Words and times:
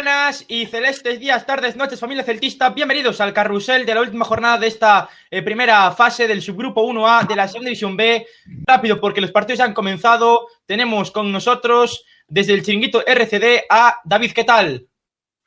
buenas 0.00 0.46
y 0.48 0.64
celestes 0.64 1.20
días, 1.20 1.44
tardes, 1.44 1.76
noches, 1.76 2.00
familia 2.00 2.24
celtista. 2.24 2.70
Bienvenidos 2.70 3.20
al 3.20 3.34
carrusel 3.34 3.84
de 3.84 3.94
la 3.94 4.00
última 4.00 4.24
jornada 4.24 4.56
de 4.56 4.66
esta 4.66 5.10
eh, 5.30 5.42
primera 5.42 5.90
fase 5.90 6.26
del 6.26 6.40
subgrupo 6.40 6.82
1A 6.82 7.26
de 7.26 7.36
la 7.36 7.46
Segunda 7.46 7.66
División 7.66 7.98
B. 7.98 8.26
Rápido, 8.66 8.98
porque 8.98 9.20
los 9.20 9.30
partidos 9.30 9.58
ya 9.58 9.66
han 9.66 9.74
comenzado. 9.74 10.48
Tenemos 10.64 11.10
con 11.10 11.30
nosotros 11.30 12.06
desde 12.26 12.54
el 12.54 12.62
chiringuito 12.62 13.06
RCD 13.06 13.64
a 13.68 14.00
David. 14.02 14.32
¿Qué 14.32 14.44
tal? 14.44 14.86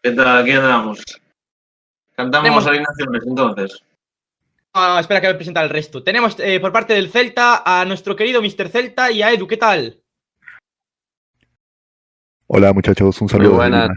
¿Qué 0.04 0.12
tal? 0.12 0.44
Aquí 0.44 0.52
andamos. 0.52 1.04
Cantamos 2.16 2.44
Tenemos- 2.44 2.68
alineaciones 2.68 3.24
entonces. 3.26 3.84
Ah, 4.72 5.00
espera 5.00 5.20
que 5.20 5.28
voy 5.28 5.34
a 5.34 5.38
presentar 5.38 5.64
el 5.64 5.72
resto. 5.72 6.04
Tenemos 6.04 6.40
eh, 6.40 6.60
por 6.60 6.72
parte 6.72 6.94
del 6.94 7.10
Celta 7.10 7.64
a 7.66 7.86
nuestro 7.86 8.16
querido 8.16 8.40
Mr. 8.40 8.70
Celta 8.70 9.10
y 9.10 9.24
a 9.24 9.32
Edu. 9.32 9.48
¿Qué 9.48 9.58
tal? 9.58 10.00
Hola 12.46 12.72
muchachos, 12.72 13.20
un 13.20 13.30
saludo. 13.30 13.50
Muy 13.50 13.58
buenas. 13.58 13.90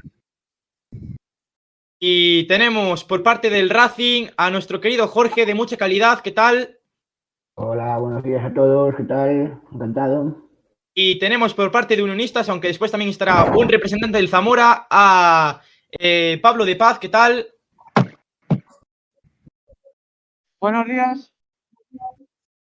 Y 1.99 2.47
tenemos 2.47 3.05
por 3.05 3.23
parte 3.23 3.49
del 3.49 3.71
Racing 3.71 4.27
a 4.37 4.51
nuestro 4.51 4.81
querido 4.81 5.09
Jorge 5.09 5.47
de 5.47 5.55
mucha 5.55 5.79
calidad. 5.79 6.21
¿Qué 6.21 6.31
tal? 6.31 6.79
Hola, 7.55 7.97
buenos 7.97 8.23
días 8.23 8.45
a 8.45 8.53
todos, 8.53 8.95
¿qué 8.97 9.05
tal? 9.05 9.63
Encantado. 9.73 10.47
Y 10.93 11.19
tenemos 11.19 11.55
por 11.55 11.71
parte 11.71 11.97
de 11.97 12.03
Unionistas, 12.03 12.49
aunque 12.51 12.69
después 12.69 12.91
también 12.91 13.11
estará 13.11 13.45
un 13.57 13.69
representante 13.69 14.19
del 14.19 14.29
Zamora, 14.29 14.87
a 14.91 15.63
eh, 15.99 16.39
Pablo 16.43 16.67
de 16.67 16.77
Paz. 16.77 16.99
¿Qué 16.99 17.09
tal? 17.09 17.49
Buenos 20.61 20.87
días. 20.87 21.33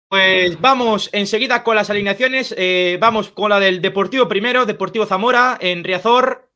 Pues 0.07 0.59
vamos 0.59 1.09
enseguida 1.13 1.63
con 1.63 1.75
las 1.75 1.89
alineaciones. 1.91 2.55
Eh, 2.57 2.97
vamos 2.99 3.29
con 3.29 3.49
la 3.49 3.59
del 3.59 3.81
Deportivo 3.81 4.27
primero, 4.27 4.65
Deportivo 4.65 5.05
Zamora, 5.05 5.57
en 5.61 5.83
Riazor. 5.83 6.50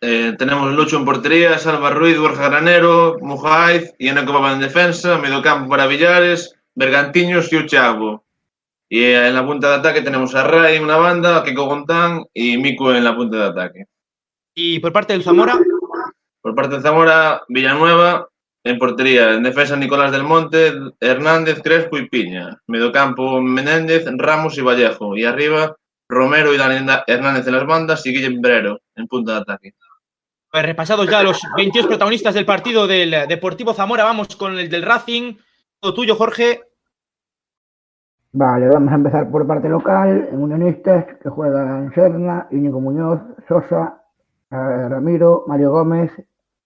Eh, 0.00 0.34
tenemos 0.38 0.72
Lucho 0.74 0.98
en 0.98 1.04
portería, 1.04 1.58
Salva 1.58 1.90
Ruiz, 1.90 2.18
Borja 2.18 2.48
Granero, 2.48 3.16
Mujaiz 3.20 3.94
y 3.98 4.08
Eneco 4.08 4.46
en 4.48 4.60
defensa, 4.60 5.18
mediocampo 5.18 5.70
para 5.70 5.86
Villares, 5.86 6.54
Bergantiños 6.74 7.50
y 7.52 7.56
Uchago. 7.56 8.24
Y 8.88 9.00
eh, 9.00 9.28
en 9.28 9.34
la 9.34 9.44
punta 9.44 9.70
de 9.70 9.74
ataque 9.76 10.02
tenemos 10.02 10.34
a 10.34 10.46
Ray 10.46 10.76
en 10.76 10.84
una 10.84 10.96
banda, 10.96 11.38
a 11.38 11.44
Kiko 11.44 11.64
Gontán 11.64 12.24
y 12.34 12.58
Mico 12.58 12.94
en 12.94 13.04
la 13.04 13.16
punta 13.16 13.38
de 13.38 13.44
ataque. 13.44 13.84
Y 14.54 14.78
por 14.80 14.92
parte 14.92 15.14
del 15.14 15.22
Zamora, 15.22 15.58
Por 16.42 16.54
parte 16.54 16.76
de 16.76 16.82
Zamora, 16.82 17.42
Villanueva 17.48 18.28
en 18.64 18.78
portería, 18.78 19.32
en 19.32 19.42
defensa 19.42 19.76
Nicolás 19.76 20.12
del 20.12 20.24
Monte, 20.24 20.72
Hernández, 21.00 21.62
Crespo 21.62 21.98
y 21.98 22.08
Piña. 22.08 22.60
Mediocampo 22.66 23.40
Menéndez, 23.40 24.04
Ramos 24.16 24.58
y 24.58 24.60
Vallejo. 24.60 25.16
Y 25.16 25.24
arriba 25.24 25.76
Romero 26.08 26.54
y 26.54 26.56
Dani 26.56 26.86
Hernández 27.06 27.46
en 27.46 27.54
las 27.54 27.66
bandas 27.66 28.06
y 28.06 28.12
Guillem 28.12 28.40
Brero 28.40 28.80
en 28.94 29.06
punta 29.08 29.34
de 29.34 29.40
ataque. 29.40 29.74
Pues 30.56 30.64
repasados 30.64 31.06
ya 31.10 31.22
los 31.22 31.42
22 31.54 31.86
protagonistas 31.86 32.32
del 32.32 32.46
partido 32.46 32.86
del 32.86 33.10
Deportivo 33.28 33.74
Zamora, 33.74 34.04
vamos 34.04 34.34
con 34.36 34.58
el 34.58 34.70
del 34.70 34.84
Racing. 34.84 35.36
Todo 35.78 35.92
tuyo, 35.92 36.16
Jorge. 36.16 36.62
Vale, 38.32 38.66
vamos 38.68 38.90
a 38.90 38.94
empezar 38.94 39.30
por 39.30 39.46
parte 39.46 39.68
local, 39.68 40.30
en 40.32 40.42
Unionistas, 40.42 41.04
que 41.22 41.28
juega 41.28 41.80
en 41.80 41.92
Serna, 41.92 42.48
Íñigo 42.50 42.80
Muñoz, 42.80 43.20
Sosa, 43.46 44.02
eh, 44.50 44.88
Ramiro, 44.88 45.44
Mario 45.46 45.72
Gómez, 45.72 46.10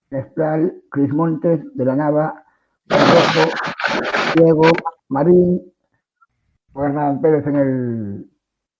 Espral, 0.09 0.73
Cris 0.89 1.13
Montes, 1.13 1.59
De 1.75 1.85
la 1.85 1.97
Nava, 1.97 2.45
Rojo, 2.87 3.51
Diego, 4.37 4.71
Marín, 5.09 5.63
Hernán 6.77 7.21
Pérez 7.21 7.45
en 7.45 7.57
el, 7.57 8.31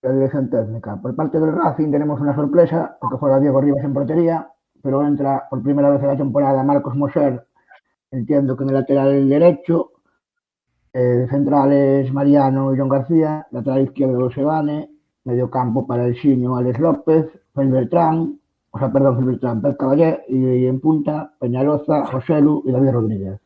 la 0.03 0.13
dirección 0.13 0.49
técnica. 0.49 0.95
Por 1.01 1.13
parte 1.17 1.37
del 1.37 1.51
Racing 1.51 1.91
tenemos 1.91 2.21
una 2.21 2.33
sorpresa, 2.33 2.97
porque 3.01 3.17
juega 3.17 3.41
Diego 3.41 3.59
Rivas 3.59 3.83
en 3.83 3.93
portería, 3.93 4.47
pero 4.81 5.05
entra 5.05 5.47
por 5.49 5.61
primera 5.61 5.89
vez 5.89 6.01
en 6.01 6.07
la 6.07 6.17
temporada 6.17 6.63
Marcos 6.63 6.95
Moser, 6.95 7.45
entiendo 8.11 8.55
que 8.55 8.63
en 8.63 8.69
el 8.69 8.75
lateral 8.75 9.29
derecho, 9.29 9.91
eh, 10.93 11.27
centrales 11.29 12.11
Mariano 12.11 12.73
y 12.73 12.77
John 12.77 12.89
García, 12.89 13.47
lateral 13.51 13.83
izquierdo 13.83 14.31
Sebane, 14.31 14.89
medio 15.23 15.49
campo 15.49 15.85
para 15.87 16.05
el 16.05 16.19
Siño 16.19 16.55
Alex 16.57 16.79
López, 16.79 17.27
Fel 17.53 17.69
Beltrán, 17.69 18.39
o 18.71 18.79
sea, 18.79 18.91
perdón, 18.91 19.17
Fel 19.17 19.25
Beltrán, 19.25 19.61
Pep 19.61 19.77
Caballé, 19.77 20.21
y, 20.27 20.65
en 20.65 20.79
punta 20.79 21.33
Peñaloza, 21.39 22.05
José 22.05 22.41
Lu 22.41 22.63
y 22.65 22.71
David 22.71 22.91
Rodríguez. 22.91 23.39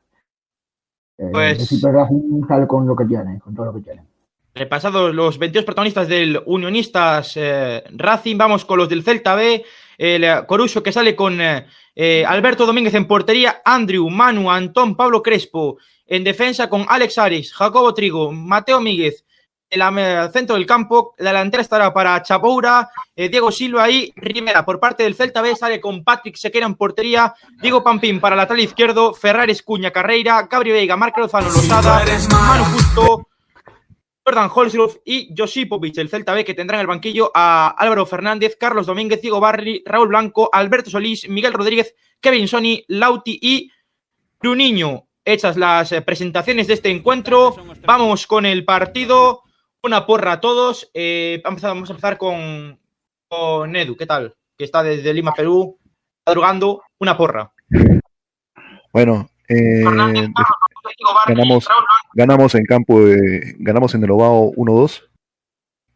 Eh, 1.18 1.30
Pues- 1.32 1.84
el 1.84 1.94
Racing 1.94 2.48
sale 2.48 2.68
con 2.68 2.86
lo 2.86 2.96
que 2.96 3.06
tiene, 3.06 3.40
con 3.40 3.54
todo 3.56 3.68
lo 3.68 3.74
que 3.74 3.82
tiene. 3.82 4.04
Repasados 4.54 5.14
los 5.14 5.38
22 5.38 5.66
protagonistas 5.66 6.08
del 6.08 6.42
Unionistas 6.46 7.34
eh, 7.36 7.84
Racing, 7.92 8.38
vamos 8.38 8.64
con 8.64 8.78
los 8.78 8.88
del 8.88 9.04
Celta 9.04 9.36
B. 9.36 9.66
El 9.98 10.24
eh, 10.24 10.44
Coruso 10.48 10.84
que 10.84 10.92
sale 10.92 11.16
con 11.16 11.40
eh, 11.42 11.66
eh, 11.96 12.26
Alberto 12.28 12.66
Domínguez 12.66 12.94
en 12.94 13.08
portería, 13.08 13.62
Andrew, 13.64 14.10
Manu, 14.10 14.52
Antón, 14.52 14.96
Pablo 14.96 15.24
Crespo. 15.24 15.78
En 16.06 16.24
defensa 16.24 16.70
con 16.70 16.86
Alex 16.88 17.18
Aris, 17.18 17.54
Jacobo 17.54 17.94
Trigo, 17.94 18.32
Mateo 18.32 18.80
Míguez. 18.82 19.26
En 19.70 19.98
el 19.98 20.32
centro 20.32 20.56
del 20.56 20.66
campo, 20.66 21.16
la 21.18 21.32
delantera 21.32 21.64
estará 21.64 21.92
para 21.92 22.22
Chapoura, 22.22 22.90
eh, 23.16 23.30
Diego 23.30 23.52
Silva 23.52 23.90
y 23.90 24.14
Rivera. 24.16 24.64
Por 24.64 24.80
parte 24.80 25.04
del 25.04 25.16
Celta 25.16 25.42
B 25.42 25.56
sale 25.56 25.82
con 25.82 26.04
Patrick 26.04 26.36
Sequera 26.36 26.68
en 26.68 26.76
portería, 26.76 27.34
Diego 27.62 27.84
Pampín 27.84 28.20
para 28.20 28.36
el 28.36 28.38
lateral 28.38 28.64
izquierdo, 28.64 29.14
Ferrares 29.14 29.64
Cuña 29.64 29.92
Carreira, 29.92 30.48
Gabri 30.50 30.72
Veiga, 30.72 30.96
Marco 30.96 31.20
Lozano 31.20 31.50
Losada, 31.50 32.06
Manu 32.30 32.64
Justo, 32.66 33.28
Jordan 34.26 34.50
Holzgrove 34.54 35.02
y 35.06 35.34
Josipovic, 35.38 35.98
el 36.00 36.10
Celta 36.10 36.34
B, 36.34 36.44
que 36.44 36.56
tendrá 36.56 36.78
en 36.78 36.82
el 36.82 36.88
banquillo 36.88 37.32
a 37.36 37.76
Álvaro 37.78 38.08
Fernández, 38.08 38.58
Carlos 38.60 38.88
Domínguez, 38.88 39.22
Diego 39.22 39.40
Barri, 39.40 39.84
Raúl 39.86 40.08
Blanco, 40.08 40.50
Alberto 40.52 40.90
Solís, 40.90 41.30
Miguel 41.30 41.54
Rodríguez, 41.54 41.94
Kevin 42.20 42.48
Sony, 42.48 42.84
Lauti 42.88 43.38
y 43.40 43.72
Bruniño. 44.40 45.08
Hechas 45.24 45.58
las 45.58 45.92
eh, 45.92 46.02
presentaciones 46.02 46.68
de 46.68 46.74
este 46.74 46.90
encuentro, 46.90 47.56
vamos 47.86 48.26
con 48.26 48.48
el 48.48 48.66
partido. 48.66 49.44
Una 49.84 50.08
porra 50.08 50.34
a 50.34 50.40
todos. 50.42 50.90
Eh, 50.96 51.42
vamos, 51.44 51.64
a, 51.64 51.68
vamos 51.68 51.90
a 51.90 51.94
empezar 51.94 52.18
con, 52.18 52.80
con 53.28 53.76
Edu, 53.76 53.96
¿qué 53.96 54.08
tal? 54.08 54.36
Que 54.58 54.66
está 54.66 54.82
desde 54.82 55.14
Lima, 55.14 55.34
Perú, 55.34 55.78
madrugando. 56.26 56.82
Una 57.00 57.16
porra. 57.16 57.52
Bueno, 58.92 59.30
eh, 59.48 59.84
Ganamos- 61.28 61.68
ganamos 62.14 62.56
en 62.56 62.64
campo 62.66 63.02
de, 63.02 63.56
ganamos 63.60 63.94
en 63.96 64.04
el 64.04 64.12
Ovao 64.12 64.52
1-2. 64.56 65.04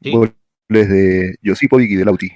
Sí. 0.02 0.12
Goles 0.12 0.34
de 0.70 1.36
Josipovic 1.44 1.92
y 1.92 1.96
de 1.96 2.06
Lauti. 2.06 2.32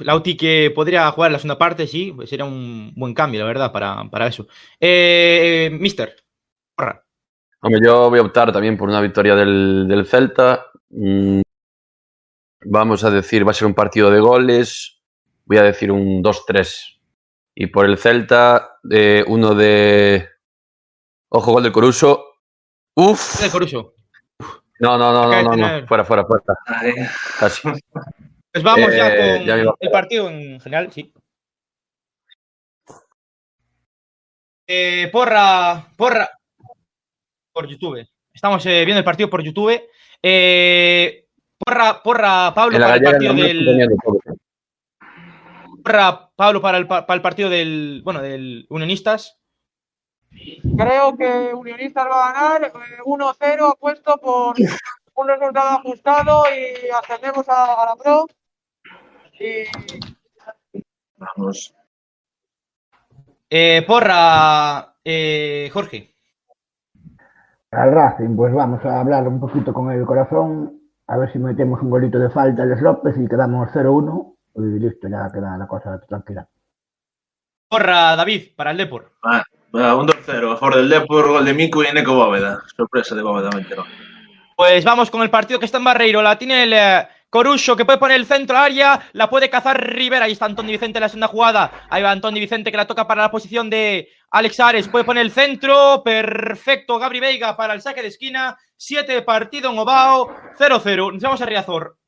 Lauti 0.00 0.36
que 0.36 0.72
podría 0.74 1.10
jugar 1.10 1.32
la 1.32 1.38
segunda 1.38 1.58
parte, 1.58 1.86
sí, 1.86 2.12
pues 2.14 2.30
sería 2.30 2.44
un 2.46 2.92
buen 2.96 3.12
cambio, 3.14 3.40
la 3.40 3.46
verdad, 3.46 3.72
para, 3.72 4.04
para 4.10 4.26
eso. 4.26 4.46
Eh, 4.80 5.70
Mister, 5.78 6.16
porra. 6.74 7.02
Hombre, 7.60 7.80
yo 7.84 8.08
voy 8.10 8.18
a 8.18 8.22
optar 8.22 8.52
también 8.52 8.76
por 8.76 8.88
una 8.88 9.00
victoria 9.00 9.34
del, 9.34 9.86
del 9.88 10.06
Celta. 10.06 10.66
Mm, 10.90 11.40
vamos 12.64 13.04
a 13.04 13.10
decir, 13.10 13.46
va 13.46 13.50
a 13.50 13.54
ser 13.54 13.66
un 13.66 13.74
partido 13.74 14.10
de 14.10 14.20
goles. 14.20 15.00
Voy 15.44 15.58
a 15.58 15.62
decir 15.62 15.92
un 15.92 16.22
2-3. 16.22 16.98
Y 17.54 17.66
por 17.68 17.86
el 17.86 17.98
Celta, 17.98 18.78
eh, 18.90 19.24
uno 19.26 19.54
de. 19.54 20.28
Ojo, 21.28 21.52
gol 21.52 21.62
del 21.62 21.72
Coruso. 21.72 22.24
Uf. 22.94 23.40
de 23.40 23.50
Coruso. 23.50 23.94
No, 24.78 24.96
no, 24.98 25.12
no, 25.12 25.42
no, 25.42 25.56
no. 25.56 25.86
Fuera, 25.86 26.04
fuera, 26.04 26.24
fuera. 26.24 26.44
Pues 28.52 28.62
vamos 28.64 28.94
ya 28.94 29.08
Eh, 29.14 29.64
con 29.64 29.74
el 29.80 29.90
partido 29.90 30.28
en 30.30 30.60
general, 30.60 30.92
sí. 30.92 31.12
Eh, 34.68 35.08
porra, 35.12 35.88
porra, 35.96 36.28
por 37.52 37.66
YouTube. 37.68 38.06
Estamos 38.32 38.64
eh, 38.66 38.84
viendo 38.84 38.98
el 38.98 39.04
partido 39.04 39.30
por 39.30 39.42
YouTube. 39.42 39.80
Eh, 40.22 41.26
porra, 41.58 42.02
porra, 42.02 42.52
Pablo, 42.54 42.78
para 42.78 42.96
el 42.96 43.02
partido 43.02 43.34
del. 43.34 43.88
Porra, 45.84 46.30
Pablo, 46.34 46.60
para 46.60 46.78
el, 46.78 46.86
pa- 46.86 47.06
para 47.06 47.16
el 47.16 47.22
partido 47.22 47.48
del. 47.48 48.00
Bueno, 48.04 48.20
del 48.20 48.66
Unionistas. 48.70 49.38
Creo 50.76 51.16
que 51.16 51.54
Unionistas 51.54 52.06
va 52.06 52.28
a 52.28 52.32
ganar 52.32 52.64
eh, 52.64 53.02
1-0, 53.04 53.72
apuesto 53.72 54.16
por 54.18 54.54
un 55.14 55.28
resultado 55.28 55.78
ajustado 55.78 56.44
y 56.50 56.90
ascendemos 56.90 57.48
a, 57.48 57.82
a 57.82 57.86
la 57.86 57.96
Pro. 57.96 58.26
Y 59.38 59.64
Vamos. 61.16 61.74
Eh, 63.48 63.84
porra, 63.86 64.96
eh, 65.04 65.70
Jorge. 65.72 66.14
Al 67.70 67.92
Racing, 67.92 68.36
pues 68.36 68.54
vamos 68.54 68.84
a 68.84 69.00
hablar 69.00 69.26
un 69.28 69.40
poquito 69.40 69.72
con 69.72 69.90
el 69.90 70.04
corazón, 70.06 70.80
a 71.06 71.18
ver 71.18 71.32
si 71.32 71.38
metemos 71.38 71.80
un 71.82 71.90
golito 71.90 72.18
de 72.18 72.30
falta 72.30 72.62
a 72.62 72.64
Alex 72.64 72.80
López 72.80 73.14
y 73.18 73.28
quedamos 73.28 73.68
0-1 73.70 74.36
y 74.56 74.78
listo, 74.78 75.08
ya 75.08 75.30
queda 75.32 75.56
la 75.58 75.66
cosa 75.66 76.00
tranquila. 76.00 76.48
Porra, 77.68 78.16
David, 78.16 78.54
para 78.56 78.70
el 78.70 78.78
Depor. 78.78 79.12
Va, 79.76 79.94
un 79.94 80.06
2-0 80.06 80.52
a 80.52 80.56
favor 80.56 80.76
del 80.76 80.88
Depor, 80.88 81.28
gol 81.28 81.44
de 81.44 81.52
Mico 81.52 81.82
y 81.82 81.86
Eneco 81.86 82.14
Bóveda. 82.14 82.62
Sorpresa 82.74 83.14
de 83.14 83.22
Bóveda, 83.22 83.50
me 83.52 83.60
entero. 83.60 83.84
Pues 84.56 84.84
vamos 84.84 85.10
con 85.10 85.22
el 85.22 85.28
partido 85.28 85.58
que 85.58 85.66
está 85.66 85.76
en 85.76 85.84
Barreiro. 85.84 86.22
La 86.22 86.38
tiene 86.38 86.62
el 86.62 86.72
eh, 86.72 87.06
Corucho 87.28 87.76
que 87.76 87.84
puede 87.84 87.98
poner 87.98 88.16
el 88.16 88.24
centro 88.24 88.56
al 88.56 88.64
área, 88.64 89.10
la 89.12 89.28
puede 89.28 89.50
cazar 89.50 89.78
Rivera. 89.78 90.24
Ahí 90.24 90.32
está 90.32 90.46
Antonio 90.46 90.72
Vicente 90.72 90.98
en 90.98 91.02
la 91.02 91.10
segunda 91.10 91.26
jugada. 91.26 91.70
Ahí 91.90 92.02
va 92.02 92.10
Antonio 92.10 92.40
Vicente 92.40 92.70
que 92.70 92.78
la 92.78 92.86
toca 92.86 93.06
para 93.06 93.20
la 93.20 93.30
posición 93.30 93.68
de 93.68 94.08
Alex 94.30 94.60
Ares. 94.60 94.88
Puede 94.88 95.04
poner 95.04 95.22
el 95.26 95.30
centro. 95.30 96.02
Perfecto. 96.02 96.98
Gabri 96.98 97.20
Veiga 97.20 97.54
para 97.54 97.74
el 97.74 97.82
saque 97.82 98.00
de 98.00 98.08
esquina. 98.08 98.56
Siete 98.78 99.12
de 99.12 99.22
partido 99.22 99.70
en 99.70 99.78
Obao. 99.78 100.34
0-0. 100.58 101.12
Nos 101.12 101.22
vamos 101.22 101.42
a 101.42 101.46
Riazor. 101.46 101.98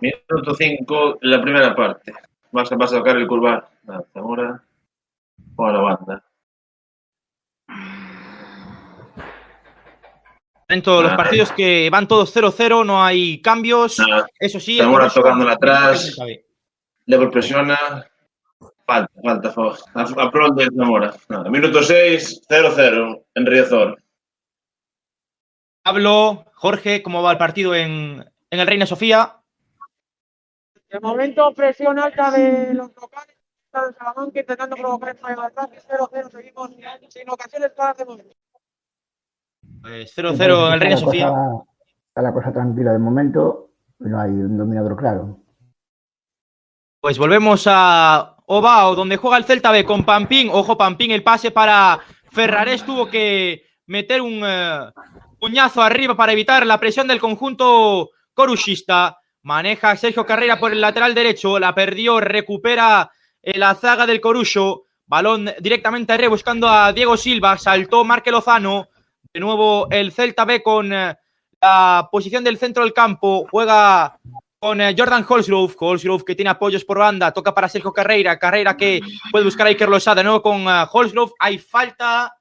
Minuto 0.00 0.54
5, 0.56 1.18
la 1.20 1.40
primera 1.40 1.72
parte. 1.76 2.12
Vas 2.50 2.72
a, 2.72 2.76
vas 2.76 2.92
a 2.92 2.96
tocar 2.96 3.16
el 3.16 3.28
curvar. 3.28 3.68
Nada, 3.84 4.04
Zamora. 4.12 4.64
Por 5.54 5.72
la 5.72 5.80
banda. 5.80 6.24
En 10.72 10.82
todos 10.82 11.02
los 11.02 11.12
Ah. 11.12 11.16
partidos 11.16 11.52
que 11.52 11.90
van 11.90 12.08
todos 12.08 12.30
0-0, 12.34 12.82
no 12.84 13.04
hay 13.04 13.42
cambios. 13.42 13.98
Nada, 13.98 14.26
Eso 14.38 14.58
sí, 14.58 14.78
Zamora 14.78 15.10
tocándola 15.10 15.52
atrás. 15.52 16.16
Lever 17.04 17.30
presiona. 17.30 17.78
Falta, 18.86 19.12
falta, 19.22 19.50
favor. 19.50 19.76
A, 19.94 20.02
a 20.02 20.30
pro 20.30 20.50
de 20.50 20.64
Zamora. 20.74 21.14
Nada, 21.28 21.50
minuto 21.50 21.82
6, 21.82 22.42
0-0 22.48 23.24
en 23.34 23.46
Riazor. 23.46 24.02
Pablo, 25.82 26.44
Jorge, 26.54 27.02
¿cómo 27.02 27.22
va 27.22 27.32
el 27.32 27.38
partido 27.38 27.74
en, 27.74 28.24
en 28.50 28.60
el 28.60 28.66
Reina 28.66 28.86
Sofía? 28.86 29.36
De 30.88 31.00
momento, 31.00 31.52
presión 31.54 31.98
alta 31.98 32.30
de 32.30 32.74
los 32.74 32.90
locales. 32.94 33.36
Está 33.66 33.88
el 33.88 33.94
Salamanca 33.94 34.40
intentando 34.40 34.76
provocar 34.76 35.10
el 35.10 35.18
fallo 35.18 35.40
de 35.40 35.46
ataque. 35.48 35.78
0-0, 35.88 36.30
seguimos 36.30 36.70
sin 37.08 37.28
ocasiones 37.30 37.72
de 37.98 38.04
momento. 38.04 38.36
Pues 39.80 40.12
0-0 40.16 40.68
en 40.68 40.72
el 40.74 40.80
Reina 40.80 40.96
Sofía. 40.96 41.28
cosa- 41.28 41.64
Está 42.08 42.22
la 42.22 42.32
cosa 42.34 42.52
tranquila 42.52 42.92
de 42.92 42.98
momento, 42.98 43.70
no 44.00 44.20
hay 44.20 44.30
un 44.32 44.58
dominador 44.58 44.96
claro. 44.96 45.38
Pues 47.00 47.18
volvemos 47.18 47.64
a 47.66 48.36
Obao, 48.46 48.94
donde 48.94 49.16
juega 49.16 49.38
el 49.38 49.44
Celta 49.44 49.70
B 49.70 49.84
con 49.84 50.04
Pampín. 50.04 50.50
Ojo, 50.52 50.76
Pampín, 50.76 51.10
el 51.10 51.22
pase 51.22 51.50
para 51.50 52.00
Ferrarés 52.30 52.84
tuvo 52.84 53.08
que 53.08 53.62
meter 53.86 54.20
un 54.20 54.42
eh, 54.44 54.90
puñazo 55.40 55.82
arriba 55.82 56.14
para 56.14 56.32
evitar 56.32 56.66
la 56.66 56.78
presión 56.78 57.08
del 57.08 57.18
conjunto 57.18 58.10
coruchista. 58.34 59.16
Maneja 59.42 59.96
Sergio 59.96 60.24
Carrera 60.26 60.60
por 60.60 60.70
el 60.70 60.80
lateral 60.80 61.14
derecho, 61.14 61.58
la 61.58 61.74
perdió, 61.74 62.20
recupera 62.20 63.10
eh, 63.42 63.58
la 63.58 63.74
zaga 63.74 64.06
del 64.06 64.20
Corucho. 64.20 64.82
Balón 65.06 65.50
directamente 65.60 66.12
arriba 66.12 66.28
buscando 66.28 66.68
a 66.68 66.92
Diego 66.92 67.16
Silva, 67.16 67.56
saltó 67.58 68.04
Marque 68.04 68.30
Lozano. 68.30 68.88
De 69.34 69.40
nuevo 69.40 69.88
el 69.90 70.12
Celta 70.12 70.44
B 70.44 70.62
con 70.62 70.92
eh, 70.92 71.16
la 71.60 72.08
posición 72.12 72.44
del 72.44 72.58
centro 72.58 72.82
del 72.82 72.92
campo, 72.92 73.46
juega 73.50 74.18
con 74.58 74.80
eh, 74.80 74.94
Jordan 74.96 75.24
Holsgrove, 75.26 75.74
Holsgrove 75.78 76.24
que 76.24 76.34
tiene 76.34 76.50
apoyos 76.50 76.84
por 76.84 76.98
banda, 76.98 77.32
toca 77.32 77.54
para 77.54 77.68
Sergio 77.68 77.92
Carreira, 77.92 78.38
Carreira 78.38 78.76
que 78.76 79.00
puede 79.30 79.44
buscar 79.44 79.66
a 79.66 79.70
Iker 79.70 79.88
Losada, 79.88 80.16
de 80.16 80.24
nuevo 80.24 80.42
con 80.42 80.68
eh, 80.68 80.84
Holsgrove, 80.92 81.32
hay 81.38 81.58
falta, 81.58 82.36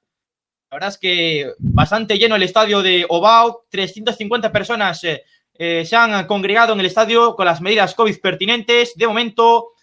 la 0.70 0.76
verdad 0.76 0.90
es 0.90 0.98
que 0.98 1.54
bastante 1.60 2.18
lleno 2.18 2.36
el 2.36 2.44
estadio 2.44 2.82
de 2.82 3.06
Obao, 3.08 3.66
350 3.70 4.52
personas 4.52 5.00
se 5.00 5.96
han 5.96 6.26
congregado 6.26 6.74
en 6.74 6.80
el 6.80 6.88
estadio 6.88 7.36
con 7.36 7.46
las 7.46 7.62
medidas 7.62 7.94
COVID 7.94 8.20
pertinentes, 8.20 8.96
de 8.96 9.08
momento 9.08 9.74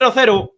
0-0, 0.00 0.50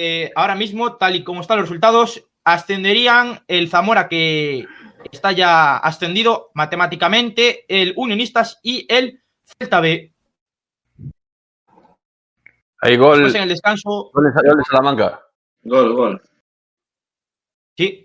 Eh, 0.00 0.30
ahora 0.36 0.54
mismo, 0.54 0.96
tal 0.96 1.16
y 1.16 1.24
como 1.24 1.40
están 1.40 1.58
los 1.58 1.68
resultados, 1.68 2.22
ascenderían 2.52 3.42
el 3.46 3.68
Zamora 3.68 4.08
que 4.08 4.66
está 5.12 5.32
ya 5.32 5.76
ascendido 5.76 6.50
matemáticamente, 6.54 7.64
el 7.68 7.92
Unionistas 7.96 8.58
y 8.62 8.86
el 8.92 9.22
Celta 9.44 9.80
B. 9.80 10.12
Hay 12.80 12.96
gol, 12.96 13.16
Después 13.18 13.34
en 13.34 13.42
el 13.42 13.48
descanso, 13.48 14.10
gol 14.12 14.24
de- 14.24 14.48
gol 14.48 14.58
de 14.58 14.64
Salamanca. 14.64 15.22
Gol, 15.62 15.92
gol. 15.94 16.22
sí, 17.76 18.04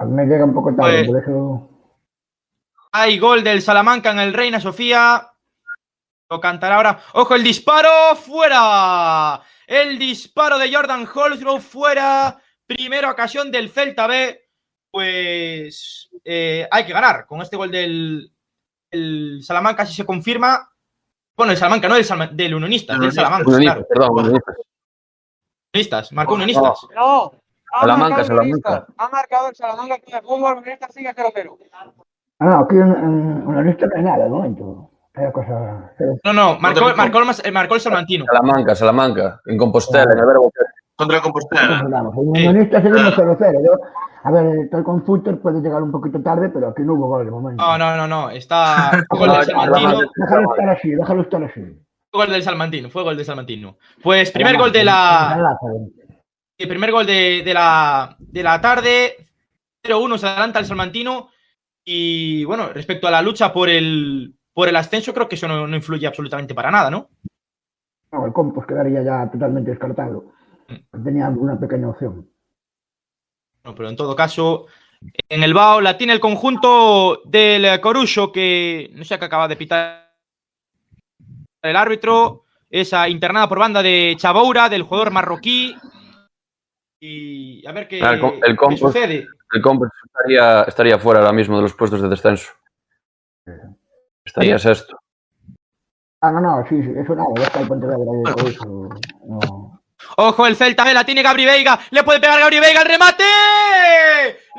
A 0.00 0.04
mí 0.04 0.12
me 0.12 0.26
llega 0.26 0.44
un 0.44 0.54
poco 0.54 0.74
tarde, 0.76 1.04
Pues- 1.04 1.06
por 1.08 1.18
eso 1.22 1.70
hay 2.92 3.18
gol 3.18 3.42
del 3.44 3.60
Salamanca 3.62 4.12
en 4.12 4.20
el 4.20 4.32
Reina 4.32 4.60
Sofía. 4.60 5.28
Lo 6.30 6.40
cantará 6.40 6.76
ahora. 6.76 7.00
¡Ojo, 7.14 7.34
el 7.34 7.42
disparo! 7.42 7.88
¡Fuera! 8.16 9.40
El 9.66 9.98
disparo 9.98 10.58
de 10.58 10.72
Jordan 10.72 11.06
Holsgrove 11.12 11.60
fuera. 11.60 12.38
Primera 12.68 13.10
ocasión 13.10 13.50
del 13.50 13.70
Celta 13.70 14.06
B. 14.06 14.44
Pues 14.90 16.08
eh, 16.24 16.68
hay 16.70 16.84
que 16.84 16.92
ganar. 16.92 17.26
Con 17.26 17.42
este 17.42 17.56
gol 17.56 17.70
del 17.70 18.30
el 18.90 19.40
Salamanca, 19.42 19.84
si 19.84 19.94
se 19.94 20.06
confirma. 20.06 20.70
Bueno, 21.36 21.52
el 21.52 21.58
Salamanca, 21.58 21.88
no 21.88 21.94
del, 21.94 22.04
Salma- 22.04 22.30
del 22.30 22.54
Unionistas, 22.54 23.00
del 23.00 23.12
Salamanca. 23.12 23.48
Unionistas, 23.48 23.74
claro. 23.74 23.88
perdón, 23.88 24.10
Unionistas. 24.12 24.56
Unionistas, 25.72 26.12
marcó 26.12 26.34
Unionistas. 26.34 26.78
No. 26.94 27.32
Ha 27.70 27.80
Salamanca, 27.80 28.16
marcado 28.16 28.20
el 28.20 28.26
Salamanca. 28.26 28.86
Ha 28.96 29.08
marcado 29.08 29.48
el 29.48 29.54
Salamanca 29.56 29.98
Club 29.98 30.14
de 30.14 30.22
Fútbol. 30.22 30.56
Unionistas 30.58 30.94
sigue 30.94 31.14
0-0. 31.14 31.58
Ah, 32.40 32.44
no, 32.46 32.58
aquí 32.60 32.76
en 32.76 33.46
una 33.46 33.62
lista 33.62 33.86
no 33.86 33.96
hay 33.96 34.02
nada 34.02 34.24
de 34.24 34.30
momento. 34.30 34.90
Cosa. 35.32 35.92
No, 36.24 36.32
no, 36.32 36.58
marcó, 36.60 36.80
tampoco. 36.80 36.96
marcó, 36.96 37.18
el 37.18 37.46
eh, 37.46 37.50
marcó 37.50 37.74
el 37.74 37.80
Salmantino. 37.80 38.24
Salamanca, 38.24 38.74
Salamanca, 38.76 39.40
en 39.46 39.58
Compostela, 39.58 40.12
en 40.12 40.18
el 40.20 40.26
Verbo. 40.26 40.52
Contra 40.98 41.22
Compostela. 41.22 42.10
Unionistas 42.16 42.82
seguimos 42.82 43.16
0-0. 43.16 43.64
Yo, 43.64 43.78
a 44.24 44.30
ver, 44.32 44.64
estoy 44.64 44.82
con 44.82 45.04
Futter, 45.04 45.38
puede 45.38 45.60
llegar 45.60 45.80
un 45.80 45.92
poquito 45.92 46.20
tarde, 46.20 46.48
pero 46.48 46.68
aquí 46.68 46.82
no 46.82 46.94
hubo 46.94 47.06
gol 47.06 47.24
de 47.24 47.30
momento. 47.30 47.64
No, 47.64 47.78
no, 47.78 47.96
no, 47.96 48.08
no. 48.08 48.30
Está 48.30 48.90
fue 49.08 49.18
gol 49.20 49.30
del 49.30 49.44
Salmantino. 49.44 50.00
Déjalo 50.16 50.50
estar 50.50 50.68
así, 50.70 50.90
déjalo 50.90 51.22
estar 51.22 51.44
así. 51.44 51.60
Fue 52.10 52.24
gol 52.24 52.32
del 52.32 52.42
Salmantino, 52.42 52.90
fue 52.90 53.04
gol 53.04 53.16
del 53.16 53.24
Salmantino. 53.24 53.76
Pues 54.02 54.32
primer 54.32 54.58
gol 54.58 54.72
de 54.72 54.84
la. 54.84 55.56
El 56.58 56.68
primer 56.68 56.90
gol 56.90 57.06
de, 57.06 57.42
de 57.44 57.54
la, 57.54 58.16
de 58.18 58.42
la 58.42 58.60
tarde. 58.60 59.28
0-1 59.84 60.18
se 60.18 60.26
adelanta 60.26 60.58
el 60.58 60.66
Salmantino. 60.66 61.28
Y 61.84 62.44
bueno, 62.44 62.70
respecto 62.74 63.06
a 63.06 63.12
la 63.12 63.22
lucha 63.22 63.52
por 63.52 63.68
el, 63.68 64.34
por 64.52 64.66
el 64.66 64.74
ascenso, 64.74 65.14
creo 65.14 65.28
que 65.28 65.36
eso 65.36 65.46
no, 65.46 65.68
no 65.68 65.76
influye 65.76 66.08
absolutamente 66.08 66.56
para 66.56 66.72
nada, 66.72 66.90
¿no? 66.90 67.08
No, 68.10 68.26
el 68.26 68.32
Compos 68.32 68.66
quedaría 68.66 69.02
ya 69.02 69.30
totalmente 69.30 69.70
descartado. 69.70 70.24
Tenía 71.04 71.28
una 71.28 71.58
pequeña 71.58 71.88
opción. 71.88 72.28
No, 73.64 73.74
pero 73.74 73.88
en 73.88 73.96
todo 73.96 74.14
caso, 74.14 74.66
en 75.28 75.42
el 75.42 75.54
BAO 75.54 75.80
la 75.80 75.96
tiene 75.96 76.12
el 76.12 76.20
conjunto 76.20 77.22
del 77.24 77.80
Corucho, 77.80 78.32
que 78.32 78.90
no 78.94 79.04
sé 79.04 79.18
qué 79.18 79.24
acaba 79.24 79.48
de 79.48 79.56
pitar 79.56 80.14
el 81.62 81.76
árbitro. 81.76 82.44
Esa 82.70 83.08
internada 83.08 83.48
por 83.48 83.58
banda 83.58 83.82
de 83.82 84.14
Chaboura, 84.18 84.68
del 84.68 84.82
jugador 84.82 85.10
marroquí. 85.10 85.74
Y 87.00 87.66
a 87.66 87.72
ver 87.72 87.88
qué, 87.88 88.02
Ah, 88.02 88.12
el 88.12 88.22
el 88.44 88.58
qué 88.58 88.76
sucede. 88.76 89.26
El 89.52 89.62
Compos 89.62 89.88
estaría, 90.04 90.64
estaría 90.64 90.98
fuera 90.98 91.20
ahora 91.20 91.32
mismo 91.32 91.56
de 91.56 91.62
los 91.62 91.72
puestos 91.72 92.02
de 92.02 92.08
descenso. 92.08 92.52
Estaría 94.24 94.58
sexto. 94.58 94.98
Ah, 96.20 96.32
no, 96.32 96.40
no, 96.40 96.66
sí, 96.68 96.82
sí, 96.82 96.90
eso 96.96 97.14
nada, 97.14 97.28
ya 97.36 97.44
está 97.44 97.60
el 97.60 97.72
ahí, 97.72 98.34
por 98.34 98.48
eso. 98.48 98.88
No. 99.26 99.77
Ojo, 100.16 100.46
el 100.46 100.56
Celta 100.56 100.84
B 100.84 100.94
la 100.94 101.04
tiene 101.04 101.22
Gabri 101.22 101.44
Veiga. 101.44 101.78
Le 101.90 102.02
puede 102.02 102.20
pegar 102.20 102.40
Gabri 102.40 102.60
Veiga 102.60 102.82
el 102.82 102.88
remate. 102.88 103.24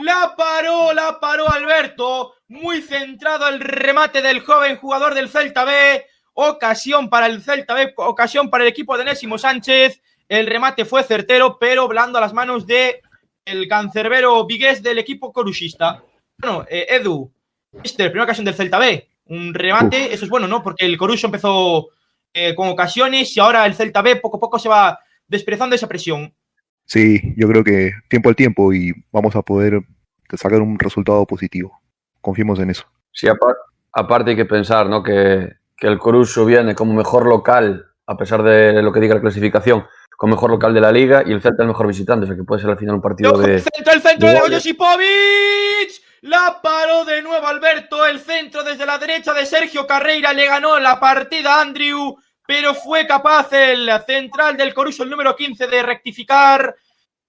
La 0.02 0.36
paró, 0.36 0.94
la 0.94 1.20
paró 1.20 1.50
Alberto. 1.50 2.36
Muy 2.48 2.82
centrado 2.82 3.48
el 3.48 3.60
remate 3.60 4.22
del 4.22 4.42
joven 4.42 4.78
jugador 4.78 5.14
del 5.14 5.30
Celta 5.30 5.66
B. 5.66 6.06
Ocasión 6.34 7.10
para 7.10 7.26
el 7.26 7.42
Celta 7.42 7.74
B, 7.74 7.94
ocasión 7.98 8.50
para 8.50 8.64
el 8.64 8.70
equipo 8.70 8.98
de 8.98 9.06
Nésimo 9.06 9.38
Sánchez. 9.38 10.02
El 10.28 10.48
remate 10.48 10.86
fue 10.86 11.04
certero, 11.04 11.58
pero 11.60 11.88
blando 11.88 12.18
a 12.18 12.22
las 12.22 12.34
manos 12.34 12.66
de 12.66 13.02
el 13.46 13.68
cancerbero 13.68 14.46
Vigués 14.46 14.82
del 14.82 15.00
equipo 15.00 15.34
coruchista. 15.34 16.02
Bueno, 16.38 16.66
eh, 16.70 16.86
Edu, 16.90 17.32
este, 17.84 18.06
primera 18.06 18.24
ocasión 18.24 18.46
del 18.46 18.56
Celta 18.56 18.78
B. 18.78 19.10
Un 19.26 19.54
remate, 19.54 20.14
eso 20.14 20.26
es 20.26 20.30
bueno, 20.30 20.48
¿no? 20.48 20.64
Porque 20.64 20.86
el 20.86 20.98
Corucho 20.98 21.28
empezó 21.28 21.90
eh, 22.34 22.56
con 22.56 22.70
ocasiones 22.70 23.36
y 23.36 23.40
ahora 23.40 23.66
el 23.66 23.76
Celta 23.76 24.02
B 24.02 24.16
poco 24.16 24.38
a 24.38 24.40
poco 24.40 24.60
se 24.60 24.70
va 24.70 25.00
desprezando 25.30 25.76
esa 25.76 25.88
presión. 25.88 26.34
Sí, 26.86 27.34
yo 27.38 27.48
creo 27.48 27.64
que 27.64 27.92
tiempo 28.10 28.30
al 28.30 28.36
tiempo 28.36 28.74
y 28.74 28.92
vamos 29.12 29.36
a 29.36 29.42
poder 29.44 29.80
sacar 30.34 30.60
un 30.62 30.78
resultado 30.78 31.26
positivo. 31.26 31.80
Confiemos 32.20 32.60
en 32.60 32.72
eso. 32.72 32.86
Sí, 33.12 33.28
apar- 33.28 33.56
aparte 33.94 34.32
hay 34.32 34.36
que 34.36 34.46
pensar 34.46 34.88
¿no? 34.90 35.02
que, 35.04 35.54
que 35.78 35.88
el 35.88 35.98
Coruso 36.00 36.46
viene 36.46 36.76
como 36.76 36.94
mejor 36.94 37.26
local, 37.28 37.86
a 38.06 38.18
pesar 38.18 38.44
de 38.44 38.82
lo 38.82 38.92
que 38.92 39.00
diga 39.00 39.16
la 39.16 39.22
clasificación, 39.22 39.86
como 40.18 40.36
mejor 40.36 40.50
local 40.50 40.74
de 40.74 40.82
la 40.82 40.92
liga 40.92 41.24
y 41.26 41.32
el 41.32 41.42
Celta 41.42 41.64
el 41.64 41.70
mejor 41.70 41.88
visitante, 41.88 42.26
o 42.26 42.28
sea 42.28 42.36
que 42.36 42.44
puede 42.44 42.60
ser 42.62 42.72
al 42.72 42.78
final 42.78 42.96
un 42.96 43.02
partido 43.02 43.32
¡Ojo, 43.34 43.42
de... 43.42 43.56
el 43.56 43.62
centro, 43.62 43.94
el 43.94 44.02
centro 44.02 44.28
de 44.28 44.34
de. 44.34 44.56
Josipovic! 44.56 45.92
La 46.22 46.60
paró 46.62 47.06
de 47.06 47.22
nuevo 47.22 47.48
Alberto, 47.48 48.06
el 48.06 48.20
centro 48.20 48.64
desde 48.64 48.86
la 48.86 48.98
derecha 48.98 49.34
de 49.34 49.46
Sergio 49.46 49.88
Carreira, 49.88 50.34
le 50.34 50.48
ganó 50.48 50.78
la 50.80 51.00
partida 51.00 51.56
a 51.56 51.62
Andrew, 51.62 52.18
pero 52.50 52.74
fue 52.74 53.06
capaz 53.06 53.54
el 53.54 53.88
central 54.08 54.58
del 54.58 54.74
Coruso, 54.74 55.04
el 55.04 55.10
número 55.12 55.36
15, 55.36 55.68
de 55.68 55.84
rectificar 55.84 56.76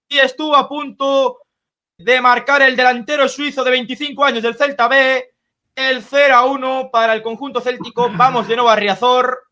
y 0.08 0.16
estuvo 0.16 0.56
a 0.56 0.66
punto 0.66 1.40
de 1.98 2.22
marcar 2.22 2.62
el 2.62 2.74
delantero 2.74 3.28
suizo 3.28 3.62
de 3.62 3.70
25 3.70 4.24
años 4.24 4.42
del 4.42 4.54
Celta 4.54 4.88
B, 4.88 5.22
el 5.76 6.02
0 6.02 6.34
a 6.34 6.46
1 6.46 6.88
para 6.90 7.12
el 7.12 7.20
conjunto 7.20 7.60
céltico. 7.60 8.10
Vamos 8.14 8.48
de 8.48 8.56
nuevo 8.56 8.70
a 8.70 8.76
Riazor, 8.76 9.42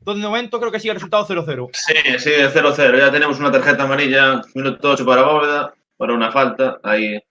donde 0.00 0.22
de 0.22 0.26
momento 0.26 0.58
creo 0.58 0.72
que 0.72 0.80
sigue 0.80 0.90
el 0.90 0.96
resultado 0.96 1.24
0-0. 1.24 1.70
Sí, 1.72 2.18
sí, 2.18 2.30
0-0. 2.30 2.98
Ya 2.98 3.12
tenemos 3.12 3.38
una 3.38 3.52
tarjeta 3.52 3.84
amarilla, 3.84 4.42
minuto 4.56 4.90
8 4.90 5.06
para 5.06 5.22
Bóveda, 5.22 5.72
para 5.96 6.14
una 6.14 6.32
falta 6.32 6.80
ahí 6.82 7.14
en 7.14 7.22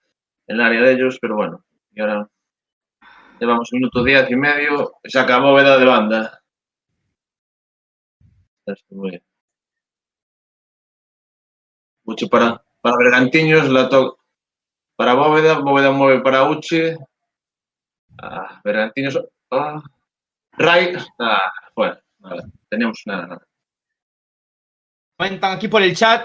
el 0.47 0.61
área 0.61 0.81
de 0.81 0.93
ellos, 0.93 1.17
pero 1.19 1.35
bueno. 1.35 1.65
Y 1.93 1.99
ahora 1.99 2.25
llevamos 3.37 3.69
un 3.73 3.79
minuto 3.79 4.01
10 4.01 4.31
y 4.31 4.35
medio, 4.37 4.93
saca 5.03 5.39
Bóveda 5.39 5.77
de 5.77 5.83
banda. 5.83 6.41
Mucho 12.03 12.27
para, 12.27 12.63
para 12.81 12.97
Bergantiños, 12.97 13.69
la 13.69 13.89
to 13.89 14.17
para 14.95 15.13
Bóveda, 15.13 15.59
Bóveda 15.59 15.91
mueve 15.91 16.21
para 16.21 16.49
Uche. 16.49 16.95
Ah, 18.17 18.61
Bergantiños. 18.63 19.19
Ah, 19.51 19.83
Ray. 20.53 20.95
Ah, 21.19 21.51
bueno, 21.75 21.97
nada, 22.19 22.43
tenemos 22.69 23.01
nada. 23.05 23.41
Comentan 25.17 25.53
aquí 25.53 25.67
por 25.67 25.81
el 25.81 25.95
chat. 25.95 26.23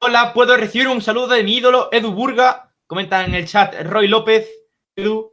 Hola, 0.00 0.32
puedo 0.34 0.56
recibir 0.56 0.88
un 0.88 1.00
saludo 1.00 1.28
de 1.28 1.42
mi 1.42 1.56
ídolo 1.56 1.88
Edu 1.92 2.12
Burga. 2.12 2.72
Comentan 2.86 3.26
en 3.26 3.34
el 3.34 3.46
chat 3.46 3.74
Roy 3.82 4.08
López. 4.08 4.48
Edu. 4.94 5.32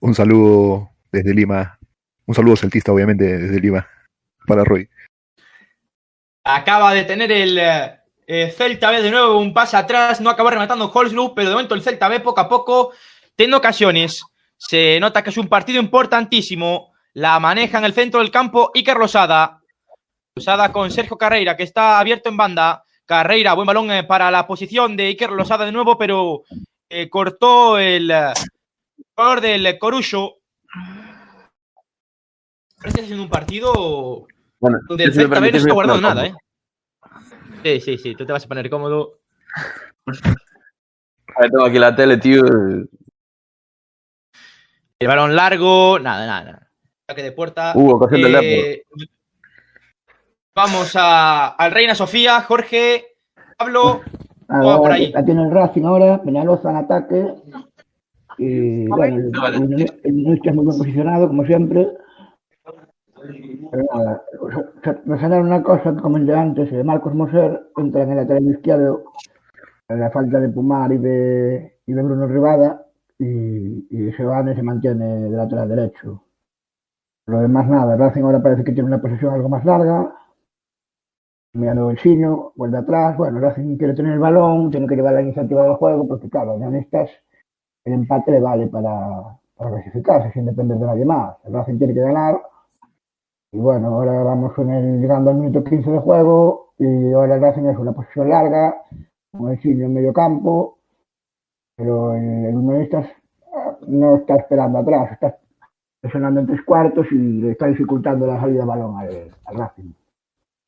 Un 0.00 0.14
saludo 0.14 0.90
desde 1.10 1.34
Lima. 1.34 1.78
Un 2.26 2.34
saludo 2.34 2.56
celtista, 2.56 2.92
obviamente, 2.92 3.38
desde 3.38 3.60
Lima. 3.60 3.86
Para 4.46 4.64
Roy. 4.64 4.88
Acaba 6.54 6.92
de 6.94 7.04
tener 7.04 7.30
el 7.30 7.58
eh, 7.58 8.50
Celta 8.56 8.90
B 8.90 9.02
de 9.02 9.10
nuevo 9.10 9.38
un 9.38 9.54
pase 9.54 9.76
atrás. 9.76 10.20
No 10.20 10.30
acaba 10.30 10.50
rematando 10.50 10.90
Holzgroup, 10.92 11.34
pero 11.34 11.48
de 11.48 11.54
momento 11.54 11.74
el 11.74 11.82
Celta 11.82 12.08
B 12.08 12.20
poco 12.20 12.40
a 12.40 12.48
poco, 12.48 12.92
teniendo 13.36 13.58
ocasiones. 13.58 14.22
Se 14.56 14.98
nota 15.00 15.22
que 15.22 15.30
es 15.30 15.38
un 15.38 15.48
partido 15.48 15.80
importantísimo. 15.80 16.92
La 17.14 17.38
maneja 17.40 17.78
en 17.78 17.84
el 17.84 17.92
centro 17.92 18.20
del 18.20 18.30
campo 18.30 18.70
Iker 18.74 18.96
Losada. 18.96 19.60
Losada 20.34 20.70
con 20.72 20.90
Sergio 20.90 21.16
Carreira, 21.16 21.56
que 21.56 21.62
está 21.62 21.98
abierto 21.98 22.28
en 22.28 22.36
banda. 22.36 22.84
Carreira, 23.06 23.54
buen 23.54 23.66
balón 23.66 23.90
eh, 23.90 24.04
para 24.04 24.30
la 24.30 24.46
posición 24.46 24.96
de 24.96 25.06
Iker 25.06 25.30
Losada 25.30 25.64
de 25.64 25.72
nuevo, 25.72 25.98
pero 25.98 26.44
eh, 26.88 27.08
cortó 27.08 27.78
el 27.78 28.10
eh, 28.10 28.32
jugador 29.14 29.40
del 29.40 29.78
Corucho. 29.78 30.36
Este 32.84 33.00
es 33.00 33.10
un 33.10 33.28
partido 33.28 34.26
Bueno, 34.60 34.78
donde 34.88 35.04
el 35.04 35.12
si 35.12 35.18
B 35.18 35.28
no 35.28 35.46
está 35.46 35.70
a 35.70 35.74
poner 35.74 36.02
nada, 36.02 36.26
¿eh? 36.26 36.34
Sí, 37.62 37.80
sí, 37.80 37.98
sí, 37.98 38.14
tú 38.14 38.24
te 38.26 38.32
vas 38.32 38.44
a 38.44 38.48
poner 38.48 38.68
cómodo. 38.70 39.20
A 40.06 41.40
ver, 41.40 41.50
tengo 41.50 41.64
aquí 41.64 41.78
la 41.78 41.94
tele, 41.94 42.18
tío. 42.18 42.42
El 44.98 45.08
balón 45.08 45.34
largo, 45.34 45.98
nada, 45.98 46.26
nada. 46.26 46.44
nada. 46.44 46.70
Saque 47.08 47.22
de 47.22 47.32
puerta. 47.32 47.72
Uh, 47.74 47.92
ocasión 47.92 48.22
del 48.22 48.44
Eh, 48.44 48.82
Vamos 50.54 50.94
a, 50.94 51.48
al 51.48 51.72
Reina 51.72 51.94
Sofía, 51.94 52.42
Jorge, 52.42 53.16
Pablo. 53.56 54.02
Por 54.46 54.92
ahí. 54.92 55.10
La 55.12 55.24
tiene 55.24 55.44
el 55.44 55.50
Racing 55.50 55.84
ahora, 55.84 56.20
Peñalosa 56.22 56.70
en 56.70 56.76
ataque. 56.76 57.34
Y 58.36 58.86
bueno, 58.88 59.16
el, 59.16 59.26
el, 59.26 60.00
el 60.02 60.12
Unionistas 60.12 60.54
muy 60.54 60.66
bien 60.66 60.78
posicionado, 60.78 61.28
como 61.28 61.46
siempre. 61.46 61.88
Pero 63.70 63.82
nada, 63.92 64.22
reseñar 65.06 65.40
una 65.42 65.62
cosa 65.62 65.94
que 65.94 66.00
comenté 66.00 66.34
antes, 66.34 66.72
eh, 66.72 66.82
Marcos 66.84 67.14
Moser 67.14 67.70
entra 67.76 68.02
en 68.02 68.10
el 68.10 68.16
lateral 68.16 68.50
izquierdo, 68.50 69.04
en 69.88 70.00
la 70.00 70.10
falta 70.10 70.40
de 70.40 70.48
Pumar 70.48 70.92
y 70.92 70.98
de, 70.98 71.78
y 71.86 71.92
de 71.92 72.02
Bruno 72.02 72.26
Rivada, 72.26 72.86
y, 73.18 73.86
y 73.90 74.12
Giovanni 74.12 74.54
se 74.54 74.62
mantiene 74.62 75.28
de 75.28 75.30
lateral 75.30 75.68
derecho. 75.68 76.24
Lo 77.26 77.40
demás 77.40 77.68
nada, 77.68 77.96
Racing 77.96 78.22
ahora 78.22 78.42
parece 78.42 78.64
que 78.64 78.72
tiene 78.72 78.88
una 78.88 79.00
posesión 79.00 79.34
algo 79.34 79.48
más 79.48 79.64
larga, 79.64 80.14
mirando 81.52 81.90
el 81.90 81.96
chino, 81.98 82.52
vuelve 82.56 82.78
atrás, 82.78 83.16
bueno, 83.16 83.40
Racing 83.40 83.76
quiere 83.76 83.94
tener 83.94 84.14
el 84.14 84.18
balón, 84.18 84.70
tiene 84.70 84.86
que 84.86 84.96
llevar 84.96 85.14
la 85.14 85.22
iniciativa 85.22 85.62
del 85.64 85.74
juego, 85.74 86.08
porque 86.08 86.28
claro, 86.28 86.56
en 86.56 86.76
estas 86.76 87.10
el 87.84 87.92
empate 87.94 88.32
le 88.32 88.40
vale 88.40 88.66
para, 88.68 89.38
para 89.56 89.70
clasificarse 89.70 90.32
sin 90.32 90.46
depender 90.46 90.78
de 90.78 90.86
nadie 90.86 91.04
más. 91.04 91.36
El 91.44 91.52
Racing 91.54 91.78
tiene 91.78 91.94
que 91.94 92.00
ganar. 92.00 92.40
Y 93.52 93.58
bueno, 93.58 93.88
ahora 93.88 94.22
vamos 94.22 94.52
con 94.54 94.70
el, 94.70 95.00
llegando 95.00 95.30
al 95.30 95.36
minuto 95.36 95.64
15 95.64 95.90
de 95.90 95.98
juego 95.98 96.72
y 96.78 97.12
ahora 97.12 97.34
el 97.34 97.40
Racing 97.40 97.66
es 97.66 97.78
una 97.78 97.92
posición 97.92 98.28
larga, 98.28 98.82
con 99.32 99.50
el 99.50 99.60
chino 99.60 99.86
en 99.86 99.94
medio 99.94 100.12
campo, 100.12 100.78
pero 101.76 102.14
el, 102.14 102.46
el 102.46 102.56
Unionistas 102.56 103.06
eh, 103.06 103.76
no 103.88 104.16
está 104.16 104.36
esperando 104.36 104.78
atrás, 104.78 105.12
está 105.12 105.36
presionando 106.00 106.40
en 106.40 106.46
tres 106.46 106.62
cuartos 106.64 107.06
y 107.10 107.16
le 107.16 107.50
está 107.52 107.66
dificultando 107.66 108.26
la 108.26 108.40
salida 108.40 108.60
de 108.60 108.66
balón 108.66 108.96
al, 108.96 109.36
al 109.44 109.56
Racing. 109.56 109.92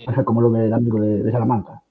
O 0.07 0.12
sea, 0.12 0.25
como 0.25 0.41
lo 0.41 0.51
ve 0.51 0.67
el 0.67 0.73
amigo 0.73 1.01
de, 1.01 1.23
de 1.23 1.31
Salamanca. 1.31 1.83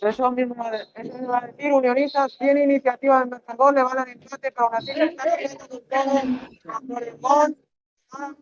Eso 0.00 0.30
mismo, 0.32 0.54
eso 0.94 1.22
iba 1.22 1.38
a 1.38 1.46
decir, 1.46 1.72
Unionistas 1.72 2.36
tiene 2.38 2.64
iniciativa 2.64 3.22
en 3.22 3.30
Mercagón, 3.30 3.76
le 3.76 3.82
van 3.84 3.98
al 3.98 4.08
empate, 4.08 4.52
pero 4.52 4.66
aún 4.66 4.74
así 4.74 4.92
se 4.92 5.04
está 5.04 5.24
peleando 5.24 5.68
con 5.68 5.86
todo. 5.88 7.56
Ahora, 8.10 8.36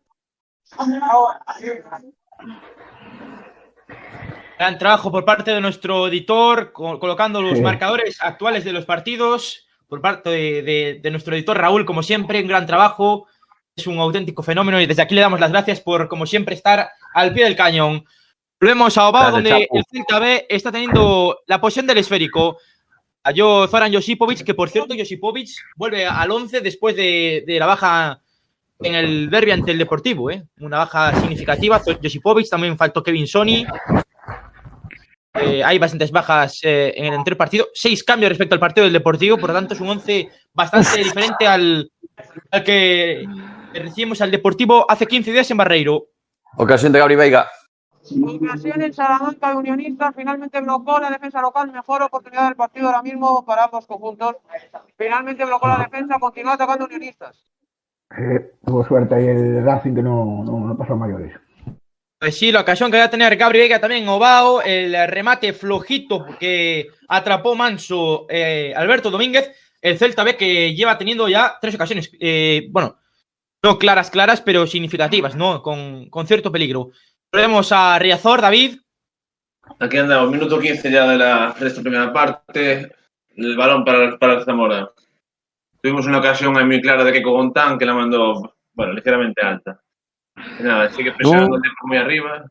Gran 4.59 4.79
trabajo 4.79 5.11
por 5.13 5.25
parte 5.25 5.51
de 5.51 5.61
nuestro 5.61 6.09
editor, 6.09 6.73
co- 6.73 6.99
colocando 6.99 7.43
los 7.43 7.59
Sí. 7.59 7.61
marcadores 7.63 8.17
actuales 8.23 8.65
de 8.65 8.73
los 8.73 8.85
partidos. 8.87 9.63
Por 9.89 10.01
parte 10.01 10.31
de, 10.31 10.63
de- 10.63 11.01
de 11.01 11.11
nuestro 11.13 11.37
editor 11.37 11.57
Raúl, 11.57 11.85
como 11.85 12.03
siempre, 12.03 12.41
un 12.41 12.49
gran 12.49 12.67
trabajo. 12.67 13.27
Es 13.77 13.87
un 13.87 13.99
auténtico 13.99 14.43
fenómeno 14.43 14.81
y 14.81 14.87
desde 14.87 15.03
aquí 15.03 15.15
le 15.15 15.21
damos 15.21 15.39
las 15.39 15.53
gracias 15.53 15.81
por, 15.81 16.09
como 16.09 16.27
siempre, 16.27 16.55
estar 16.55 16.89
al 17.15 17.33
pie 17.35 17.45
del 17.45 17.55
cañón. 17.55 18.05
Volvemos 18.59 18.97
a 18.97 19.09
Obao, 19.09 19.31
donde 19.31 19.51
Chapo. 19.51 19.77
el 19.77 19.85
Celta 19.91 20.19
B 20.19 20.47
está 20.49 20.73
teniendo 20.73 21.41
la 21.47 21.61
posición 21.61 21.87
del 21.87 21.99
esférico. 21.99 22.57
Cayó 23.23 23.69
Zoran 23.69 23.93
Josipovic, 23.93 24.43
que 24.45 24.55
por 24.55 24.71
cierto, 24.71 24.95
Josipovic 24.99 25.51
vuelve 25.77 26.07
al 26.07 26.31
11 26.31 26.63
después 26.63 26.97
de, 26.97 27.45
de 27.47 27.59
la 27.59 27.67
baja 27.67 28.23
en 28.81 28.95
el 28.95 29.31
derby 29.31 29.51
ante 29.53 29.73
el 29.73 29.79
Deportivo. 29.79 30.31
¿eh? 30.31 30.45
Una 30.61 30.79
baja 30.79 31.15
significativa. 31.21 31.81
Josipovic, 31.81 32.49
también 32.49 32.77
faltó 32.77 33.03
Kevin 33.03 33.27
Sony. 33.27 33.65
Eh, 35.35 35.63
hay 35.63 35.79
bastantes 35.79 36.11
bajas 36.11 36.61
eh, 36.63 36.95
en 36.97 37.07
el 37.07 37.15
anterior 37.15 37.37
partido. 37.37 37.69
Seis 37.75 38.03
cambios 38.03 38.31
respecto 38.31 38.55
al 38.55 38.61
partido 38.61 38.85
del 38.85 38.93
Deportivo, 38.93 39.37
por 39.37 39.51
lo 39.51 39.55
tanto 39.55 39.75
es 39.75 39.81
un 39.81 39.89
11 39.89 40.29
bastante 40.53 40.99
diferente 40.99 41.47
al, 41.47 41.91
al 42.51 42.65
que 42.65 43.27
recibimos 43.75 44.21
al 44.23 44.31
Deportivo 44.31 44.91
hace 44.91 45.07
15 45.07 45.33
días 45.33 45.51
en 45.51 45.57
Barreiro. 45.59 46.07
Ocasión 46.57 46.93
de 46.93 47.01
Gabri 47.01 47.17
Veiga. 47.17 47.51
ocasión 48.01 48.81
en 48.81 48.95
Salamanca 48.95 49.51
de 49.51 49.57
Unionistas, 49.57 50.15
finalmente 50.17 50.59
blocó 50.63 50.99
la 50.99 51.11
defensa 51.11 51.43
local, 51.43 51.71
mejor 51.71 52.03
oportunidad 52.03 52.47
del 52.47 52.57
partido 52.57 52.87
ahora 52.87 53.03
mismo 53.03 53.45
para 53.45 53.65
ambos 53.65 53.87
conjuntos. 53.87 54.37
Finalmente 54.97 55.45
blocó 55.45 55.69
la 55.69 55.79
defensa, 55.79 56.19
continúa 56.19 56.55
atacando 56.55 56.87
Unionistas. 56.87 57.37
Eh, 58.19 58.53
tuvo 58.65 58.87
suerte 58.87 59.15
ahí 59.15 59.27
el 59.27 59.65
Racing 59.65 59.95
que 59.95 60.03
no, 60.03 60.43
no, 60.45 60.61
no 60.61 60.77
pasó 60.77 60.95
a 60.95 60.97
mayores. 60.97 61.33
Pues 62.19 62.39
sí, 62.39 62.51
la 62.51 62.63
ocasión 62.63 62.91
que 62.91 62.97
va 62.97 63.05
a 63.05 63.11
tener 63.11 63.37
Gabri 63.37 63.59
Vega 63.59 63.79
también 63.79 64.05
en 64.05 64.09
Obao, 64.09 64.63
el 64.63 64.95
remate 65.09 65.53
flojito 65.53 66.25
que 66.41 66.87
atrapó 67.09 67.55
Manso 67.55 68.27
eh, 68.31 68.73
Alberto 68.75 69.11
Domínguez, 69.11 69.53
el 69.83 69.99
Celta 69.99 70.25
B 70.25 70.37
que 70.37 70.75
lleva 70.75 70.97
teniendo 70.97 71.29
ya 71.29 71.59
tres 71.61 71.75
ocasiones, 71.75 72.11
eh, 72.19 72.69
bueno, 72.71 72.97
no 73.63 73.79
claras, 73.79 74.11
claras, 74.11 74.41
pero 74.41 74.67
significativas, 74.67 75.37
¿no? 75.37 75.63
Con, 75.63 76.09
con 76.09 76.27
cierto 76.27 76.51
peligro. 76.51 76.91
Volvemos 77.31 77.71
a 77.73 77.99
Riazor, 77.99 78.41
David. 78.41 78.79
Aquí 79.79 79.99
andamos, 79.99 80.31
minuto 80.31 80.59
15 80.59 80.91
ya 80.91 81.07
de, 81.07 81.19
la, 81.19 81.55
de 81.59 81.67
esta 81.67 81.83
primera 81.83 82.13
parte. 82.13 82.93
El 83.37 83.57
balón 83.57 83.85
para, 83.85 84.19
para 84.19 84.35
el 84.39 84.45
Zamora. 84.45 84.91
Tuvimos 85.87 86.07
una 86.09 86.19
ocasión 86.19 86.59
ahí 86.59 86.65
muy 86.65 86.83
clara 86.83 87.05
de 87.05 87.13
Keiko 87.13 87.31
Gontán 87.31 87.79
que 87.79 87.87
la 87.87 87.95
mandó, 87.95 88.57
bueno, 88.73 88.93
ligeramente 88.93 89.41
alta. 89.41 89.81
Y 90.59 90.65
nada, 90.65 90.89
sigue 90.89 91.13
presionando 91.13 91.55
el 91.55 91.63
Depor 91.63 91.87
muy 91.87 91.97
arriba. 91.97 92.45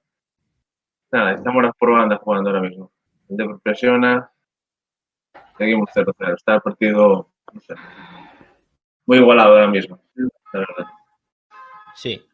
Nada, 1.12 1.32
el 1.32 1.44
Zamora 1.44 1.74
por 1.78 1.92
banda 1.92 2.16
jugando 2.16 2.50
ahora 2.50 2.62
mismo. 2.62 2.94
El 3.28 3.36
Depor 3.36 3.60
presiona. 3.62 4.32
Seguimos 5.58 5.90
0-0. 5.94 6.34
Está 6.34 6.56
el 6.56 6.62
partido, 6.62 7.30
no 7.52 7.60
sé, 7.60 7.76
muy 9.06 9.18
igualado 9.18 9.50
ahora 9.50 9.68
mismo, 9.68 10.00
la 10.54 10.60
verdad. 10.60 10.86
Sí. 11.94 12.26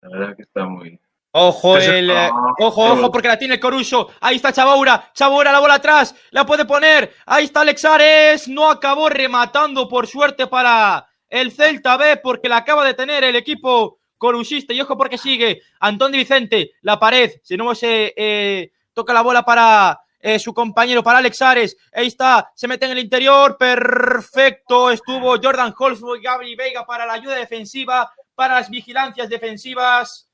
La 0.00 0.08
verdad 0.08 0.34
que 0.34 0.44
está 0.44 0.64
muy... 0.64 0.98
Ojo, 1.32 1.76
el, 1.76 2.10
eh, 2.10 2.28
ojo, 2.58 2.84
ojo, 2.92 3.12
porque 3.12 3.28
la 3.28 3.38
tiene 3.38 3.54
el 3.54 3.60
Coruso. 3.60 4.08
Ahí 4.20 4.36
está 4.36 4.52
Chabaura. 4.52 5.10
Chabaura, 5.14 5.52
la 5.52 5.60
bola 5.60 5.74
atrás. 5.74 6.14
La 6.30 6.44
puede 6.44 6.64
poner. 6.64 7.14
Ahí 7.26 7.44
está 7.44 7.60
Alexares. 7.60 8.48
No 8.48 8.68
acabó 8.68 9.08
rematando, 9.08 9.88
por 9.88 10.08
suerte, 10.08 10.48
para 10.48 11.06
el 11.28 11.52
Celta 11.52 11.96
B, 11.96 12.16
porque 12.16 12.48
la 12.48 12.58
acaba 12.58 12.84
de 12.84 12.94
tener 12.94 13.22
el 13.22 13.36
equipo 13.36 14.00
corusista. 14.18 14.72
Y 14.74 14.80
ojo, 14.80 14.96
porque 14.96 15.18
sigue 15.18 15.62
Antón 15.78 16.10
Di 16.10 16.18
Vicente. 16.18 16.72
La 16.82 16.98
pared. 16.98 17.30
Si 17.44 17.56
no 17.56 17.76
se 17.76 18.12
eh, 18.16 18.72
toca 18.92 19.12
la 19.12 19.22
bola 19.22 19.44
para 19.44 20.00
eh, 20.18 20.40
su 20.40 20.52
compañero 20.52 21.04
para 21.04 21.20
Alex 21.20 21.42
Ares. 21.42 21.76
Ahí 21.92 22.08
está, 22.08 22.50
se 22.56 22.66
mete 22.66 22.86
en 22.86 22.92
el 22.92 22.98
interior. 22.98 23.56
Perfecto. 23.56 24.90
Estuvo 24.90 25.36
Jordan 25.40 25.72
Holzberg 25.78 26.18
y 26.20 26.24
Gabri 26.24 26.56
Veiga 26.56 26.84
para 26.84 27.06
la 27.06 27.12
ayuda 27.12 27.36
defensiva, 27.36 28.12
para 28.34 28.54
las 28.54 28.68
vigilancias 28.68 29.28
defensivas. 29.28 30.29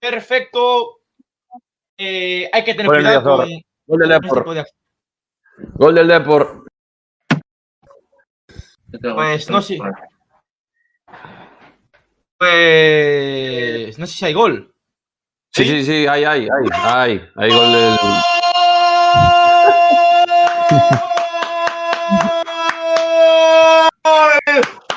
Perfecto. 0.00 1.00
Eh, 1.96 2.48
hay 2.52 2.64
que 2.64 2.74
tener 2.74 2.90
cuidado 2.92 3.36
con, 3.38 3.48
Gol 3.86 3.98
del 3.98 4.12
este 4.12 4.26
Depor. 4.26 4.54
de. 4.54 4.64
Gol 5.74 5.94
del 5.94 6.08
Depor. 6.08 6.64
Pues 9.00 9.50
no 9.50 9.60
sé. 9.62 9.78
Pues 12.38 13.98
no 13.98 14.06
sé 14.06 14.12
si 14.14 14.24
hay 14.26 14.32
gol. 14.32 14.72
Sí, 15.52 15.64
sí, 15.64 15.84
sí, 15.84 16.06
hay, 16.06 16.24
hay, 16.24 16.42
hay, 16.42 16.68
hay. 16.72 17.30
Hay 17.34 17.50
gol 17.50 17.72
del. 17.72 17.98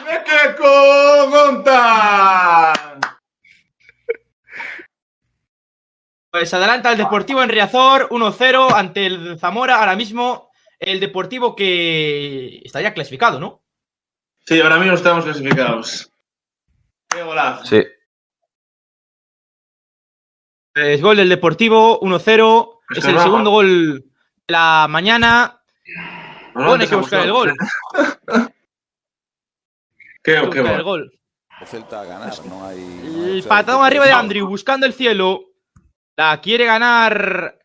¡Me 0.05 0.23
queco 0.23 1.29
Gonta! 1.29 2.50
Pues 6.31 6.53
adelanta 6.53 6.91
el 6.93 6.97
Deportivo 6.97 7.43
en 7.43 7.49
Riazor 7.49 8.07
1-0 8.09 8.73
ante 8.73 9.05
el 9.05 9.37
Zamora. 9.37 9.79
Ahora 9.79 9.97
mismo 9.97 10.49
el 10.79 11.01
Deportivo 11.01 11.57
que 11.57 12.61
está 12.63 12.81
ya 12.81 12.93
clasificado, 12.93 13.37
¿no? 13.37 13.61
Sí, 14.45 14.61
ahora 14.61 14.77
mismo 14.77 14.95
estamos 14.95 15.25
clasificados. 15.25 16.09
¡Qué 17.09 17.21
golazo! 17.21 17.65
Sí. 17.65 17.83
Pues 20.73 21.01
gol 21.01 21.17
del 21.17 21.27
Deportivo 21.27 21.99
1-0. 21.99 22.79
Es 22.91 22.97
Es 22.99 23.05
que 23.05 23.11
el 23.11 23.19
segundo 23.19 23.51
gol 23.51 23.99
de 23.99 24.03
la 24.47 24.87
mañana. 24.89 25.61
No, 26.55 26.67
Bueno, 26.67 26.81
hay 26.83 26.89
que 26.89 26.95
buscar 26.95 27.25
el 27.25 27.33
gol. 27.33 27.53
Qué, 30.23 30.37
Hay 30.37 30.45
que 30.45 30.49
qué 30.51 30.61
buscar 30.61 30.75
el 30.75 30.83
gol. 30.83 31.11
Celta 31.65 32.01
a 32.01 32.05
ganar, 32.05 32.33
no 32.45 32.65
hay. 32.65 32.79
no 32.79 33.23
hay 33.23 33.37
El 33.39 33.43
patadón 33.43 33.83
arriba 33.83 34.05
de. 34.05 34.13
Andrew 34.13 34.47
buscando 34.47 34.85
el 34.85 34.93
cielo. 34.93 35.50
La 36.15 36.39
quiere 36.41 36.65
ganar 36.65 37.57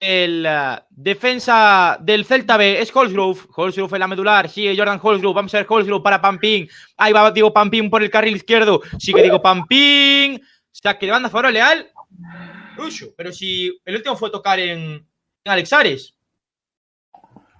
el 0.00 0.46
eh, 0.46 0.78
defensa 0.90 1.98
del 2.00 2.24
Celta 2.24 2.56
B. 2.56 2.80
Es 2.80 2.94
Holsgrove. 2.94 3.40
Holsgrove 3.54 3.94
en 3.94 4.00
la 4.00 4.08
medular. 4.08 4.48
Sigue 4.48 4.76
Jordan 4.76 5.00
Holsgrove. 5.02 5.34
Vamos 5.34 5.54
a 5.54 5.58
ver 5.58 5.66
Holsgrove 5.68 6.02
para 6.02 6.20
Pampín. 6.20 6.68
Ahí 6.96 7.12
va 7.12 7.30
Diego 7.30 7.52
Pampín 7.52 7.90
por 7.90 8.02
el 8.02 8.10
carril 8.10 8.36
izquierdo. 8.36 8.80
Sigue 8.98 9.22
Diego 9.22 9.42
Pampín. 9.42 10.40
Saque 10.70 11.06
de 11.06 11.12
banda 11.12 11.30
favorable 11.30 11.60
al 11.60 11.90
Rusho. 12.76 13.14
Pero 13.16 13.32
si 13.32 13.80
el 13.84 13.96
último 13.96 14.16
fue 14.16 14.30
tocar 14.30 14.60
en, 14.60 14.80
en 15.44 15.52
Alex 15.52 15.72
Ares. 15.72 16.14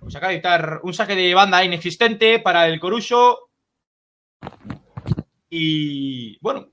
Pues 0.00 0.14
acaba 0.14 0.32
de 0.32 0.78
un 0.84 0.94
saque 0.94 1.16
de 1.16 1.34
banda 1.34 1.64
inexistente 1.64 2.38
para 2.38 2.68
el 2.68 2.78
Coruso. 2.78 3.50
Y 5.50 6.38
bueno, 6.40 6.68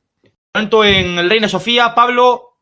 tanto 0.52 0.84
en 0.84 1.18
el 1.18 1.30
Reina 1.30 1.50
Sofía, 1.50 1.96
Pablo 1.96 2.55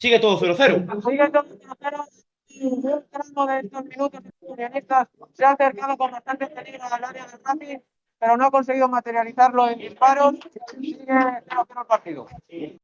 sigue 0.00 0.18
todo 0.18 0.38
0-0. 0.40 1.02
Sigue 1.02 1.30
todo 1.30 1.44
0-0 1.44 2.08
y 2.48 2.64
un 2.64 3.04
tramo 3.10 3.46
de 3.46 3.60
estos 3.60 3.84
minutos 3.84 4.22
de 4.22 4.30
unionistas 4.40 5.08
se 5.34 5.44
ha 5.44 5.52
acercado 5.52 5.96
con 5.96 6.10
bastante 6.10 6.46
peligro 6.48 6.82
al 6.90 7.04
área 7.04 7.24
del 7.26 7.40
Racing, 7.44 7.78
pero 8.18 8.36
no 8.36 8.46
ha 8.46 8.50
conseguido 8.50 8.88
materializarlo 8.88 9.68
en 9.68 9.78
disparos. 9.78 10.34
Sigue 10.80 11.06
0-0 11.06 11.80
el 11.80 11.86
partido. 11.86 12.26
Si 12.48 12.80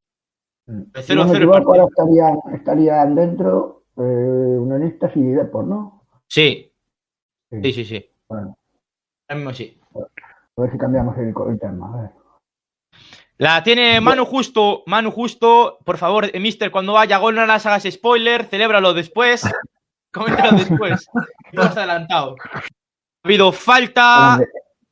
0-0 0.67 1.15
no 1.17 1.25
me 1.25 1.31
el 1.31 1.37
equivoco, 1.37 1.53
partido. 1.53 1.73
ahora 1.73 1.87
estarían, 1.89 2.39
estarían 2.55 3.15
dentro 3.15 3.83
eh, 3.97 4.01
Unionistas 4.03 5.17
y 5.17 5.23
Depor, 5.23 5.65
¿no? 5.67 6.03
Sí, 6.29 6.73
sí, 7.51 7.73
sí, 7.73 7.85
sí. 7.85 8.11
Bueno, 8.29 8.57
Ahora 9.29 9.37
mismo 9.39 9.53
sí. 9.55 9.81
a 9.95 10.61
ver 10.61 10.71
si 10.73 10.79
cambiamos 10.79 11.17
el, 11.19 11.35
el 11.49 11.59
tema. 11.59 11.93
A 11.93 12.03
ver. 12.03 12.11
La 13.39 13.63
tiene 13.63 14.01
Manu 14.01 14.25
Justo. 14.25 14.83
Manu 14.87 15.11
Justo, 15.11 15.79
por 15.85 15.99
favor, 15.99 16.31
eh, 16.33 16.41
mister, 16.41 16.71
cuando 16.71 16.95
vaya 16.95 17.19
gol 17.19 17.35
no 17.35 17.45
las 17.45 17.67
hagas 17.67 17.87
spoiler, 17.91 18.47
celébralo 18.47 18.95
después. 18.95 19.43
Coméntalo 20.13 20.59
después. 20.59 21.07
No 21.53 21.63
has 21.63 21.77
adelantado. 21.77 22.37
Ha 22.53 22.63
habido 23.25 23.53
falta. 23.53 24.37
Grande. 24.37 24.49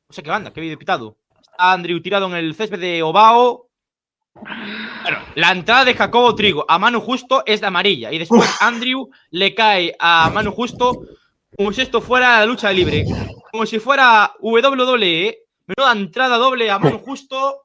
O 0.08 0.12
sea, 0.12 0.22
¿qué 0.22 0.30
banda? 0.30 0.52
¿Qué 0.52 0.60
habido 0.60 0.78
pitado? 0.78 1.16
Está 1.40 1.72
Andrew 1.72 2.00
tirado 2.02 2.26
en 2.26 2.34
el 2.34 2.54
césped 2.54 2.78
de 2.78 3.02
Obao. 3.02 3.68
Bueno, 4.34 5.18
la 5.36 5.52
entrada 5.52 5.84
de 5.84 5.94
Jacobo 5.94 6.34
Trigo 6.34 6.66
a 6.68 6.78
Manu 6.78 7.00
Justo 7.00 7.42
es 7.46 7.60
de 7.60 7.68
amarilla. 7.68 8.12
Y 8.12 8.18
después 8.18 8.50
Andrew 8.60 9.08
le 9.30 9.54
cae 9.54 9.96
a 9.98 10.30
Manu 10.30 10.52
Justo 10.52 11.02
como 11.56 11.72
si 11.72 11.82
esto 11.82 12.00
fuera 12.00 12.40
la 12.40 12.46
lucha 12.46 12.72
libre. 12.72 13.04
Como 13.50 13.64
si 13.64 13.78
fuera 13.78 14.32
WWE. 14.40 15.43
Menuda 15.66 15.92
entrada 15.92 16.36
doble 16.36 16.70
a 16.70 16.78
Manu 16.78 16.98
Justo. 16.98 17.62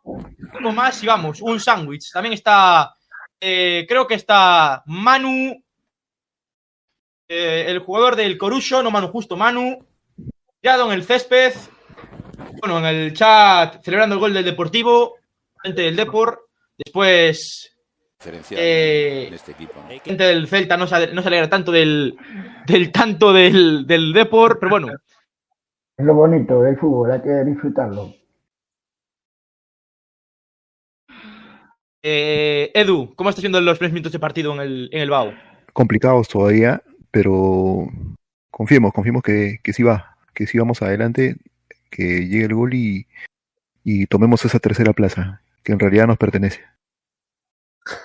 Algo 0.54 0.72
más 0.72 1.04
y 1.04 1.08
vamos, 1.08 1.42
un 1.42 1.60
sándwich. 1.60 2.12
También 2.12 2.34
está, 2.34 2.96
eh, 3.40 3.86
creo 3.88 4.08
que 4.08 4.16
está 4.16 4.84
Manu, 4.86 5.64
eh, 7.28 7.66
el 7.68 7.80
jugador 7.80 8.16
del 8.16 8.38
Corucho, 8.38 8.82
no 8.82 8.92
Manu 8.92 9.10
Justo, 9.10 9.38
Manu, 9.38 9.86
tirado 10.62 10.88
en 10.88 10.94
el 10.94 11.04
césped. 11.04 11.54
Bueno, 12.60 12.80
en 12.80 12.86
el 12.86 13.14
chat 13.14 13.84
celebrando 13.84 14.16
el 14.16 14.20
gol 14.20 14.34
del 14.34 14.46
Deportivo, 14.46 15.16
gente 15.62 15.84
del 15.84 15.96
Depor. 15.96 16.48
Después, 16.78 17.78
eh, 18.52 19.26
en 19.28 19.34
este 19.34 19.52
equipo. 19.52 19.76
¿no? 19.82 20.00
gente 20.04 20.24
del 20.24 20.48
Celta 20.48 20.76
no 20.76 20.88
se, 20.88 21.14
no 21.14 21.22
se 21.22 21.28
alegra 21.28 21.50
tanto 21.50 21.72
del, 21.72 22.18
del 22.66 22.92
tanto 22.92 23.32
del, 23.32 23.86
del 23.86 24.12
Depor, 24.12 24.60
pero 24.60 24.70
bueno, 24.70 24.90
Es 26.00 26.06
lo 26.06 26.14
bonito 26.14 26.62
del 26.62 26.78
fútbol, 26.78 27.12
hay 27.12 27.22
que 27.22 27.44
disfrutarlo. 27.44 28.14
eh, 32.02 32.72
Edu, 32.74 33.14
¿cómo 33.18 33.30
está 33.30 33.42
siendo 33.42 33.60
los 33.60 33.78
primeros 33.78 33.94
minutos 33.94 34.14
de 34.14 34.20
partido 34.20 34.54
en 34.54 34.62
el, 34.62 34.90
en 34.94 35.02
el 35.02 35.10
BAU? 35.10 35.34
Complicados 35.74 36.30
todavía, 36.30 36.82
pero 37.12 37.90
confiemos, 38.50 38.94
confiemos 38.94 39.22
que, 39.22 39.60
que 39.62 39.74
sí 39.74 39.84
va, 39.84 40.16
que 40.34 40.48
sí 40.48 40.58
vamos 40.58 40.82
adelante, 40.82 41.36
que 41.90 42.30
llegue 42.30 42.46
el 42.46 42.54
gol 42.54 42.74
y, 42.74 43.06
y 43.84 44.06
tomemos 44.06 44.46
esa 44.46 44.60
tercera 44.60 44.94
plaza, 44.94 45.42
que 45.64 45.74
en 45.74 45.80
realidad 45.80 46.08
nos 46.08 46.18
pertenece. 46.18 46.62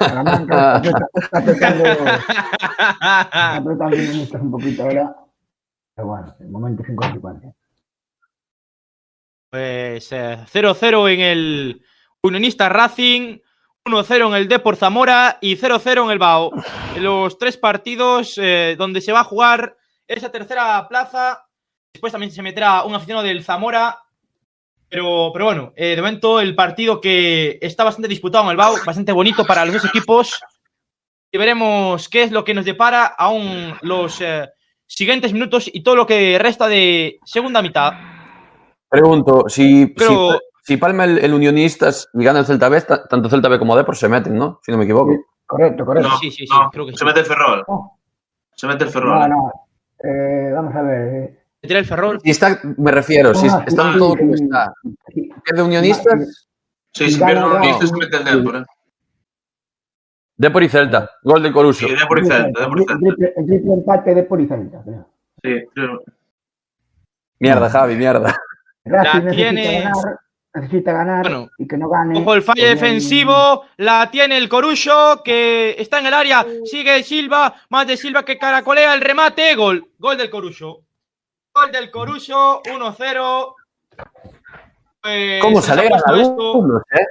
Salamanca 0.01 0.83
está 0.83 1.09
está 1.15 1.39
apretando, 1.39 1.85
está 1.85 3.57
apretando 3.57 3.97
Unionistas 3.97 4.43
un 4.43 4.51
poquito 4.51 4.83
ahora. 4.83 5.15
Pero 5.95 6.09
bueno, 6.09 6.35
el 6.41 6.49
momento 6.49 6.83
es 6.83 6.89
inconsecuente. 6.89 7.55
Pues 9.55 10.11
eh, 10.11 10.37
0-0 10.53 11.13
en 11.13 11.21
el 11.21 11.83
Unionista 12.23 12.69
Racing, 12.69 13.39
1-0 13.85 14.27
en 14.27 14.35
el 14.35 14.49
Depor 14.49 14.75
Zamora 14.75 15.39
y 15.41 15.57
0-0 15.57 16.07
en 16.07 16.11
el 16.11 16.19
BAO. 16.19 16.51
Los 16.99 17.39
tres 17.39 17.57
partidos 17.57 18.37
eh, 18.37 18.75
donde 18.77 19.01
se 19.01 19.13
va 19.13 19.21
a 19.21 19.25
jugar 19.25 19.77
esa 20.09 20.33
tercera 20.33 20.89
plaza. 20.89 21.47
Después 21.93 22.11
también 22.11 22.33
se 22.33 22.43
meterá 22.43 22.83
un 22.83 22.97
aficionado 22.97 23.25
del 23.25 23.45
Zamora. 23.45 24.01
Pero, 24.89 25.31
pero 25.33 25.45
bueno, 25.45 25.73
eh, 25.77 25.91
de 25.95 26.03
momento 26.03 26.41
el 26.41 26.57
partido 26.57 27.01
que 27.01 27.61
está 27.63 27.85
bastante 27.85 28.09
disputado 28.09 28.43
en 28.47 28.51
el 28.51 28.57
BAO, 28.57 28.79
bastante 28.85 29.13
bonito 29.13 29.45
para 29.45 29.65
los 29.65 29.75
dos 29.75 29.85
equipos. 29.85 30.41
Y 31.31 31.39
veremos 31.39 32.09
qué 32.09 32.25
es 32.25 32.33
lo 32.33 32.43
que 32.43 32.55
nos 32.55 32.65
depara 32.65 33.07
aún 33.07 33.73
los 33.83 34.21
eh, 34.21 34.49
siguientes 34.85 35.33
minutos 35.33 35.71
y 35.73 35.85
todo 35.85 35.95
lo 35.95 36.09
que 36.09 36.41
resta 36.41 36.67
de 36.67 37.21
segunda 37.25 37.63
mitad. 37.63 38.14
Pregunto, 39.01 39.45
si, 39.49 39.87
Pero- 39.97 40.33
si, 40.33 40.39
si 40.63 40.77
palma 40.77 41.05
el, 41.05 41.19
el 41.19 41.35
Unionistas 41.35 42.09
y 42.15 42.25
gana 42.25 42.41
el 42.41 42.47
Celta 42.47 42.69
B, 42.69 42.81
ta- 42.83 43.07
tanto 43.07 43.29
Celta 43.29 43.49
B 43.49 43.59
como 43.59 43.77
Depor 43.77 43.97
se 43.97 44.09
meten, 44.09 44.37
¿no? 44.37 44.61
Si 44.63 44.71
no 44.73 44.79
me 44.79 44.85
equivoco. 44.85 45.13
Correcto, 45.47 45.85
correcto. 45.85 46.09
No, 46.09 46.19
Sí, 46.19 46.31
sí, 46.31 46.47
sí, 46.47 46.53
no, 46.57 46.71
creo 46.71 46.87
que 46.87 46.97
se 46.97 47.05
mete 47.05 47.21
el 47.21 47.27
Ferrol. 47.27 47.65
Se 48.55 48.67
mete 48.67 48.85
el 48.85 48.91
Ferrol. 48.91 49.29
no. 49.29 49.53
Eh, 50.03 50.51
vamos 50.55 50.75
a 50.75 50.83
ver. 50.83 51.15
eh, 51.15 51.39
Se 51.63 51.69
tira 51.69 51.81
el 51.81 51.87
Ferrol. 51.87 52.21
Si 52.23 52.31
está, 52.31 52.61
me 52.77 52.91
refiero, 52.91 53.35
si 53.35 53.47
Ah, 53.49 53.65
están 53.67 53.93
sí, 53.95 53.99
todos 53.99 54.13
sí, 54.15 54.19
como 54.21 54.37
sí. 54.37 54.45
está. 54.45 54.73
sí, 55.15 55.31
¿Es 55.47 55.57
de 55.57 55.63
Unionistas? 55.63 56.47
Sí, 56.93 57.11
si 57.11 57.19
pierde 57.25 57.41
Racing. 57.43 57.87
se 57.89 57.97
mete 57.97 58.17
el 58.19 58.25
Depor. 58.25 58.57
¿eh? 58.57 58.65
Depor 60.37 60.63
y 60.63 60.69
Celta. 60.69 61.11
Gol 61.23 61.43
del 61.43 61.53
Coruso. 61.53 61.87
Sí, 61.87 61.95
Depor 61.95 62.19
y 62.21 62.27
Celta, 62.27 62.61
Depor 62.61 62.79
y 62.79 62.83
el, 62.83 62.87
Celta. 62.89 62.99
triple, 63.01 63.33
el 63.37 63.47
triple 63.47 63.73
empate 63.75 64.15
de 64.15 64.23
Policelta, 64.25 64.83
creo. 64.85 65.07
Sí, 65.43 65.69
creo. 65.75 66.03
Mierda, 67.39 67.69
Javi, 67.71 67.97
mierda. 67.97 68.37
Racing 68.85 69.25
necesita 69.25 69.35
tienes- 69.51 69.83
ganar, 69.85 70.19
necesita 70.55 70.93
ganar 70.93 71.23
Bueno. 71.23 71.49
y 71.59 71.67
que 71.67 71.77
no 71.79 71.89
gane. 71.89 72.21
Ojo 72.21 72.35
el 72.35 72.43
fallo 72.43 72.65
defensivo, 72.67 73.65
la 73.79 74.11
tiene 74.11 74.37
el 74.37 74.49
Corucho, 74.49 75.23
que 75.25 75.75
está 75.79 75.99
en 76.01 76.07
el 76.07 76.15
área, 76.15 76.45
sigue 76.65 77.03
Silva, 77.03 77.55
más 77.71 77.87
de 77.87 77.97
Silva 77.97 78.25
que 78.25 78.39
caracolea 78.39 78.95
el 78.95 79.01
remate, 79.01 79.55
gol, 79.55 79.89
gol 79.99 80.17
del 80.17 80.31
Corucho. 80.31 80.81
Gol 81.55 81.73
del 81.73 81.91
Corucho, 81.91 82.63
1-0. 82.65 83.55
Pues, 85.01 85.41
¿Cómo 85.43 85.61
se 85.63 85.71
ha 85.71 85.75
alegran 85.75 86.01
algunos, 86.07 86.83
eh? 86.93 87.07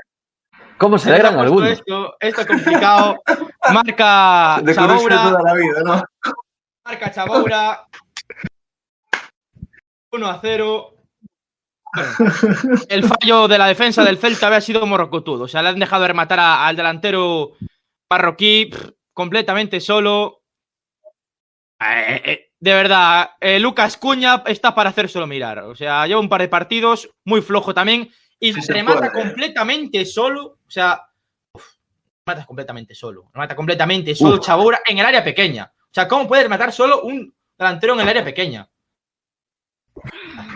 ¿Cómo 0.77 0.97
se 0.97 1.09
ha 1.09 1.13
alegran 1.13 1.39
algunos? 1.39 1.69
Esto, 1.69 2.15
esto 2.19 2.45
complicado. 2.47 3.21
Marca 3.73 4.59
De 4.63 4.73
Saboura. 4.73 5.23
toda 5.23 5.41
la 5.43 5.53
vida, 5.53 5.81
¿no? 5.85 6.03
Marca 6.85 7.11
Chaboura. 7.11 7.87
1 10.11 10.27
a 10.27 10.39
0. 10.41 10.92
El 12.89 13.03
fallo 13.03 13.47
de 13.47 13.57
la 13.57 13.67
defensa 13.67 14.03
del 14.03 14.17
Celta 14.17 14.47
había 14.47 14.61
sido 14.61 14.85
morrocotudo. 14.85 15.43
O 15.43 15.47
sea, 15.47 15.61
le 15.61 15.69
han 15.69 15.79
dejado 15.79 16.01
de 16.03 16.07
rematar 16.09 16.39
a- 16.39 16.67
al 16.67 16.75
delantero 16.75 17.51
marroquí 18.09 18.69
completamente 19.13 19.79
solo. 19.79 20.41
Eh, 21.79 22.21
eh, 22.25 22.51
de 22.59 22.73
verdad, 22.73 23.31
eh, 23.39 23.59
Lucas 23.59 23.97
Cuña 23.97 24.43
está 24.45 24.73
para 24.73 24.89
hacérselo 24.91 25.27
mirar. 25.27 25.59
O 25.59 25.75
sea, 25.75 26.07
lleva 26.07 26.19
un 26.19 26.29
par 26.29 26.41
de 26.41 26.47
partidos 26.47 27.09
muy 27.25 27.41
flojo 27.41 27.73
también 27.73 28.09
y 28.39 28.53
Sí 28.53 28.61
se 28.61 28.73
remata 28.73 29.11
puede. 29.11 29.11
completamente 29.11 30.05
solo. 30.05 30.57
O 30.65 30.69
sea, 30.71 31.01
uf, 31.53 31.63
remata 32.25 32.45
completamente 32.45 32.95
solo. 32.95 33.29
Remata 33.33 33.55
completamente 33.55 34.15
solo 34.15 34.35
Uf. 34.35 34.45
Chaboura 34.45 34.79
en 34.85 34.97
el 34.99 35.05
área 35.05 35.23
pequeña. 35.23 35.71
O 35.77 35.93
sea, 35.93 36.07
¿cómo 36.07 36.27
puede 36.27 36.43
rematar 36.43 36.71
solo 36.71 37.01
un 37.03 37.33
delantero 37.57 37.93
en 37.93 37.99
el 37.99 38.09
área 38.09 38.23
pequeña? 38.23 38.67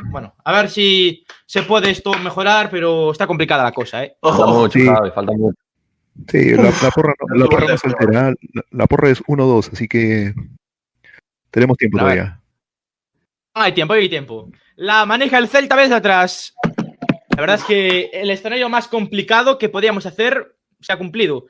Bueno, 0.10 0.36
a 0.43 0.52
ver 0.52 0.69
si 0.69 1.26
se 1.45 1.63
puede 1.63 1.91
esto 1.91 2.13
mejorar, 2.19 2.69
pero 2.69 3.12
está 3.12 3.28
complicada 3.28 3.63
la 3.63 3.71
cosa, 3.71 4.04
¿eh? 4.04 4.17
Ojo, 4.21 4.38
Falta 4.38 4.54
mucho, 4.54 4.80
sí. 4.80 4.86
Javi, 4.86 5.12
falta 5.12 5.32
mucho. 5.34 5.58
Sí, 6.28 6.52
la, 6.52 6.63
la 6.63 6.91
porra 6.95 7.13
no, 7.19 7.36
la 7.36 7.45
porra 7.45 7.65
no 7.65 7.71
de 7.71 7.78
se 7.78 7.88
altera. 7.88 8.32
La, 8.54 8.63
la 8.71 8.88
porra 8.88 9.10
es 9.10 9.23
1-2, 9.23 9.71
así 9.73 9.88
que 9.88 10.34
tenemos 11.52 11.78
tiempo 11.78 12.00
todavía. 12.00 12.41
Hay 13.54 13.73
tiempo, 13.73 13.93
hay 13.93 14.10
tiempo. 14.10 14.50
La 14.76 15.06
maneja 15.06 15.38
el 15.38 15.47
Celta 15.47 15.76
desde 15.76 15.95
atrás. 15.95 16.54
La 17.30 17.41
verdad 17.41 17.58
es 17.58 17.63
que 17.63 18.10
el 18.13 18.30
escenario 18.30 18.69
más 18.69 18.88
complicado 18.88 19.58
que 19.58 19.69
podíamos 19.69 20.06
hacer 20.06 20.56
se 20.82 20.93
ha 20.93 20.97
cumplido. 20.97 21.45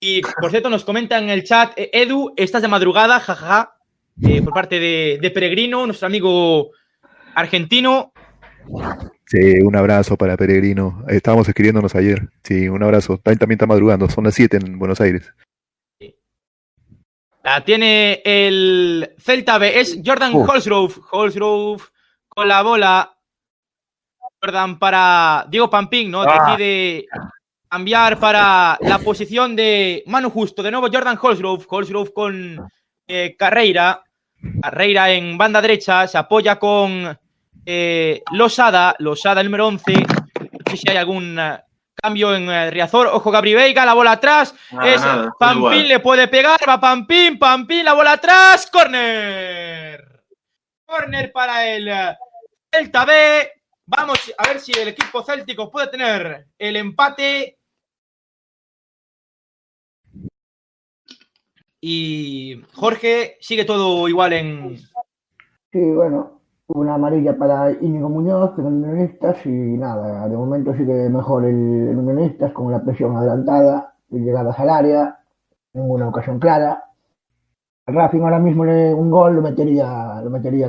Y 0.00 0.22
por 0.22 0.50
cierto, 0.50 0.70
nos 0.70 0.84
comenta 0.84 1.18
en 1.18 1.30
el 1.30 1.44
chat, 1.44 1.72
eh, 1.76 1.90
Edu, 1.92 2.32
estás 2.36 2.62
de 2.62 2.68
madrugada, 2.68 3.18
jajaja, 3.18 3.76
eh, 4.22 4.42
por 4.42 4.52
parte 4.52 4.78
de, 4.78 5.18
de 5.20 5.30
Peregrino, 5.30 5.86
nuestro 5.86 6.06
amigo 6.06 6.70
argentino. 7.38 8.12
Sí, 9.26 9.60
un 9.62 9.76
abrazo 9.76 10.16
para 10.16 10.36
Peregrino. 10.36 11.04
Estábamos 11.08 11.48
escribiéndonos 11.48 11.94
ayer. 11.94 12.28
Sí, 12.42 12.68
un 12.68 12.82
abrazo. 12.82 13.18
También 13.18 13.52
está 13.52 13.66
madrugando. 13.66 14.08
Son 14.08 14.24
las 14.24 14.34
7 14.34 14.58
en 14.58 14.78
Buenos 14.78 15.00
Aires. 15.00 15.32
La 17.44 17.64
tiene 17.64 18.20
el 18.24 19.14
Celta 19.18 19.58
B. 19.58 19.80
Es 19.80 20.00
Jordan 20.04 20.34
Uf. 20.34 20.48
Holsgrove. 20.48 20.94
Holsgrove 21.10 21.82
con 22.28 22.48
la 22.48 22.62
bola. 22.62 23.14
Jordan 24.40 24.78
para 24.78 25.46
Diego 25.48 25.70
Pampín, 25.70 26.10
¿no? 26.10 26.22
Ah. 26.22 26.56
Decide 26.56 27.06
cambiar 27.68 28.18
para 28.18 28.78
la 28.80 28.98
posición 28.98 29.54
de 29.54 30.02
Manu 30.06 30.30
Justo. 30.30 30.62
De 30.62 30.70
nuevo 30.70 30.88
Jordan 30.92 31.18
Holsgrove. 31.20 31.64
Holsgrove 31.68 32.12
con 32.12 32.68
eh, 33.06 33.34
Carreira. 33.38 34.02
Carreira 34.62 35.10
en 35.10 35.38
banda 35.38 35.60
derecha. 35.60 36.06
Se 36.06 36.18
apoya 36.18 36.58
con 36.58 37.18
eh, 37.70 38.22
Losada. 38.32 38.96
Losada, 38.98 39.42
el 39.42 39.46
número 39.48 39.66
11. 39.66 39.92
No 39.92 40.70
sé 40.70 40.76
si 40.78 40.88
hay 40.90 40.96
algún 40.96 41.38
eh, 41.38 41.58
cambio 41.94 42.34
en 42.34 42.48
eh, 42.48 42.70
Riazor. 42.70 43.08
Ojo, 43.08 43.30
Gabri 43.30 43.52
Veiga. 43.54 43.84
La 43.84 43.92
bola 43.92 44.12
atrás. 44.12 44.54
Nada, 44.72 44.88
Es 44.88 45.02
nada, 45.02 45.34
Pampín 45.38 45.58
igual. 45.58 45.88
le 45.88 46.00
puede 46.00 46.28
pegar, 46.28 46.58
va 46.66 46.80
Pampín, 46.80 47.38
Pampín, 47.38 47.84
la 47.84 47.92
bola 47.92 48.12
atrás, 48.12 48.70
corner. 48.70 50.22
Corner 50.86 51.30
para 51.30 51.68
el 51.68 51.88
eh, 51.88 52.16
Celta 52.72 53.04
B. 53.04 53.52
Vamos 53.84 54.32
a 54.38 54.48
ver 54.48 54.60
si 54.60 54.72
el 54.72 54.88
equipo 54.88 55.22
céltico 55.22 55.70
puede 55.70 55.88
tener 55.88 56.46
el 56.58 56.76
empate. 56.76 57.58
Y 61.80 62.62
Jorge, 62.72 63.36
sigue 63.40 63.64
todo 63.66 64.08
igual 64.08 64.32
en. 64.32 64.78
Sí, 65.70 65.80
bueno, 65.80 66.37
una 66.68 66.94
amarilla 66.94 67.36
para 67.36 67.72
Íñigo 67.72 68.08
Muñoz, 68.10 68.58
en 68.58 68.66
Unionistas, 68.66 69.44
y 69.46 69.50
nada, 69.50 70.28
de 70.28 70.36
momento 70.36 70.74
sigue 70.74 71.08
mejor 71.08 71.44
el, 71.44 71.96
Unionistas 71.96 72.52
con 72.52 72.70
la 72.70 72.82
presión 72.82 73.16
adelantada 73.16 73.94
llegadas 74.10 74.58
al 74.58 74.70
área, 74.70 75.18
ninguna 75.72 76.08
ocasión 76.08 76.38
clara. 76.38 76.84
El 77.86 77.94
Racing 77.94 78.20
ahora 78.20 78.38
mismo 78.38 78.64
le, 78.64 78.92
un 78.92 79.10
gol 79.10 79.36
lo 79.36 79.42
metería, 79.42 80.20
lo 80.22 80.30
metería 80.30 80.66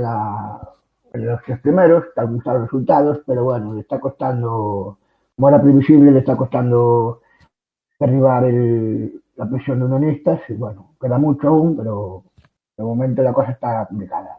en 1.13 1.25
los 1.25 1.41
tres 1.43 1.59
primeros, 1.59 2.05
tal 2.15 2.35
están 2.38 2.53
los 2.55 2.63
resultados, 2.63 3.19
pero 3.25 3.43
bueno, 3.43 3.73
le 3.73 3.81
está 3.81 3.99
costando, 3.99 4.97
como 5.35 5.62
previsible, 5.62 6.12
le 6.12 6.19
está 6.19 6.38
costando 6.38 7.21
derribar 7.99 8.43
la 8.43 9.49
presión 9.49 9.79
de 9.79 9.85
Unionistas, 9.85 10.41
y 10.49 10.53
bueno, 10.53 10.95
queda 10.99 11.17
mucho 11.17 11.49
aún, 11.49 11.75
pero 11.75 12.23
de 12.77 12.83
momento 12.83 13.21
la 13.21 13.33
cosa 13.33 13.51
está 13.51 13.85
complicada. 13.85 14.38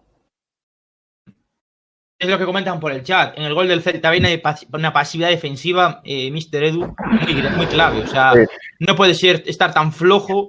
Es 2.20 2.28
lo 2.28 2.36
que 2.36 2.44
comentan 2.44 2.78
por 2.78 2.92
el 2.92 3.02
chat. 3.02 3.38
En 3.38 3.44
el 3.44 3.54
gol 3.54 3.66
del 3.66 3.80
Celta 3.80 4.10
viene 4.10 4.42
una 4.74 4.92
pasividad 4.92 5.30
defensiva, 5.30 6.02
eh, 6.04 6.30
Mr. 6.30 6.64
Edu, 6.64 6.94
muy, 7.22 7.42
muy 7.56 7.64
clave. 7.64 8.02
O 8.02 8.06
sea, 8.06 8.34
no 8.78 8.94
puede 8.94 9.14
ser 9.14 9.42
estar 9.46 9.72
tan 9.72 9.90
flojo 9.90 10.46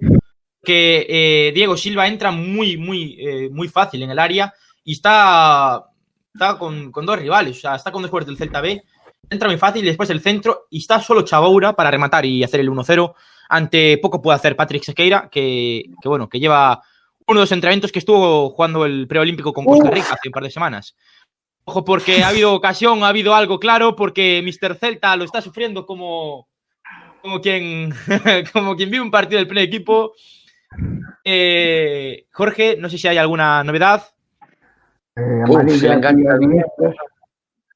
que 0.62 1.08
eh, 1.08 1.54
Diego 1.56 1.78
Silva 1.78 2.10
entra 2.10 2.30
muy, 2.32 2.76
muy, 2.76 3.16
eh, 3.18 3.50
muy 3.50 3.70
fácil 3.70 4.04
en 4.04 4.12
el 4.12 4.20
área 4.20 4.54
y 4.84 4.92
está, 4.92 5.86
está 6.34 6.58
con, 6.58 6.92
con 6.92 7.06
dos 7.06 7.18
rivales. 7.18 7.60
O 7.60 7.62
sea, 7.62 7.76
está 7.76 7.90
con 7.90 8.02
dos 8.02 8.12
jugadores 8.12 8.28
del 8.28 8.38
Celta 8.38 8.60
B. 8.60 8.84
Entra 9.30 9.48
muy 9.48 9.58
fácil 9.58 9.86
y 9.86 9.88
después 9.88 10.10
el 10.10 10.20
centro 10.20 10.68
y 10.70 10.80
está 10.80 11.00
solo 11.00 11.22
Chaboura 11.22 11.72
para 11.74 11.90
rematar 11.90 12.26
y 12.26 12.44
hacer 12.44 12.60
el 12.60 12.70
1-0. 12.70 13.14
Ante 13.48 13.98
poco 14.00 14.22
puede 14.22 14.36
hacer 14.36 14.58
Patrick 14.58 14.84
Sequeira, 14.84 15.30
que, 15.32 15.86
que 16.02 16.10
bueno, 16.10 16.28
que 16.28 16.42
lleva 16.42 16.82
uno 17.28 17.40
de 17.40 17.44
los 17.44 17.52
entrenamientos 17.54 17.94
que 17.94 18.00
estuvo 18.00 18.50
jugando 18.50 18.86
el 18.86 19.08
preolímpico 19.08 19.54
con 19.54 19.64
Costa 19.64 19.90
Rica 19.90 20.14
hace 20.14 20.28
un 20.28 20.34
par 20.34 20.44
de 20.44 20.52
semanas. 20.52 20.96
Ojo, 21.63 21.86
porque 21.86 22.24
ha 22.24 22.30
habido 22.30 22.54
ocasión, 22.54 23.04
ha 23.04 23.08
habido 23.10 23.36
algo 23.36 23.60
claro, 23.60 23.95
porque 23.95 24.41
Mr. 24.43 24.76
Celta 24.76 25.15
lo 25.15 25.24
está 25.24 25.41
sufriendo 25.41 25.86
como, 25.86 26.47
como, 27.21 27.39
quien, 27.39 27.93
como 28.54 28.76
quien 28.76 28.89
vive 28.89 29.04
un 29.04 29.12
partido 29.12 29.38
del 29.38 29.47
primer 29.47 29.65
equipo. 29.65 30.13
Eh, 31.24 32.26
Jorge, 32.32 32.78
no 32.80 32.89
sé 32.89 32.97
si 32.97 33.08
hay 33.08 33.17
alguna 33.17 33.63
novedad. 33.63 34.04
Eh, 35.15 35.41
amarilla. 35.45 36.00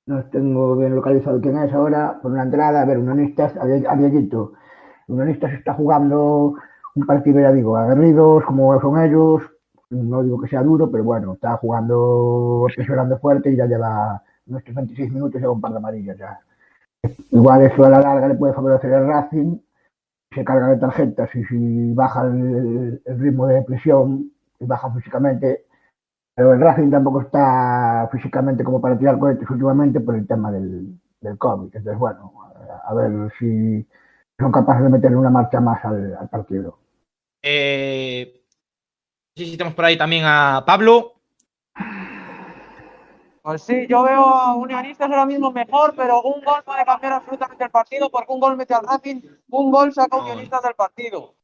No 0.08 0.24
tengo 0.30 0.76
bien 0.78 0.96
localizado 0.96 1.42
quién 1.42 1.58
es 1.58 1.74
ahora. 1.74 2.20
Por 2.22 2.32
una 2.32 2.44
entrada, 2.44 2.82
a 2.82 2.86
ver, 2.86 2.98
Unionistas, 2.98 3.56
a 3.58 3.66
Die- 3.66 3.88
a 3.88 3.96
Dieguito. 3.96 4.54
Unionistas 5.08 5.54
está 5.54 5.74
jugando 5.74 6.54
un 6.96 7.06
partido, 7.06 7.40
ya 7.42 7.52
digo, 7.52 7.76
aguerridos, 7.78 8.44
como 8.46 8.80
son 8.80 9.04
ellos. 9.04 9.42
No 9.96 10.24
digo 10.24 10.40
que 10.42 10.50
sea 10.50 10.62
duro, 10.64 10.92
pero 10.92 11.04
bueno, 11.04 11.34
está 11.34 11.58
jugando, 11.58 12.68
presionando 12.76 13.18
fuerte 13.20 13.52
y 13.52 13.56
ya 13.56 13.66
lleva 13.66 14.22
nuestros 14.46 14.76
26 14.76 15.14
minutos, 15.14 15.42
lleva 15.42 15.54
un 15.54 15.62
par 15.62 15.72
de 15.72 15.78
amarillas 15.78 16.18
ya. 16.18 16.40
Igual 17.32 17.62
eso 17.64 17.86
a 17.86 17.90
la 17.90 18.02
larga 18.02 18.28
le 18.28 18.36
puede 18.36 18.54
favorecer 18.54 18.92
el 18.92 19.08
Racing. 19.08 19.58
Se 20.34 20.44
carga 20.44 20.70
de 20.70 20.78
tarjetas 20.78 21.34
y 21.36 21.44
si 21.46 21.94
baja 21.94 22.24
el, 22.24 23.02
ritmo 23.06 23.48
de 23.48 23.62
presión 23.62 24.32
y 24.60 24.66
baja 24.66 24.92
físicamente, 24.92 25.66
pero 26.36 26.54
el 26.54 26.60
Racing 26.60 26.92
tampoco 26.92 27.22
está 27.22 28.10
físicamente 28.12 28.64
como 28.64 28.82
para 28.82 28.98
tirar 28.98 29.18
cohetes 29.18 29.50
últimamente 29.50 30.02
por 30.02 30.16
el 30.16 30.28
tema 30.28 30.52
del, 30.52 31.00
del 31.22 31.38
COVID. 31.38 31.76
Entonces, 31.76 31.98
bueno, 31.98 32.34
a 32.84 32.94
ver 32.94 33.32
si 33.40 33.88
son 34.38 34.52
capaces 34.52 34.84
de 34.84 34.90
meterle 34.90 35.18
una 35.18 35.30
marcha 35.30 35.62
más 35.62 35.84
al, 35.86 36.16
al 36.20 36.30
partido. 36.30 36.80
Eh, 37.42 38.45
sé 39.36 39.46
si 39.46 39.58
tenemos 39.58 39.76
por 39.76 39.84
ahí 39.86 39.98
también 39.98 40.24
a 40.26 40.64
Pablo. 40.66 41.16
Pues 43.42 43.62
sí, 43.62 43.86
yo 43.88 44.04
veo 44.04 44.24
a 44.24 44.56
Unionistas 44.56 45.10
ahora 45.10 45.26
mismo 45.26 45.52
mejor, 45.52 45.94
pero 45.96 46.22
un 46.24 46.42
gol 46.44 46.64
puede 46.66 46.84
cambiar 46.86 47.14
absolutamente 47.14 47.64
el 47.66 47.70
partido, 47.70 48.10
porque 48.10 48.32
un 48.32 48.40
gol 48.40 48.58
mete 48.58 48.74
al 48.74 48.88
Racing, 48.88 49.22
un 49.50 49.72
gol 49.72 49.94
saca 49.94 50.18
a 50.18 50.22
Unionistas 50.22 50.64
del 50.64 50.74
partido. 50.74 51.36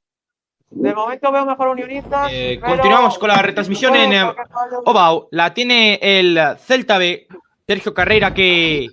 De 0.71 0.93
momento 0.95 1.32
veo 1.32 1.45
mejor 1.45 1.67
Unionistas. 1.67 2.30
Eh, 2.32 2.58
pero- 2.62 2.75
continuamos 2.75 3.19
con 3.19 3.27
la 3.27 3.41
retransmisión 3.41 3.95
en, 3.97 4.13
eh, 4.13 4.34
Obao, 4.86 5.27
la 5.32 5.54
tiene 5.54 5.99
el 6.01 6.39
Celta 6.60 6.97
B, 6.97 7.27
Sergio 7.67 7.93
Carrera, 7.93 8.34
que 8.34 8.88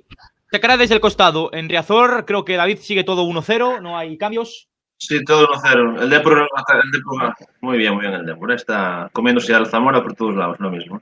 sacará 0.50 0.76
desde 0.76 0.94
el 0.96 1.00
costado. 1.00 1.50
En 1.54 1.68
Riazor, 1.68 2.26
creo 2.26 2.44
que 2.44 2.56
David 2.56 2.78
sigue 2.78 3.04
todo 3.04 3.22
1-0, 3.22 3.80
no 3.80 3.96
hay 3.96 4.18
cambios. 4.18 4.67
Sí, 4.98 5.24
todo 5.24 5.46
1-0. 5.46 6.02
El 6.02 6.10
Depor, 6.10 6.38
el 6.40 6.90
Depor, 6.90 7.34
muy 7.60 7.78
bien, 7.78 7.94
muy 7.94 8.02
bien 8.02 8.14
el 8.14 8.26
Depor. 8.26 8.52
Está 8.52 9.08
comiéndose 9.12 9.54
al 9.54 9.66
Zamora 9.66 10.02
por 10.02 10.14
todos 10.14 10.34
lados, 10.34 10.58
lo 10.58 10.70
mismo. 10.70 11.00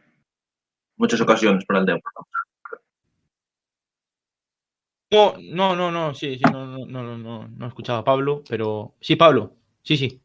Muchas 0.97 1.21
ocasiones 1.21 1.65
para 1.65 1.81
el 1.81 1.87
Depor. 1.87 2.13
No, 5.11 5.35
no, 5.41 5.77
no, 5.77 5.91
no, 5.91 6.15
sí, 6.15 6.37
sí, 6.37 6.43
no, 6.53 6.67
no, 6.67 6.85
no, 6.85 7.03
no, 7.03 7.17
no, 7.17 7.49
no 7.49 7.67
escuchaba 7.69 8.01
a 8.01 8.05
Pablo, 8.05 8.43
pero 8.49 8.95
sí, 9.01 9.15
Pablo, 9.17 9.53
sí, 9.83 9.97
sí, 9.97 10.21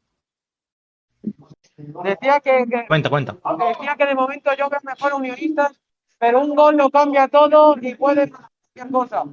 Decía 1.78 2.40
que, 2.40 2.66
que- 2.70 2.88
cuenta, 2.88 3.10
cuenta. 3.10 3.38
decía 3.58 3.96
que 3.96 4.06
de 4.06 4.16
momento 4.16 4.52
yo 4.58 4.70
veo 4.70 4.80
mejor 4.84 5.14
Unionistas, 5.14 5.80
pero 6.18 6.40
un 6.42 6.56
gol 6.56 6.78
lo 6.78 6.90
cambia 6.90 7.28
todo 7.28 7.76
y 7.82 7.96
puede 7.96 8.28
pasar 8.28 8.50
cualquier 8.74 8.92
cosa. 8.92 9.24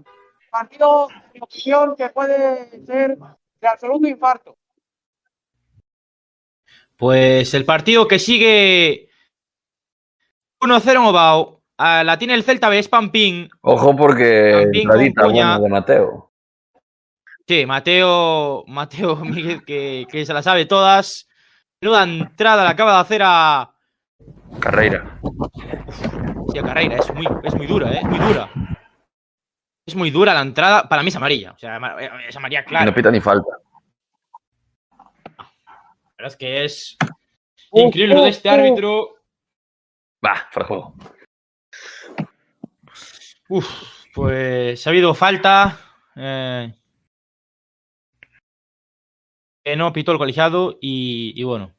Partido, 0.50 1.08
mi 1.34 1.40
opinión, 1.40 1.94
que 1.96 2.08
puede 2.10 2.84
ser 2.86 3.18
de 3.60 3.68
absoluto 3.68 4.08
infarto. 4.08 4.56
Pues 6.96 7.54
el 7.54 7.64
partido 7.64 8.08
que 8.08 8.18
sigue 8.18 9.08
1-0 10.60 10.90
en 10.90 10.96
Ovao. 10.98 11.62
Ah, 11.76 12.02
la 12.02 12.18
tiene 12.18 12.34
el 12.34 12.42
Celta 12.42 12.68
B, 12.68 12.78
es 12.78 12.88
Pampín. 12.88 13.48
Ojo 13.60 13.94
porque 13.94 14.62
entradita 14.72 15.22
Cuña. 15.22 15.58
buena 15.58 15.62
de 15.62 15.68
Mateo. 15.68 16.32
Sí, 17.46 17.64
Mateo, 17.66 18.64
Mateo 18.66 19.16
Miguel, 19.24 19.64
que, 19.64 20.06
que 20.10 20.26
se 20.26 20.34
la 20.34 20.42
sabe 20.42 20.66
todas. 20.66 21.28
Menuda 21.80 22.02
entrada 22.02 22.64
la 22.64 22.70
acaba 22.70 22.94
de 22.94 23.00
hacer 23.00 23.22
a, 23.24 23.72
Carreira. 24.58 25.20
sí, 26.52 26.58
a 26.58 26.62
Carreira. 26.62 26.96
Es 26.96 27.14
muy, 27.14 27.26
es 27.44 27.54
muy 27.54 27.66
dura, 27.66 27.92
¿eh? 27.92 28.00
Muy 28.04 28.18
dura. 28.18 28.50
Es 29.88 29.94
muy 29.94 30.10
dura 30.10 30.34
la 30.34 30.42
entrada. 30.42 30.86
Para 30.86 31.02
mí 31.02 31.08
es 31.08 31.16
amarilla. 31.16 31.52
O 31.52 31.58
sea, 31.58 31.80
es 32.28 32.36
amarilla 32.36 32.62
clara. 32.62 32.84
No 32.84 32.94
pita 32.94 33.10
ni 33.10 33.22
falta. 33.22 33.48
La 35.38 35.46
verdad 36.18 36.32
es 36.32 36.36
que 36.36 36.64
es 36.64 36.98
increíble 37.72 38.14
lo 38.14 38.22
de 38.24 38.28
este 38.28 38.50
árbitro. 38.50 39.14
Va, 40.22 40.46
fuera 40.50 40.64
de 40.64 40.68
juego. 40.68 40.94
Uf, 43.48 43.66
pues 44.14 44.86
ha 44.86 44.90
habido 44.90 45.14
falta. 45.14 45.80
eh, 46.16 46.74
que 49.64 49.74
no 49.74 49.90
pitó 49.94 50.12
el 50.12 50.18
colegiado 50.18 50.76
y, 50.82 51.32
y 51.34 51.44
bueno. 51.44 51.74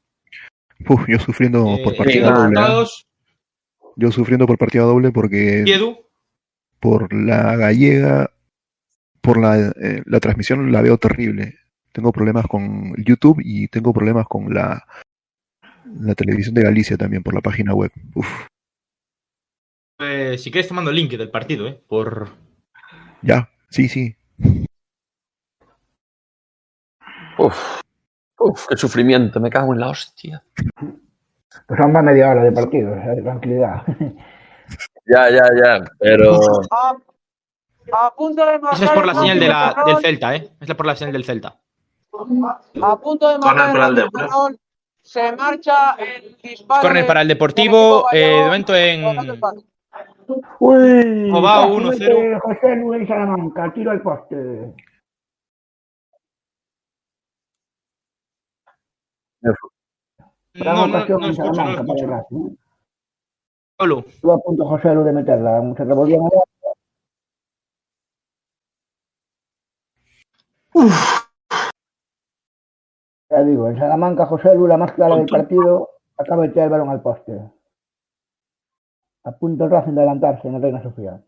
Uf, 0.88 1.04
yo 1.06 1.20
sufriendo 1.20 1.64
eh, 1.76 1.82
por 1.84 1.92
los 1.92 1.98
partida 1.98 2.32
doble. 2.32 2.60
¿eh? 2.60 2.86
Yo 3.94 4.10
sufriendo 4.10 4.48
por 4.48 4.58
partida 4.58 4.82
doble 4.82 5.12
porque 5.12 5.62
y 5.64 5.70
Edu, 5.70 6.09
por 6.80 7.12
la 7.12 7.56
gallega, 7.56 8.30
por 9.20 9.38
la, 9.38 9.58
eh, 9.58 10.02
la 10.06 10.20
transmisión 10.20 10.72
la 10.72 10.82
veo 10.82 10.98
terrible. 10.98 11.58
Tengo 11.92 12.12
problemas 12.12 12.46
con 12.46 12.94
YouTube 12.96 13.40
y 13.44 13.68
tengo 13.68 13.92
problemas 13.92 14.26
con 14.26 14.52
la, 14.52 14.84
la 16.00 16.14
televisión 16.14 16.54
de 16.54 16.62
Galicia 16.62 16.96
también, 16.96 17.22
por 17.22 17.34
la 17.34 17.40
página 17.40 17.74
web. 17.74 17.90
Uf, 18.14 18.46
eh, 20.00 20.38
si 20.38 20.50
quieres 20.50 20.66
te 20.66 20.74
mando 20.74 20.90
el 20.90 20.96
link 20.96 21.12
del 21.12 21.30
partido, 21.30 21.68
¿eh? 21.68 21.78
Por... 21.86 22.30
ya, 23.20 23.50
sí, 23.68 23.88
sí. 23.88 24.16
Uf. 27.38 27.80
Uf, 28.38 28.66
qué 28.68 28.76
sufrimiento. 28.76 29.40
Me 29.40 29.50
cago 29.50 29.74
en 29.74 29.80
la 29.80 29.90
hostia. 29.90 30.42
Pues 31.66 31.80
son 31.80 31.92
más 31.92 32.02
media 32.02 32.30
hora 32.30 32.42
de 32.42 32.52
partido, 32.52 32.92
o 32.92 32.94
sea, 32.94 33.14
de 33.14 33.22
tranquilidad. 33.22 33.82
Ya, 35.10 35.28
ya, 35.28 35.44
ya. 35.58 35.84
Pero. 35.98 36.38
A, 36.70 36.96
a 37.92 38.14
punto 38.14 38.46
de 38.46 38.58
marcar 38.60 38.74
Esa 38.74 38.84
es 38.84 38.90
por 38.92 39.06
la 39.06 39.14
señal 39.14 39.40
de 39.40 39.48
la, 39.48 39.72
Racing 39.72 39.92
del 39.92 40.02
Celta, 40.02 40.36
¿eh? 40.36 40.50
Es 40.60 40.74
por 40.74 40.86
la 40.86 40.94
señal 40.94 41.12
del 41.12 41.24
Celta. 41.24 41.58
A 42.82 43.00
punto 43.00 43.28
de 43.28 43.38
Corner 43.40 43.74
marcar 43.74 44.54
Se 45.02 45.32
marcha 45.34 45.96
el 45.98 46.36
disparo. 46.40 46.82
Corner 46.82 47.06
para 47.06 47.22
el 47.22 47.28
Deportivo, 47.28 48.06
eh, 48.12 48.42
momento 48.44 48.74
en-. 48.76 49.04
Uy, 50.60 51.30
Ovao, 51.32 51.76
casi 51.76 51.80
1-0. 51.80 51.90
mete 51.90 52.38
José 52.40 52.76
Luis 52.76 53.08
Salamanca, 53.08 53.72
tiro 53.74 53.90
al 53.90 54.00
poste. 54.00 54.36
No, 59.42 60.74
no, 60.74 60.86
no 60.86 60.98
escucho, 60.98 61.18
no 61.18 61.70
escucho. 61.70 62.56
Solo. 63.80 64.04
Estuvo 64.06 64.32
a 64.34 64.38
punto 64.38 64.66
José 64.66 64.92
Luis 64.92 65.06
de 65.06 65.12
meterla, 65.12 65.62
se 65.74 65.84
revolvió 65.84 66.16
en 66.16 66.24
el 66.24 66.30
Ya 73.30 73.42
digo, 73.42 73.68
en 73.68 73.78
Salamanca 73.78 74.26
José 74.26 74.54
Lu, 74.54 74.66
la 74.66 74.76
más 74.76 74.92
clara 74.92 75.16
del 75.16 75.24
partido, 75.24 75.88
acaba 76.18 76.42
de 76.42 76.50
tirar 76.50 76.64
el 76.64 76.70
balón 76.72 76.90
al 76.90 77.00
poste. 77.00 77.40
A 79.24 79.32
punto 79.32 79.64
el 79.64 79.70
Racing 79.70 79.94
de 79.94 80.00
adelantarse 80.00 80.48
en 80.48 80.56
el 80.56 80.62
Reina 80.62 80.82
Sofía. 80.82 81.22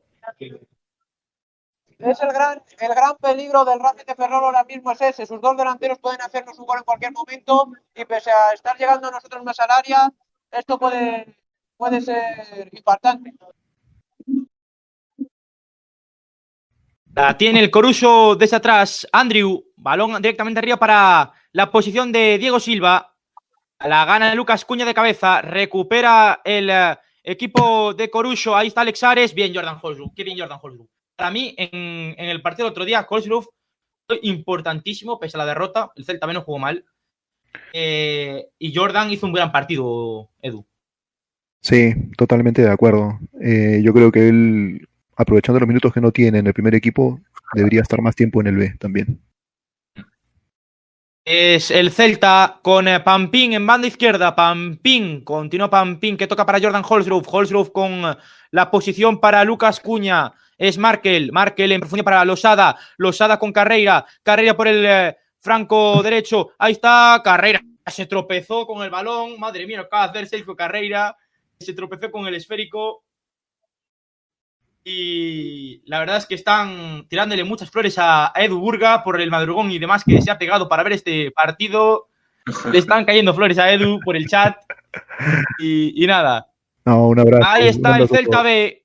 Es 1.98 2.20
el 2.20 2.32
gran, 2.34 2.62
el 2.80 2.94
gran 2.94 3.16
peligro 3.16 3.64
del 3.64 3.80
Racing 3.80 4.04
de 4.04 4.14
Ferrol 4.14 4.44
ahora 4.44 4.64
mismo 4.64 4.90
es 4.90 5.00
ese. 5.00 5.24
Sus 5.24 5.40
dos 5.40 5.56
delanteros 5.56 5.98
pueden 6.00 6.20
hacernos 6.20 6.58
un 6.58 6.66
gol 6.66 6.78
en 6.78 6.84
cualquier 6.84 7.12
momento 7.12 7.68
y 7.94 8.04
pese 8.04 8.30
a 8.30 8.52
estar 8.52 8.76
llegando 8.76 9.08
a 9.08 9.12
nosotros 9.12 9.42
más 9.42 9.58
al 9.58 9.70
área, 9.70 10.12
esto 10.50 10.78
puede, 10.78 11.34
puede 11.82 12.00
ser 12.00 12.68
impactante. 12.70 13.32
La 17.12 17.36
tiene 17.36 17.58
el 17.58 17.72
Coruso 17.72 18.36
desde 18.36 18.54
atrás. 18.54 19.04
Andrew, 19.10 19.64
balón 19.74 20.22
directamente 20.22 20.60
arriba 20.60 20.76
para 20.76 21.32
la 21.50 21.72
posición 21.72 22.12
de 22.12 22.38
Diego 22.38 22.60
Silva. 22.60 23.16
La 23.80 24.04
gana 24.04 24.32
Lucas 24.36 24.64
Cuña 24.64 24.84
de 24.84 24.94
cabeza. 24.94 25.42
Recupera 25.42 26.40
el 26.44 26.70
eh, 26.70 26.96
equipo 27.24 27.92
de 27.94 28.08
Coruso. 28.08 28.54
Ahí 28.54 28.68
está 28.68 28.82
Alex 28.82 29.02
Ares. 29.02 29.34
Bien, 29.34 29.52
Jordan 29.52 29.80
Holsgrove. 29.82 30.12
Qué 30.14 30.22
bien, 30.22 30.38
Jordan 30.38 30.60
Holsgrove. 30.62 30.88
Para 31.16 31.32
mí, 31.32 31.52
en, 31.58 32.14
el 32.16 32.42
partido 32.42 32.66
del 32.66 32.70
otro 32.70 32.84
día, 32.84 33.04
Holsgrove 33.10 33.48
fue 34.06 34.20
importantísimo, 34.22 35.18
pese 35.18 35.36
a 35.36 35.38
la 35.38 35.46
derrota. 35.46 35.90
El 35.96 36.04
Celta 36.04 36.28
menos 36.28 36.44
jugó 36.44 36.60
mal. 36.60 36.84
Eh, 37.72 38.50
y 38.56 38.72
Jordan 38.72 39.10
hizo 39.10 39.26
un 39.26 39.32
gran 39.32 39.50
partido, 39.50 40.30
Edu. 40.40 40.64
Sí, 41.62 41.94
totalmente 42.16 42.60
de 42.60 42.70
acuerdo. 42.70 43.20
Eh, 43.40 43.80
yo 43.84 43.94
creo 43.94 44.10
que 44.10 44.28
él, 44.28 44.88
aprovechando 45.16 45.60
los 45.60 45.68
minutos 45.68 45.92
que 45.92 46.00
no 46.00 46.10
tiene 46.10 46.38
en 46.38 46.48
el 46.48 46.52
primer 46.52 46.74
equipo, 46.74 47.20
debería 47.54 47.82
estar 47.82 48.02
más 48.02 48.16
tiempo 48.16 48.40
en 48.40 48.48
el 48.48 48.56
B 48.56 48.74
también. 48.80 49.20
Es 51.24 51.70
el 51.70 51.92
Celta 51.92 52.58
con 52.62 52.88
eh, 52.88 52.98
Pampín 52.98 53.52
en 53.52 53.64
banda 53.64 53.86
izquierda. 53.86 54.34
Pampín, 54.34 55.22
continúa 55.22 55.70
Pampín 55.70 56.16
que 56.16 56.26
toca 56.26 56.44
para 56.44 56.60
Jordan 56.60 56.82
Holsgrove. 56.86 57.28
Holsgrove 57.30 57.70
con 57.70 57.92
eh, 57.92 58.16
la 58.50 58.68
posición 58.68 59.20
para 59.20 59.44
Lucas 59.44 59.78
Cuña. 59.78 60.32
Es 60.58 60.78
Markel. 60.78 61.30
Markel 61.30 61.70
en 61.70 61.80
profundidad 61.80 62.04
para 62.04 62.24
Losada. 62.24 62.76
Losada 62.96 63.38
con 63.38 63.52
Carreira. 63.52 64.04
Carreira 64.24 64.56
por 64.56 64.66
el 64.66 65.14
franco 65.38 66.02
derecho. 66.02 66.50
Ahí 66.58 66.72
está 66.72 67.20
Carreira. 67.22 67.60
Se 67.86 68.06
tropezó 68.06 68.66
con 68.66 68.82
el 68.82 68.90
balón. 68.90 69.38
Madre 69.38 69.64
mía, 69.64 69.82
acaba 69.82 70.08
de 70.08 70.18
hacer 70.18 70.26
Sergio 70.26 70.56
Carreira. 70.56 71.16
Se 71.62 71.74
tropezó 71.74 72.10
con 72.10 72.26
el 72.26 72.34
esférico. 72.34 73.04
Y 74.84 75.82
la 75.86 76.00
verdad 76.00 76.16
es 76.16 76.26
que 76.26 76.34
están 76.34 77.06
tirándole 77.08 77.44
muchas 77.44 77.70
flores 77.70 77.96
a 77.98 78.32
Edu 78.34 78.58
Burga 78.58 79.04
por 79.04 79.20
el 79.20 79.30
madrugón 79.30 79.70
y 79.70 79.78
demás 79.78 80.02
que 80.04 80.20
se 80.20 80.30
ha 80.30 80.38
pegado 80.38 80.68
para 80.68 80.82
ver 80.82 80.94
este 80.94 81.30
partido. 81.30 82.08
Le 82.72 82.78
están 82.78 83.04
cayendo 83.04 83.32
flores 83.32 83.58
a 83.58 83.72
Edu 83.72 84.00
por 84.04 84.16
el 84.16 84.26
chat. 84.26 84.56
Y, 85.60 86.02
y 86.02 86.06
nada, 86.06 86.48
No, 86.84 87.08
un 87.08 87.20
abrazo. 87.20 87.44
ahí 87.46 87.68
está 87.68 87.90
el 87.90 87.94
abrazo 88.02 88.14
Celta. 88.16 88.42
B. 88.42 88.84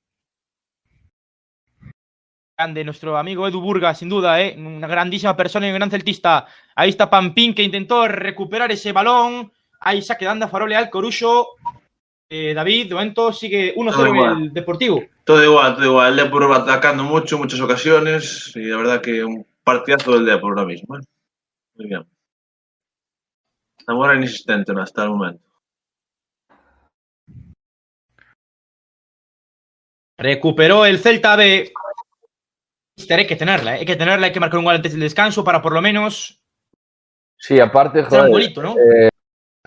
Grande, 2.56 2.84
nuestro 2.84 3.16
amigo 3.16 3.46
Edu 3.46 3.60
Burga, 3.60 3.94
sin 3.94 4.08
duda, 4.08 4.40
¿eh? 4.40 4.54
una 4.56 4.86
grandísima 4.86 5.36
persona 5.36 5.66
y 5.66 5.70
un 5.70 5.76
gran 5.76 5.90
celtista. 5.90 6.46
Ahí 6.74 6.90
está 6.90 7.10
Pampín 7.10 7.54
que 7.54 7.62
intentó 7.62 8.06
recuperar 8.08 8.70
ese 8.70 8.92
balón. 8.92 9.52
Ahí 9.80 10.02
saque 10.02 10.24
de 10.24 10.30
anda 10.30 10.48
Farole 10.48 10.74
al 10.76 10.90
Corucho. 10.90 11.48
Eh, 12.30 12.52
David, 12.52 12.88
de 12.88 12.94
momento 12.94 13.32
sigue 13.32 13.74
1-0 13.74 13.92
Todo 13.92 14.06
en 14.06 14.14
igual. 14.14 14.42
el 14.42 14.52
Deportivo. 14.52 15.02
Todo 15.24 15.42
igual, 15.42 15.74
todo 15.74 15.84
igual. 15.84 16.10
El 16.18 16.24
Depor 16.24 16.50
va 16.50 16.56
atacando 16.56 17.02
mucho, 17.02 17.38
muchas 17.38 17.60
ocasiones. 17.60 18.52
Y 18.54 18.64
la 18.64 18.76
verdad 18.76 19.00
que 19.00 19.24
un 19.24 19.46
partidazo 19.64 20.12
del 20.12 20.26
Depor 20.26 20.50
ahora 20.50 20.66
mismo. 20.66 20.96
¿eh? 20.96 21.00
Muy 21.76 21.86
bien. 21.88 22.06
Zamora 23.84 24.16
inexistente 24.16 24.72
hasta 24.78 25.04
el 25.04 25.10
momento. 25.10 25.42
Recuperó 30.18 30.84
el 30.84 30.98
Celta 30.98 31.36
B. 31.36 31.72
Hay 33.10 33.26
que 33.26 33.36
tenerla, 33.36 33.76
¿eh? 33.76 33.78
hay 33.80 33.86
que 33.86 33.94
tenerla, 33.94 34.26
hay 34.26 34.32
que 34.32 34.40
marcar 34.40 34.58
un 34.58 34.64
gol 34.64 34.74
antes 34.74 34.90
del 34.92 35.00
descanso 35.00 35.44
para 35.44 35.62
por 35.62 35.72
lo 35.72 35.80
menos 35.80 36.42
Sí, 37.36 37.60
aparte, 37.60 38.00
un 38.00 38.06
joder, 38.06 38.28
golito, 38.28 38.60
¿no? 38.60 38.74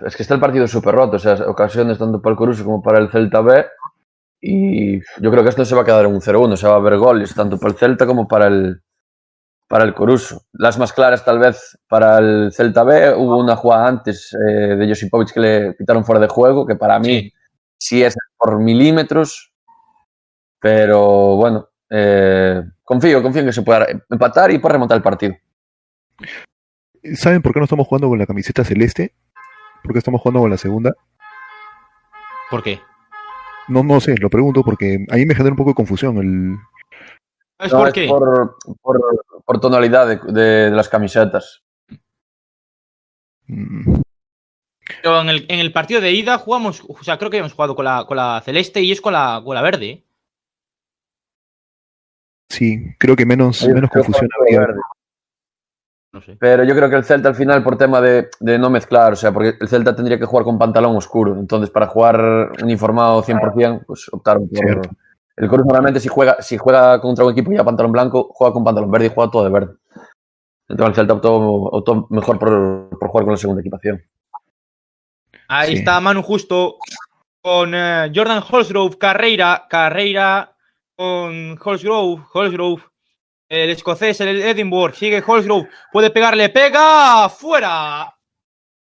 Es 0.06 0.16
que 0.16 0.24
está 0.24 0.34
el 0.36 0.40
partido 0.40 0.68
súper 0.68 0.96
roto. 0.96 1.18
O 1.18 1.20
sea, 1.20 1.34
ocasiones 1.48 1.98
tanto 1.98 2.22
para 2.22 2.32
el 2.32 2.38
Coruso 2.38 2.64
como 2.64 2.82
para 2.82 3.00
el 3.00 3.10
Celta 3.10 3.42
B. 3.42 3.66
Y 4.42 5.00
yo 5.00 5.32
creo 5.32 5.44
que 5.44 5.50
esto 5.50 5.66
se 5.66 5.76
va 5.76 5.82
a 5.82 5.86
quedar 5.86 6.06
en 6.06 6.14
un 6.14 6.22
0-1. 6.22 6.54
O 6.54 6.58
sea, 6.58 6.70
va 6.70 6.76
a 6.76 6.80
haber 6.80 6.98
goles 6.98 7.34
tanto 7.36 7.58
para 7.58 7.72
el 7.72 7.78
Celta 7.78 8.06
como 8.06 8.28
para 8.28 8.48
el, 8.48 8.82
para 9.68 9.84
el 9.84 9.94
Coruso. 9.94 10.44
Las 10.54 10.78
más 10.78 10.94
claras, 10.94 11.24
tal 11.24 11.40
vez, 11.40 11.78
para 11.88 12.18
el 12.18 12.52
Celta 12.52 12.84
B. 12.84 13.14
Hubo 13.16 13.38
una 13.38 13.56
jugada 13.56 13.88
antes 13.88 14.34
eh, 14.34 14.76
de 14.76 14.88
Josipovic 14.88 15.34
que 15.34 15.40
le 15.40 15.76
quitaron 15.78 16.04
fuera 16.04 16.20
de 16.20 16.28
juego, 16.28 16.66
que 16.66 16.76
para 16.76 17.00
mí 17.00 17.32
sí 17.78 18.04
es 18.04 18.16
por 18.38 18.60
milímetros. 18.60 19.54
Pero 20.60 21.36
bueno, 21.36 21.70
eh, 21.90 22.64
confío, 22.84 23.22
confío 23.22 23.42
en 23.42 23.48
que 23.48 23.54
se 23.54 23.64
pueda 23.64 23.88
empatar 24.10 24.52
y 24.52 24.60
pueda 24.60 24.74
remontar 24.74 24.98
el 24.98 25.04
partido. 25.04 25.36
¿Saben 27.16 27.42
por 27.42 27.54
qué 27.54 27.60
no 27.60 27.66
estamos 27.66 27.88
jugando 27.88 28.10
con 28.10 28.20
la 28.20 28.28
camiseta 28.28 28.64
celeste? 28.64 29.14
¿Por 29.84 29.94
qué 29.94 30.00
estamos 30.00 30.22
jugando 30.22 30.42
con 30.42 30.50
la 30.52 30.58
segunda? 30.58 30.96
¿Por 32.50 32.64
qué? 32.64 32.80
No, 33.68 33.84
no 33.84 34.00
sé, 34.02 34.16
lo 34.18 34.30
pregunto 34.30 34.64
porque 34.64 35.06
ahí 35.10 35.26
me 35.26 35.34
genera 35.36 35.52
un 35.52 35.58
poco 35.58 35.72
de 35.72 35.76
confusión. 35.76 36.18
El... 36.18 36.58
¿Sabes 37.58 37.74
No, 37.74 37.80
por 37.80 37.88
es 37.88 37.94
qué? 37.94 38.08
por, 38.08 38.58
por- 38.82 39.26
por 39.46 39.60
tonalidad 39.60 40.08
de, 40.08 40.18
de- 40.32 40.42
de 40.70 40.72
las 40.72 40.90
camisetas. 40.90 41.64
Mm. 43.48 44.02
Pero 45.02 45.22
en 45.22 45.30
el, 45.30 45.46
en 45.50 45.60
el 45.60 45.72
partido 45.72 46.02
de 46.02 46.12
ida 46.12 46.38
jugamos, 46.38 46.84
o 46.88 47.04
sea, 47.04 47.18
creo 47.18 47.30
que 47.32 47.38
habíamos 47.38 47.54
jugado 47.54 47.76
con 47.76 47.86
la, 47.86 48.06
con 48.06 48.18
la 48.18 48.42
celeste 48.44 48.82
y 48.82 48.92
es 48.92 49.00
con 49.02 49.14
la, 49.14 49.42
con 49.44 49.56
la 49.56 49.62
verde. 49.62 50.04
Sí, 52.50 52.94
creo 52.98 53.16
que 53.16 53.26
menos, 53.26 53.66
menos 53.68 53.90
confusión 53.90 54.28
verde. 54.50 54.82
No 56.14 56.22
sé. 56.22 56.36
Pero 56.40 56.64
yo 56.66 56.76
creo 56.76 56.90
que 56.90 56.98
el 56.98 57.06
Celta 57.06 57.30
al 57.30 57.36
final, 57.36 57.64
por 57.64 57.78
tema 57.78 58.02
de, 58.02 58.30
de 58.40 58.60
no 58.60 58.70
mezclar, 58.70 59.14
o 59.14 59.16
sea, 59.16 59.32
porque 59.32 59.56
el 59.60 59.68
Celta 59.68 59.96
tendría 59.96 60.20
que 60.20 60.26
jugar 60.26 60.44
con 60.44 60.60
pantalón 60.60 60.96
oscuro. 60.98 61.38
Entonces, 61.38 61.70
para 61.70 61.88
jugar 61.88 62.52
uniformado 62.62 63.24
100%, 63.24 63.86
pues 63.86 64.08
optaron 64.12 64.48
por. 64.50 64.58
Cierto. 64.58 64.90
El 65.38 65.48
Coruso 65.48 65.68
normalmente, 65.68 66.00
si 66.02 66.10
juega, 66.10 66.42
si 66.42 66.58
juega 66.58 67.00
contra 67.00 67.24
un 67.26 67.32
equipo 67.32 67.52
ya 67.54 67.64
pantalón 67.64 67.94
blanco, 67.94 68.30
juega 68.34 68.54
con 68.54 68.64
pantalón 68.66 68.92
verde 68.92 69.06
y 69.08 69.12
juega 69.14 69.32
todo 69.32 69.44
de 69.46 69.50
verde. 69.50 69.74
Entonces, 70.68 70.90
el 70.90 70.96
Celta 70.96 71.14
optó, 71.14 71.34
optó 71.36 72.08
mejor 72.10 72.38
por, 72.38 72.90
por 73.00 73.10
jugar 73.10 73.24
con 73.26 73.32
la 73.34 73.38
segunda 73.38 73.62
equipación. 73.62 74.04
Ahí 75.48 75.72
Sí. 75.72 75.74
está 75.80 76.00
Manu 76.00 76.22
justo 76.24 76.76
con 77.42 77.74
eh, 77.74 78.12
Jordan 78.14 78.44
Holsgrove, 78.50 78.98
Carreira, 78.98 79.66
Carreira 79.70 80.56
con 80.96 81.58
Holsgrove, 81.64 82.22
Holsgrove, 82.34 82.84
el 83.52 83.70
escocés, 83.72 84.22
el 84.22 84.42
Edinburgh, 84.42 84.96
sigue 84.96 85.22
Holsgrove, 85.26 85.68
puede 85.92 86.10
pegarle, 86.10 86.48
pega, 86.50 87.28
fuera. 87.28 88.16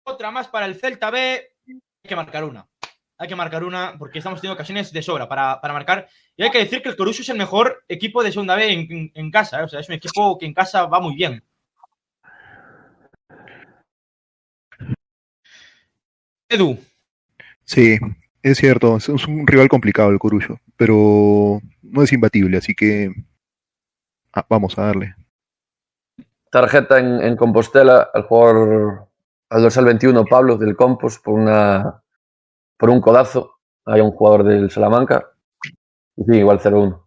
Otra 0.03 0.31
más 0.31 0.47
para 0.47 0.65
el 0.65 0.73
Celta 0.79 1.11
B, 1.11 1.19
hay 1.67 1.79
que 2.07 2.15
marcar 2.15 2.43
una. 2.43 2.67
Hay 3.19 3.27
que 3.27 3.35
marcar 3.35 3.63
una 3.63 3.95
porque 3.97 4.17
estamos 4.17 4.41
teniendo 4.41 4.55
ocasiones 4.55 4.91
de 4.91 5.03
sobra 5.03 5.29
para, 5.29 5.61
para 5.61 5.73
marcar. 5.73 6.07
Y 6.35 6.43
hay 6.43 6.49
que 6.49 6.57
decir 6.57 6.81
que 6.81 6.89
el 6.89 6.95
Coruso 6.95 7.21
es 7.21 7.29
el 7.29 7.37
mejor 7.37 7.83
equipo 7.87 8.23
de 8.23 8.31
segunda 8.31 8.55
B 8.55 8.71
en, 8.71 9.11
en- 9.13 9.31
casa. 9.31 9.59
¿eh? 9.61 9.63
O 9.63 9.67
sea, 9.69 9.79
es 9.79 9.87
un 9.87 9.95
equipo 9.95 10.37
que 10.39 10.47
en 10.47 10.53
casa 10.55 10.87
va 10.87 10.99
muy 10.99 11.15
bien. 11.15 11.43
Edu, 16.49 16.77
Sí, 17.63 17.97
es 18.43 18.57
cierto, 18.57 18.97
es 18.97 19.07
un 19.09 19.45
rival 19.47 19.67
complicado 19.69 20.09
el 20.09 20.19
Corullo, 20.19 20.59
pero 20.75 21.61
no 21.81 22.03
es 22.03 22.11
imbatible, 22.13 22.57
así 22.57 22.75
que 22.75 23.11
ah, 24.35 24.45
vamos 24.49 24.77
a 24.77 24.85
darle. 24.85 25.15
Tarjeta 26.51 26.99
en, 26.99 27.21
en 27.21 27.35
Compostela 27.35 28.09
al 28.13 28.23
jugador 28.23 29.07
al 29.49 29.61
dorsal 29.61 29.85
21, 29.85 30.25
Pablo 30.25 30.57
del 30.57 30.75
Compos, 30.75 31.19
por 31.19 31.35
una 31.35 32.03
por 32.77 32.89
un 32.89 33.01
codazo. 33.01 33.59
Hay 33.85 34.01
un 34.01 34.11
jugador 34.11 34.43
del 34.43 34.71
Salamanca. 34.71 35.31
Y 36.17 36.23
sí, 36.23 36.37
igual 36.37 36.59
0-1. 36.59 37.05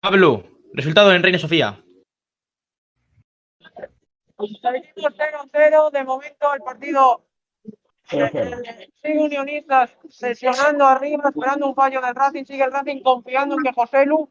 Pablo, 0.00 0.44
resultado 0.72 1.12
en 1.12 1.22
Reina 1.22 1.38
Sofía. 1.38 1.82
Seguimos 4.36 5.14
0-0. 5.16 5.90
De 5.90 6.04
momento 6.04 6.54
el 6.54 6.60
partido 6.60 7.24
eh, 8.12 8.90
sigue 9.02 9.18
Unionistas 9.18 9.96
sesionando 10.08 10.84
arriba, 10.84 11.28
esperando 11.28 11.68
un 11.68 11.74
fallo 11.74 12.00
del 12.00 12.14
Racing. 12.14 12.44
Sigue 12.44 12.64
el 12.64 12.72
Racing 12.72 13.02
confiando 13.02 13.56
en 13.56 13.62
que 13.62 13.72
José 13.72 14.04
Lu 14.04 14.28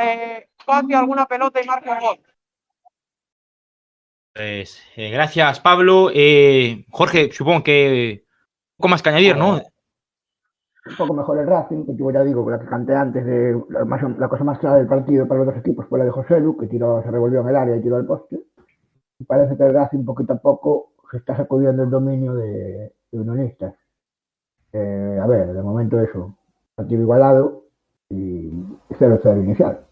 eh, 0.00 0.48
pase 0.66 0.94
alguna 0.94 1.26
pelota 1.26 1.60
y 1.62 1.66
marque 1.66 1.90
un 1.90 1.98
gol. 2.00 2.18
Pues, 4.32 4.80
eh, 4.96 5.10
gracias, 5.10 5.60
Pablo. 5.60 6.10
Eh, 6.12 6.84
Jorge, 6.90 7.30
supongo 7.32 7.62
que 7.62 8.24
un 8.72 8.76
poco 8.78 8.88
más 8.88 9.02
que 9.02 9.08
añadir, 9.10 9.36
¿no? 9.36 9.60
Un 10.86 10.96
poco 10.96 11.14
mejor 11.14 11.38
el 11.38 11.46
Racing, 11.46 11.84
que 11.86 11.96
yo 11.96 12.10
ya 12.10 12.22
digo, 12.24 12.48
la 12.50 12.58
que 12.58 12.66
canté 12.66 12.94
antes, 12.94 13.24
de 13.24 13.58
la, 13.70 13.84
más- 13.86 14.18
la 14.18 14.28
cosa 14.28 14.44
más 14.44 14.58
clara 14.58 14.76
del 14.76 14.86
partido 14.86 15.26
para 15.26 15.38
los 15.40 15.46
dos 15.48 15.56
equipos 15.58 15.86
fue 15.88 15.98
la 15.98 16.04
de 16.04 16.10
José 16.10 16.40
Lu, 16.40 16.56
que 16.58 16.66
tiró, 16.66 17.02
se 17.02 17.10
revolvió 17.10 17.40
en 17.40 17.48
el 17.48 17.56
área 17.56 17.76
y 17.76 17.82
tiró 17.82 17.96
al 17.96 18.06
poste. 18.06 18.38
Y 19.18 19.24
parece 19.24 19.56
que 19.56 19.64
el 19.64 19.74
Racing 19.74 20.04
poquito 20.04 20.34
a 20.34 20.38
poco 20.38 20.92
se 21.10 21.18
está 21.18 21.36
sacudiendo 21.36 21.84
el 21.84 21.90
dominio 21.90 22.34
de, 22.34 22.92
de 23.12 23.20
Unionistas. 23.20 23.74
Eh, 24.72 25.18
a 25.22 25.26
ver, 25.26 25.52
de 25.54 25.62
momento 25.62 26.00
eso, 26.00 26.36
partido 26.74 27.02
igualado 27.02 27.64
y 28.10 28.50
0-0 28.98 29.42
inicial. 29.42 29.83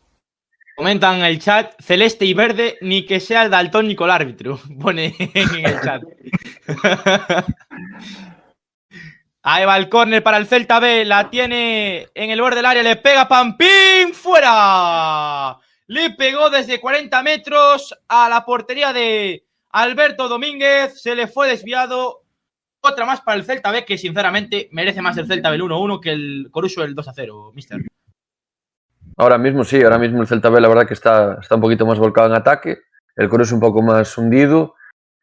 Comentan 0.74 1.18
en 1.18 1.24
el 1.24 1.38
chat, 1.38 1.74
celeste 1.80 2.24
y 2.24 2.34
verde, 2.34 2.78
ni 2.80 3.04
que 3.04 3.20
sea 3.20 3.42
el 3.44 3.50
daltónico 3.50 4.04
el 4.04 4.10
árbitro. 4.10 4.58
Pone 4.80 5.14
en 5.18 5.66
el 5.66 5.80
chat. 5.80 6.02
Ahí 9.44 9.64
va 9.64 9.76
el 9.76 9.88
córner 9.88 10.22
para 10.22 10.36
el 10.36 10.46
Celta 10.46 10.78
B, 10.78 11.04
la 11.04 11.28
tiene 11.28 12.08
en 12.14 12.30
el 12.30 12.40
borde 12.40 12.56
del 12.56 12.66
área, 12.66 12.82
le 12.84 12.94
pega 12.94 13.26
Pampín, 13.26 14.14
fuera. 14.14 15.58
Le 15.88 16.10
pegó 16.10 16.48
desde 16.48 16.80
40 16.80 17.22
metros 17.24 17.92
a 18.06 18.28
la 18.28 18.44
portería 18.44 18.92
de 18.92 19.44
Alberto 19.70 20.28
Domínguez, 20.28 21.02
se 21.02 21.16
le 21.16 21.26
fue 21.26 21.48
desviado. 21.48 22.22
Otra 22.80 23.04
más 23.04 23.20
para 23.20 23.36
el 23.36 23.44
Celta 23.44 23.72
B, 23.72 23.84
que 23.84 23.98
sinceramente 23.98 24.68
merece 24.70 25.02
más 25.02 25.16
el 25.16 25.26
Celta 25.26 25.50
B 25.50 25.56
el 25.56 25.62
1-1 25.62 26.00
que 26.00 26.10
el 26.10 26.48
Coruso 26.52 26.84
el 26.84 26.94
2-0, 26.94 27.52
mister. 27.52 27.80
Ahora 29.16 29.38
mismo 29.38 29.64
sí, 29.64 29.82
ahora 29.82 29.98
mismo 29.98 30.20
el 30.22 30.26
Celta 30.26 30.48
B 30.50 30.60
la 30.60 30.68
verdad 30.68 30.86
que 30.86 30.94
está, 30.94 31.38
está 31.40 31.54
un 31.56 31.60
poquito 31.60 31.86
más 31.86 31.98
volcado 31.98 32.28
en 32.28 32.34
ataque. 32.34 32.78
El 33.16 33.28
Coruso 33.28 33.48
es 33.48 33.52
un 33.52 33.60
poco 33.60 33.82
más 33.82 34.16
hundido. 34.16 34.74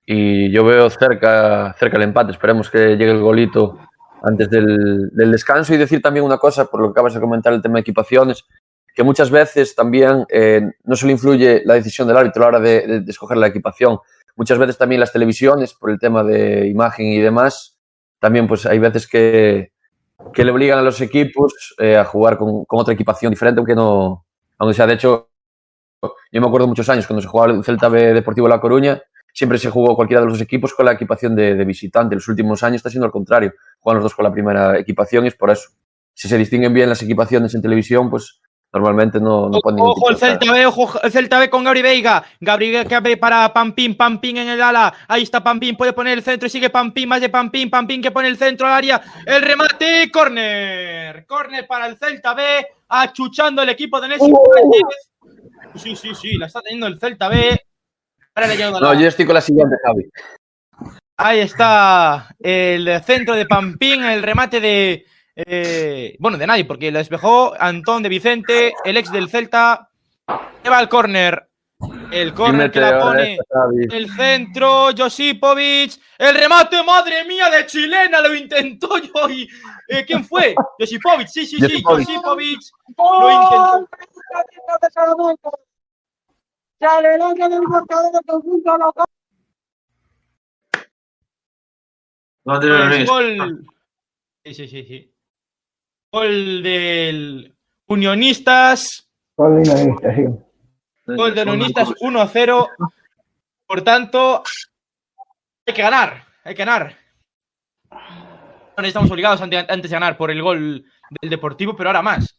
Y 0.06 0.52
yo 0.52 0.64
veo 0.64 0.90
cerca, 0.90 1.76
cerca 1.78 1.98
el 1.98 2.04
empate. 2.04 2.32
Esperemos 2.32 2.70
que 2.70 2.96
llegue 2.98 3.12
el 3.12 3.20
golito 3.20 3.80
antes 4.24 4.50
del, 4.50 5.10
del 5.12 5.32
descanso. 5.32 5.74
Y 5.74 5.78
decir 5.78 6.02
también 6.02 6.26
una 6.26 6.38
cosa, 6.38 6.66
por 6.66 6.82
lo 6.82 6.88
que 6.88 6.92
acabas 6.92 7.14
de 7.14 7.20
comentar, 7.20 7.54
el 7.54 7.62
tema 7.62 7.76
de 7.76 7.82
equipaciones, 7.82 8.46
que 8.96 9.04
muchas 9.04 9.30
veces 9.32 9.76
también 9.76 10.26
eh, 10.30 10.62
no 10.84 10.96
solo 10.96 11.12
influye 11.12 11.62
la 11.66 11.76
decisión 11.76 12.08
del 12.08 12.18
árbitro 12.18 12.44
a 12.44 12.52
la 12.52 12.58
hora 12.58 12.60
de, 12.68 12.88
de- 12.88 13.00
de 13.02 13.12
escoger 13.12 13.38
la 13.38 13.48
equipación. 13.48 14.00
Muchas 14.36 14.58
veces 14.58 14.78
también 14.78 15.00
las 15.00 15.12
televisiones, 15.14 15.74
por 15.74 15.90
el 15.92 16.00
tema 16.00 16.24
de 16.24 16.68
imagen 16.68 17.06
y 17.08 17.20
demás, 17.20 17.78
también 18.20 18.48
pues 18.48 18.66
hay 18.66 18.80
veces 18.80 19.08
que, 19.08 19.72
que 20.34 20.44
le 20.44 20.52
obligan 20.52 20.80
a 20.80 20.82
los 20.82 21.00
equipos 21.02 21.76
eh, 21.80 21.98
a 21.98 22.06
jugar 22.06 22.38
con, 22.38 22.66
otra 22.68 22.94
equipación 22.94 23.32
diferente, 23.32 23.60
aunque 23.60 23.76
no, 23.76 24.26
aunque 24.58 24.74
sea 24.74 24.88
de 24.88 24.94
hecho, 24.94 25.30
yo 26.02 26.42
me 26.42 26.48
acuerdo 26.48 26.68
muchos 26.68 26.90
años 26.90 27.08
cuando 27.08 27.22
se 27.22 27.28
jugaba 27.28 27.54
el 27.54 27.64
Celta 27.64 27.90
B 27.90 28.14
Deportivo 28.14 28.48
La 28.48 28.62
Coruña, 28.62 29.02
siempre 29.34 29.58
se 29.58 29.70
jugó 29.70 29.96
cualquiera 29.96 30.22
de 30.22 30.28
los 30.28 30.42
equipos 30.42 30.74
con 30.74 30.86
la 30.86 30.94
equipación 30.94 31.36
de, 31.36 31.56
de 31.56 31.66
visitante. 31.66 32.14
En 32.14 32.18
los 32.18 32.28
últimos 32.28 32.64
años 32.64 32.78
está 32.78 32.90
siendo 32.90 33.06
al 33.06 33.12
contrario, 33.12 33.54
juegan 33.80 33.98
los 33.98 34.04
dos 34.04 34.16
con 34.16 34.24
la 34.24 34.32
primera 34.32 34.78
equipación 34.78 35.26
y 35.26 35.30
es 35.30 35.36
por 35.36 35.50
eso. 35.50 35.70
Si 36.14 36.28
se 36.28 36.38
distinguen 36.38 36.74
bien 36.74 36.90
las 36.90 37.02
equipaciones 37.02 37.56
en 37.56 37.62
televisión, 37.62 38.10
pues 38.10 38.42
normalmente 38.72 39.20
no, 39.20 39.50
no 39.50 39.60
ponen 39.60 39.82
Ojo 39.82 40.10
el 40.10 40.18
Celta 40.18 40.52
B, 40.52 40.66
ojo 40.66 41.02
el 41.02 41.12
Celta 41.12 41.40
B 41.40 41.50
con 41.50 41.64
Gabri 41.64 41.82
Veiga. 41.82 42.24
Gabri 42.40 42.72
Veiga 42.72 43.00
ve 43.00 43.18
para 43.18 43.52
Pampín, 43.52 43.96
Pampín 43.96 44.38
en 44.38 44.50
el 44.50 44.62
ala. 44.62 44.94
Ahí 45.08 45.24
está 45.24 45.44
Pampín, 45.44 45.76
puede 45.76 45.94
poner 45.94 46.18
el 46.18 46.24
centro 46.24 46.48
y 46.48 46.50
sigue 46.50 46.70
Pampín, 46.70 47.10
más 47.10 47.22
de 47.22 47.30
Pampín, 47.30 47.70
Pampín 47.70 48.02
que 48.02 48.12
pone 48.12 48.28
el 48.28 48.38
centro 48.38 48.68
al 48.68 48.74
área. 48.74 49.02
El 49.26 49.42
remate, 49.42 50.10
córner. 50.12 51.26
Córner 51.26 51.66
para 51.68 51.88
el 51.88 51.98
Celta 51.98 52.34
B, 52.34 52.44
achuchando 52.88 53.62
el 53.62 53.70
equipo 53.70 54.00
de 54.00 54.10
Nessi. 54.10 54.32
Sí, 55.76 55.96
sí, 55.96 56.16
sí, 56.16 56.38
la 56.38 56.48
está 56.48 56.62
teniendo 56.62 56.88
el 56.88 57.00
Celta 57.00 57.28
B. 57.30 57.60
Ahora 58.36 58.48
le 58.48 58.72
No, 58.72 58.94
yo 58.94 59.08
estoy 59.08 59.26
con 59.26 59.36
la 59.36 59.42
siguiente, 59.42 59.76
Javi. 59.84 60.10
Ahí 61.18 61.40
está 61.40 62.34
el 62.40 63.02
centro 63.04 63.36
de 63.36 63.46
Pampín, 63.46 64.04
el 64.04 64.24
remate 64.24 64.62
de. 64.62 65.06
Eh, 65.46 66.16
bueno, 66.20 66.38
de 66.38 66.48
nadie, 66.48 66.66
porque 66.66 66.92
lo 66.92 67.00
despejó 67.00 67.54
Antón 67.60 68.04
de 68.04 68.10
Vicente, 68.10 68.74
el 68.84 68.98
ex 68.98 69.12
del 69.12 69.30
Celta. 69.30 69.90
Lleva 70.64 70.82
el 70.82 70.90
córner. 70.90 71.50
El 72.12 72.34
córner 72.34 72.70
que 72.72 72.82
la 72.82 73.00
pone. 73.00 73.34
esta. 73.36 73.96
El 73.96 74.12
centro, 74.12 74.90
Josipovic. 74.98 75.94
El 76.18 76.36
remate, 76.36 76.84
madre 76.84 77.24
mía, 77.24 77.50
de 77.50 77.66
chilena. 77.66 78.20
Lo 78.20 78.36
intentó 78.36 78.98
yo. 78.98 79.30
Y, 79.30 79.48
eh, 79.88 80.04
¿Quién 80.06 80.26
fue? 80.26 80.56
Josipovic, 80.78 81.28
sí, 81.28 81.46
sí, 81.46 81.58
sí. 81.58 81.82
Josipovic. 81.82 82.60
¡Gol! 82.98 83.34
intentó. 83.34 83.88
de 84.82 84.92
Salamanca! 84.92 85.50
Se 86.80 86.86
adelanta 86.86 87.50
del 87.50 87.62
marcador 87.62 88.12
del 88.12 88.22
conjunto 88.26 88.78
local. 88.78 89.06
No 92.46 92.60
te 92.60 92.68
lo 92.68 93.06
gol. 93.06 93.66
Sí, 94.44 94.54
sí, 94.54 94.68
sí, 94.68 94.84
sí. 94.84 95.14
Gol 96.12 96.64
del 96.64 97.56
Unionistas. 97.88 99.08
Gol 99.36 99.64
de 99.64 99.72
Unionistas, 99.72 100.16
sí. 100.16 100.24
Gol 101.06 101.36
de 101.36 101.42
Unionistas 101.44 101.90
1-0. 102.02 102.68
Por 103.68 103.82
tanto, 103.84 104.44
hay 105.66 105.74
que 105.74 105.82
ganar. 105.82 106.24
Hay 106.44 106.56
que 106.56 106.66
ganar. 106.66 106.98
Bueno, 107.90 108.88
estamos 108.88 109.12
obligados 109.12 109.42
ante- 109.42 109.58
antes 109.58 109.84
de 109.84 109.96
ganar 109.96 110.18
por 110.18 110.32
el 110.32 110.42
gol 110.42 110.86
del 111.22 111.30
Deportivo, 111.30 111.76
pero 111.76 111.90
ahora 111.90 112.02
más. 112.02 112.36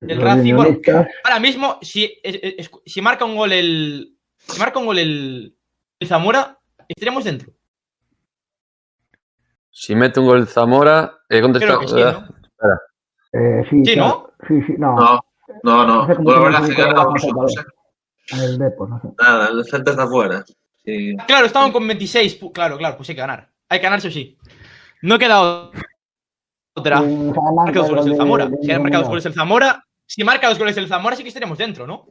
El 0.00 0.20
Racing, 0.20 0.54
bueno, 0.54 0.78
ahora 1.24 1.40
mismo, 1.40 1.78
si, 1.80 2.04
es- 2.22 2.38
es- 2.58 2.70
si 2.84 3.00
marca 3.00 3.24
un 3.24 3.34
gol 3.36 3.52
el. 3.52 4.16
Si 4.36 4.58
marca 4.60 4.78
un 4.78 4.86
gol 4.86 4.98
el, 4.98 5.56
el 5.98 6.08
Zamora, 6.08 6.58
estaríamos 6.86 7.24
dentro. 7.24 7.52
Si 9.70 9.94
mete 9.94 10.20
un 10.20 10.26
gol 10.26 10.46
Zamora, 10.46 11.23
eh, 11.38 11.42
contesta- 11.42 11.66
Creo 11.66 11.80
que 11.80 11.88
sí, 11.88 11.94
¿no? 11.94 12.28
Eh, 13.32 13.66
sí, 13.70 13.82
Sí, 13.84 13.94
claro. 13.94 14.32
Sí, 14.46 14.62
sí, 14.66 14.74
no. 14.78 14.96
No, 14.96 15.20
no, 15.62 15.84
no. 15.86 16.06
No 16.06 16.66
sí 16.66 16.74
ganamos 16.74 17.22
jugador, 17.22 17.42
nosotros, 17.42 17.56
eh. 17.58 17.64
En 18.32 18.40
el 18.40 18.58
Depor, 18.58 18.88
no 18.88 19.00
sé. 19.00 19.08
Nada, 19.20 19.48
el 19.48 19.64
Celta 19.64 19.90
está 19.90 20.06
fuera. 20.06 20.44
Sí. 20.84 21.16
Claro, 21.26 21.46
estaban 21.46 21.72
con 21.72 21.86
26. 21.86 22.40
pu- 22.40 22.52
Claro, 22.52 22.78
claro, 22.78 22.96
pues 22.96 23.08
hay 23.08 23.14
que 23.14 23.20
ganar. 23.20 23.48
Hay 23.68 23.78
que 23.80 23.84
ganarse 23.84 24.10
sí. 24.10 24.38
No 25.02 25.18
queda 25.18 25.70
otra. 26.74 27.00
Marca 27.02 27.80
dos 27.80 27.88
goles 27.90 28.04
gol 28.04 28.12
el 28.12 28.16
Zamora. 28.16 28.48
Si 28.62 28.70
ha 28.72 28.78
marcado 28.78 29.02
dos 29.02 29.08
goles 29.10 29.26
el 29.26 29.34
Zamora, 29.34 29.84
si 30.06 30.24
marca 30.24 30.48
dos 30.48 30.58
goles 30.58 30.76
el 30.76 30.88
Zamora, 30.88 31.16
sí 31.16 31.22
que 31.22 31.28
estaremos 31.28 31.58
dentro, 31.58 31.86
¿no? 31.86 32.06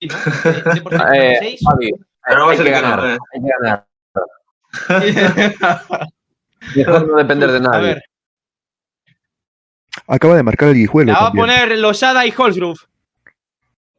Sí, 0.00 0.06
¿no? 0.08 0.16
De- 0.16 0.74
de 0.74 0.80
por 0.82 0.92
ciento 0.92 1.12
Eh, 1.12 1.36
46. 1.60 1.60
Javi, 1.68 1.92
Pero 2.26 2.40
va 2.40 2.46
a 2.46 2.50
hay 2.50 2.56
ser 2.56 2.66
que 2.66 2.72
no, 2.72 2.80
ganar. 2.80 3.10
eh. 3.10 3.18
Hay 3.34 3.40
que 3.42 3.48
ganar. 3.60 3.86
Mejor 6.76 7.08
no 7.08 7.16
depender 7.16 7.50
de 7.50 7.56
A 7.56 7.60
nadie. 7.60 7.86
ver, 7.88 8.02
Acaba 10.06 10.36
de 10.36 10.42
marcar 10.42 10.68
el 10.68 10.74
guijuelo. 10.74 11.12
la 11.12 11.18
va 11.18 11.24
a 11.26 11.28
también. 11.28 11.46
poner 11.46 11.78
Losada 11.78 12.26
y 12.26 12.34
Holsgrove. 12.36 12.78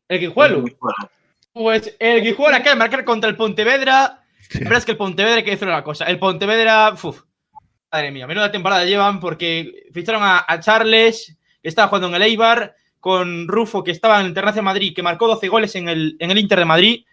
El 0.08 0.20
Guijuelo. 0.20 0.66
Pues 1.54 1.96
el 2.00 2.22
Guijuelo 2.22 2.56
acaba 2.56 2.72
de 2.72 2.80
marcar 2.80 3.06
contra 3.06 3.30
el 3.30 3.38
Pontevedra. 3.38 4.24
Sí. 4.50 4.60
La 4.60 4.66
verdad 4.66 4.80
es 4.80 4.86
que 4.86 4.92
el 4.92 4.98
Pontevedra, 4.98 5.38
hay 5.38 5.44
que 5.44 5.52
decir 5.52 5.68
una 5.68 5.84
cosa. 5.84 6.06
El 6.06 6.20
Pontevedra, 6.20 6.94
uf, 7.02 7.22
madre 7.92 8.12
mía, 8.12 8.28
menuda 8.28 8.52
temporada 8.52 8.84
llevan 8.84 9.20
porque 9.22 9.86
ficharon 9.94 10.22
a, 10.24 10.44
a 10.46 10.60
Charles, 10.60 11.38
que 11.62 11.70
estaba 11.70 11.88
jugando 11.88 12.10
en 12.10 12.16
el 12.16 12.24
Eibar, 12.24 12.76
con 13.00 13.48
Rufo, 13.48 13.84
que 13.84 13.92
estaba 13.92 14.16
en 14.16 14.24
el 14.24 14.28
Internacional 14.30 14.56
de 14.66 14.72
Madrid, 14.74 14.94
que 14.96 15.02
marcó 15.04 15.28
12 15.28 15.48
goles 15.48 15.76
en 15.76 15.88
el, 15.88 16.18
en 16.20 16.30
el 16.32 16.38
Inter 16.38 16.60
de 16.60 16.66
Madrid. 16.66 17.06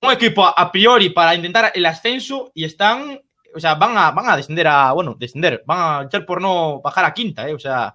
Un 0.00 0.12
equipo 0.12 0.46
a, 0.46 0.50
a 0.50 0.72
priori 0.72 1.10
para 1.10 1.34
intentar 1.34 1.72
el 1.74 1.84
ascenso 1.84 2.50
y 2.54 2.64
están, 2.64 3.20
o 3.54 3.60
sea, 3.60 3.74
van 3.74 3.98
a, 3.98 4.10
van 4.12 4.30
a 4.30 4.36
descender 4.38 4.66
a, 4.66 4.92
bueno, 4.92 5.14
descender, 5.18 5.62
van 5.66 5.78
a 5.78 6.02
luchar 6.04 6.24
por 6.24 6.40
no 6.40 6.80
bajar 6.80 7.04
a 7.04 7.12
quinta, 7.12 7.46
eh, 7.48 7.54
o 7.54 7.58
sea. 7.58 7.94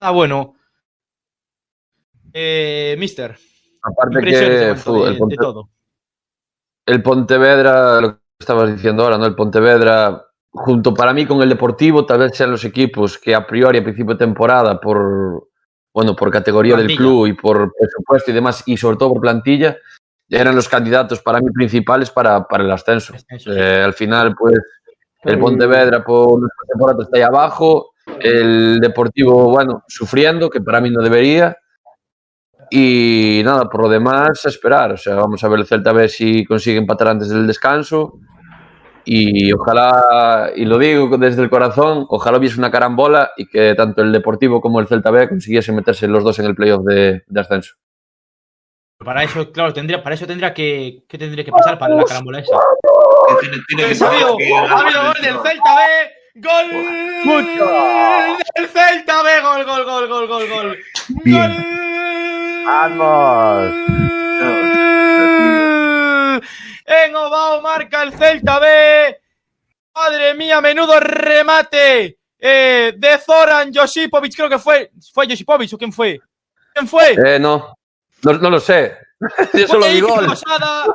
Ah, 0.00 0.10
bueno. 0.10 0.54
Eh, 2.32 2.96
mister, 2.98 3.36
Aparte 3.82 4.18
de 4.18 4.24
que 4.24 4.36
de- 4.36 4.68
el, 4.70 4.74
de 4.76 5.18
Ponte- 5.18 5.36
todo. 5.36 5.68
el 6.86 7.02
Pontevedra, 7.02 8.00
lo 8.00 8.12
que 8.16 8.20
estabas 8.40 8.72
diciendo 8.74 9.04
ahora, 9.04 9.16
¿no? 9.16 9.24
El 9.26 9.34
Pontevedra, 9.34 10.26
junto 10.50 10.92
para 10.92 11.12
mí 11.14 11.24
con 11.24 11.40
el 11.42 11.48
Deportivo, 11.48 12.04
tal 12.04 12.18
vez 12.18 12.36
sean 12.36 12.50
los 12.50 12.64
equipos 12.64 13.16
que 13.18 13.34
a 13.34 13.46
priori 13.46 13.78
a 13.78 13.82
principio 13.84 14.14
de 14.14 14.18
temporada, 14.18 14.80
por 14.80 15.48
bueno, 15.94 16.14
por 16.14 16.30
categoría 16.30 16.76
del 16.76 16.94
club 16.94 17.26
y 17.26 17.32
por 17.32 17.72
presupuesto 17.72 18.30
y 18.30 18.34
demás, 18.34 18.62
y 18.66 18.76
sobre 18.76 18.98
todo 18.98 19.14
por 19.14 19.22
plantilla, 19.22 19.78
eran 20.28 20.54
los 20.54 20.68
candidatos 20.68 21.22
para 21.22 21.40
mí 21.40 21.50
principales 21.52 22.10
para, 22.10 22.46
para 22.46 22.64
el 22.64 22.70
ascenso. 22.70 23.14
Eh, 23.46 23.80
al 23.82 23.94
final, 23.94 24.34
pues, 24.36 24.58
el 25.22 25.36
Sí. 25.36 25.40
Pontevedra 25.40 26.04
por 26.04 26.40
temporada 26.68 27.02
está 27.02 27.16
ahí 27.16 27.22
abajo, 27.22 27.92
el 28.20 28.78
Deportivo, 28.80 29.50
bueno, 29.50 29.82
sufriendo, 29.88 30.48
que 30.50 30.60
para 30.60 30.80
mí 30.80 30.90
no 30.90 31.02
debería. 31.02 31.56
Y 32.70 33.42
nada, 33.44 33.68
por 33.68 33.82
lo 33.82 33.88
demás, 33.88 34.44
a 34.44 34.48
esperar. 34.48 34.92
O 34.92 34.96
sea, 34.96 35.14
vamos 35.14 35.42
a 35.44 35.48
ver 35.48 35.60
el 35.60 35.66
Celta 35.66 35.90
a 35.90 35.94
ver 35.94 36.08
si 36.10 36.44
consigue 36.44 36.78
empatar 36.78 37.08
antes 37.08 37.28
del 37.28 37.46
descanso. 37.46 38.18
Y 39.04 39.52
ojalá, 39.52 40.50
y 40.56 40.64
lo 40.64 40.78
digo 40.78 41.16
desde 41.16 41.40
el 41.42 41.48
corazón, 41.48 42.06
ojalá 42.08 42.38
hubiese 42.38 42.58
una 42.58 42.72
carambola 42.72 43.30
y 43.36 43.46
que 43.46 43.74
tanto 43.76 44.02
el 44.02 44.10
Deportivo 44.10 44.60
como 44.60 44.80
el 44.80 44.88
Celta 44.88 45.12
B 45.12 45.28
consiguiesen 45.28 45.76
meterse 45.76 46.08
los 46.08 46.24
dos 46.24 46.38
en 46.40 46.46
el 46.46 46.56
playoff 46.56 46.84
de, 46.84 47.22
de 47.24 47.40
ascenso. 47.40 47.74
Para 48.98 49.22
eso, 49.22 49.52
claro, 49.52 49.72
tendría, 49.72 50.02
para 50.02 50.14
eso 50.16 50.26
tendría 50.26 50.52
que, 50.52 51.04
¿qué 51.08 51.18
tendría 51.18 51.44
que 51.44 51.52
pasar 51.52 51.78
para 51.78 51.94
la 51.94 52.04
carambola 52.04 52.40
esa? 52.40 52.56
Tiene, 53.40 53.58
tiene 53.68 53.82
que- 53.92 54.04
ha 54.04 54.08
habido 54.08 54.32
gol 55.04 55.22
del 55.22 55.34
Celta 55.34 55.76
B, 55.76 55.82
gol 56.36 56.70
del 58.54 58.68
Celta 58.68 59.22
B, 59.22 59.40
gol, 59.40 59.64
gol, 59.64 59.84
gol, 59.84 60.08
gol, 60.08 60.28
gol, 60.28 60.48
gol. 60.48 60.78
Bien. 61.24 61.52
Gol. 61.52 62.66
¡Vamos! 62.66 63.72
En 66.84 67.16
Ovao 67.16 67.62
marca 67.62 68.02
el 68.02 68.12
Celta 68.12 68.58
B. 68.58 69.20
Madre 69.94 70.34
mía, 70.34 70.60
menudo 70.60 71.00
remate 71.00 72.18
eh, 72.38 72.92
de 72.96 73.18
Zoran 73.18 73.72
Josipovic, 73.72 74.34
creo 74.34 74.48
que 74.48 74.58
fue. 74.58 74.90
¿Fue 75.12 75.26
Josipovic 75.26 75.72
o 75.72 75.78
quién 75.78 75.92
fue? 75.92 76.20
¿Quién 76.74 76.86
fue? 76.86 77.12
Eh, 77.12 77.38
no, 77.38 77.76
no, 78.22 78.32
no 78.32 78.50
lo 78.50 78.60
sé. 78.60 79.05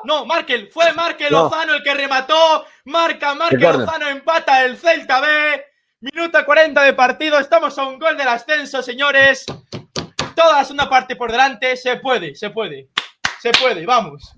No, 0.03 0.26
Markel, 0.26 0.69
fue 0.72 0.93
Markel 0.93 1.32
No. 1.32 1.43
Lozano 1.43 1.74
el 1.74 1.84
que 1.84 1.93
remató. 1.93 2.65
Marca, 2.86 3.34
Markel. 3.36 3.59
Lozano 3.59 4.07
empata 4.09 4.63
el 4.65 4.78
Celta 4.78 5.19
B. 5.22 5.28
Minuto 6.01 6.43
40 6.45 6.84
de 6.84 6.93
partido. 6.93 7.39
Estamos 7.39 7.78
a 7.78 7.86
un 7.86 7.99
gol 7.99 8.17
del 8.17 8.28
ascenso, 8.28 8.82
señores. 8.82 9.45
Toda 10.36 10.57
la 10.57 10.63
segunda 10.63 10.89
parte 10.89 11.15
por 11.15 11.32
delante. 11.32 11.76
Se 11.78 11.97
puede, 11.97 12.36
se 12.36 12.49
puede. 12.49 12.89
Se 13.39 13.51
puede, 13.51 13.86
vamos. 13.86 14.36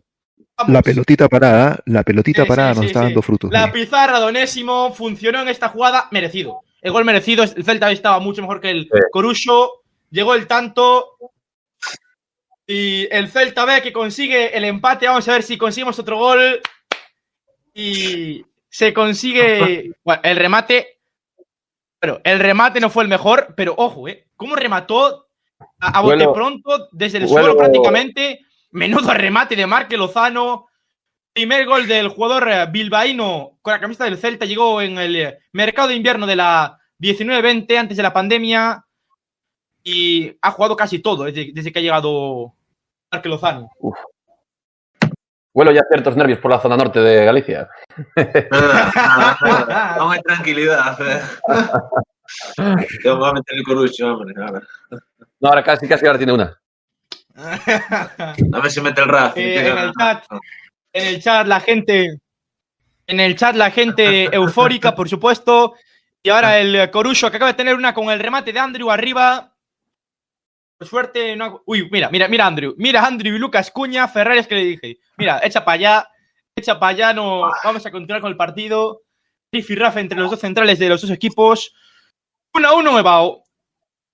Vamos. 0.58 0.74
La 0.74 0.82
pelotita 0.82 1.28
parada, 1.28 1.80
la 1.86 2.04
pelotita 2.04 2.44
Sí, 2.44 2.48
parada 2.48 2.74
sí, 2.74 2.76
nos 2.76 2.82
sí, 2.84 2.88
está 2.88 3.00
sí. 3.00 3.06
dando 3.06 3.22
frutos. 3.22 3.52
La 3.52 3.72
pizarra 3.72 4.20
de 4.20 4.26
Onésimo 4.26 4.94
funcionó 4.94 5.42
en 5.42 5.48
esta 5.50 5.70
jugada, 5.70 6.08
merecido. 6.12 6.62
El 6.82 6.92
gol 6.92 7.06
merecido, 7.06 7.44
el 7.44 7.64
Celta 7.64 7.92
estaba 7.92 8.20
mucho 8.20 8.42
mejor 8.42 8.62
que 8.62 8.70
el 8.70 8.84
Sí. 8.84 9.00
Corucho. 9.12 9.72
Llegó 10.12 10.36
el 10.36 10.46
tanto. 10.48 11.18
Y 12.68 13.08
el 13.12 13.30
Celta 13.30 13.66
B 13.66 13.82
que 13.82 13.94
consigue 13.94 14.56
el 14.56 14.64
empate. 14.64 15.08
Vamos 15.08 15.28
a 15.28 15.34
ver 15.34 15.44
si 15.44 15.58
conseguimos 15.58 16.00
otro 16.00 16.18
gol. 16.18 16.62
Y 17.74 18.46
se 18.70 18.94
consigue. 18.94 19.92
Bueno, 20.04 20.22
el 20.24 20.38
remate. 20.38 21.00
Pero 22.00 22.20
el 22.24 22.40
remate 22.40 22.82
no 22.82 22.90
fue 22.90 23.04
el 23.04 23.10
mejor, 23.10 23.54
pero 23.56 23.74
ojo, 23.78 24.10
¿eh? 24.10 24.28
¿Cómo 24.36 24.58
remató 24.58 25.30
a, 25.80 26.00
a 26.00 26.02
bote 26.02 26.16
Bueno, 26.18 26.34
pronto 26.34 26.90
desde 26.92 27.20
el 27.20 27.28
bueno. 27.28 27.46
suelo 27.46 27.58
prácticamente? 27.58 28.42
Menudo 28.72 29.14
remate 29.14 29.56
de 29.56 29.68
Marque 29.68 29.96
Lozano. 29.96 30.68
Primer 31.32 31.66
gol 31.66 31.88
del 31.88 32.10
jugador 32.10 32.50
eh, 32.52 32.68
bilbaíno 32.70 33.58
con 33.62 33.74
la 33.74 33.80
camiseta 33.80 34.04
del 34.06 34.18
Celta 34.18 34.46
llegó 34.46 34.82
en 34.82 34.98
el 34.98 35.16
eh, 35.16 35.38
mercado 35.54 35.88
de 35.88 35.96
invierno 35.96 36.28
de 36.28 36.36
la 36.36 36.78
19-20, 37.00 37.78
antes 37.78 37.98
de 37.98 38.04
la 38.04 38.14
pandemia. 38.14 38.86
Y 39.84 40.38
ha 40.42 40.52
jugado 40.52 40.76
casi 40.76 41.00
todo 41.00 41.26
desde, 41.26 41.52
desde 41.54 41.72
que 41.72 41.80
ha 41.80 41.82
llegado 41.82 42.54
Marque 43.12 43.30
Lozano. 43.30 43.70
Huelo 45.54 45.72
ya 45.72 45.84
ciertos 45.88 46.16
nervios 46.16 46.40
por 46.40 46.50
la 46.50 46.60
zona 46.60 46.76
norte 46.76 47.00
de 47.00 47.26
Galicia. 47.26 47.70
Nada, 48.16 48.92
nada, 48.96 49.38
nada. 49.42 49.96
Aún 49.96 50.14
hay 50.14 50.22
tranquilidad. 50.22 50.98
voy 52.58 53.30
a 53.30 53.34
meter 53.34 53.58
el 53.58 53.64
corucho, 53.64 54.14
hombre. 54.14 54.34
ahora. 54.42 54.62
No, 55.40 55.50
ahora 55.50 55.64
casi, 55.64 55.88
casi 55.88 56.08
ahora 56.08 56.18
tiene 56.18 56.34
una. 56.34 56.60
A 57.36 58.60
ver 58.62 58.72
si 58.72 58.82
mete 58.82 59.02
el 59.02 59.10
Racing. 59.10 59.42
Eh, 59.42 59.68
en 59.68 59.78
el 59.78 59.92
chat, 59.94 60.26
en 60.94 61.08
el 61.08 61.22
chat 61.22 61.48
la 61.48 61.60
gente, 61.60 62.20
en 63.08 63.20
el 63.20 63.36
chat 63.36 63.56
la 63.56 63.70
gente 63.70 64.36
eufórica, 64.36 64.96
por 64.96 65.08
supuesto. 65.08 65.76
Y 66.24 66.30
ahora 66.30 66.58
el 66.60 66.90
Corucho 66.90 67.30
que 67.30 67.38
acaba 67.38 67.52
de 67.52 67.58
tener 67.58 67.76
una 67.76 67.94
con 67.94 68.10
el 68.10 68.20
remate 68.20 68.54
de 68.54 68.60
Andrew 68.60 68.90
arriba. 68.90 69.53
Suerte, 70.86 71.36
no 71.36 71.62
Uy, 71.66 71.90
mira, 71.92 72.10
mira, 72.10 72.28
mira 72.28 72.46
Andrew. 72.48 72.74
Mira 72.78 73.06
Andrew 73.06 73.36
y 73.36 73.40
Lucas 73.40 73.72
Cuña, 73.72 74.08
Ferraris 74.08 74.48
que 74.48 74.56
le 74.56 74.64
dije. 74.64 74.98
Mira, 75.18 75.40
echa 75.44 75.64
para 75.66 75.76
allá, 75.76 76.08
echa 76.56 76.80
para 76.80 76.90
allá, 76.92 77.14
no, 77.14 77.50
vamos 77.64 77.86
a 77.86 77.92
continuar 77.92 78.22
con 78.22 78.32
el 78.32 78.38
partido. 78.38 79.02
Riff 79.52 79.70
y 79.70 79.76
Rafa 79.76 80.00
entre 80.00 80.18
los 80.20 80.32
dos 80.32 80.40
centrales 80.40 80.80
de 80.80 80.90
los 80.90 81.02
dos 81.02 81.12
equipos. 81.12 81.74
1 82.56 82.68
a 82.68 82.76
1 82.76 83.00
Ebao. 83.00 83.44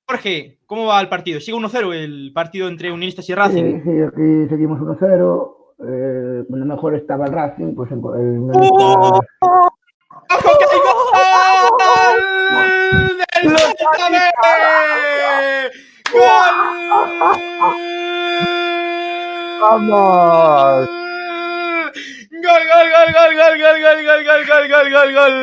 Jorge, 0.08 0.60
¿cómo 0.66 0.86
va 0.88 1.00
el 1.02 1.08
partido? 1.10 1.40
¿Sigue 1.40 1.56
1-0 1.58 1.94
el 1.94 2.32
partido 2.34 2.68
entre 2.68 2.92
Unionistas 2.92 3.30
y 3.30 3.36
Racing? 3.36 3.64
Sí, 3.64 3.82
sí, 3.84 4.02
aquí 4.02 4.50
seguimos 4.50 4.80
1-0. 4.80 5.56
Eh, 5.82 6.44
cuando 6.50 6.66
mejor 6.66 6.96
estaba 6.96 7.26
el 7.26 7.32
Racing, 7.32 7.74
pues 7.76 7.92
en- 7.92 8.00
el 8.00 8.50
¡Oh! 8.54 9.20
¡Ojo 9.42 10.50
¡Gol! 16.12 16.56
¡Vamos! 19.62 20.90
¡Gol, 22.32 22.64
gol, 22.68 22.90
gol, 22.92 23.14
gol, 23.14 23.36
gol, 23.36 23.58
gol, 23.62 23.82
gol, 23.82 24.04
gol, 24.06 24.24
gol, 24.26 24.48
gol, 24.48 24.70
gol, 24.70 24.92
gol, 24.92 25.14
gol! 25.14 25.36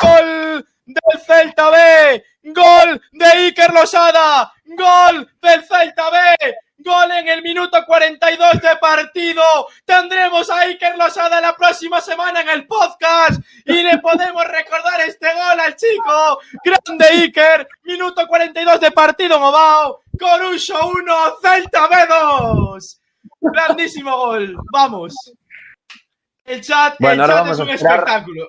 ¡Gol 0.00 0.66
del 0.86 1.20
Celta 1.26 1.70
B! 1.70 2.24
¡Gol 2.44 3.02
de 3.12 3.26
Iker 3.26 3.72
Losada! 3.72 4.52
¡Gol 4.66 5.28
del 5.40 5.64
Celta 5.64 6.10
B! 6.10 6.56
¡Gol 6.84 7.10
en 7.12 7.28
el 7.28 7.42
minuto 7.42 7.82
42 7.86 8.60
de 8.60 8.76
partido! 8.76 9.42
Tendremos 9.86 10.50
a 10.50 10.60
Iker 10.60 10.96
Losada 10.98 11.40
la 11.40 11.56
próxima 11.56 12.00
semana 12.00 12.42
en 12.42 12.48
el 12.50 12.66
podcast 12.66 13.40
y 13.64 13.82
le 13.82 13.98
podemos 13.98 14.44
recordar 14.46 15.00
este 15.00 15.32
gol 15.32 15.60
al 15.60 15.74
chico. 15.76 16.40
¡Grande 16.62 17.06
Iker! 17.22 17.66
Minuto 17.84 18.26
42 18.26 18.80
de 18.80 18.90
partido, 18.90 19.40
Mobao. 19.40 20.02
Corucho 20.18 20.74
1, 20.88 21.14
Celta 21.40 21.88
B 21.88 21.96
2. 22.06 23.00
Grandísimo 23.40 24.16
gol. 24.16 24.56
Vamos. 24.72 25.14
El 26.44 26.60
chat, 26.60 26.96
Bueno, 27.00 27.24
el 27.24 27.30
chat 27.30 27.46
es 27.48 27.58
un 27.58 27.70
esperar. 27.70 27.98
espectáculo. 28.00 28.48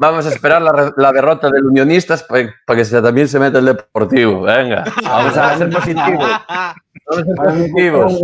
Vamos 0.00 0.26
a 0.26 0.28
esperar 0.28 0.62
la, 0.62 0.70
re- 0.72 0.92
la 0.96 1.10
derrota 1.12 1.50
del 1.50 1.64
Unionistas 1.66 2.22
para 2.22 2.52
que 2.76 2.84
se- 2.84 3.02
también 3.02 3.26
se 3.28 3.38
meta 3.40 3.58
el 3.58 3.64
Deportivo. 3.66 4.42
Venga, 4.42 4.84
vamos 5.02 5.36
a 5.36 5.58
ser 5.58 5.70
positivos. 5.70 6.30
Vamos 7.06 7.18
a 7.18 7.24
ser 7.24 7.34
positivos. 7.36 8.20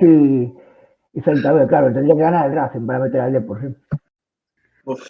y, 0.00 0.52
y 1.18 1.20
Celta 1.22 1.66
claro, 1.68 1.92
tendría 1.92 2.14
que 2.14 2.20
ganar 2.22 2.46
el 2.50 2.54
Racing 2.56 2.86
para 2.86 2.98
meter 3.00 3.20
al 3.20 3.32
Depor, 3.34 3.60
sí. 3.60 3.76
Uf, 4.84 5.06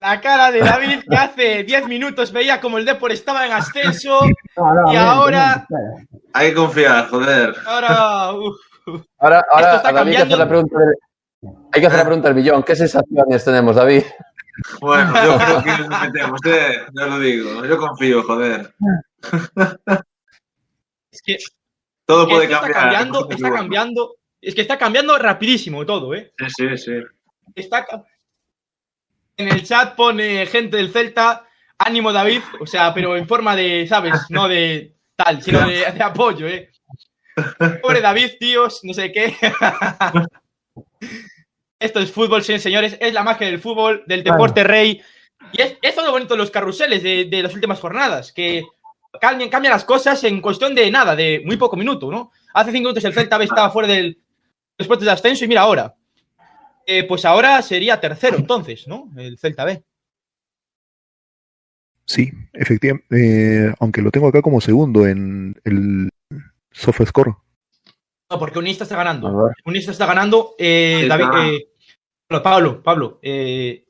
La 0.00 0.20
cara 0.20 0.52
de 0.52 0.60
David 0.60 1.00
que 1.08 1.16
hace 1.16 1.64
10 1.64 1.88
minutos 1.88 2.30
veía 2.30 2.60
como 2.60 2.76
el 2.78 2.84
Depor 2.84 3.12
estaba 3.12 3.46
en 3.46 3.52
ascenso 3.52 4.20
No, 4.56 4.74
no, 4.74 4.92
Y 4.92 4.96
ahora- 4.96 5.66
hay 6.34 6.50
que 6.50 6.54
confiar, 6.54 7.08
joder. 7.08 7.54
ahora 7.66 8.32
uf, 8.34 8.56
Ahora, 9.18 9.42
ahora 9.50 9.76
está 9.76 9.88
a 9.88 9.92
David 9.92 10.12
cambiando. 10.12 10.36
la 10.36 10.48
pregunta 10.48 10.78
del, 10.78 10.94
hay 11.72 11.80
que 11.80 11.86
hacer 11.86 11.98
la 11.98 12.04
pregunta 12.04 12.28
del 12.28 12.36
billón. 12.36 12.62
¿Qué 12.62 12.76
sensaciones 12.76 13.44
tenemos, 13.44 13.76
David? 13.76 14.02
Bueno, 14.80 15.12
yo 15.24 15.38
creo 15.62 15.62
que 15.62 15.82
nos 15.82 16.00
metemos, 16.00 16.40
eh. 16.46 16.82
Ya 16.94 17.06
lo 17.06 17.18
digo. 17.18 17.64
Yo 17.64 17.76
confío, 17.78 18.22
joder. 18.22 18.74
es 21.10 21.22
que 21.22 21.38
Todo 22.04 22.28
puede 22.28 22.48
cambiar. 22.48 22.70
está 22.70 22.80
cambiando, 22.80 23.30
está 23.30 23.50
cambiando, 23.50 24.16
es 24.40 24.54
que 24.54 24.60
está 24.62 24.78
cambiando 24.78 25.18
rapidísimo 25.18 25.84
todo, 25.84 26.14
¿eh? 26.14 26.32
Sí, 26.38 26.68
sí, 26.68 26.76
sí. 26.78 26.92
Está 27.54 27.86
en 29.36 29.48
el 29.48 29.62
chat 29.64 29.94
pone 29.94 30.46
gente 30.46 30.78
del 30.78 30.90
Celta, 30.90 31.46
ánimo 31.78 32.12
David, 32.12 32.40
o 32.58 32.66
sea, 32.66 32.94
pero 32.94 33.16
en 33.16 33.28
forma 33.28 33.54
de, 33.54 33.86
¿sabes? 33.86 34.14
No 34.30 34.48
de 34.48 34.94
tal, 35.14 35.42
sino 35.42 35.66
de, 35.66 35.92
de 35.92 36.02
apoyo, 36.02 36.46
¿eh? 36.46 36.70
Pobre 37.82 38.00
David, 38.00 38.32
tíos, 38.40 38.80
no 38.82 38.94
sé 38.94 39.12
qué. 39.12 39.36
Esto 41.78 42.00
es 42.00 42.10
fútbol, 42.10 42.42
señores, 42.42 42.96
es 43.00 43.12
la 43.12 43.22
magia 43.22 43.46
del 43.46 43.60
fútbol, 43.60 44.02
del 44.06 44.24
deporte 44.24 44.64
rey. 44.64 45.00
Y 45.52 45.60
es, 45.60 45.76
es 45.82 45.94
todo 45.94 46.06
lo 46.06 46.12
bonito 46.12 46.34
de 46.34 46.38
los 46.38 46.50
carruseles 46.50 47.02
de, 47.02 47.26
de 47.26 47.42
las 47.42 47.54
últimas 47.54 47.80
jornadas, 47.80 48.32
que 48.32 48.64
cambian, 49.20 49.50
cambian 49.50 49.72
las 49.72 49.84
cosas 49.84 50.22
en 50.24 50.40
cuestión 50.40 50.74
de 50.74 50.90
nada, 50.90 51.14
de 51.14 51.42
muy 51.44 51.56
poco 51.56 51.76
minuto, 51.76 52.10
¿no? 52.10 52.32
Hace 52.54 52.70
cinco 52.72 52.88
minutos 52.88 53.04
el 53.04 53.12
Celta 53.12 53.38
B 53.38 53.44
estaba 53.44 53.70
fuera 53.70 53.88
del 53.88 54.18
después 54.78 55.00
del 55.00 55.08
ascenso 55.08 55.44
y 55.44 55.48
mira 55.48 55.62
ahora. 55.62 55.94
Eh, 56.86 57.04
pues 57.04 57.24
ahora 57.24 57.60
sería 57.62 58.00
tercero 58.00 58.36
entonces, 58.36 58.86
¿no? 58.86 59.10
El 59.16 59.38
Celta 59.38 59.64
B. 59.64 59.82
Sí, 62.04 62.30
efectivamente. 62.52 63.74
aunque 63.80 64.00
lo 64.00 64.10
tengo 64.10 64.28
acá 64.28 64.40
como 64.40 64.60
segundo 64.60 65.06
en 65.06 65.60
el 65.64 66.08
SofaScore. 66.70 67.34
No, 68.28 68.38
porque 68.38 68.58
Unista 68.58 68.84
está 68.84 68.96
A 68.96 68.98
ganando. 68.98 69.52
Unista 69.64 69.92
está 69.92 70.06
ganando. 70.06 70.54
Eh, 70.58 71.06
David, 71.08 71.26
eh, 71.38 71.68
Pablo, 72.42 72.82
Pablo, 72.82 73.18
eh, 73.22 73.86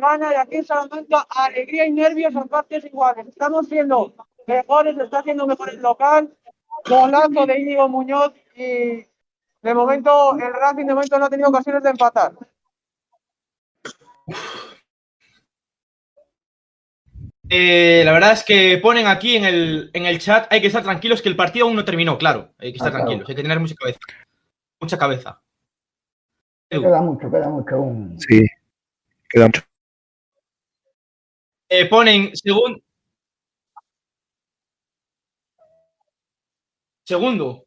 gana 0.00 0.32
y 0.32 0.36
aquí 0.36 0.56
en 0.56 0.64
Salamanca 0.64 1.26
alegría 1.30 1.86
y 1.86 1.92
nervios 1.92 2.34
en 2.34 2.48
partes 2.48 2.84
iguales. 2.84 3.26
Estamos 3.26 3.66
siendo 3.66 4.14
mejores, 4.46 4.96
está 4.98 5.20
haciendo 5.20 5.46
mejor 5.46 5.70
el 5.70 5.80
local. 5.80 6.36
Golazo 6.88 7.46
de 7.46 7.60
Íñigo 7.60 7.88
Muñoz 7.88 8.32
y 8.54 9.04
de 9.62 9.74
momento 9.74 10.34
el 10.34 10.52
Racing 10.52 10.86
de 10.86 10.94
momento 10.94 11.18
no 11.18 11.24
ha 11.24 11.30
tenido 11.30 11.48
ocasiones 11.48 11.82
de 11.82 11.90
empatar. 11.90 12.32
Eh, 17.48 18.02
la 18.04 18.12
verdad 18.12 18.32
es 18.32 18.44
que 18.44 18.78
ponen 18.78 19.06
aquí 19.06 19.36
en 19.36 19.44
el, 19.44 19.90
en 19.92 20.06
el 20.06 20.18
chat, 20.18 20.46
hay 20.52 20.60
que 20.60 20.66
estar 20.66 20.82
tranquilos 20.82 21.22
que 21.22 21.28
el 21.28 21.36
partido 21.36 21.66
aún 21.66 21.76
no 21.76 21.84
terminó, 21.84 22.18
claro. 22.18 22.52
Hay 22.58 22.72
que 22.72 22.76
estar 22.78 22.88
Ah, 22.88 22.90
claro. 22.92 23.04
tranquilos, 23.06 23.28
hay 23.28 23.34
que 23.36 23.42
tener 23.42 23.60
mucha 23.60 23.74
cabeza. 23.74 23.98
Mucha 24.80 24.98
cabeza. 24.98 25.42
Edu, 26.70 26.82
Queda 26.82 27.00
mucho, 27.02 27.30
queda 27.30 27.48
mucho 27.48 27.74
aún. 27.76 28.18
Sí, 28.20 28.44
queda 29.28 29.46
mucho. 29.46 29.62
eh, 31.68 31.86
ponen 31.88 32.30
segundo. 32.36 32.80
Segundo. 37.04 37.65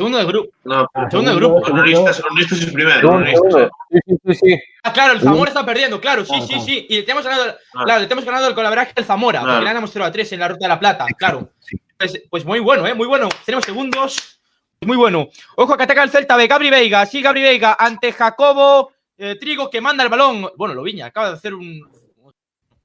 Segundo 0.00 0.16
del 0.16 0.26
grupo. 0.28 0.50
No, 0.64 0.86
Ah, 0.94 1.10
Segundo 1.10 1.34
grupo. 1.36 1.60
segundo, 1.62 1.82
Unionistas, 1.82 2.20
Unionistas 2.24 2.58
es 2.62 2.72
primero. 2.72 3.00
Segundo. 3.02 3.70
Sí, 3.90 3.98
sí, 4.06 4.16
sí, 4.24 4.34
sí. 4.34 4.60
Ah, 4.82 4.92
claro, 4.94 5.12
el 5.12 5.20
Zamora 5.20 5.50
está 5.50 5.66
perdiendo, 5.66 6.00
claro, 6.00 6.24
sí, 6.24 6.28
Claro, 6.30 6.42
sí, 6.46 6.48
claro. 6.54 6.64
sí. 6.64 6.86
Y 6.88 6.96
le 6.96 7.02
tenemos 7.02 7.24
ganado, 7.24 7.54
Ah. 7.74 7.84
claro, 7.84 8.00
le 8.00 8.06
tenemos 8.06 8.24
ganado 8.24 8.48
el 8.48 8.54
colaboraje 8.54 8.92
al 8.96 9.04
Zamora, 9.04 9.40
Claro. 9.40 9.52
porque 9.52 9.60
le 9.64 9.68
ganamos 9.70 9.90
0 9.92 10.04
a 10.06 10.10
3 10.12 10.32
en 10.32 10.40
la 10.40 10.48
Ruta 10.48 10.64
de 10.64 10.68
la 10.68 10.80
Plata, 10.80 11.06
claro. 11.18 11.50
Pues, 11.98 12.22
pues 12.30 12.44
muy 12.46 12.60
bueno, 12.60 12.86
¿eh? 12.86 12.94
Muy 12.94 13.06
bueno. 13.06 13.28
Tenemos 13.44 13.66
segundos. 13.66 14.40
Muy 14.80 14.96
bueno. 14.96 15.28
Ojo 15.56 15.76
que 15.76 15.82
ataca 15.82 16.02
el 16.02 16.08
Celta 16.08 16.34
de 16.38 16.46
Gabri 16.48 16.70
Veiga. 16.70 17.04
Sí, 17.04 17.20
Gabri 17.20 17.42
Veiga 17.42 17.76
ante 17.78 18.10
Jacobo 18.12 18.92
eh, 19.18 19.36
Trigo 19.38 19.68
que 19.68 19.82
manda 19.82 20.02
el 20.02 20.08
balón. 20.08 20.48
Bueno, 20.56 20.72
Loviña 20.72 21.04
acaba 21.04 21.28
de 21.28 21.34
hacer 21.34 21.52
un, 21.52 21.86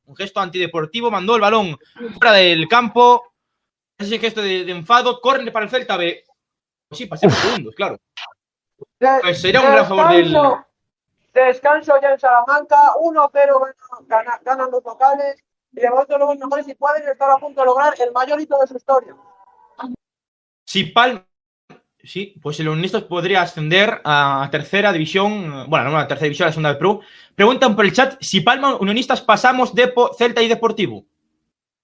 un 0.05 0.16
gesto 0.18 0.41
antideportivo. 0.41 1.09
Mandó 1.09 1.36
el 1.36 1.41
balón 1.41 1.78
fuera 2.20 2.34
del 2.34 2.68
campo. 2.68 3.24
Ese 3.97 4.20
gesto 4.20 4.41
de, 4.41 4.66
de 4.66 4.72
enfado. 4.74 5.22
Corre 5.22 5.49
para 5.49 5.63
el 5.63 5.72
Celta 5.72 5.95
B. 5.95 6.26
Pues 6.89 6.97
sí, 6.99 7.05
pasemos 7.07 7.36
segundos, 7.38 7.75
claro. 7.75 7.97
De- 8.99 9.19
Pues 9.21 9.41
sería 9.41 9.61
un 9.61 9.71
gran 9.71 9.88
favor 9.88 10.09
del. 10.11 10.25
descanso- 10.33 10.65
Descanso 11.33 11.93
ya 12.01 12.13
en 12.13 12.19
Salamanca, 12.19 12.77
1-0 13.01 13.59
gana- 13.59 13.75
gana- 14.07 14.39
ganan 14.43 14.71
los 14.71 14.83
locales 14.83 15.36
y 15.73 15.81
de 15.81 15.89
momento 15.89 16.17
los 16.17 16.38
mejores 16.38 16.67
y 16.69 16.75
pueden 16.75 17.07
estar 17.09 17.29
a 17.29 17.38
punto 17.38 17.59
de 17.61 17.65
lograr 17.65 17.93
el 17.99 18.11
mayor 18.13 18.39
hito 18.39 18.57
de 18.59 18.67
su 18.67 18.77
historia. 18.77 19.15
Si 20.65 20.86
Palma. 20.86 21.25
Sí, 22.03 22.36
pues 22.41 22.59
el 22.59 22.69
Unionistas 22.69 23.03
podría 23.03 23.41
ascender 23.41 23.99
a 24.05 24.47
tercera 24.51 24.93
división. 24.93 25.65
Bueno, 25.67 25.89
no 25.89 25.97
a 25.97 26.07
tercera 26.07 26.25
división, 26.25 26.45
a 26.45 26.49
la 26.49 26.53
segunda 26.53 26.73
de 26.73 26.79
Pro. 26.79 27.01
Preguntan 27.33 27.75
por 27.75 27.83
el 27.83 27.93
chat 27.93 28.15
si 28.21 28.41
Palma 28.41 28.75
Unionistas 28.75 29.21
pasamos 29.21 29.73
de 29.73 29.91
Celta 30.17 30.41
y 30.43 30.47
Deportivo. 30.47 31.03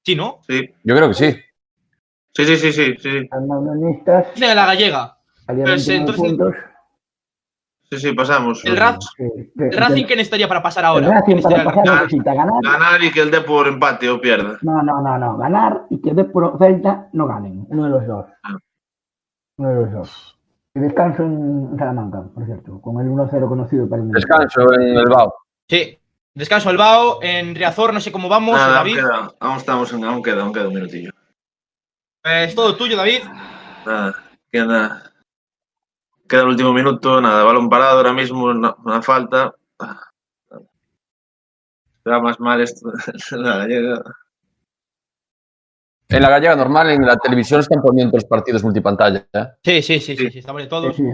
Sí, 0.06 0.16
¿no? 0.16 0.40
Sí, 0.48 0.74
Yo 0.84 0.96
creo 0.96 1.08
que 1.10 1.14
sí. 1.16 1.40
Sí, 2.34 2.46
sí, 2.46 2.56
sí, 2.58 2.72
sí, 2.72 2.96
sí, 3.00 3.30
Dice 4.36 4.56
la 4.56 4.66
gallega. 4.66 5.18
Pues, 5.46 5.58
29 5.58 6.30
entonces- 6.30 6.56
sí, 7.90 7.98
sí, 8.00 8.14
pasamos. 8.14 8.64
El 8.66 8.78
Raz- 8.78 9.00
Sí, 9.18 9.24
¿El 9.58 9.78
Racing 9.78 10.06
qué 10.06 10.16
necesitaría 10.16 10.48
para 10.48 10.64
pasar 10.64 10.84
el 10.84 10.88
ahora? 10.90 11.08
Racing 11.20 11.42
para 11.42 11.56
Necesitaría- 11.58 11.64
pasar 11.66 11.86
ganar. 11.86 12.04
necesita 12.04 12.34
ganar. 12.34 12.54
Ganar 12.64 13.04
y 13.04 13.12
que 13.12 13.22
el 13.22 13.32
Depor 13.32 13.68
empate 13.68 14.10
o 14.10 14.22
pierda. 14.22 14.58
No, 14.62 14.82
no, 14.82 15.02
no, 15.02 15.18
no. 15.18 15.38
Ganar 15.38 15.82
y 15.90 16.02
que 16.02 16.14
Depor 16.14 16.58
Celta 16.58 17.10
no 17.14 17.28
ganen. 17.28 17.66
Uno 17.70 17.84
de 17.86 17.90
los 17.90 18.08
dos. 18.08 18.26
Ah. 18.44 18.58
Uno 19.58 19.70
de 19.70 19.76
los 19.76 19.92
dos. 19.92 20.40
Y 20.74 20.80
descanso 20.80 21.24
en 21.24 21.76
Salamanca, 21.78 22.24
por 22.34 22.46
cierto, 22.46 22.80
con 22.80 23.02
el 23.02 23.08
1-0 23.10 23.50
conocido 23.50 23.90
para 23.90 24.02
el 24.02 24.10
Descanso 24.12 24.74
en 24.74 24.96
el 24.98 25.06
BAO. 25.06 25.34
Sí. 25.68 25.98
Descanso 26.34 26.70
al 26.70 26.78
Bao, 26.78 27.20
en 27.22 27.54
Riazor, 27.54 27.94
no 27.94 28.00
sé 28.00 28.10
cómo 28.10 28.30
vamos, 28.30 28.56
Nada, 28.56 28.80
aún 28.80 28.94
queda, 28.94 29.32
aún 29.38 29.58
estamos 29.58 29.92
en, 29.92 30.06
aún 30.06 30.24
queda, 30.24 30.44
aún 30.44 30.54
queda 30.54 30.70
un 30.70 30.76
minutillo. 30.76 31.12
Es 32.24 32.56
todo 32.56 32.76
tuyo, 32.76 32.96
David. 32.98 33.22
Nada, 33.86 34.14
queda, 34.52 35.12
queda 36.28 36.42
el 36.42 36.48
último 36.50 36.72
minuto, 36.74 37.20
nada, 37.20 37.44
balón 37.44 37.70
parado 37.70 37.98
ahora 37.98 38.14
mismo, 38.14 38.44
una, 38.46 38.76
una 38.84 39.02
falta. 39.02 39.56
Será 42.04 42.20
más 42.20 42.40
mal 42.40 42.62
esto. 42.62 42.92
Nada, 43.38 43.66
llega. 43.68 44.02
En 46.10 46.22
la 46.22 46.30
gallega 46.30 46.56
normal, 46.56 46.90
en 46.90 47.06
la 47.06 47.16
televisión 47.18 47.62
están 47.62 47.82
poniendo 47.82 48.18
los 48.18 48.26
partidos 48.26 48.64
multipantalla. 48.64 49.26
¿eh? 49.34 49.48
Sí, 49.64 49.82
sí, 49.82 50.00
sí, 50.00 50.18
sí, 50.18 50.26
Sí. 50.26 50.32
sí, 50.32 50.40
estamos 50.40 50.62
de 50.62 50.68
todos. 50.68 50.96
Sí, 50.96 51.04
sí, 51.04 51.10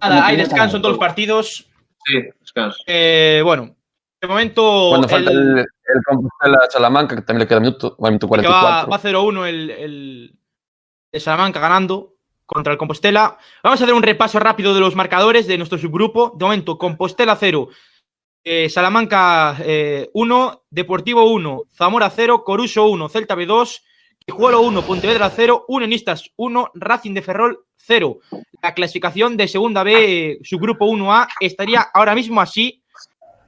Nada, 0.00 0.26
hay 0.26 0.36
descanso 0.36 0.76
en 0.76 0.82
todos 0.82 0.94
los 0.94 0.98
partidos. 1.00 1.68
Sí, 2.06 2.22
descanso. 2.40 2.78
Eh, 2.86 3.42
bueno, 3.44 3.76
de 4.20 4.26
momento. 4.28 4.86
Cuando 4.90 5.08
falta 5.08 5.30
el- 5.30 5.36
el, 5.38 5.58
el 5.58 6.02
Compostela 6.06 6.58
Salamanca, 6.70 7.14
que 7.16 7.22
también 7.22 7.40
le 7.40 7.48
queda 7.48 7.60
minuto, 7.60 7.96
minuto 7.98 8.26
que 8.28 8.48
va, 8.48 8.86
44. 8.86 8.90
va 8.90 8.98
0-1 8.98 9.44
el, 9.46 9.70
el, 9.70 10.37
el 11.12 11.20
Salamanca 11.20 11.60
ganando 11.60 12.14
contra 12.46 12.72
el 12.72 12.78
Compostela. 12.78 13.38
Vamos 13.62 13.80
a 13.80 13.84
hacer 13.84 13.94
un 13.94 14.02
repaso 14.02 14.38
rápido 14.38 14.74
de 14.74 14.80
los 14.80 14.96
marcadores 14.96 15.46
de 15.46 15.58
nuestro 15.58 15.78
subgrupo. 15.78 16.32
De 16.36 16.44
momento, 16.44 16.78
Compostela 16.78 17.36
0, 17.36 17.68
eh, 18.44 18.68
Salamanca 18.68 19.56
1, 20.12 20.62
Deportivo 20.70 21.24
1, 21.30 21.62
Zamora 21.74 22.10
0, 22.10 22.44
Coruso 22.44 22.86
1, 22.86 23.08
Celta 23.08 23.36
B2, 23.36 23.82
Quijuelo 24.28 24.60
1, 24.60 24.82
Pontevedra 24.82 25.30
0, 25.34 25.64
Unionistas 25.68 26.30
1, 26.36 26.72
Racing 26.74 27.14
de 27.14 27.22
Ferrol 27.22 27.64
0. 27.76 28.18
La 28.62 28.74
clasificación 28.74 29.36
de 29.36 29.48
Segunda 29.48 29.82
B, 29.82 29.92
eh, 30.32 30.38
subgrupo 30.42 30.86
1A, 30.86 31.28
estaría 31.40 31.80
ahora 31.94 32.14
mismo 32.14 32.40
así. 32.40 32.82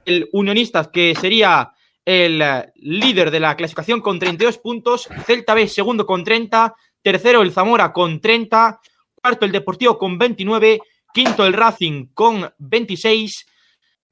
El 0.05 0.27
Unionistas, 0.33 0.87
que 0.87 1.13
sería 1.13 1.73
el 2.03 2.41
eh, 2.41 2.71
líder 2.77 3.29
de 3.29 3.39
la 3.39 3.55
clasificación 3.55 4.01
con 4.01 4.17
32 4.17 4.57
puntos, 4.57 5.07
Celta 5.25 5.53
B 5.53 5.67
segundo 5.67 6.07
con 6.07 6.23
30, 6.23 6.73
tercero 7.01 7.41
el 7.41 7.51
Zamora 7.51 7.93
con 7.93 8.19
30, 8.19 8.79
cuarto 9.15 9.45
el 9.45 9.51
Deportivo 9.51 9.97
con 9.97 10.17
29, 10.17 10.81
quinto 11.13 11.45
el 11.45 11.53
Racing 11.53 12.07
con 12.13 12.51
26, 12.57 13.45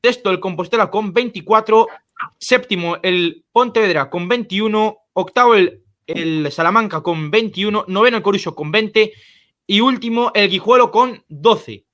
sexto 0.02 0.30
el 0.30 0.40
Compostela 0.40 0.90
con 0.90 1.14
24, 1.14 1.88
séptimo 2.38 2.98
el 3.02 3.46
Pontevedra 3.52 4.10
con 4.10 4.28
21, 4.28 4.98
octavo 5.14 5.56
el, 5.56 5.84
el 6.08 6.52
Salamanca 6.52 7.02
con 7.02 7.32
21, 7.32 7.86
noveno 7.88 8.18
el 8.18 8.24
Coruso 8.24 8.56
con 8.56 8.72
20 8.72 9.14
y 9.68 9.82
último 9.82 10.32
el 10.34 10.50
Guijuelo 10.50 10.92
con 10.92 11.24
12. 11.28 11.86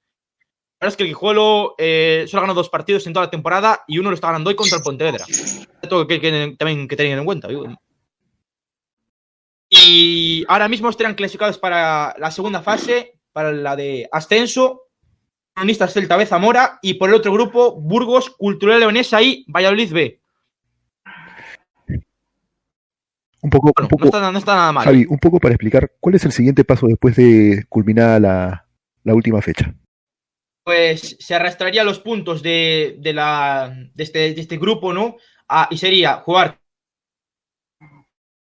La 0.80 0.88
verdad 0.88 0.94
es 0.94 0.98
que 0.98 1.04
el 1.04 1.10
Guijuelo 1.10 1.76
eh, 1.78 2.26
solo 2.28 2.40
ha 2.40 2.42
ganado 2.42 2.60
dos 2.60 2.70
partidos 2.70 3.08
en 3.08 3.14
toda 3.14 3.26
la 3.26 3.32
temporada 3.32 3.84
y 3.88 3.98
uno 3.98 4.10
lo 4.10 4.16
está 4.16 4.28
ganando 4.28 4.50
hoy 4.50 4.56
contra 4.56 4.78
el 4.78 4.84
Pontevedra. 4.84 5.26
Esto 5.82 6.06
que, 6.06 6.20
que 6.20 6.56
también 6.58 6.88
que 6.88 6.96
tener 6.96 7.18
en 7.18 7.26
cuenta. 7.26 7.48
Y 9.88 10.44
ahora 10.48 10.68
mismo 10.68 10.90
estarán 10.90 11.14
clasificados 11.14 11.60
para 11.60 12.16
la 12.18 12.32
segunda 12.32 12.62
fase, 12.62 13.20
para 13.32 13.52
la 13.52 13.76
de 13.76 14.10
ascenso. 14.12 14.82
Unionistas 15.56 15.94
Celta 15.94 16.18
B 16.18 16.26
Zamora 16.26 16.80
y 16.82 16.96
por 16.96 17.10
el 17.10 17.16
otro 17.16 17.32
grupo 17.32 17.80
Burgos, 17.80 18.30
Cultural 18.30 18.80
Leonesa 18.80 19.22
y 19.22 19.46
Valladolid 19.48 19.94
B. 19.94 20.22
Un 23.42 23.50
poco, 23.50 23.72
Bueno, 23.76 23.86
un 23.86 23.88
poco, 23.88 24.02
no, 24.02 24.06
está, 24.08 24.32
no 24.32 24.38
está 24.40 24.56
nada 24.56 24.72
mal. 24.72 24.84
Javi, 24.84 25.06
un 25.08 25.20
poco 25.20 25.40
para 25.40 25.54
explicar 25.54 25.94
cuál 26.00 26.16
es 26.16 26.26
el 26.26 26.32
siguiente 26.32 26.64
paso 26.66 26.88
después 26.88 27.16
de 27.16 27.64
culminada 27.70 28.20
la, 28.20 28.68
la 29.04 29.14
última 29.14 29.42
fecha. 29.42 29.74
Pues 30.64 31.16
se 31.20 31.36
arrastraría 31.36 31.84
los 31.84 32.00
puntos 32.00 32.42
de, 32.42 32.98
de 33.00 33.14
la, 33.14 33.72
de, 33.94 34.04
este, 34.04 34.34
de 34.34 34.42
este 34.42 34.58
grupo, 34.58 34.94
¿no? 34.94 35.18
Ah, 35.48 35.68
y 35.70 35.78
sería 35.78 36.16
jugar 36.16 36.60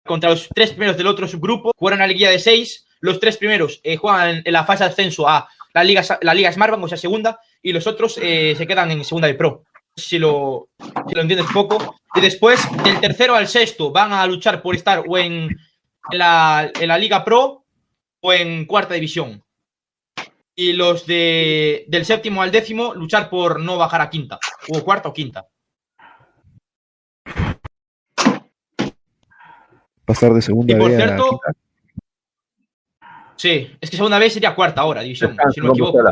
contra 0.05 0.29
los 0.29 0.49
tres 0.53 0.71
primeros 0.71 0.97
del 0.97 1.07
otro 1.07 1.27
subgrupo, 1.27 1.71
jugar 1.75 1.95
una 1.95 2.07
liguilla 2.07 2.29
de 2.29 2.39
seis, 2.39 2.85
los 2.99 3.19
tres 3.19 3.37
primeros 3.37 3.81
eh, 3.83 3.97
juegan 3.97 4.41
en 4.45 4.53
la 4.53 4.65
fase 4.65 4.83
de 4.83 4.89
ascenso 4.89 5.27
a 5.27 5.47
la 5.73 5.83
Liga, 5.83 6.03
la 6.21 6.33
Liga 6.33 6.51
Smartbank, 6.51 6.83
o 6.83 6.87
sea, 6.87 6.97
segunda, 6.97 7.39
y 7.61 7.73
los 7.73 7.87
otros 7.87 8.19
eh, 8.21 8.53
se 8.57 8.67
quedan 8.67 8.91
en 8.91 9.03
segunda 9.03 9.27
de 9.27 9.33
pro. 9.33 9.63
Si 9.95 10.17
lo, 10.17 10.69
si 11.07 11.15
lo 11.15 11.21
entiendes 11.21 11.47
poco. 11.53 11.95
Y 12.15 12.21
después, 12.21 12.61
del 12.83 12.99
tercero 12.99 13.35
al 13.35 13.47
sexto, 13.47 13.91
van 13.91 14.11
a 14.11 14.25
luchar 14.25 14.61
por 14.61 14.75
estar 14.75 15.03
o 15.07 15.17
en, 15.17 15.49
en 16.11 16.17
la, 16.17 16.71
en 16.79 16.87
la 16.87 16.97
Liga 16.97 17.23
Pro 17.23 17.65
o 18.21 18.33
en 18.33 18.65
cuarta 18.65 18.93
división. 18.93 19.43
Y 20.55 20.73
los 20.73 21.05
de, 21.05 21.85
del 21.87 22.05
séptimo 22.05 22.41
al 22.41 22.51
décimo, 22.51 22.93
luchar 22.93 23.29
por 23.29 23.59
no 23.59 23.77
bajar 23.77 24.01
a 24.01 24.09
quinta, 24.09 24.39
o 24.69 24.83
cuarta 24.83 25.09
o 25.09 25.13
quinta. 25.13 25.47
Pasar 30.05 30.33
de 30.33 30.41
segunda 30.41 30.73
Y 30.73 30.77
por 30.77 30.89
B 30.89 30.95
a 30.95 30.99
cierto, 30.99 31.29
quinta. 31.29 31.51
Sí, 33.35 33.77
es 33.81 33.89
que 33.89 33.97
segunda 33.97 34.19
vez 34.19 34.33
sería 34.33 34.55
cuarta 34.55 34.81
ahora, 34.81 35.01
división, 35.01 35.35
si 35.53 35.59
no 35.59 35.67
me 35.67 35.71
equivoco. 35.71 36.03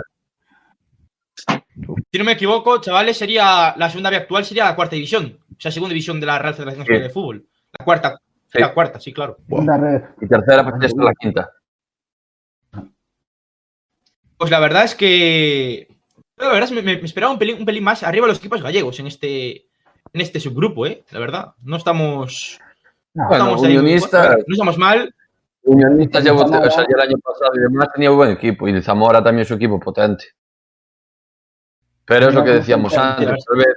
Si 2.12 2.18
no 2.18 2.24
me 2.26 2.34
equivoco, 2.34 2.82
chavales, 2.82 3.18
sería 3.18 3.74
la 3.78 3.90
segunda 3.90 4.10
vez 4.10 4.22
actual 4.22 4.46
sería 4.46 4.66
la 4.66 4.76
cuarta 4.76 4.96
división. 4.96 5.40
O 5.50 5.56
sea, 5.58 5.72
segunda 5.72 5.94
división 5.94 6.20
de 6.20 6.26
la 6.26 6.40
Real 6.40 6.54
Federación 6.54 6.82
Española 6.82 7.08
de 7.08 7.14
Fútbol. 7.14 7.46
La 7.78 7.86
cuarta. 7.86 8.20
Sí. 8.48 8.60
La 8.60 8.74
cuarta, 8.74 9.00
sí, 9.00 9.14
claro. 9.14 9.38
Y 10.20 10.28
tercera, 10.28 10.64
pues 10.64 10.76
ya 10.82 10.88
está 10.88 11.04
la 11.04 11.14
quinta. 11.14 11.52
Pues 14.38 14.52
la 14.52 14.60
verdad 14.60 14.84
es 14.84 14.96
que. 14.96 15.88
La 16.36 16.48
verdad 16.48 16.64
es 16.64 16.70
que 16.72 16.82
me, 16.82 16.98
me 16.98 17.06
esperaba 17.06 17.32
un 17.32 17.40
pelín, 17.40 17.60
un 17.60 17.66
pelín 17.66 17.84
más 17.84 18.04
arriba 18.04 18.28
los 18.28 18.40
equipos 18.40 18.62
gallegos 18.62 19.00
en 19.00 19.08
este, 19.08 19.68
en 20.12 20.22
este 20.22 20.40
subgrupo, 20.40 20.88
¿eh? 20.88 21.04
La 21.12 21.20
verdad. 21.20 21.54
No 21.62 21.78
estamos. 21.78 22.60
No, 23.14 23.24
no 23.24 23.30
Bueno, 23.30 23.44
estamos 23.46 23.64
ahí 23.64 23.74
muy- 23.74 23.82
Unionistas- 23.82 24.38
no 24.48 24.54
estamos 24.54 24.78
mal. 24.78 25.16
Unionistas 25.64 26.24
ya, 26.24 26.34
o 26.34 26.48
sea, 26.48 26.62
ya 26.62 26.96
el 26.96 27.02
año 27.02 27.18
pasado 27.24 27.52
y 27.56 27.60
demás 27.60 27.90
tenía 27.94 28.10
buen 28.10 28.32
equipo. 28.32 28.68
Y 28.68 28.82
Zamora 28.82 29.24
también 29.24 29.46
su 29.46 29.54
equipo 29.54 29.80
potente. 29.80 30.26
Pero 32.06 32.30
es 32.30 32.36
lo 32.36 32.44
que 32.44 32.52
decíamos 32.52 32.98
antes. 32.98 33.28
Tal 33.46 33.58
vez, 33.58 33.68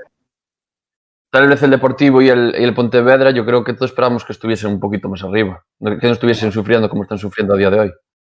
tal 1.31 1.49
vez 1.49 1.63
el 1.63 1.71
Deportivo 1.71 2.23
y 2.23 2.29
el, 2.31 2.55
y 2.59 2.65
el 2.65 2.75
Pontevedra, 2.75 3.31
yo 3.33 3.45
creo 3.45 3.63
que 3.63 3.75
todos 3.75 3.91
esperábamos 3.91 4.25
que 4.25 4.33
estuviesen 4.33 4.73
un 4.73 4.81
poquito 4.81 5.09
más 5.09 5.23
arriba. 5.23 5.63
Que 5.79 6.07
no 6.07 6.13
estuviesen 6.13 6.51
sufriendo 6.53 6.89
como 6.89 7.03
están 7.03 7.19
sufriendo 7.19 7.55
a 7.55 7.57
día 7.59 7.71
de 7.71 7.81
hoy. 7.81 7.93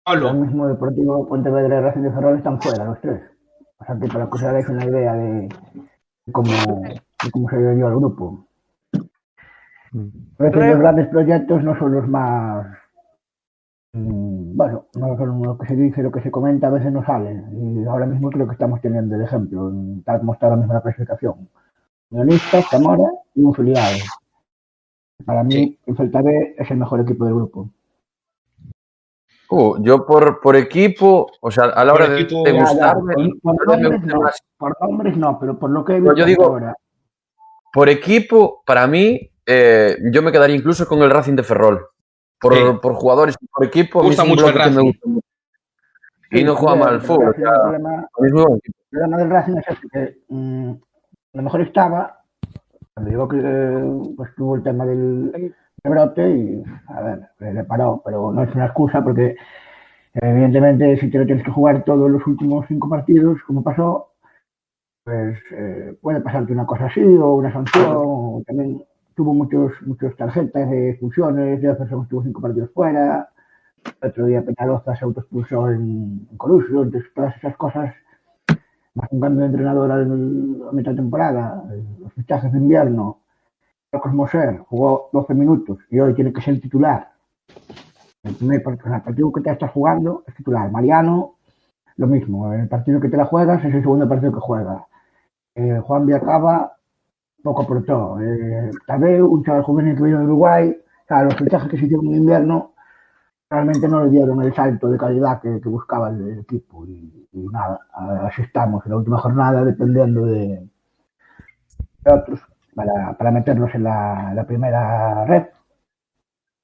Ahora 0.05 0.33
mismo 0.33 0.67
Deportivo, 0.67 1.27
Pontevedra 1.27 1.77
y 1.77 1.81
Racing 1.81 2.01
de 2.01 2.11
Ferrol 2.11 2.37
están 2.37 2.61
fuera, 2.61 2.83
los 2.85 2.99
tres. 3.01 3.21
O 3.77 3.85
sea 3.85 3.95
que 3.99 4.07
para 4.07 4.25
que 4.25 4.31
os 4.31 4.43
hagáis 4.43 4.67
una 4.69 4.85
idea 4.85 5.13
de 5.13 5.49
cómo, 6.31 6.51
de 6.51 7.31
cómo 7.31 7.49
se 7.49 7.57
dio 7.57 7.87
el 7.87 7.95
grupo. 7.95 8.44
Mm. 9.95 10.07
A 10.39 10.43
veces 10.43 10.67
los 10.71 10.79
grandes 10.79 11.07
proyectos 11.07 11.63
no 11.63 11.77
son 11.79 11.93
los 11.93 12.07
más. 12.07 12.67
mm, 13.93 14.57
Bueno, 14.57 14.85
no 14.99 15.17
son 15.17 15.41
lo 15.41 15.57
que 15.57 15.67
se 15.67 15.75
dice, 15.75 16.03
lo 16.03 16.11
que 16.11 16.21
se 16.21 16.31
comenta, 16.31 16.67
a 16.67 16.71
veces 16.71 16.91
no 16.91 17.05
salen. 17.05 17.45
Y 17.81 17.85
ahora 17.85 18.05
mismo 18.05 18.29
creo 18.29 18.45
que 18.45 18.53
estamos 18.53 18.81
teniendo 18.81 19.15
el 19.15 19.21
ejemplo, 19.21 19.71
tal 20.03 20.19
como 20.19 20.33
está 20.33 20.47
ahora 20.47 20.57
mismo 20.57 20.73
la 20.73 20.81
clasificación. 20.81 21.47
Unionistas, 22.09 22.65
Zamora 22.69 23.05
y 23.35 23.41
un 23.41 23.53
filial. 23.53 23.95
Para 25.25 25.43
mí, 25.43 25.53
Sí. 25.53 25.79
el 25.85 25.95
Celta 25.97 26.21
B 26.21 26.55
es 26.57 26.69
el 26.71 26.77
mejor 26.77 26.99
equipo 26.99 27.23
del 27.25 27.35
grupo. 27.35 27.69
Uh, 29.49 29.77
yo 29.81 30.05
por, 30.05 30.41
por 30.41 30.55
equipo, 30.55 31.27
o 31.39 31.51
sea, 31.51 31.65
a 31.65 31.85
la 31.85 31.93
hora 31.93 32.09
de, 32.09 32.25
de 32.25 32.51
gustarme, 32.51 33.13
por, 33.41 33.55
por 33.55 33.67
nombres 33.81 34.03
no, 34.03 34.19
por 34.57 34.77
nombres 34.81 35.17
no, 35.17 35.39
pero 35.39 35.57
por 35.59 35.69
lo 35.69 35.85
que 35.85 35.93
he 35.93 35.99
visto 36.01 36.15
yo 36.15 36.25
digo- 36.25 36.43
ahora. 36.45 36.75
por 37.71 37.87
equipo, 37.87 38.63
para 38.65 38.87
mí, 38.87 39.29
eh, 39.45 39.97
yo 40.11 40.21
me 40.21 40.31
quedaría 40.31 40.55
incluso 40.55 40.87
con 40.87 41.01
el 41.01 41.09
Racing 41.09 41.35
de 41.35 41.43
Ferrol. 41.43 41.87
Por, 42.39 42.53
Sí. 42.53 42.61
por 42.81 42.93
jugadores 42.95 43.35
y 43.39 43.47
por 43.47 43.65
equipo, 43.65 43.99
a 43.99 44.03
mí 44.03 44.09
Gusta 44.09 44.23
es 44.23 44.29
mucho 44.29 44.47
el 44.47 44.53
me 44.53 44.59
Racing. 44.59 44.81
gusta 44.83 45.07
mucho. 45.07 45.27
Y 46.31 46.43
no 46.43 46.55
juega 46.55 46.75
mal 46.75 46.89
al 46.89 46.95
el 46.95 47.01
fútbol. 47.01 47.35
El 47.35 47.43
problema, 47.43 48.09
el 48.19 49.11
del 49.17 49.29
Racing 49.29 49.57
es 49.57 49.65
que 49.91 50.17
mm, 50.29 50.69
a 50.71 51.37
lo 51.37 51.41
mejor 51.43 51.61
estaba, 51.61 52.19
cuando 52.93 53.11
llegó 53.11 53.27
que 53.27 54.13
pues, 54.17 54.35
tuvo 54.35 54.55
el 54.55 54.63
tema 54.63 54.85
del, 54.85 55.31
del 55.31 55.53
brote 55.83 56.29
y, 56.29 56.63
a 56.89 57.01
ver, 57.01 57.21
le 57.39 57.53
le 57.53 57.63
paró, 57.63 58.01
pero 58.03 58.31
no 58.31 58.43
es 58.43 58.53
una 58.53 58.65
excusa 58.65 59.03
porque 59.03 59.35
evidentemente 60.13 60.97
si 60.97 61.09
te 61.09 61.17
lo 61.19 61.25
tienes 61.25 61.43
que 61.43 61.51
jugar 61.51 61.83
todos 61.83 62.09
los 62.09 62.25
últimos 62.27 62.65
cinco 62.67 62.89
partidos, 62.89 63.39
como 63.47 63.63
pasó, 63.63 64.11
pues 65.03 65.37
eh, 65.51 65.95
puede 66.01 66.21
pasarte 66.21 66.51
una 66.51 66.65
cosa 66.65 66.85
así 66.85 67.01
o 67.03 67.35
una 67.35 67.51
sanción, 67.53 67.93
o 67.95 68.41
también 68.45 68.83
tuvo 69.15 69.33
muchos, 69.33 69.71
muchos 69.85 70.15
tarjetas 70.15 70.69
de 70.69 70.91
expulsiones, 70.91 71.61
ya 71.61 71.77
personas 71.77 72.03
estuvo 72.03 72.23
cinco 72.23 72.41
partidos 72.41 72.69
fuera, 72.73 73.29
otro 74.01 74.25
día 74.25 74.43
Peñaloza 74.43 74.95
se 74.95 75.05
autoexpulsó 75.05 75.69
en, 75.71 76.27
en 76.29 76.37
Colusio, 76.37 76.83
entonces 76.83 77.11
todas 77.13 77.35
esas 77.37 77.55
cosas, 77.55 77.93
más 78.93 79.07
un 79.11 79.19
cambio 79.19 79.41
de 79.41 79.47
entrenador 79.47 79.91
a 79.91 80.71
mitad 80.73 80.95
temporada, 80.95 81.63
los 81.99 82.13
fichajes 82.13 82.51
de 82.51 82.59
invierno, 82.59 83.19
Marcos 83.91 84.13
Moser 84.13 84.57
jugó 84.67 85.09
12 85.13 85.33
minutos 85.33 85.79
y 85.89 85.99
hoy 85.99 86.13
tiene 86.13 86.33
que 86.33 86.41
ser 86.41 86.59
titular. 86.59 87.11
El 88.23 88.35
primer 88.35 88.61
partido, 88.61 88.93
el 88.93 89.01
partido 89.01 89.31
que 89.31 89.41
te 89.41 89.51
estás 89.51 89.71
jugando 89.71 90.23
es 90.27 90.35
titular. 90.35 90.69
Mariano, 90.69 91.35
lo 91.95 92.07
mismo, 92.07 92.51
el 92.51 92.67
partido 92.67 92.99
que 92.99 93.07
te 93.07 93.15
la 93.15 93.25
juegas 93.25 93.63
es 93.63 93.73
el 93.73 93.81
segundo 93.81 94.09
partido 94.09 94.33
que 94.33 94.39
juega. 94.41 94.85
Eh, 95.53 95.79
Juan 95.81 96.05
Viacaba 96.05 96.74
poco 97.45 97.61
aportó. 97.61 98.19
Eh, 98.19 98.71
tal 98.87 98.99
vez 98.99 99.21
un 99.21 99.43
chaval 99.43 99.63
juvenil 99.63 99.95
que 99.95 100.03
vino 100.03 100.19
de 100.19 100.25
Uruguay, 100.25 100.75
o 100.77 101.07
sea, 101.07 101.23
los 101.23 101.35
fichajes 101.35 101.69
que 101.69 101.77
se 101.77 101.85
hicieron 101.85 102.07
en 102.07 102.15
invierno 102.15 102.73
realmente 103.47 103.87
no 103.87 104.03
le 104.03 104.09
dieron 104.09 104.41
el 104.41 104.53
salto 104.53 104.89
de 104.89 104.97
calidad 104.97 105.39
que, 105.39 105.61
que 105.61 105.69
buscaba 105.69 106.09
el, 106.09 106.39
equipo. 106.39 106.85
Y, 106.87 107.29
y 107.33 107.47
nada, 107.47 107.79
así 108.23 108.41
estamos 108.41 108.83
en 108.85 108.91
la 108.91 108.97
última 108.97 109.19
jornada 109.19 109.63
dependiendo 109.63 110.25
de, 110.25 110.67
de 112.03 112.11
otros 112.11 112.41
para, 112.73 113.13
para 113.13 113.31
meternos 113.31 113.73
en 113.75 113.83
la, 113.83 114.33
la 114.33 114.43
primera 114.45 115.25
red. 115.25 115.43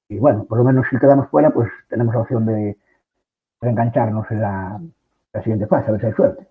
Y 0.08 0.18
bueno, 0.18 0.44
por 0.44 0.58
lo 0.58 0.64
menos 0.64 0.86
si 0.90 0.98
quedamos 0.98 1.28
fuera, 1.28 1.50
pues 1.50 1.70
tenemos 1.88 2.12
la 2.14 2.20
opción 2.22 2.44
de, 2.44 2.76
engancharnos 3.60 4.28
en 4.32 4.42
la, 4.42 4.80
la 5.32 5.42
siguiente 5.42 5.68
fase, 5.68 5.88
a 5.88 5.92
ver 5.92 6.00
si 6.00 6.06
hay 6.08 6.12
suerte. 6.12 6.48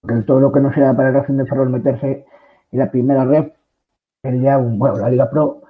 Porque 0.00 0.22
todo 0.22 0.40
lo 0.40 0.50
que 0.50 0.58
no 0.58 0.72
sea 0.74 0.92
para 0.94 1.10
el 1.10 1.14
Racing 1.14 1.36
de 1.36 1.46
Ferrol 1.46 1.70
meterse 1.70 2.26
en 2.72 2.78
la 2.78 2.90
primera 2.90 3.24
red 3.24 3.52
sería 4.22 4.58
un, 4.58 4.78
bueno, 4.78 4.96
la 4.98 5.10
Liga 5.10 5.30
Pro 5.30 5.62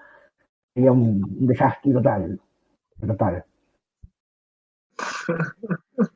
sería 0.74 0.92
un, 0.92 1.22
un 1.38 1.46
desastre 1.46 1.92
total. 1.92 2.40
Total. 3.07 3.44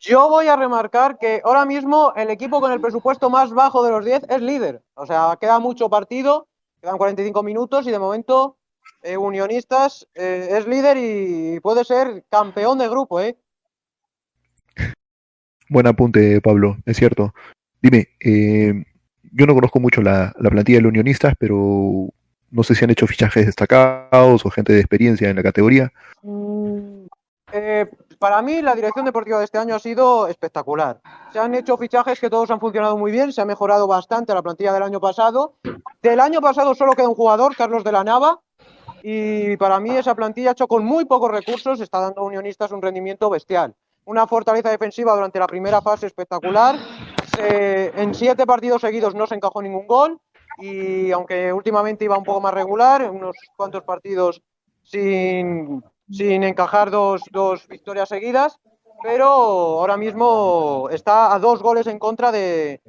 Yo 0.00 0.28
voy 0.28 0.46
a 0.46 0.56
remarcar 0.56 1.18
que 1.18 1.42
ahora 1.44 1.64
mismo 1.64 2.12
el 2.16 2.30
equipo 2.30 2.60
con 2.60 2.72
el 2.72 2.80
presupuesto 2.80 3.30
más 3.30 3.50
bajo 3.52 3.84
de 3.84 3.90
los 3.90 4.04
10 4.04 4.26
es 4.28 4.40
líder. 4.40 4.82
O 4.94 5.06
sea, 5.06 5.36
queda 5.40 5.58
mucho 5.58 5.90
partido, 5.90 6.46
quedan 6.80 6.98
45 6.98 7.42
minutos 7.42 7.86
y 7.86 7.90
de 7.90 7.98
momento 7.98 8.56
eh, 9.02 9.16
Unionistas 9.16 10.08
eh, 10.14 10.48
es 10.52 10.66
líder 10.66 10.96
y 10.98 11.60
puede 11.60 11.84
ser 11.84 12.24
campeón 12.30 12.78
de 12.78 12.88
grupo, 12.88 13.20
¿eh? 13.20 13.36
Buen 15.68 15.86
apunte, 15.86 16.40
Pablo, 16.40 16.76
es 16.86 16.96
cierto. 16.96 17.34
Dime, 17.82 18.08
eh, 18.20 18.84
yo 19.32 19.46
no 19.46 19.54
conozco 19.54 19.80
mucho 19.80 20.02
la, 20.02 20.32
la 20.38 20.50
plantilla 20.50 20.80
de 20.80 20.88
Unionistas, 20.88 21.34
pero 21.38 22.08
no 22.50 22.62
sé 22.62 22.74
si 22.74 22.84
han 22.84 22.90
hecho 22.90 23.06
fichajes 23.06 23.46
destacados 23.46 24.44
o 24.44 24.50
gente 24.50 24.72
de 24.72 24.80
experiencia 24.80 25.28
en 25.28 25.36
la 25.36 25.42
categoría. 25.42 25.92
Eh, 27.52 27.86
para 28.18 28.42
mí 28.42 28.62
la 28.62 28.74
dirección 28.74 29.04
deportiva 29.04 29.38
de 29.38 29.44
este 29.44 29.58
año 29.58 29.74
ha 29.74 29.78
sido 29.78 30.26
espectacular. 30.28 31.00
Se 31.32 31.38
han 31.38 31.54
hecho 31.54 31.76
fichajes 31.76 32.18
que 32.20 32.30
todos 32.30 32.50
han 32.50 32.60
funcionado 32.60 32.96
muy 32.96 33.12
bien, 33.12 33.32
se 33.32 33.40
ha 33.40 33.44
mejorado 33.44 33.86
bastante 33.86 34.34
la 34.34 34.42
plantilla 34.42 34.72
del 34.72 34.82
año 34.82 35.00
pasado. 35.00 35.54
Del 36.02 36.20
año 36.20 36.40
pasado 36.40 36.74
solo 36.74 36.92
queda 36.92 37.08
un 37.08 37.14
jugador, 37.14 37.54
Carlos 37.56 37.84
de 37.84 37.92
la 37.92 38.04
Nava, 38.04 38.40
y 39.02 39.56
para 39.56 39.78
mí 39.80 39.90
esa 39.90 40.14
plantilla 40.14 40.52
hecho 40.52 40.66
con 40.66 40.84
muy 40.84 41.04
pocos 41.04 41.30
recursos 41.30 41.80
está 41.80 42.00
dando 42.00 42.22
a 42.22 42.24
Unionistas 42.24 42.72
un 42.72 42.82
rendimiento 42.82 43.30
bestial. 43.30 43.74
Una 44.04 44.26
fortaleza 44.26 44.70
defensiva 44.70 45.14
durante 45.14 45.38
la 45.38 45.46
primera 45.46 45.82
fase 45.82 46.06
espectacular. 46.06 46.76
Se- 47.38 47.92
en 48.02 48.14
siete 48.14 48.46
partidos 48.46 48.80
seguidos 48.80 49.14
no 49.14 49.26
se 49.26 49.36
encajó 49.36 49.62
ningún 49.62 49.86
gol 49.86 50.18
y 50.58 51.12
aunque 51.12 51.52
últimamente 51.52 52.04
iba 52.04 52.18
un 52.18 52.24
poco 52.24 52.40
más 52.40 52.52
regular, 52.52 53.08
unos 53.10 53.36
cuantos 53.56 53.84
partidos 53.84 54.42
sin, 54.82 55.82
sin 56.10 56.42
encajar 56.42 56.90
dos, 56.90 57.22
dos 57.30 57.68
victorias 57.68 58.08
seguidas, 58.08 58.58
pero 59.02 59.26
ahora 59.28 59.96
mismo 59.96 60.88
está 60.90 61.32
a 61.32 61.38
dos 61.38 61.62
goles 61.62 61.86
en 61.86 62.00
contra 62.00 62.32
de, 62.32 62.80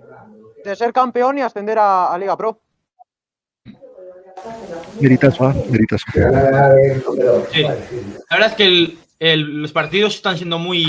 de 0.64 0.76
ser 0.76 0.92
campeón 0.94 1.38
y 1.38 1.42
ascender 1.42 1.78
a, 1.78 2.12
a 2.12 2.18
Liga 2.18 2.36
Pro. 2.36 2.60
Meritazo, 5.00 5.46
¿ah? 5.46 5.54
Meritazo. 5.70 6.06
Sí. 7.52 7.62
La 7.62 7.74
verdad 8.32 8.50
es 8.50 8.56
que 8.56 8.66
el- 8.66 8.98
el- 9.20 9.62
los 9.62 9.72
partidos 9.74 10.16
están 10.16 10.38
siendo 10.38 10.58
muy, 10.58 10.86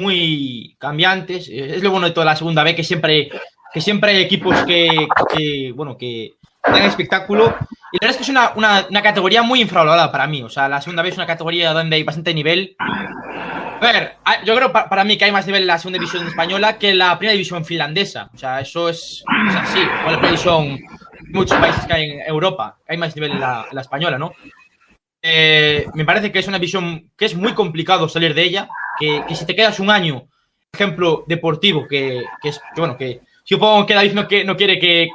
muy 0.00 0.76
cambiantes. 0.78 1.48
Eh, 1.48 1.76
Es 1.76 1.82
lo 1.82 1.90
bueno 1.90 2.06
de 2.08 2.12
toda 2.12 2.26
la 2.26 2.36
segunda 2.36 2.62
B, 2.64 2.74
que 2.74 2.82
siempre, 2.84 3.30
que 3.72 3.80
siempre 3.80 4.12
hay 4.12 4.22
equipos 4.22 4.56
que, 4.64 4.88
que, 5.36 5.72
bueno, 5.74 5.96
que 5.96 6.32
dan 6.64 6.82
espectáculo. 6.82 7.54
Y 7.92 7.96
la 8.00 8.06
verdad 8.06 8.10
es 8.10 8.16
que 8.16 8.22
es 8.22 8.28
una, 8.28 8.52
una- 8.54 8.86
una 8.88 9.02
categoría 9.02 9.42
muy 9.42 9.60
infravalorada 9.60 10.10
para 10.12 10.26
mí. 10.26 10.42
O 10.42 10.48
sea, 10.48 10.68
la 10.68 10.80
segunda 10.80 11.02
B 11.02 11.08
es 11.10 11.16
una 11.16 11.26
categoría 11.26 11.72
donde 11.72 11.96
hay 11.96 12.02
bastante 12.04 12.32
nivel. 12.34 12.76
A 12.78 13.78
ver, 13.80 14.16
hay- 14.24 14.44
yo 14.44 14.54
creo 14.54 14.70
pa- 14.72 14.88
para 14.88 15.04
mí 15.04 15.16
que 15.16 15.24
hay 15.24 15.32
más 15.32 15.46
nivel 15.46 15.62
en 15.62 15.68
la 15.68 15.78
segunda 15.78 15.98
división 15.98 16.26
española 16.26 16.78
que 16.78 16.90
en 16.90 16.98
la 16.98 17.18
primera 17.18 17.32
división 17.32 17.64
finlandesa. 17.64 18.30
O 18.34 18.38
sea, 18.38 18.60
eso 18.60 18.88
es, 18.88 19.24
es 19.48 19.56
así. 19.56 19.80
O 19.80 20.10
la 20.10 20.18
primera 20.18 20.28
división, 20.28 20.78
muchos 21.32 21.58
países 21.58 21.84
que 21.86 21.92
hay 21.94 22.10
en 22.10 22.20
Europa. 22.26 22.76
Hay 22.88 22.96
más 22.98 23.14
nivel 23.16 23.32
en 23.32 23.40
la, 23.40 23.66
en 23.68 23.74
la 23.74 23.80
española, 23.80 24.18
¿no? 24.18 24.32
Eh, 25.22 25.86
me 25.94 26.04
parece 26.04 26.32
que 26.32 26.38
es 26.38 26.48
una 26.48 26.58
visión 26.58 27.10
que 27.16 27.26
es 27.26 27.34
muy 27.34 27.52
complicado 27.52 28.08
salir 28.08 28.32
de 28.34 28.42
ella, 28.42 28.68
que, 29.00 29.24
que 29.26 29.34
si 29.34 29.44
te 29.46 29.56
quedas 29.56 29.80
un 29.80 29.90
año, 29.90 30.28
ejemplo 30.72 31.24
deportivo, 31.26 31.88
que, 31.88 32.22
que 32.42 32.48
es, 32.50 32.60
que 32.74 32.80
bueno, 32.80 32.96
que 32.96 33.22
supongo 33.42 33.86
que 33.86 33.94
David 33.94 34.12
no, 34.12 34.28
que, 34.28 34.44
no 34.44 34.56
quiere 34.56 34.78
que, 34.78 35.08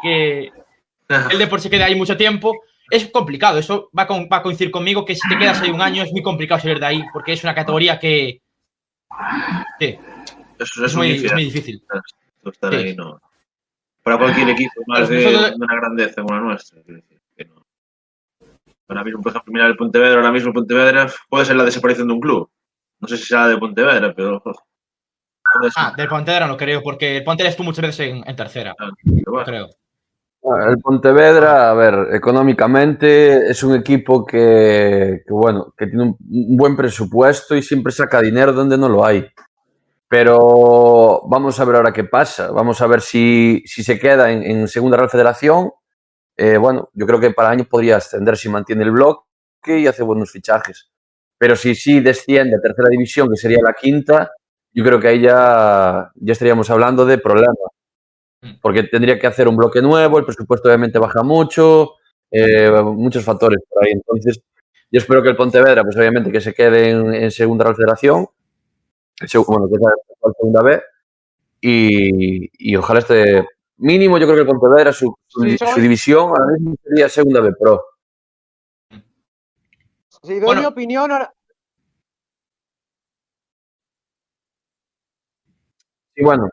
el 1.31 1.37
deporte 1.37 1.63
se 1.63 1.69
quede 1.69 1.83
ahí 1.83 1.95
mucho 1.95 2.17
tiempo, 2.17 2.61
es 2.89 3.07
complicado, 3.09 3.57
eso 3.59 3.89
va, 3.97 4.05
con- 4.07 4.27
va 4.31 4.37
a 4.37 4.41
coincidir 4.43 4.71
conmigo, 4.71 5.05
que 5.05 5.15
si 5.15 5.27
te 5.29 5.37
quedas 5.37 5.61
ahí 5.61 5.69
un 5.69 5.81
año 5.81 6.03
es 6.03 6.11
muy 6.11 6.21
complicado 6.23 6.59
salir 6.61 6.79
de 6.79 6.85
ahí, 6.87 7.03
porque 7.13 7.33
es 7.33 7.43
una 7.43 7.53
categoría 7.55 7.99
que... 7.99 8.41
Sí, 9.79 9.97
es, 10.59 10.77
es, 10.77 10.95
muy, 10.95 11.19
un 11.19 11.25
es 11.25 11.33
muy 11.33 11.43
difícil. 11.45 11.81
Estar 12.43 12.73
Sí. 12.73 12.79
ahí, 12.79 12.95
no. 12.95 13.19
Para 14.03 14.17
cualquier 14.17 14.49
equipo 14.49 14.81
más 14.87 15.07
de, 15.09 15.23
Nosotros- 15.23 15.55
una 15.55 15.75
grandeza 15.75 16.21
como 16.21 16.35
la 16.35 16.41
nuestra. 16.41 16.79
que 17.35 17.45
no. 17.45 17.65
Ahora 18.87 19.03
mismo, 19.03 19.21
por 19.21 19.31
ejemplo, 19.31 19.51
mira 19.53 19.65
el 19.67 19.75
Pontevedra, 19.77 20.17
ahora 20.17 20.31
mismo 20.31 20.49
el 20.49 20.53
Pontevedra 20.53 21.07
puede 21.29 21.45
ser 21.45 21.55
la 21.55 21.63
desaparición 21.63 22.07
de 22.07 22.13
un 22.13 22.19
club. 22.19 22.49
No 22.99 23.07
sé 23.07 23.17
si 23.17 23.25
será 23.25 23.47
de 23.47 23.57
Pontevedra, 23.57 24.13
pero. 24.15 24.41
Ah, 25.77 25.93
del 25.95 26.09
Pontevedra 26.09 26.47
no 26.47 26.57
creo, 26.57 26.83
porque 26.83 27.17
el 27.17 27.23
Pontevedra 27.23 27.51
estuvo 27.51 27.65
muchas 27.65 27.83
veces 27.83 28.09
en, 28.11 28.27
en 28.27 28.35
tercera, 28.35 28.75
Pero 28.77 29.31
bueno, 29.31 29.45
creo. 29.45 29.69
Ah, 30.43 30.69
El 30.69 30.79
Pontevedra, 30.79 31.69
a 31.71 31.73
ver, 31.73 32.13
económicamente 32.13 33.49
es 33.49 33.63
un 33.63 33.73
equipo 33.73 34.25
que, 34.25 35.21
que, 35.25 35.33
bueno, 35.33 35.73
que 35.77 35.87
tiene 35.87 36.03
un, 36.03 36.17
un 36.29 36.57
buen 36.57 36.75
presupuesto 36.75 37.55
y 37.55 37.61
siempre 37.63 37.93
saca 37.93 38.21
dinero 38.21 38.51
donde 38.51 38.77
no 38.77 38.89
lo 38.89 39.05
hay. 39.05 39.25
Pero 40.07 41.23
vamos 41.27 41.59
a 41.59 41.65
ver 41.65 41.77
ahora 41.77 41.93
qué 41.93 42.03
pasa. 42.03 42.51
Vamos 42.51 42.81
a 42.81 42.87
ver 42.87 43.01
si, 43.01 43.63
si 43.65 43.83
se 43.83 43.97
queda 43.97 44.31
en, 44.31 44.43
en 44.43 44.67
Segunda 44.67 44.97
Real 44.97 45.09
Federación. 45.09 45.71
Eh, 46.37 46.57
bueno, 46.57 46.89
yo 46.93 47.07
creo 47.07 47.19
que 47.19 47.31
para 47.31 47.49
el 47.49 47.59
año 47.59 47.67
podría 47.69 47.97
ascender 47.97 48.37
si 48.37 48.49
mantiene 48.49 48.83
el 48.83 48.91
bloque 48.91 49.23
y 49.79 49.87
hace 49.87 50.03
buenos 50.03 50.31
fichajes. 50.31 50.91
Pero 51.37 51.55
si 51.55 51.75
sí 51.75 51.99
desciende 51.99 52.57
a 52.57 52.61
Tercera 52.61 52.89
División, 52.89 53.29
que 53.29 53.35
sería 53.35 53.59
la 53.63 53.73
quinta, 53.73 54.31
yo 54.73 54.83
creo 54.83 54.99
que 54.99 55.07
ahí 55.07 55.21
ya, 55.21 56.11
ya 56.15 56.33
estaríamos 56.33 56.69
hablando 56.69 57.05
de 57.05 57.17
problemas 57.17 57.55
porque 58.61 58.83
tendría 58.83 59.17
que 59.19 59.27
hacer 59.27 59.47
un 59.47 59.57
bloque 59.57 59.81
nuevo, 59.81 60.19
el 60.19 60.25
presupuesto 60.25 60.67
obviamente 60.67 60.99
baja 60.99 61.23
mucho, 61.23 61.93
eh, 62.31 62.69
muchos 62.83 63.23
factores 63.23 63.59
por 63.69 63.83
ahí. 63.83 63.93
Entonces, 63.93 64.39
yo 64.91 64.99
espero 64.99 65.23
que 65.23 65.29
el 65.29 65.35
Pontevedra, 65.35 65.83
pues 65.83 65.97
obviamente 65.97 66.31
que 66.31 66.41
se 66.41 66.53
quede 66.53 66.91
en, 66.91 67.13
en 67.13 67.31
segunda 67.31 67.63
Real 67.63 67.75
Federación, 67.75 68.27
bueno, 69.47 69.67
que 69.67 69.79
sea 69.79 69.89
la 70.23 70.33
segunda 70.37 70.61
B, 70.61 70.81
y, 71.61 72.71
y 72.71 72.75
ojalá 72.75 72.99
esté 72.99 73.45
mínimo, 73.77 74.17
yo 74.17 74.25
creo 74.25 74.35
que 74.35 74.41
el 74.41 74.47
Pontevedra, 74.47 74.93
su, 74.93 75.15
división 75.77 76.29
ahora 76.29 76.53
mismo 76.53 76.75
sería 76.83 77.09
segunda 77.09 77.41
B 77.41 77.53
Pro. 77.59 77.83
Si 80.25 80.33
doy 80.39 80.41
Bueno. 80.47 80.61
mi 80.61 80.67
opinión, 80.67 81.11
ahora- 81.11 81.33
Y 86.15 86.23
bueno, 86.23 86.49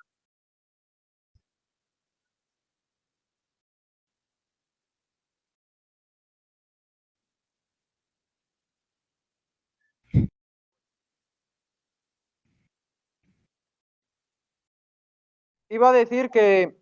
iba 15.68 15.88
a 15.88 15.92
decir 15.92 16.30
que 16.30 16.76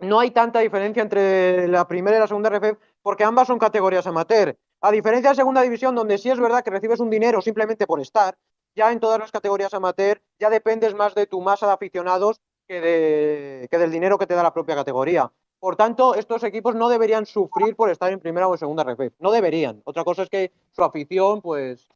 no 0.00 0.20
hay 0.20 0.30
tanta 0.30 0.60
diferencia 0.60 1.02
entre 1.02 1.66
la 1.68 1.86
primera 1.88 2.16
y 2.16 2.20
la 2.20 2.26
segunda 2.28 2.50
RFF 2.50 2.78
porque 3.02 3.24
ambas 3.24 3.48
son 3.48 3.58
categorías 3.58 4.06
amateur. 4.06 4.56
A 4.80 4.90
diferencia 4.92 5.30
de 5.30 5.36
segunda 5.36 5.62
división, 5.62 5.94
donde 5.94 6.18
sí 6.18 6.30
es 6.30 6.38
verdad 6.38 6.62
que 6.62 6.70
recibes 6.70 7.00
un 7.00 7.10
dinero 7.10 7.40
simplemente 7.40 7.86
por 7.86 8.00
estar, 8.00 8.36
ya 8.76 8.92
en 8.92 9.00
todas 9.00 9.18
las 9.18 9.32
categorías 9.32 9.74
amateur 9.74 10.20
ya 10.38 10.50
dependes 10.50 10.94
más 10.94 11.14
de 11.14 11.26
tu 11.26 11.40
masa 11.40 11.66
de 11.66 11.72
aficionados 11.72 12.40
que, 12.68 12.80
de- 12.80 13.68
que 13.70 13.78
del 13.78 13.90
dinero 13.90 14.18
que 14.18 14.26
te 14.26 14.34
da 14.34 14.42
la 14.42 14.52
propia 14.54 14.76
categoría. 14.76 15.30
Por 15.58 15.74
tanto, 15.74 16.14
estos 16.14 16.44
equipos 16.44 16.76
no 16.76 16.88
deberían 16.88 17.26
sufrir 17.26 17.74
por 17.74 17.90
estar 17.90 18.12
en 18.12 18.20
primera 18.20 18.46
o 18.46 18.52
en 18.54 18.58
segunda 18.58 18.84
RFF. 18.84 19.14
No 19.18 19.32
deberían. 19.32 19.80
Otra 19.84 20.04
cosa 20.04 20.22
es 20.22 20.30
que 20.30 20.52
su 20.70 20.84
afición, 20.84 21.42
pues, 21.42 21.88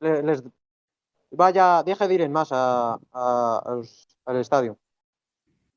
le- 0.00 0.22
les 0.22 0.42
vaya, 1.30 1.82
deje 1.82 2.06
de 2.08 2.14
ir 2.14 2.20
en 2.22 2.32
los- 2.34 4.08
al 4.26 4.36
estadio. 4.36 4.76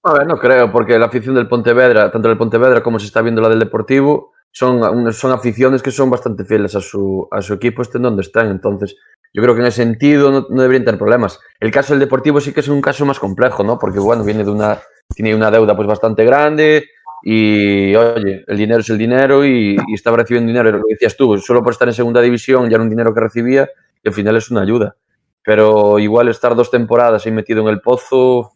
A 0.04 0.14
ver, 0.14 0.28
no 0.28 0.38
creo, 0.38 0.70
porque 0.72 0.98
la 1.00 1.06
afición 1.06 1.36
del 1.36 1.48
Pontevedra, 1.48 2.12
tanto 2.12 2.28
del 2.28 2.38
Pontevedra 2.38 2.84
como 2.84 3.00
se 3.00 3.06
está 3.06 3.22
viendo 3.22 3.42
la 3.42 3.48
del 3.50 3.60
Deportivo, 3.60 4.34
son, 4.52 5.14
son 5.14 5.32
aficiones 5.32 5.82
que 5.82 5.92
son 5.92 6.10
bastante 6.10 6.46
fieles 6.46 6.76
a 6.76 6.82
su, 6.82 7.28
a 7.32 7.42
su 7.42 7.54
equipo, 7.54 7.82
estén 7.82 8.02
donde 8.02 8.22
estén. 8.22 8.48
Entonces, 8.48 8.96
yo 9.34 9.42
creo 9.42 9.56
que 9.56 9.62
en 9.62 9.68
ese 9.68 9.84
sentido 9.84 10.32
no, 10.32 10.48
no 10.50 10.62
deberían 10.62 10.86
tener 10.86 11.00
problemas. 11.00 11.40
El 11.60 11.72
caso 11.72 11.94
del 11.94 12.02
Deportivo 12.02 12.42
sí 12.42 12.54
que 12.54 12.60
es 12.60 12.68
un 12.68 12.82
caso 12.82 13.06
más 13.06 13.20
complejo, 13.20 13.64
¿no? 13.64 13.80
Porque, 13.80 14.00
bueno, 14.00 14.24
viene 14.24 14.44
de 14.44 14.52
una, 14.52 14.80
tiene 15.16 15.34
una 15.34 15.50
deuda 15.50 15.76
pues 15.76 15.88
bastante 15.88 16.26
grande 16.26 16.86
y, 17.24 17.96
oye, 17.96 18.44
el 18.48 18.58
dinero 18.58 18.82
es 18.82 18.90
el 18.90 18.98
dinero 18.98 19.46
y, 19.46 19.78
y 19.88 19.94
estaba 19.94 20.18
recibiendo 20.18 20.50
dinero, 20.50 20.72
lo 20.72 20.84
que 20.84 20.96
decías 20.96 21.16
tú, 21.16 21.38
solo 21.38 21.64
por 21.64 21.72
estar 21.72 21.88
en 21.88 21.94
segunda 21.94 22.20
división 22.20 22.70
ya 22.70 22.76
era 22.76 22.84
un 22.84 22.90
dinero 22.90 23.14
que 23.14 23.20
recibía 23.22 23.70
y 24.04 24.10
al 24.10 24.14
final 24.14 24.36
es 24.36 24.52
una 24.52 24.62
ayuda. 24.62 24.96
Pero 25.44 25.98
igual 25.98 26.28
estar 26.28 26.56
dos 26.56 26.70
temporadas 26.70 27.26
ahí 27.26 27.32
metido 27.32 27.62
en 27.62 27.68
el 27.70 27.82
pozo 27.82 28.52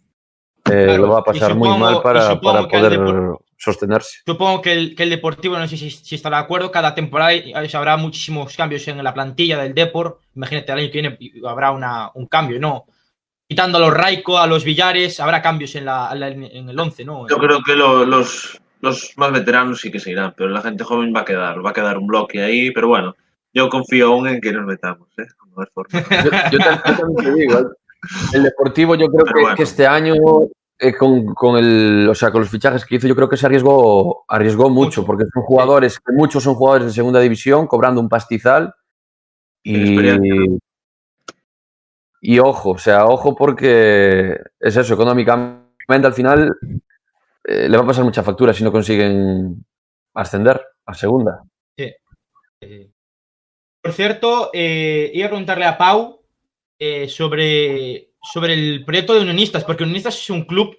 eh, 0.65 0.85
Claro, 0.85 1.05
lo 1.05 1.09
va 1.13 1.19
a 1.19 1.23
pasar 1.23 1.55
muy 1.55 1.69
mal 1.77 2.01
para, 2.01 2.39
para 2.41 2.67
poder 2.67 2.99
sostenerse. 3.57 4.19
Supongo 4.25 4.61
que 4.61 4.73
el, 4.73 4.95
que 4.95 5.03
el 5.03 5.09
Deportivo, 5.09 5.57
no 5.57 5.67
sé 5.67 5.77
si, 5.77 5.89
si 5.89 6.15
estará 6.15 6.37
de 6.37 6.43
acuerdo, 6.43 6.71
cada 6.71 6.93
temporada 6.93 7.29
hay- 7.29 7.53
habrá 7.73 7.97
muchísimos 7.97 8.55
cambios 8.55 8.87
en 8.87 9.03
la 9.03 9.13
plantilla 9.13 9.57
del 9.57 9.73
Depor. 9.73 10.19
Imagínate, 10.35 10.71
el 10.71 10.79
año 10.79 10.91
que 10.91 11.01
viene 11.01 11.17
habrá 11.47 11.71
una, 11.71 12.11
un 12.13 12.27
cambio, 12.27 12.59
¿no? 12.59 12.85
Quitando 13.47 13.77
a 13.77 13.81
los 13.81 13.93
Raico, 13.93 14.37
a 14.39 14.47
los 14.47 14.63
Villares, 14.63 15.19
habrá 15.19 15.41
cambios 15.41 15.75
en, 15.75 15.85
la, 15.85 16.09
en 16.13 16.69
el 16.69 16.79
11, 16.79 17.05
¿no? 17.05 17.27
Yo 17.29 17.37
creo 17.37 17.61
que 17.63 17.75
lo- 17.75 18.03
los, 18.05 18.59
los 18.81 19.13
más 19.17 19.31
veteranos 19.31 19.79
sí 19.81 19.91
que 19.91 19.99
se 19.99 20.11
irán, 20.11 20.33
pero 20.35 20.49
la 20.49 20.61
gente 20.61 20.83
joven 20.83 21.13
va 21.15 21.21
a 21.21 21.25
quedar, 21.25 21.63
va 21.65 21.69
a 21.69 21.73
quedar 21.73 21.97
un 21.97 22.07
bloque 22.07 22.41
ahí, 22.43 22.71
pero 22.71 22.87
bueno, 22.87 23.15
yo 23.53 23.69
confío 23.69 24.07
aún 24.07 24.27
en 24.27 24.41
que 24.41 24.51
nos 24.51 24.65
metamos, 24.65 25.07
¿eh? 25.17 25.25
No 25.55 25.63
es 25.63 25.69
forma. 25.73 26.01
Yo, 26.09 26.31
yo 26.51 26.59
tam- 26.59 26.81
yo 26.85 26.95
también 26.97 27.15
te 27.23 27.33
digo, 27.39 27.59
el- 28.33 28.43
Deportivo 28.43 28.95
yo 28.95 29.07
creo 29.07 29.23
Pero 29.23 29.33
que, 29.35 29.41
bueno. 29.41 29.55
que 29.55 29.63
este 29.63 29.87
año 29.87 30.15
eh, 30.79 30.93
con, 30.93 31.33
con 31.33 31.57
el, 31.57 32.07
o 32.09 32.15
sea, 32.15 32.31
con 32.31 32.41
los 32.41 32.49
fichajes 32.49 32.85
que 32.85 32.95
hizo, 32.95 33.07
yo 33.07 33.15
creo 33.15 33.29
que 33.29 33.37
se 33.37 33.45
arriesgó, 33.45 34.25
arriesgó 34.27 34.69
mucho, 34.69 35.05
porque 35.05 35.25
son 35.33 35.43
jugadores, 35.43 35.99
que 35.99 36.13
muchos 36.13 36.43
son 36.43 36.55
jugadores 36.55 36.87
de 36.87 36.93
segunda 36.93 37.19
división, 37.19 37.67
cobrando 37.67 38.01
un 38.01 38.09
pastizal. 38.09 38.73
Y, 39.63 39.97
y 42.21 42.39
ojo, 42.39 42.71
o 42.71 42.77
sea, 42.77 43.05
ojo 43.05 43.35
porque 43.35 44.39
es 44.59 44.77
eso, 44.77 44.93
económicamente 44.93 46.07
al 46.07 46.13
final 46.13 46.55
eh, 47.43 47.67
le 47.69 47.77
va 47.77 47.83
a 47.83 47.87
pasar 47.87 48.03
mucha 48.03 48.23
factura 48.23 48.53
si 48.53 48.63
no 48.63 48.71
consiguen 48.71 49.65
ascender 50.13 50.61
a 50.85 50.93
segunda. 50.93 51.43
Eh, 51.77 52.91
Por 53.81 53.93
cierto, 53.93 54.49
eh, 54.53 55.11
iba 55.13 55.27
a 55.27 55.29
preguntarle 55.29 55.65
a 55.65 55.77
Pau 55.77 56.21
eh, 56.79 57.07
sobre, 57.07 58.13
sobre 58.31 58.53
el 58.53 58.83
proyecto 58.85 59.13
de 59.13 59.21
Unionistas, 59.21 59.63
porque 59.63 59.83
Unionistas 59.83 60.17
es 60.17 60.29
un 60.29 60.43
club 60.45 60.75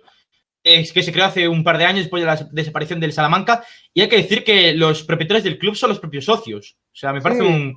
eh, 0.64 0.84
que 0.92 1.02
se 1.02 1.12
creó 1.12 1.26
hace 1.26 1.46
un 1.48 1.62
par 1.62 1.78
de 1.78 1.84
años 1.84 2.00
después 2.00 2.20
de 2.22 2.26
la 2.26 2.48
desaparición 2.50 2.98
del 2.98 3.12
Salamanca, 3.12 3.62
y 3.94 4.00
hay 4.00 4.08
que 4.08 4.16
decir 4.16 4.42
que 4.44 4.72
los 4.74 5.04
propietarios 5.04 5.44
del 5.44 5.58
club 5.58 5.76
son 5.76 5.90
los 5.90 6.00
propios 6.00 6.24
socios. 6.24 6.76
O 6.86 6.96
sea, 6.96 7.12
me 7.12 7.20
parece 7.20 7.42
Sí. 7.42 7.46
un 7.46 7.76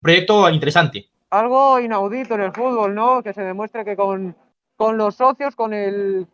proyecto 0.00 0.48
interesante. 0.50 1.10
algo 1.30 1.80
inaudito 1.80 2.34
en 2.34 2.42
el 2.42 2.52
fútbol, 2.52 2.94
¿no? 2.94 3.22
Que 3.22 3.32
se 3.34 3.42
demuestre 3.42 3.84
que 3.84 3.96
con, 3.96 4.34
con 4.76 4.96
los 4.96 5.16
socios, 5.16 5.54
con 5.56 5.74
el 5.74 6.26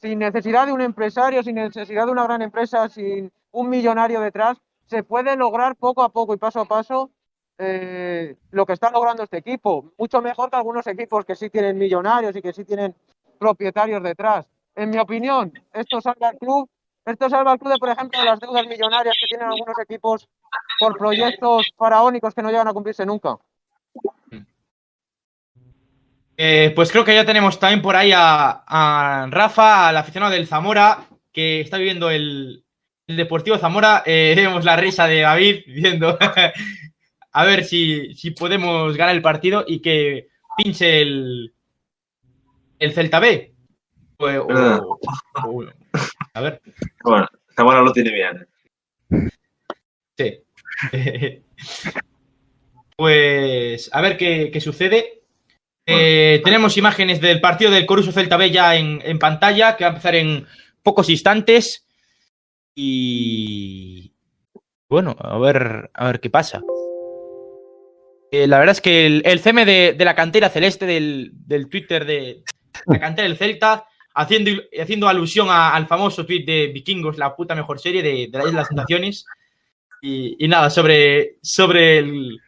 sin 0.00 0.18
necesidad 0.20 0.66
de 0.66 0.72
un 0.72 0.80
empresario, 0.80 1.42
sin 1.42 1.56
necesidad 1.56 2.06
de 2.06 2.12
una 2.12 2.24
gran 2.24 2.40
empresa, 2.42 2.88
sin 2.88 3.30
un 3.52 3.68
millonario 3.68 4.20
detrás, 4.20 4.56
se 4.86 5.02
puede 5.02 5.36
lograr 5.36 5.76
poco 5.76 6.02
a 6.02 6.08
poco 6.08 6.34
y 6.34 6.38
paso 6.38 6.60
a 6.60 6.64
paso 6.64 7.10
eh, 7.58 8.36
lo 8.52 8.64
que 8.64 8.72
está 8.72 8.90
logrando 8.90 9.24
este 9.24 9.38
equipo. 9.38 9.92
Mucho 9.98 10.22
mejor 10.22 10.48
que 10.48 10.56
algunos 10.56 10.86
equipos 10.86 11.24
que 11.24 11.34
sí 11.34 11.50
tienen 11.50 11.76
millonarios 11.76 12.34
y 12.36 12.42
que 12.42 12.52
sí 12.52 12.64
tienen 12.64 12.94
propietarios 13.38 14.02
detrás. 14.02 14.46
En 14.74 14.90
mi 14.90 14.98
opinión, 14.98 15.52
esto 15.72 16.00
salva 16.00 16.28
al 16.28 16.38
club. 16.38 16.68
Esto 17.04 17.28
salva 17.28 17.52
al 17.52 17.58
club 17.58 17.72
de, 17.72 17.78
por 17.78 17.88
ejemplo, 17.88 18.22
las 18.22 18.38
deudas 18.38 18.66
millonarias 18.66 19.16
que 19.18 19.26
tienen 19.26 19.48
algunos 19.48 19.78
equipos 19.82 20.28
por 20.78 20.96
proyectos 20.96 21.70
faraónicos 21.76 22.34
que 22.34 22.42
no 22.42 22.50
llegan 22.50 22.68
a 22.68 22.72
cumplirse 22.72 23.04
nunca. 23.06 23.38
Eh, 26.36 26.72
pues 26.76 26.92
creo 26.92 27.04
que 27.04 27.14
ya 27.14 27.24
tenemos 27.24 27.58
también 27.58 27.82
por 27.82 27.96
ahí 27.96 28.12
a, 28.14 29.26
Rafa, 29.30 29.88
al 29.88 29.96
aficionado 29.96 30.32
del 30.32 30.46
Zamora, 30.46 31.06
que 31.32 31.62
está 31.62 31.78
viviendo 31.78 32.10
el, 32.10 32.64
el 33.08 33.16
Deportivo 33.16 33.58
Zamora. 33.58 34.04
Eh, 34.06 34.34
vemos 34.36 34.64
la 34.64 34.76
risa 34.76 35.08
de 35.08 35.22
David 35.22 35.62
viendo 35.66 36.16
a 37.32 37.44
ver 37.44 37.64
si, 37.64 38.14
si 38.14 38.30
podemos 38.32 38.96
ganar 38.96 39.14
el 39.14 39.22
partido 39.22 39.64
y 39.66 39.80
que 39.80 40.28
pinche 40.56 41.02
el, 41.02 41.52
el 42.78 42.92
Celta 42.92 43.20
B. 43.20 43.52
O- 44.18 44.26
o- 44.26 44.98
o- 45.44 45.64
a 46.34 46.40
ver, 46.40 46.60
Bueno, 47.04 47.28
Zamora 47.54 47.82
lo 47.82 47.92
tiene 47.92 48.10
bien. 48.12 48.48
sí. 50.16 50.42
Pues 52.96 53.90
a 53.92 54.00
ver 54.00 54.16
qué, 54.16 54.50
qué 54.52 54.60
sucede. 54.60 55.22
Eh, 55.86 56.40
tenemos 56.44 56.76
imágenes 56.76 57.20
del 57.20 57.40
partido 57.40 57.70
del 57.70 57.86
Coruso 57.86 58.10
Celta 58.12 58.36
B 58.36 58.50
ya 58.50 58.74
en, 58.76 59.00
en 59.04 59.18
pantalla, 59.18 59.76
que 59.76 59.84
va 59.84 59.90
a 59.90 59.92
empezar 59.92 60.16
en 60.16 60.46
pocos 60.82 61.08
instantes. 61.08 61.86
Y 62.74 64.12
bueno, 64.88 65.14
a 65.18 65.38
ver, 65.38 65.90
a 65.94 66.06
ver 66.06 66.20
qué 66.20 66.28
pasa. 66.28 66.60
Eh, 68.30 68.46
la 68.46 68.58
verdad 68.58 68.72
es 68.72 68.80
que 68.80 69.06
el, 69.06 69.22
el 69.24 69.40
CM 69.40 69.64
de, 69.64 69.94
de 69.96 70.04
la 70.04 70.14
cantera 70.14 70.50
celeste 70.50 70.84
del, 70.86 71.30
del 71.32 71.68
Twitter 71.68 72.04
de 72.04 72.42
la 72.86 73.00
cantera 73.00 73.26
del 73.26 73.38
Celta, 73.38 73.86
haciendo, 74.14 74.50
haciendo 74.80 75.08
alusión 75.08 75.48
al 75.50 75.86
famoso 75.86 76.26
tweet 76.26 76.44
de 76.44 76.66
Vikingos, 76.68 77.18
la 77.18 77.34
puta 77.34 77.54
mejor 77.54 77.80
serie 77.80 78.02
de, 78.02 78.28
de 78.30 78.38
la 78.38 78.40
Isla 78.40 78.50
de 78.50 78.56
las 78.56 78.68
Tentaciones. 78.68 79.24
Y, 80.02 80.44
y 80.44 80.48
nada, 80.48 80.70
sobre, 80.70 81.38
sobre 81.42 81.98
el 81.98 82.38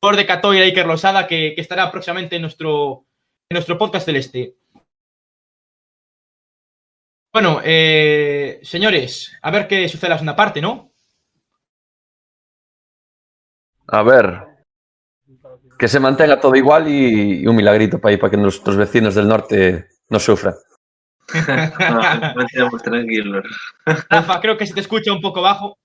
jugador 0.00 0.18
de 0.18 0.26
Catoy, 0.26 0.58
Iker 0.58 0.86
Losada, 0.86 1.26
que, 1.26 1.54
que 1.54 1.60
estará 1.60 1.90
próximamente 1.90 2.36
en 2.36 2.42
nuestro, 2.42 3.06
en 3.48 3.54
nuestro 3.54 3.78
podcast 3.78 4.06
celeste. 4.06 4.56
Bueno, 7.32 7.60
eh, 7.62 8.58
señores, 8.62 9.36
a 9.40 9.50
ver 9.50 9.68
qué 9.68 9.88
sucede 9.88 10.08
en 10.08 10.10
la 10.10 10.16
segunda 10.16 10.36
parte, 10.36 10.60
¿no? 10.60 10.92
A 13.86 14.02
ver. 14.02 14.47
Que 15.78 15.88
se 15.88 16.00
mantenga 16.00 16.40
todo 16.40 16.54
igual 16.56 16.88
y, 16.88 17.42
y 17.42 17.46
un 17.46 17.56
milagrito 17.56 17.98
para, 18.00 18.10
ahí, 18.10 18.16
para 18.16 18.30
que 18.30 18.36
nuestros 18.36 18.76
vecinos 18.76 19.14
del 19.14 19.28
norte 19.28 19.88
no 20.08 20.18
sufran. 20.18 20.54
No, 21.34 22.70
tranquilos. 22.82 23.44
Rafa, 24.08 24.40
creo 24.40 24.56
que 24.56 24.66
se 24.66 24.74
te 24.74 24.80
escucha 24.80 25.12
un 25.12 25.20
poco 25.20 25.42
bajo. 25.42 25.78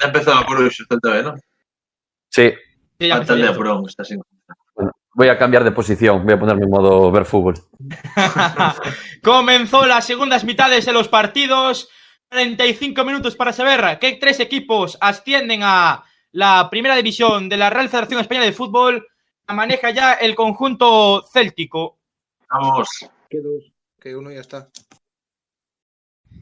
Ha 0.00 0.06
empezado 0.06 0.44
por 0.46 0.72
Celta 0.72 1.10
B, 1.10 1.22
¿no? 1.22 1.34
Sí, 2.28 2.52
Sí, 2.98 3.08
ya 3.08 3.16
el 3.16 3.22
está 3.22 4.04
sin. 4.04 4.22
voy 5.14 5.28
a 5.28 5.36
cambiar 5.36 5.64
de 5.64 5.72
posición. 5.72 6.24
Voy 6.24 6.34
a 6.34 6.38
ponerme 6.38 6.64
en 6.64 6.70
modo 6.70 7.10
ver 7.10 7.24
fútbol. 7.24 7.54
Comenzó 9.22 9.86
las 9.86 10.06
segundas 10.06 10.44
mitades 10.44 10.86
de 10.86 10.92
los 10.92 11.08
partidos. 11.08 11.88
35 12.28 13.04
minutos 13.04 13.36
para 13.36 13.52
saber 13.52 13.98
qué 13.98 14.16
tres 14.20 14.40
equipos 14.40 14.96
ascienden 15.00 15.60
a 15.62 16.04
la 16.32 16.68
primera 16.70 16.96
división 16.96 17.48
de 17.48 17.56
la 17.56 17.70
Real 17.70 17.88
Federación 17.88 18.20
Española 18.20 18.46
de 18.46 18.52
Fútbol. 18.52 19.06
La 19.48 19.54
maneja 19.54 19.90
ya 19.90 20.14
el 20.14 20.34
conjunto 20.34 21.22
céltico. 21.32 21.98
Vamos. 22.50 22.88
Que 23.28 23.40
dos, 23.40 23.72
que 24.00 24.14
uno 24.16 24.30
ya 24.30 24.40
está. 24.40 24.68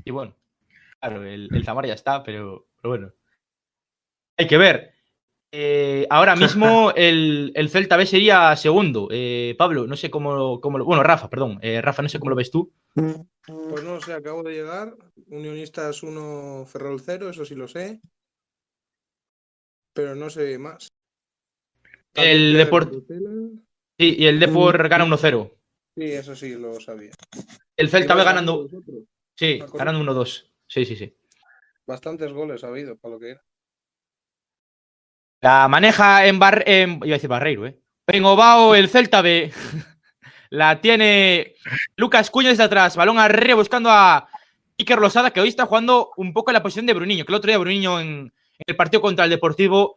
Y 0.05 0.11
bueno, 0.11 0.35
claro, 1.01 1.25
el, 1.25 1.49
el 1.55 1.65
Zamora 1.65 1.89
ya 1.89 1.95
está, 1.95 2.23
pero, 2.23 2.67
pero 2.81 2.89
bueno. 2.91 3.13
Hay 4.37 4.47
que 4.47 4.59
ver. 4.59 4.93
Eh, 5.53 6.07
ahora 6.11 6.37
mismo 6.37 6.93
el, 6.97 7.53
el 7.55 7.69
Celta 7.71 7.97
B 7.97 8.07
sería 8.07 8.55
segundo. 8.57 9.09
Eh, 9.11 9.55
Pablo, 9.59 9.87
no 9.87 9.97
sé 9.97 10.11
cómo, 10.11 10.61
cómo 10.61 10.79
lo- 10.79 10.85
Bueno, 10.85 11.03
Rafa, 11.03 11.29
perdón. 11.29 11.59
Eh, 11.63 11.81
Rafa, 11.83 12.03
no 12.03 12.09
sé 12.09 12.19
cómo 12.19 12.31
lo 12.31 12.37
ves 12.37 12.51
tú. 12.51 12.73
Pues 12.95 13.83
no 13.85 14.01
sé, 14.01 14.13
acabo 14.15 14.43
de 14.43 14.53
llegar. 14.55 14.95
Unionistas 15.27 16.03
1, 16.03 16.65
Ferrol 16.67 17.01
0, 17.01 17.31
eso 17.31 17.45
sí 17.45 17.55
lo 17.55 17.67
sé. 17.69 18.01
Pero 19.93 20.15
no 20.15 20.31
sé 20.31 20.59
más. 20.59 20.89
El 22.15 22.57
Deport-. 22.57 23.05
Sí, 23.99 24.17
y 24.19 24.27
el 24.27 24.41
Depor 24.41 24.89
gana 24.89 25.05
1-0. 25.05 25.53
Sí, 25.97 26.05
eso 26.05 26.35
sí 26.35 26.55
lo 26.55 26.81
sabía. 26.81 27.11
El 27.77 27.89
Celta 27.89 28.15
¿Y 28.15 28.17
B 28.17 28.23
luego 28.23 28.31
ganando. 28.31 28.69
Sí, 29.37 29.61
ganando 29.75 30.13
1-2. 30.13 30.51
Sí, 30.67 30.85
sí, 30.85 30.97
sí. 30.97 31.17
Bastantes 31.87 32.33
goles 32.33 32.63
ha 32.65 32.69
habido, 32.69 32.97
para 32.97 33.15
lo 33.15 33.21
que 33.21 33.31
era. 33.31 33.43
La 35.43 35.69
maneja 35.69 36.27
en 36.27 36.39
Bar... 36.39 36.63
en- 36.67 36.97
Iba 36.97 37.15
a 37.15 37.19
decir 37.19 37.29
Barreiro, 37.31 37.67
¿eh? 37.67 37.79
En 38.07 38.25
Ovao, 38.25 38.75
el 38.75 38.89
Celta 38.89 39.23
B. 39.23 39.53
La 40.51 40.81
tiene 40.81 41.55
Lucas 41.97 42.31
Cuña 42.31 42.49
desde 42.49 42.65
atrás. 42.65 42.97
Balón 42.97 43.19
arriba 43.19 43.55
buscando 43.55 43.89
a 43.91 44.29
Iker 44.79 44.99
Losada, 44.99 45.31
que 45.31 45.41
hoy 45.41 45.49
está 45.49 45.67
jugando 45.67 46.11
un 46.17 46.33
poco 46.33 46.51
en 46.51 46.55
la 46.55 46.63
posición 46.63 46.87
de 46.87 46.95
Bruniño. 46.95 47.25
Que 47.25 47.33
el 47.33 47.37
otro 47.37 47.49
día 47.49 47.59
Bruniño 47.59 48.01
en 48.01 48.33
el 48.67 48.77
partido 48.77 49.01
contra 49.01 49.25
el 49.25 49.31
Deportivo 49.31 49.97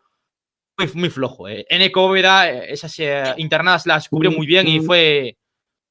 fue 0.77 0.87
muy 0.95 1.09
flojo. 1.09 1.47
¿eh? 1.47 1.65
Eneco 1.69 2.01
Bóveda, 2.07 2.49
eh, 2.49 2.73
esas 2.73 2.97
eh, 2.99 3.23
internadas 3.37 3.85
las 3.85 4.09
cubrió 4.09 4.31
muy 4.31 4.45
bien 4.45 4.67
y 4.67 4.79
fue 4.79 5.37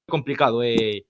complicado. 0.09 0.63
Eh. 0.63 1.07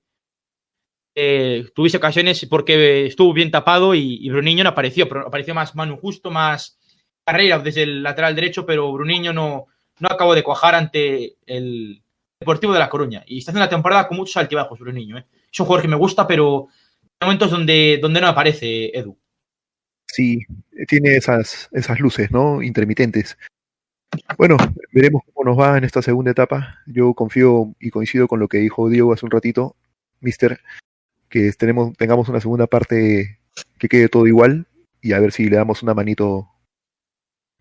Eh, 1.14 1.66
tuviste 1.74 1.98
ocasiones 1.98 2.46
porque 2.46 3.06
estuvo 3.06 3.32
bien 3.34 3.50
tapado 3.50 3.94
y, 3.94 4.18
y 4.20 4.30
Bruniño 4.30 4.64
no 4.64 4.70
apareció. 4.70 5.08
Pero 5.08 5.26
apareció 5.26 5.54
más 5.54 5.74
Manu 5.74 5.96
Justo, 5.96 6.30
más 6.30 6.78
Carrera 7.24 7.58
desde 7.58 7.84
el 7.84 8.02
lateral 8.02 8.34
derecho, 8.34 8.66
pero 8.66 8.92
Bruniño 8.92 9.32
no, 9.32 9.66
no 10.00 10.08
acabó 10.10 10.34
de 10.34 10.42
cuajar 10.42 10.74
ante 10.74 11.36
el 11.46 12.02
Deportivo 12.40 12.72
de 12.72 12.80
La 12.80 12.88
Coruña. 12.88 13.22
Y 13.26 13.38
está 13.38 13.52
haciendo 13.52 13.64
una 13.64 13.70
temporada 13.70 14.08
con 14.08 14.16
muchos 14.16 14.36
altibajos, 14.36 14.78
Bruniño. 14.78 15.18
Es 15.18 15.60
un 15.60 15.66
jugador 15.66 15.82
que 15.82 15.88
me 15.88 15.96
gusta, 15.96 16.26
pero 16.26 16.68
hay 17.20 17.26
momentos 17.26 17.50
donde, 17.50 17.98
donde 18.02 18.20
no 18.20 18.26
aparece, 18.26 18.90
Edu. 18.98 19.16
Sí, 20.12 20.44
tiene 20.88 21.16
esas, 21.16 21.70
esas 21.72 21.98
luces, 21.98 22.30
¿no? 22.30 22.60
Intermitentes. 22.60 23.38
Bueno, 24.36 24.58
veremos 24.92 25.22
cómo 25.32 25.50
nos 25.50 25.58
va 25.58 25.78
en 25.78 25.84
esta 25.84 26.02
segunda 26.02 26.32
etapa. 26.32 26.80
Yo 26.84 27.14
confío 27.14 27.74
y 27.80 27.88
coincido 27.88 28.28
con 28.28 28.38
lo 28.38 28.46
que 28.46 28.58
dijo 28.58 28.90
Diego 28.90 29.14
hace 29.14 29.24
un 29.24 29.30
ratito, 29.30 29.74
Mister, 30.20 30.60
que 31.30 31.50
tenemos, 31.52 31.96
tengamos 31.96 32.28
una 32.28 32.42
segunda 32.42 32.66
parte 32.66 33.38
que 33.78 33.88
quede 33.88 34.10
todo 34.10 34.26
igual 34.26 34.66
y 35.00 35.14
a 35.14 35.18
ver 35.18 35.32
si 35.32 35.48
le 35.48 35.56
damos 35.56 35.82
una 35.82 35.94
manito 35.94 36.46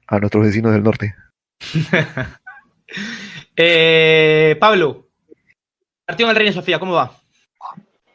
a 0.07 0.19
nuestros 0.19 0.45
vecinos 0.45 0.73
del 0.73 0.83
norte. 0.83 1.15
Eh, 3.55 4.57
Pablo, 4.59 5.07
partido 6.05 6.27
en 6.27 6.31
el 6.31 6.35
Reina 6.35 6.51
Sofía, 6.53 6.79
¿cómo 6.79 6.93
va? 6.93 7.20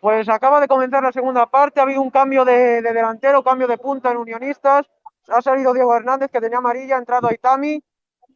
Pues 0.07 0.29
acaba 0.29 0.61
de 0.61 0.69
comenzar 0.69 1.03
la 1.03 1.11
segunda 1.11 1.47
parte, 1.47 1.81
ha 1.81 1.83
habido 1.83 2.01
un 2.01 2.11
cambio 2.11 2.45
de, 2.45 2.81
de 2.81 2.93
delantero, 2.93 3.43
cambio 3.43 3.67
de 3.67 3.77
punta 3.77 4.13
en 4.13 4.19
Unionistas. 4.19 4.89
Ha 5.27 5.43
salido 5.43 5.75
Diego 5.75 5.97
Hernández, 5.97 6.31
que 6.31 6.41
tenía 6.41 6.59
amarilla, 6.59 6.95
ha 6.95 6.99
entrado 7.01 7.29
Itami. 7.33 7.83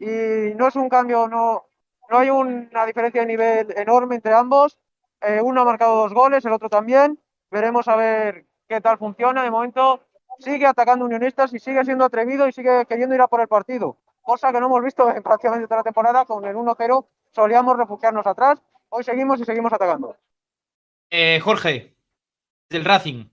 Y 0.01 0.53
no 0.57 0.67
es 0.67 0.75
un 0.75 0.89
cambio, 0.89 1.29
no, 1.29 1.67
no 2.11 2.19
hay 2.19 2.29
una 2.29 2.85
diferencia 2.87 3.21
de 3.21 3.27
nivel 3.29 3.73
enorme 3.77 4.17
entre 4.17 4.35
ambos. 4.35 4.81
Eh, 5.21 5.41
uno 5.41 5.61
ha 5.61 5.65
marcado 5.65 5.95
dos 5.95 6.13
goles, 6.13 6.45
el 6.45 6.53
otro 6.53 6.69
también. 6.69 7.21
Veremos 7.53 7.87
a 7.87 7.95
ver 7.95 8.47
qué 8.69 8.81
tal 8.81 8.99
funciona. 8.99 9.45
De 9.45 9.53
momento 9.53 10.01
sigue 10.41 10.67
atacando 10.67 11.05
Unionistas 11.05 11.55
y 11.55 11.61
sigue 11.61 11.85
siendo 11.85 12.05
atrevido 12.05 12.49
y 12.49 12.53
sigue 12.53 12.85
queriendo 12.87 13.15
ir 13.15 13.21
a 13.21 13.29
por 13.29 13.43
el 13.43 13.47
partido. 13.47 13.97
Cosa 14.23 14.51
que 14.51 14.59
no 14.59 14.67
hemos 14.67 14.83
visto 14.83 15.09
en 15.09 15.23
prácticamente 15.23 15.69
toda 15.69 15.77
la 15.77 15.85
temporada. 15.85 16.25
Con 16.25 16.45
el 16.47 16.57
1-0 16.57 17.07
solíamos 17.31 17.77
refugiarnos 17.77 18.27
atrás. 18.27 18.61
Hoy 18.89 19.05
seguimos 19.05 19.41
y 19.41 19.45
seguimos 19.45 19.73
atacando. 19.73 20.17
Eh, 21.11 21.41
Jorge, 21.41 21.95
del 22.71 22.85
Racing. 22.85 23.27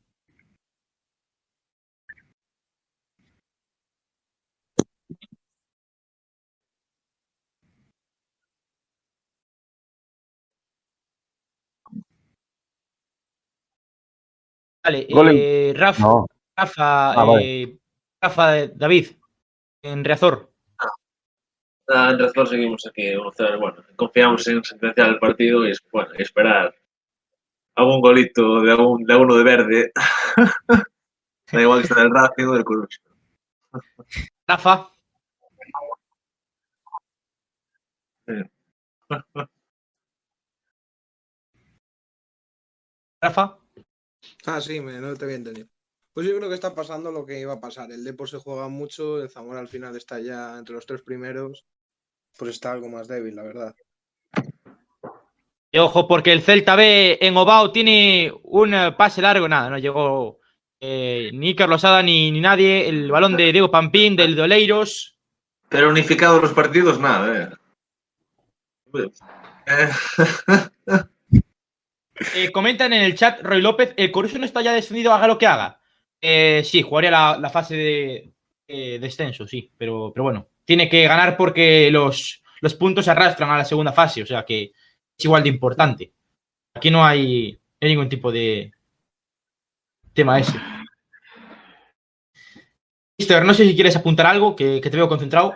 Vale, 14.83 15.05
eh, 15.09 15.73
Rafa, 15.75 16.01
No. 16.01 16.27
Rafa, 16.55 17.11
Ah, 17.11 17.23
vale. 17.25 17.43
eh, 17.63 17.77
Rafa, 18.21 18.59
eh, 18.59 18.71
David, 18.73 19.07
en 19.83 20.03
Reazor. 20.03 20.51
Ah, 21.89 22.11
en 22.11 22.19
Razor 22.19 22.47
seguimos 22.47 22.85
aquí 22.87 23.13
1-0. 23.15 23.59
Bueno, 23.59 23.83
confiamos 23.95 24.47
en 24.47 24.63
sentenciar 24.63 25.09
el 25.09 25.19
partido 25.19 25.67
y 25.67 25.73
bueno, 25.91 26.09
y 26.17 26.21
esperar 26.21 26.73
algún 27.77 28.01
golito 28.01 28.61
de, 28.61 28.71
algún, 28.71 29.03
de 29.05 29.13
alguno 29.13 29.35
de 29.35 29.43
verde. 29.43 29.91
da 31.51 31.61
igual 31.61 31.81
que 31.81 31.87
sea 31.87 32.03
del 32.03 32.11
Racing 32.11 32.45
o 32.45 32.53
del 32.53 32.65
Corucho. 32.65 32.99
Rafa. 34.47 34.91
Rafa. 43.21 43.57
Ah, 44.45 44.61
sí, 44.61 44.79
me, 44.81 44.99
no 44.99 45.15
te 45.15 45.25
había 45.25 45.37
entendido. 45.37 45.67
Pues 46.13 46.27
yo 46.27 46.35
creo 46.35 46.49
que 46.49 46.55
está 46.55 46.73
pasando 46.73 47.11
lo 47.11 47.25
que 47.25 47.39
iba 47.39 47.53
a 47.53 47.59
pasar. 47.59 47.91
El 47.91 48.03
Depor 48.03 48.27
se 48.29 48.37
juega 48.39 48.67
mucho, 48.69 49.21
el 49.21 49.29
Zamora 49.29 49.59
al 49.59 49.67
final 49.67 49.95
está 49.95 50.19
ya 50.19 50.57
entre 50.57 50.73
los 50.75 50.85
tres 50.87 51.03
primeros, 51.03 51.67
pues 52.37 52.51
está 52.51 52.71
algo 52.71 52.89
más 52.89 53.07
débil, 53.07 53.35
la 53.35 53.43
verdad. 53.43 53.75
Ojo, 55.79 56.07
porque 56.07 56.31
el 56.31 56.41
Celta 56.41 56.75
B 56.75 57.17
en 57.21 57.35
Obao 57.37 57.71
tiene 57.71 58.31
un 58.43 58.73
eh, 58.73 58.91
pase 58.93 59.21
largo, 59.21 59.47
nada, 59.47 59.69
no 59.69 59.77
llegó 59.77 60.39
eh, 60.79 61.31
ni 61.33 61.55
Carlos 61.55 61.83
Ada 61.83 62.03
ni, 62.03 62.31
ni 62.31 62.39
nadie. 62.39 62.87
El 62.87 63.11
balón 63.11 63.35
de 63.35 63.51
Diego 63.51 63.71
Pampín, 63.71 64.15
del 64.15 64.35
de 64.35 64.41
Oleiros. 64.43 65.17
Pero 65.69 65.89
unificados 65.89 66.41
los 66.41 66.53
partidos, 66.53 66.99
nada, 66.99 67.51
eh. 68.93 69.09
Eh, 72.35 72.51
comentan 72.53 72.93
en 72.93 73.01
el 73.01 73.15
chat, 73.15 73.41
Roy 73.41 73.61
López, 73.61 73.93
el 73.97 74.11
Coruso 74.11 74.37
no 74.39 74.45
está 74.45 74.61
ya 74.61 74.73
descendido, 74.73 75.13
haga 75.13 75.27
lo 75.27 75.37
que 75.37 75.47
haga. 75.47 75.79
Sí, 76.63 76.81
jugaría 76.81 77.11
la, 77.11 77.37
la 77.37 77.49
fase 77.49 77.75
de 77.75 78.31
descenso, 78.99 79.45
sí, 79.45 79.71
pero, 79.77 80.11
pero 80.13 80.23
bueno, 80.23 80.47
tiene 80.65 80.89
que 80.89 81.07
ganar 81.07 81.37
porque 81.37 81.91
los, 81.91 82.41
los 82.61 82.73
puntos 82.75 83.05
se 83.05 83.11
arrastran 83.11 83.49
a 83.49 83.57
la 83.57 83.65
segunda 83.65 83.93
fase, 83.93 84.23
o 84.23 84.25
sea 84.25 84.45
que 84.45 84.71
igual 85.25 85.43
de 85.43 85.49
importante. 85.49 86.11
Aquí 86.73 86.91
no 86.91 87.03
hay, 87.03 87.57
ningún 87.81 88.09
tipo 88.09 88.31
de 88.31 88.71
tema 90.13 90.39
ese. 90.39 90.59
Mister, 93.17 93.43
no 93.43 93.53
sé 93.53 93.65
si 93.65 93.73
quieres 93.73 93.95
apuntar 93.95 94.27
algo, 94.27 94.55
que, 94.55 94.79
te 94.79 94.89
veo 94.89 95.09
concentrado. 95.09 95.55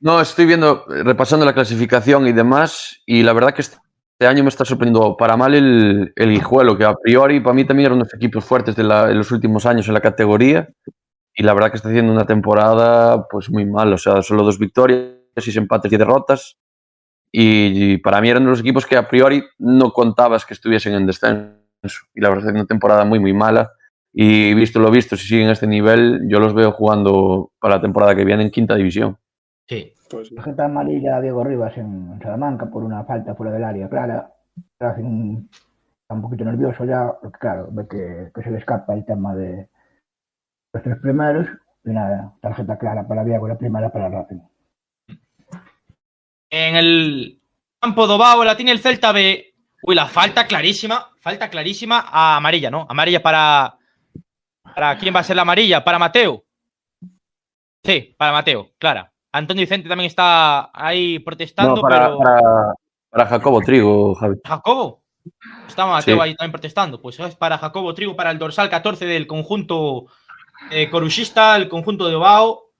No, 0.00 0.20
estoy 0.20 0.46
viendo, 0.46 0.84
repasando 0.86 1.44
la 1.44 1.54
clasificación 1.54 2.26
y 2.28 2.32
demás, 2.32 3.00
y 3.06 3.22
la 3.22 3.32
verdad 3.32 3.54
que 3.54 3.62
este 3.62 3.78
año 4.20 4.44
me 4.44 4.48
está 4.48 4.64
sorprendiendo 4.64 5.16
para 5.16 5.36
mal 5.36 5.54
el, 5.54 6.12
el 6.14 6.30
Guijuelo, 6.30 6.76
que 6.76 6.84
a 6.84 6.94
priori 6.94 7.40
para 7.40 7.54
mí 7.54 7.64
también 7.64 7.86
era 7.86 7.94
uno 7.94 8.04
de 8.04 8.10
los 8.10 8.14
equipos 8.14 8.44
fuertes 8.44 8.76
de, 8.76 8.84
la- 8.84 9.10
los 9.10 9.30
últimos 9.32 9.66
años 9.66 9.88
en 9.88 9.94
la 9.94 10.00
categoría, 10.00 10.68
y 11.34 11.42
la 11.42 11.52
verdad 11.54 11.70
que 11.70 11.76
está 11.78 11.88
haciendo 11.88 12.12
una 12.12 12.26
temporada 12.26 13.26
pues 13.28 13.50
muy 13.50 13.64
mal, 13.66 13.92
o 13.92 13.98
sea, 13.98 14.22
solo 14.22 14.44
dos 14.44 14.58
victorias, 14.58 15.14
seis 15.36 15.56
empates 15.56 15.92
y 15.92 15.96
derrotas, 15.96 16.56
y, 17.36 17.98
para 17.98 18.20
mí 18.20 18.28
eran 18.28 18.44
de 18.44 18.50
los 18.50 18.60
equipos 18.60 18.86
que 18.86 18.96
a 18.96 19.08
priori 19.08 19.42
no 19.58 19.92
contabas 19.92 20.46
que 20.46 20.54
estuviesen 20.54 20.94
en 20.94 21.06
descenso, 21.06 22.06
y 22.14 22.20
la 22.20 22.28
verdad 22.28 22.46
es 22.46 22.52
que 22.52 22.58
una 22.58 22.66
temporada 22.66 23.04
muy, 23.04 23.18
muy 23.18 23.32
mala, 23.32 23.72
y 24.12 24.54
visto 24.54 24.78
lo 24.78 24.90
visto, 24.92 25.16
si 25.16 25.26
siguen 25.26 25.48
a 25.48 25.52
este 25.52 25.66
nivel, 25.66 26.28
yo 26.28 26.38
los 26.38 26.54
veo 26.54 26.70
jugando 26.70 27.50
para 27.58 27.76
la 27.76 27.80
temporada 27.80 28.14
que 28.14 28.24
viene 28.24 28.44
en 28.44 28.50
quinta 28.50 28.76
división. 28.76 29.18
Sí. 29.68 29.92
Pues 30.08 30.28
sí. 30.28 30.36
Tarjeta 30.36 30.66
amarilla 30.66 31.16
a 31.16 31.20
Diego 31.20 31.42
Rivas 31.42 31.76
en 31.76 32.20
Salamanca 32.22 32.66
por 32.66 32.84
una 32.84 33.02
falta 33.02 33.34
fuera 33.34 33.50
del 33.50 33.64
área 33.64 33.88
clara. 33.88 34.30
Racing 34.78 35.48
está 36.02 36.14
un 36.14 36.22
poquito 36.22 36.44
nervioso 36.44 36.84
ya, 36.84 37.12
porque 37.20 37.38
claro, 37.38 37.68
ve 37.72 37.88
que, 37.88 38.30
que 38.32 38.42
se 38.42 38.50
le 38.52 38.58
escapa 38.58 38.94
el 38.94 39.04
tema 39.04 39.34
de 39.34 39.68
los 40.72 40.82
tres 40.84 40.98
primeros. 40.98 41.48
Y 41.84 41.90
nada, 41.90 42.32
tarjeta 42.40 42.78
clara 42.78 43.08
para 43.08 43.24
Diego, 43.24 43.48
la 43.48 43.58
primera 43.58 43.90
para 43.90 44.08
Racing. 44.08 44.40
En 46.56 46.76
el 46.76 47.40
campo 47.80 48.06
de 48.06 48.12
Obao 48.14 48.44
la 48.44 48.56
tiene 48.56 48.70
el 48.70 48.78
Celta 48.78 49.10
B. 49.10 49.54
Uy, 49.82 49.94
la 49.96 50.06
falta 50.06 50.46
clarísima, 50.46 51.10
falta 51.20 51.50
clarísima 51.50 52.06
a 52.08 52.36
amarilla, 52.36 52.70
¿no? 52.70 52.86
Amarilla 52.88 53.20
para. 53.20 53.76
¿Para 54.62 54.96
quién 54.96 55.12
va 55.14 55.18
a 55.20 55.24
ser 55.24 55.34
la 55.34 55.42
amarilla? 55.42 55.82
¿Para 55.82 55.98
Mateo? 55.98 56.44
Sí, 57.82 58.14
para 58.16 58.30
Mateo, 58.32 58.70
clara. 58.78 59.12
Antonio 59.32 59.62
Vicente 59.62 59.88
también 59.88 60.06
está 60.06 60.70
ahí 60.72 61.18
protestando, 61.18 61.74
No, 61.76 61.82
para, 61.82 62.06
pero. 62.06 62.18
para, 62.18 62.74
para 63.10 63.26
Jacobo 63.26 63.60
Trigo, 63.60 64.14
Javi. 64.14 64.36
Jacobo. 64.44 65.02
Está 65.66 65.86
Mateo 65.86 66.16
Sí. 66.16 66.20
ahí 66.22 66.34
también 66.36 66.52
protestando. 66.52 67.02
Pues 67.02 67.18
es 67.18 67.34
para 67.34 67.58
Jacobo 67.58 67.92
Trigo, 67.94 68.14
para 68.14 68.30
el 68.30 68.38
dorsal 68.38 68.70
14 68.70 69.06
del 69.06 69.26
conjunto 69.26 70.06
eh, 70.70 70.88
coruchista, 70.88 71.56
el 71.56 71.68
conjunto 71.68 72.06
de 72.08 72.14
Obao. 72.14 72.70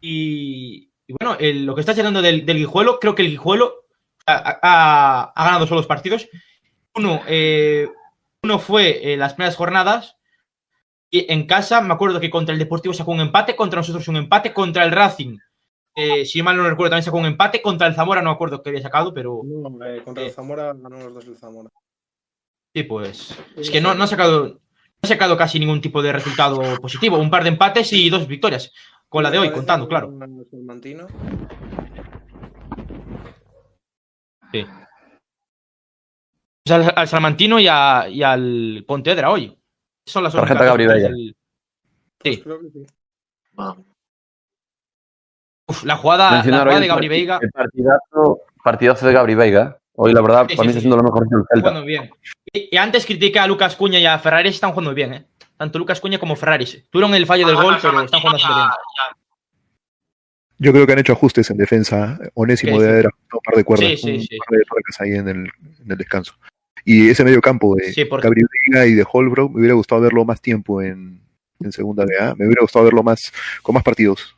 Y, 0.00 0.90
y 1.06 1.14
bueno, 1.18 1.36
el- 1.38 1.64
lo 1.66 1.74
que 1.74 1.80
estás 1.80 1.96
hablando 1.98 2.22
del, 2.22 2.44
del 2.46 2.56
Guijuelo, 2.58 2.98
creo 2.98 3.14
que 3.14 3.22
el 3.22 3.28
Guijuelo 3.30 3.84
ha, 4.26 4.58
ha- 4.62 5.32
ha 5.34 5.44
ganado 5.44 5.66
solo 5.66 5.80
dos 5.80 5.86
partidos. 5.86 6.28
Uno, 6.94 7.20
eh, 7.28 7.88
uno 8.42 8.58
fue 8.58 9.12
eh, 9.12 9.16
las 9.16 9.34
primeras 9.34 9.56
jornadas. 9.56 10.16
Y 11.10 11.32
en 11.32 11.46
casa, 11.46 11.80
me 11.80 11.94
acuerdo 11.94 12.18
que 12.20 12.30
contra 12.30 12.52
el 12.52 12.58
Deportivo 12.58 12.92
sacó 12.92 13.12
un 13.12 13.20
empate, 13.20 13.54
contra 13.54 13.78
nosotros 13.80 14.08
un 14.08 14.16
empate, 14.16 14.52
contra 14.52 14.84
el 14.84 14.90
Racing. 14.92 15.38
eh, 15.94 16.26
si 16.26 16.42
mal 16.42 16.56
no 16.56 16.68
recuerdo, 16.68 16.90
también 16.90 17.04
sacó 17.04 17.18
un 17.18 17.26
empate. 17.26 17.62
Contra 17.62 17.86
el 17.86 17.94
Zamora 17.94 18.20
no 18.20 18.30
me 18.30 18.34
acuerdo 18.34 18.62
que 18.62 18.70
había 18.70 18.82
sacado, 18.82 19.14
pero. 19.14 19.40
No, 19.44 19.84
eh, 19.86 20.02
contra 20.04 20.24
el 20.24 20.30
Zamora 20.32 20.74
ganó 20.74 20.98
los 20.98 21.14
dos 21.14 21.26
el 21.26 21.36
Zamora. 21.36 21.70
Sí, 22.74 22.82
pues. 22.82 23.38
Es 23.56 23.70
que 23.70 23.80
no, 23.80 23.94
no 23.94 24.04
ha 24.04 24.06
sacado. 24.06 24.46
No 24.48 24.60
ha 25.02 25.06
sacado 25.06 25.36
casi 25.36 25.58
ningún 25.58 25.80
tipo 25.80 26.02
de 26.02 26.12
resultado 26.12 26.60
positivo. 26.80 27.16
Un 27.18 27.30
par 27.30 27.44
de 27.44 27.50
empates 27.50 27.92
y 27.92 28.10
dos 28.10 28.26
victorias. 28.26 28.72
Con 29.08 29.22
la 29.22 29.30
de 29.30 29.38
hoy, 29.38 29.50
contando, 29.52 29.88
claro. 29.88 30.12
Salmantino. 30.50 31.06
Sí. 34.52 34.64
Pues 36.64 36.70
al, 36.88 36.92
al 36.96 37.08
Salmantino 37.08 37.58
y, 37.60 37.68
a- 37.68 38.08
y 38.08 38.22
al 38.22 38.84
Pontevedra 38.86 39.30
hoy. 39.30 39.56
Son 40.06 40.22
las 40.22 40.32
Tarjeta 40.32 40.54
únicas 40.60 40.66
Gabri 40.68 40.84
victorias 40.84 41.10
Veiga. 41.10 41.16
del- 41.16 41.36
Pues 42.18 42.34
Sí. 42.36 42.42
creo 42.42 42.60
que 42.60 42.70
sí. 42.70 42.86
Uf, 45.68 45.84
la 45.84 45.96
jugada, 45.96 46.30
la 46.30 46.42
jugada 46.42 46.64
de 46.70 46.76
el 46.76 46.88
Gabri 46.88 47.08
Veiga. 47.08 47.38
El 47.42 47.50
partidazo, 47.50 48.40
partidazo 48.62 49.06
de 49.06 49.12
Gabri 49.12 49.34
Veiga. 49.34 49.78
Hoy, 49.98 50.12
la 50.12 50.20
verdad, 50.20 50.46
Sí, 50.48 50.56
para 50.56 50.62
sí, 50.64 50.66
mí 50.68 50.72
sí. 50.72 50.78
está 50.78 50.80
siendo 50.80 50.96
lo 50.96 51.02
mejor 51.04 51.28
del 51.28 51.42
Celta. 51.48 51.68
jugando 51.70 51.86
bien. 51.86 52.10
Y, 52.52 52.68
y 52.74 52.76
antes 52.76 53.06
critiqué 53.06 53.38
a 53.38 53.46
Lucas 53.46 53.74
Cuña 53.76 53.98
y 53.98 54.06
a 54.06 54.18
Ferrari, 54.18 54.50
están 54.50 54.70
jugando 54.70 54.90
muy 54.90 54.94
bien, 54.96 55.14
¿eh? 55.14 55.26
Tanto 55.56 55.78
Lucas 55.78 56.00
Cuña 56.00 56.18
como 56.18 56.36
Ferrari. 56.36 56.66
Tuvieron 56.90 57.14
el 57.14 57.26
fallo 57.26 57.46
del 57.46 57.56
gol, 57.56 57.76
pero 57.80 58.00
están 58.02 58.20
jugando 58.20 58.38
súper 58.38 58.56
bien. 58.56 58.68
Yo 60.58 60.72
creo 60.72 60.86
que 60.86 60.92
han 60.94 60.98
hecho 60.98 61.12
ajustes 61.12 61.50
en 61.50 61.56
defensa. 61.58 62.18
Onésimo 62.34 62.78
sí. 62.78 62.84
haber 62.84 63.06
ajustado 63.06 63.38
un 63.38 63.40
par 63.44 63.54
de 63.56 63.64
cuerdas, 63.64 63.88
Sí, 63.90 63.96
sí, 63.96 64.10
un 64.14 64.20
sí. 64.22 64.38
par 64.38 64.58
de 64.58 64.64
tuercas 64.64 65.00
ahí 65.00 65.12
en 65.12 65.28
el, 65.28 65.36
en 65.84 65.92
el 65.92 65.98
descanso. 65.98 66.34
Y 66.84 67.08
ese 67.10 67.24
medio 67.24 67.40
campo 67.40 67.74
de 67.76 67.92
Sí, 67.92 68.04
porque- 68.04 68.26
Gabriel 68.26 68.48
y 68.88 68.94
de 68.94 69.06
Holbrook, 69.10 69.52
me 69.52 69.58
hubiera 69.60 69.74
gustado 69.74 70.00
verlo 70.00 70.24
más 70.24 70.40
tiempo 70.40 70.80
en, 70.82 71.20
en 71.60 71.72
segunda 71.72 72.04
BA. 72.04 72.34
Me 72.36 72.46
hubiera 72.46 72.62
gustado 72.62 72.84
verlo 72.84 73.02
más 73.02 73.32
con 73.62 73.74
más 73.74 73.82
partidos. 73.84 74.34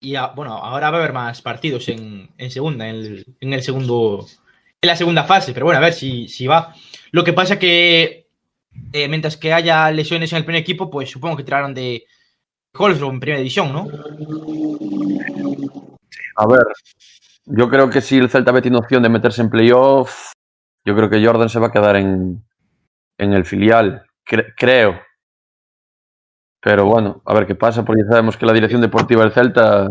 Y 0.00 0.16
a- 0.16 0.26
bueno, 0.28 0.52
ahora 0.54 0.90
va 0.90 0.98
a 0.98 1.00
haber 1.00 1.12
más 1.12 1.40
partidos 1.40 1.88
en, 1.88 2.28
en 2.36 2.50
segunda, 2.50 2.88
en 2.88 2.96
el, 2.96 3.26
en 3.40 3.52
el 3.52 3.62
segundo. 3.62 4.26
En 4.82 4.88
la 4.88 4.96
segunda 4.96 5.24
fase, 5.24 5.54
pero 5.54 5.64
bueno, 5.64 5.78
a 5.78 5.82
ver 5.82 5.94
si, 5.94 6.28
si 6.28 6.46
va. 6.46 6.74
Lo 7.10 7.24
que 7.24 7.32
pasa 7.32 7.58
que 7.58 8.23
eh, 8.92 9.08
mientras 9.08 9.36
que 9.36 9.52
haya 9.52 9.90
lesiones 9.90 10.32
en 10.32 10.38
el 10.38 10.44
primer 10.44 10.62
equipo, 10.62 10.90
pues 10.90 11.10
supongo 11.10 11.36
que 11.36 11.44
tiraron 11.44 11.74
de 11.74 12.04
Holzro 12.76 13.10
en 13.10 13.20
primera 13.20 13.38
división, 13.38 13.72
¿no? 13.72 13.88
A 16.36 16.46
ver, 16.46 16.64
yo 17.46 17.68
creo 17.68 17.88
que 17.90 18.00
si 18.00 18.18
el 18.18 18.28
Celta 18.30 18.52
B 18.52 18.62
tiene 18.62 18.78
opción 18.78 19.02
de 19.02 19.08
meterse 19.08 19.42
en 19.42 19.50
playoff, 19.50 20.32
yo 20.84 20.94
creo 20.96 21.08
que 21.08 21.24
Jordan 21.24 21.48
se 21.48 21.60
va 21.60 21.68
a 21.68 21.72
quedar 21.72 21.96
en, 21.96 22.44
en 23.18 23.32
el 23.32 23.44
filial. 23.44 24.04
Cre- 24.28 24.52
creo. 24.56 25.00
Pero 26.60 26.86
bueno, 26.86 27.22
a 27.26 27.34
ver 27.34 27.46
qué 27.46 27.54
pasa, 27.54 27.84
porque 27.84 28.02
ya 28.02 28.08
sabemos 28.10 28.36
que 28.36 28.46
la 28.46 28.52
dirección 28.52 28.80
deportiva 28.80 29.22
del 29.22 29.32
Celta 29.32 29.88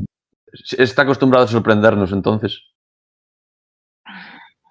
está 0.77 1.03
acostumbrada 1.03 1.45
a 1.45 1.47
sorprendernos, 1.47 2.11
entonces. 2.11 2.72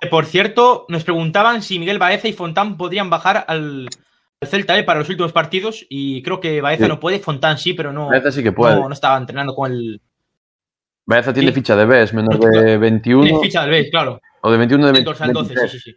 Eh, 0.02 0.08
Por 0.08 0.26
cierto, 0.26 0.84
nos 0.88 1.04
preguntaban 1.04 1.62
si 1.62 1.78
Miguel 1.78 1.98
Baeza 1.98 2.28
y 2.28 2.32
Fontán 2.32 2.76
podrían 2.76 3.08
bajar 3.08 3.44
al, 3.48 3.88
al 4.40 4.48
Celta 4.48 4.74
B 4.74 4.82
para 4.82 4.98
los 5.00 5.08
últimos 5.08 5.32
partidos. 5.32 5.86
Y 5.88 6.22
creo 6.22 6.40
que 6.40 6.60
Baeza 6.60 6.84
Sí. 6.84 6.88
no 6.88 7.00
puede, 7.00 7.20
Fontán 7.20 7.56
sí, 7.58 7.72
pero 7.72 7.92
no, 7.92 8.08
Baeza 8.08 8.32
sí 8.32 8.42
que 8.42 8.52
puede. 8.52 8.74
no, 8.76 8.88
no 8.88 8.94
estaba 8.94 9.16
entrenando 9.16 9.54
con 9.54 9.70
el. 9.72 10.00
Baeza 11.06 11.32
tiene 11.32 11.48
Sí. 11.50 11.54
ficha 11.56 11.76
de 11.76 11.84
B, 11.84 12.02
es 12.02 12.12
menor 12.14 12.38
de 12.38 12.78
21 12.78 13.24
Tiene 13.24 13.40
ficha 13.40 13.62
del 13.62 13.70
B, 13.70 13.90
claro. 13.90 14.20
o 14.40 14.50
de 14.50 14.58
21 14.58 14.92
de 14.92 14.98
El 14.98 15.04
dorsal 15.04 15.32
12, 15.32 15.48
sí, 15.48 15.54
23. 15.54 15.82
sí, 15.82 15.90
sí. 15.92 15.96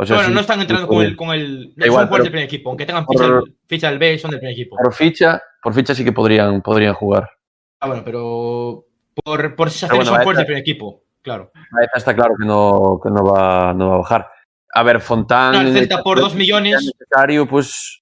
O 0.00 0.06
sea, 0.06 0.16
bueno, 0.16 0.28
sí, 0.28 0.34
no 0.34 0.40
están 0.40 0.60
entrando 0.60 0.86
con 0.86 1.04
el, 1.04 1.16
con 1.16 1.30
el. 1.30 1.72
Son 1.76 1.86
igual, 1.86 1.88
jugadores 2.06 2.08
pero- 2.10 2.22
del 2.22 2.30
primer 2.32 2.44
equipo. 2.46 2.70
Aunque 2.70 2.86
tengan 2.86 3.04
ficha, 3.06 3.24
por- 3.26 3.44
del- 3.44 3.54
ficha 3.66 3.90
del 3.90 3.98
B, 3.98 4.18
son 4.18 4.30
del 4.30 4.38
primer 4.40 4.52
equipo. 4.54 4.76
Por 4.76 4.94
ficha, 4.94 5.42
por 5.62 5.74
ficha 5.74 5.94
sí 5.94 6.04
que 6.04 6.12
podrían, 6.12 6.62
podrían 6.62 6.94
jugar. 6.94 7.28
Ah, 7.80 7.88
bueno, 7.88 8.02
pero. 8.04 8.84
Por, 9.24 9.56
por 9.56 9.66
acciones 9.66 9.90
bueno, 9.96 10.04
son 10.04 10.14
jugadores 10.14 10.36
del 10.38 10.46
primer 10.46 10.60
equipo. 10.60 11.02
Claro. 11.22 11.50
Baeza 11.72 11.92
está 11.96 12.14
claro 12.14 12.34
que 12.38 12.46
no, 12.46 13.00
que 13.02 13.10
no, 13.10 13.24
va, 13.24 13.72
no 13.74 13.88
va 13.90 13.94
a 13.96 13.98
bajar. 13.98 14.30
A 14.74 14.82
ver, 14.82 15.00
Fontán. 15.00 15.52
No, 15.52 15.60
el 15.60 15.72
Celta 15.72 16.02
por 16.02 16.16
de 16.18 16.22
dos 16.22 16.32
que 16.32 16.38
millones. 16.38 16.80
sea 16.80 16.92
necesario, 16.98 17.46
pues 17.48 18.00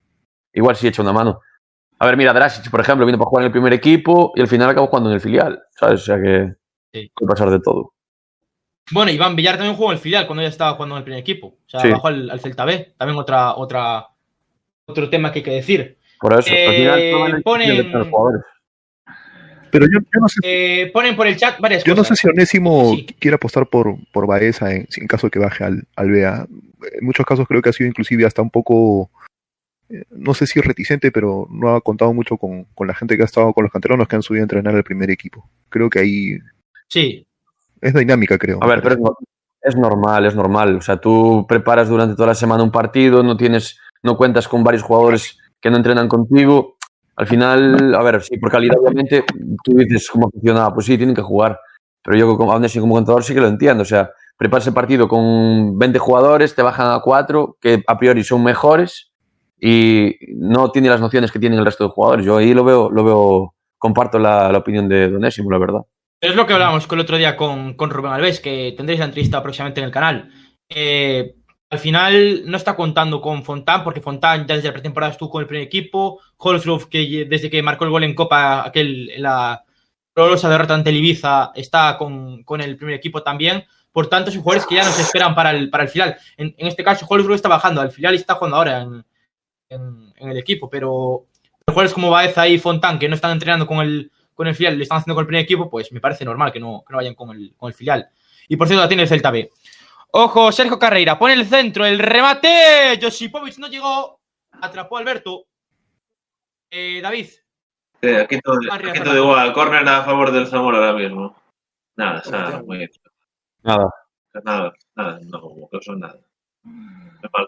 igual 0.53 0.77
sí 0.77 0.87
echa 0.89 1.03
una 1.03 1.13
mano. 1.13 1.41
A 1.99 2.07
ver, 2.07 2.17
mira, 2.17 2.33
Drasic, 2.33 2.71
por 2.71 2.81
ejemplo, 2.81 3.07
vino 3.07 3.17
para 3.19 3.29
jugar 3.29 3.43
en 3.43 3.47
el 3.47 3.53
primer 3.53 3.73
equipo 3.73 4.33
y 4.37 4.41
al 4.43 4.49
final 4.49 4.69
acabó 4.69 4.87
jugando 4.89 5.09
en 5.11 5.15
el 5.15 5.21
filial. 5.21 5.63
¿Sabes? 5.71 6.03
O 6.03 6.05
sea 6.05 6.21
que 6.21 6.53
Sí. 6.93 7.11
puede 7.15 7.31
pasar 7.31 7.51
de 7.51 7.61
todo. 7.61 7.93
Bueno, 8.93 9.11
Iván 9.11 9.35
Villar 9.35 9.57
también 9.57 9.75
jugó 9.77 9.91
en 9.91 9.97
el 9.97 10.03
filial 10.03 10.27
cuando 10.27 10.43
ya 10.43 10.49
estaba 10.49 10.75
jugando 10.75 10.95
en 10.95 10.99
el 10.99 11.05
primer 11.05 11.21
equipo. 11.21 11.47
O 11.49 11.69
sea, 11.69 11.81
Sí. 11.81 11.91
bajó 11.91 12.09
al, 12.09 12.31
al 12.31 12.41
Celta 12.41 12.65
B. 12.65 12.95
También 12.97 13.19
otra, 13.19 13.55
otra, 13.57 14.07
otro 14.87 15.11
tema 15.11 15.33
que 15.33 15.41
hay 15.41 15.43
que 15.45 15.51
decir. 15.53 15.99
Por 16.21 16.33
eso, 16.35 16.51
al 16.51 16.57
Eh, 16.57 16.77
final 16.77 16.99
el 17.37 17.43
ponen- 17.45 17.93
los 17.93 18.09
jugadores. 18.09 18.43
Pero 19.71 19.87
yo, 19.87 19.99
yo 20.01 20.21
no 20.21 20.29
sé, 20.29 20.41
Eh, 20.43 20.91
ponen 20.93 21.17
por 21.17 21.27
el 21.27 21.37
chat 21.37 21.59
varias 21.61 21.85
yo 21.85 21.95
no 21.95 22.05
sé 22.05 22.15
si 22.17 22.29
Onésimo 22.29 22.93
Sí. 22.95 23.07
quiere 23.19 23.35
apostar 23.37 23.67
por, 23.69 23.97
por 24.13 24.27
Baeza 24.27 24.73
en, 24.73 24.87
en 24.97 25.07
caso 25.07 25.27
de 25.27 25.31
que 25.33 25.39
baje 25.39 25.65
al, 25.65 25.87
al 25.97 26.11
BA. 26.11 26.47
En 26.93 27.05
muchos 27.05 27.27
casos 27.27 27.47
creo 27.49 27.61
que 27.63 27.71
ha 27.71 27.73
sido 27.73 27.89
inclusive 27.89 28.25
hasta 28.27 28.43
un 28.43 28.51
poco, 28.51 29.11
eh, 29.89 30.05
no 30.11 30.35
sé 30.35 30.47
si 30.47 30.61
reticente, 30.61 31.11
pero 31.13 31.47
no 31.51 31.75
ha 31.75 31.81
contado 31.81 32.13
mucho 32.15 32.37
con, 32.37 32.65
con 32.75 32.87
la 32.87 32.95
gente 32.95 33.17
que 33.17 33.23
ha 33.23 33.27
estado, 33.27 33.53
con 33.53 33.65
los 33.65 33.73
canteranos 33.73 34.07
que 34.09 34.17
han 34.17 34.23
subido 34.23 34.43
a 34.43 34.45
entrenar 34.45 34.75
al 34.75 34.85
primer 34.85 35.11
equipo. 35.11 35.49
Creo 35.69 35.91
que 35.91 35.99
ahí 35.99 36.39
Sí, 36.89 37.27
es 37.81 37.93
dinámica, 37.95 38.39
creo. 38.39 38.59
A 38.63 38.67
ver, 38.67 38.81
pero 38.83 38.95
es, 38.95 39.01
no- 39.01 39.17
es 39.63 39.75
normal, 39.77 40.27
es 40.27 40.35
normal. 40.37 40.77
O 40.77 40.81
sea, 40.81 40.99
tú 40.99 41.45
preparas 41.49 41.89
durante 41.89 42.15
toda 42.15 42.29
la 42.29 42.35
semana 42.35 42.63
un 42.63 42.71
partido, 42.71 43.23
no 43.25 43.37
tienes, 43.37 43.81
no 44.03 44.17
cuentas 44.17 44.47
con 44.47 44.63
varios 44.63 44.85
jugadores 44.85 45.39
que 45.61 45.71
no 45.71 45.77
entrenan 45.77 46.07
contigo. 46.09 46.76
Al 47.17 47.27
final, 47.27 47.95
a 47.95 48.03
ver, 48.03 48.23
sí, 48.23 48.37
por 48.37 48.51
calidad, 48.51 48.77
obviamente, 48.79 49.25
tú 49.65 49.75
dices 49.75 50.09
cómo 50.11 50.31
funciona, 50.31 50.73
pues 50.73 50.87
sí, 50.87 50.97
tienen 50.97 51.15
que 51.15 51.23
jugar. 51.23 51.59
Pero 52.03 52.17
yo 52.19 52.53
aún 52.53 52.65
así 52.65 52.79
como 52.79 52.95
contador 52.95 53.25
sí 53.25 53.35
que 53.35 53.41
lo 53.41 53.49
entiendo. 53.49 53.83
O 53.83 53.87
sea, 53.87 54.11
preparas 54.37 54.67
el 54.67 54.75
partido 54.75 55.09
con 55.09 55.79
20 55.79 55.99
jugadores, 55.99 56.55
te 56.55 56.63
bajan 56.63 56.93
a 56.93 57.01
4, 57.01 57.57
que 57.61 57.83
a 57.87 57.99
priori 57.99 58.23
son 58.23 58.45
mejores, 58.45 59.13
y 59.59 60.15
no 60.35 60.71
tiene 60.71 60.91
las 60.91 61.01
nociones 61.01 61.33
que 61.33 61.39
tienen 61.39 61.59
el 61.59 61.65
resto 61.65 61.85
de 61.85 61.91
jugadores. 61.91 62.27
Yo 62.27 62.37
ahí 62.37 62.53
lo 62.53 62.65
veo, 62.65 62.91
lo 62.91 63.03
veo, 63.03 63.55
comparto 63.79 64.19
la, 64.19 64.57
opinión 64.57 64.89
de 64.89 65.09
Donésimo, 65.09 65.51
la 65.51 65.59
verdad. 65.59 65.81
es 66.21 66.37
lo 66.37 66.47
que 66.47 66.53
hablábamos 66.53 66.87
el 66.91 67.01
otro 67.01 67.17
día 67.17 67.37
con, 67.37 67.75
con 67.75 67.91
Rubén 67.91 68.13
Alves, 68.13 68.41
que 68.41 68.75
tendréis 68.77 69.01
la 69.01 69.07
entrevista 69.07 69.43
próximamente 69.43 69.81
en 69.81 69.87
el 69.87 69.93
canal. 69.93 70.31
Eh, 70.69 71.36
al 71.69 71.79
final 71.79 72.43
no 72.47 72.57
está 72.57 72.77
contando 72.77 73.21
con 73.21 73.43
Fontán, 73.45 73.83
porque 73.83 74.01
Fontán 74.01 74.47
ya 74.47 74.55
desde 74.55 74.69
la 74.69 74.73
pretemporada 74.75 75.13
estuvo 75.13 75.31
con 75.31 75.43
el 75.43 75.49
primer 75.49 75.67
equipo. 75.67 76.21
Holzgrove, 76.37 76.89
que 76.89 77.27
desde 77.29 77.51
que 77.51 77.63
marcó 77.63 77.85
el 77.85 77.91
gol 77.91 78.05
en 78.05 78.15
Copa, 78.15 78.65
aquel, 78.67 79.11
la 79.19 79.65
dolorosa 80.15 80.49
derrota 80.49 80.75
ante 80.75 80.91
el 80.91 80.97
Ibiza, 80.97 81.53
está 81.55 81.97
con, 81.99 82.43
con 82.45 82.61
el 82.61 82.77
primer 82.77 82.95
equipo 82.95 83.23
también. 83.23 83.65
Por 83.91 84.09
tanto, 84.09 84.31
son 84.31 84.43
jugadores 84.43 84.67
que 84.67 84.75
ya 84.77 84.85
no 84.85 84.93
se 84.93 85.03
esperan 85.03 85.35
para 85.35 85.51
el, 85.51 85.71
para 85.71 85.85
el 85.85 85.89
final. 85.89 86.17
En, 86.37 86.55
este 86.59 86.85
caso, 86.85 87.07
Holzgrove 87.09 87.35
está 87.37 87.49
bajando 87.49 87.81
al 87.81 87.91
final 87.91 88.15
y 88.15 88.19
está 88.19 88.35
jugando 88.35 88.57
ahora 88.59 88.83
en, 88.83 89.05
en- 89.71 90.13
en 90.17 90.31
el 90.31 90.37
equipo, 90.37 90.69
pero 90.71 91.27
jugadores 91.67 91.93
como 91.93 92.11
Baeza 92.11 92.47
y 92.47 92.59
Fontán, 92.59 92.99
que 92.99 93.09
no 93.09 93.15
están 93.15 93.33
entrenando 93.33 93.67
con 93.67 93.81
el, 93.81 94.11
con 94.35 94.47
el 94.47 94.55
filial, 94.55 94.77
le 94.77 94.83
están 94.85 94.99
haciendo 94.99 95.15
con 95.15 95.23
el 95.23 95.27
primer 95.27 95.43
equipo, 95.45 95.69
pues 95.69 95.91
me 95.93 96.01
parece 96.01 96.25
normal 96.25 96.53
que 96.53 96.61
no, 96.61 96.85
que 96.87 96.93
no 96.93 96.99
vayan 96.99 97.15
con 97.15 97.31
el, 97.37 97.55
con 97.57 97.69
el 97.69 97.75
filial. 97.75 98.09
Y 98.49 98.57
por 98.57 98.69
cierto, 98.69 98.83
la 98.83 98.89
tiene 98.89 99.03
el 99.03 99.09
Celta 99.09 99.31
B. 99.31 99.51
Ojo, 100.19 100.51
Sergio 100.51 100.79
Carreira, 100.79 101.19
pone 101.19 101.35
el 101.35 101.45
centro, 101.45 101.85
el 101.85 101.99
remate. 101.99 102.99
Josipovic 102.99 103.59
no 103.59 103.67
llegó, 103.69 104.19
atrapó 104.63 104.97
a 104.97 105.01
Alberto. 105.01 105.45
Eh, 106.71 107.01
David, 107.03 107.29
Sí, 108.03 108.15
aquí 108.15 108.41
todo, 108.41 108.59
aquí 108.73 109.01
todo 109.01 109.15
igual. 109.15 109.53
Corner 109.53 109.87
a 109.87 110.05
favor 110.05 110.33
del 110.33 110.47
Zamora 110.47 110.79
ahora 110.79 110.95
mismo. 110.95 111.37
Nada, 111.97 112.23
nada, 112.31 112.63
muy 112.63 112.79
bien. 112.79 112.91
Nada. 113.63 113.91
Nada, 114.43 114.73
nada, 114.95 115.21
no, 115.23 115.41
como 115.43 115.69
que 115.69 115.83
son 115.83 116.01
nada. 116.01 116.19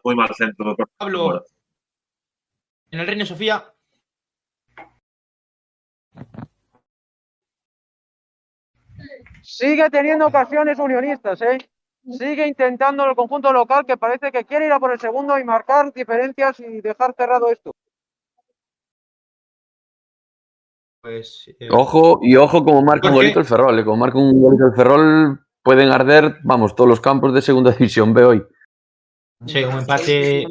Muy 0.05 0.15
mal, 0.15 0.29
centro. 0.35 0.77
Pablo. 0.99 1.43
En 2.91 3.01
el 3.01 3.07
Reino 3.07 3.25
Sofía. 3.25 3.65
Sigue 9.41 9.89
teniendo 9.89 10.27
ocasiones 10.27 10.79
unionistas, 10.79 11.41
¿eh? 11.41 11.57
Sigue 12.11 12.47
intentando 12.47 13.05
el 13.05 13.15
conjunto 13.15 13.53
local 13.53 13.85
que 13.85 13.97
parece 13.97 14.33
que 14.33 14.45
quiere 14.45 14.67
ir 14.67 14.73
a 14.73 14.81
por 14.81 14.93
el 14.93 15.01
segundo 15.01 15.39
y 15.39 15.45
marcar 15.45 15.93
diferencias 15.93 16.59
y 16.61 16.81
dejar 16.81 17.15
cerrado 17.15 17.51
esto. 17.51 17.73
Pues, 21.03 21.55
eh, 21.61 21.69
Ojo, 21.71 22.21
y 22.23 22.37
ojo 22.37 22.65
como 22.65 22.83
marca 22.83 23.09
un 23.09 23.15
golito 23.15 23.41
el 23.41 23.45
Ferrol. 23.45 23.79
eh, 23.79 23.85
Como 23.85 23.99
marca 23.99 24.19
un 24.19 24.41
golito 24.41 24.67
el 24.67 24.75
Ferrol, 24.75 25.41
pueden 25.63 25.91
arder, 25.91 26.39
vamos, 26.45 26.75
todos 26.75 26.89
los 26.89 27.01
campos 27.01 27.35
de 27.35 27.43
segunda 27.43 27.71
división 27.79 28.15
B 28.15 28.25
hoy. 28.25 28.47
sí, 29.47 29.63
un 29.65 29.79
empate. 29.79 30.47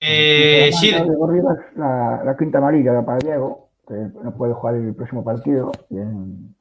Eh, 0.00 0.70
sí, 0.72 0.92
la, 0.92 2.22
la 2.24 2.36
quinta 2.36 2.58
amarilla 2.58 3.04
para 3.04 3.18
Diego, 3.18 3.70
que 3.86 3.94
no 3.94 4.34
puede 4.34 4.54
jugar 4.54 4.74
el 4.76 4.94
próximo 4.94 5.22
partido, 5.22 5.70
bien 5.90 6.54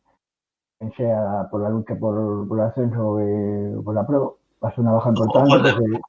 sea 0.95 1.47
por 1.51 1.61
la 1.61 1.69
lucha 1.69 1.95
por, 1.95 2.47
por 2.47 2.59
el 2.59 2.65
ascenso 2.65 2.99
o 3.01 3.83
por 3.83 3.95
la 3.95 4.07
prueba. 4.07 4.31
Va 4.63 4.69
a 4.69 4.71
ser 4.71 4.81
una 4.81 4.93
baja 4.93 5.09
importante 5.09 5.73
porque, 5.73 5.99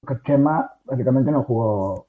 porque 0.00 0.22
Chema 0.24 0.72
básicamente 0.84 1.30
no 1.30 1.42
jugó 1.44 2.06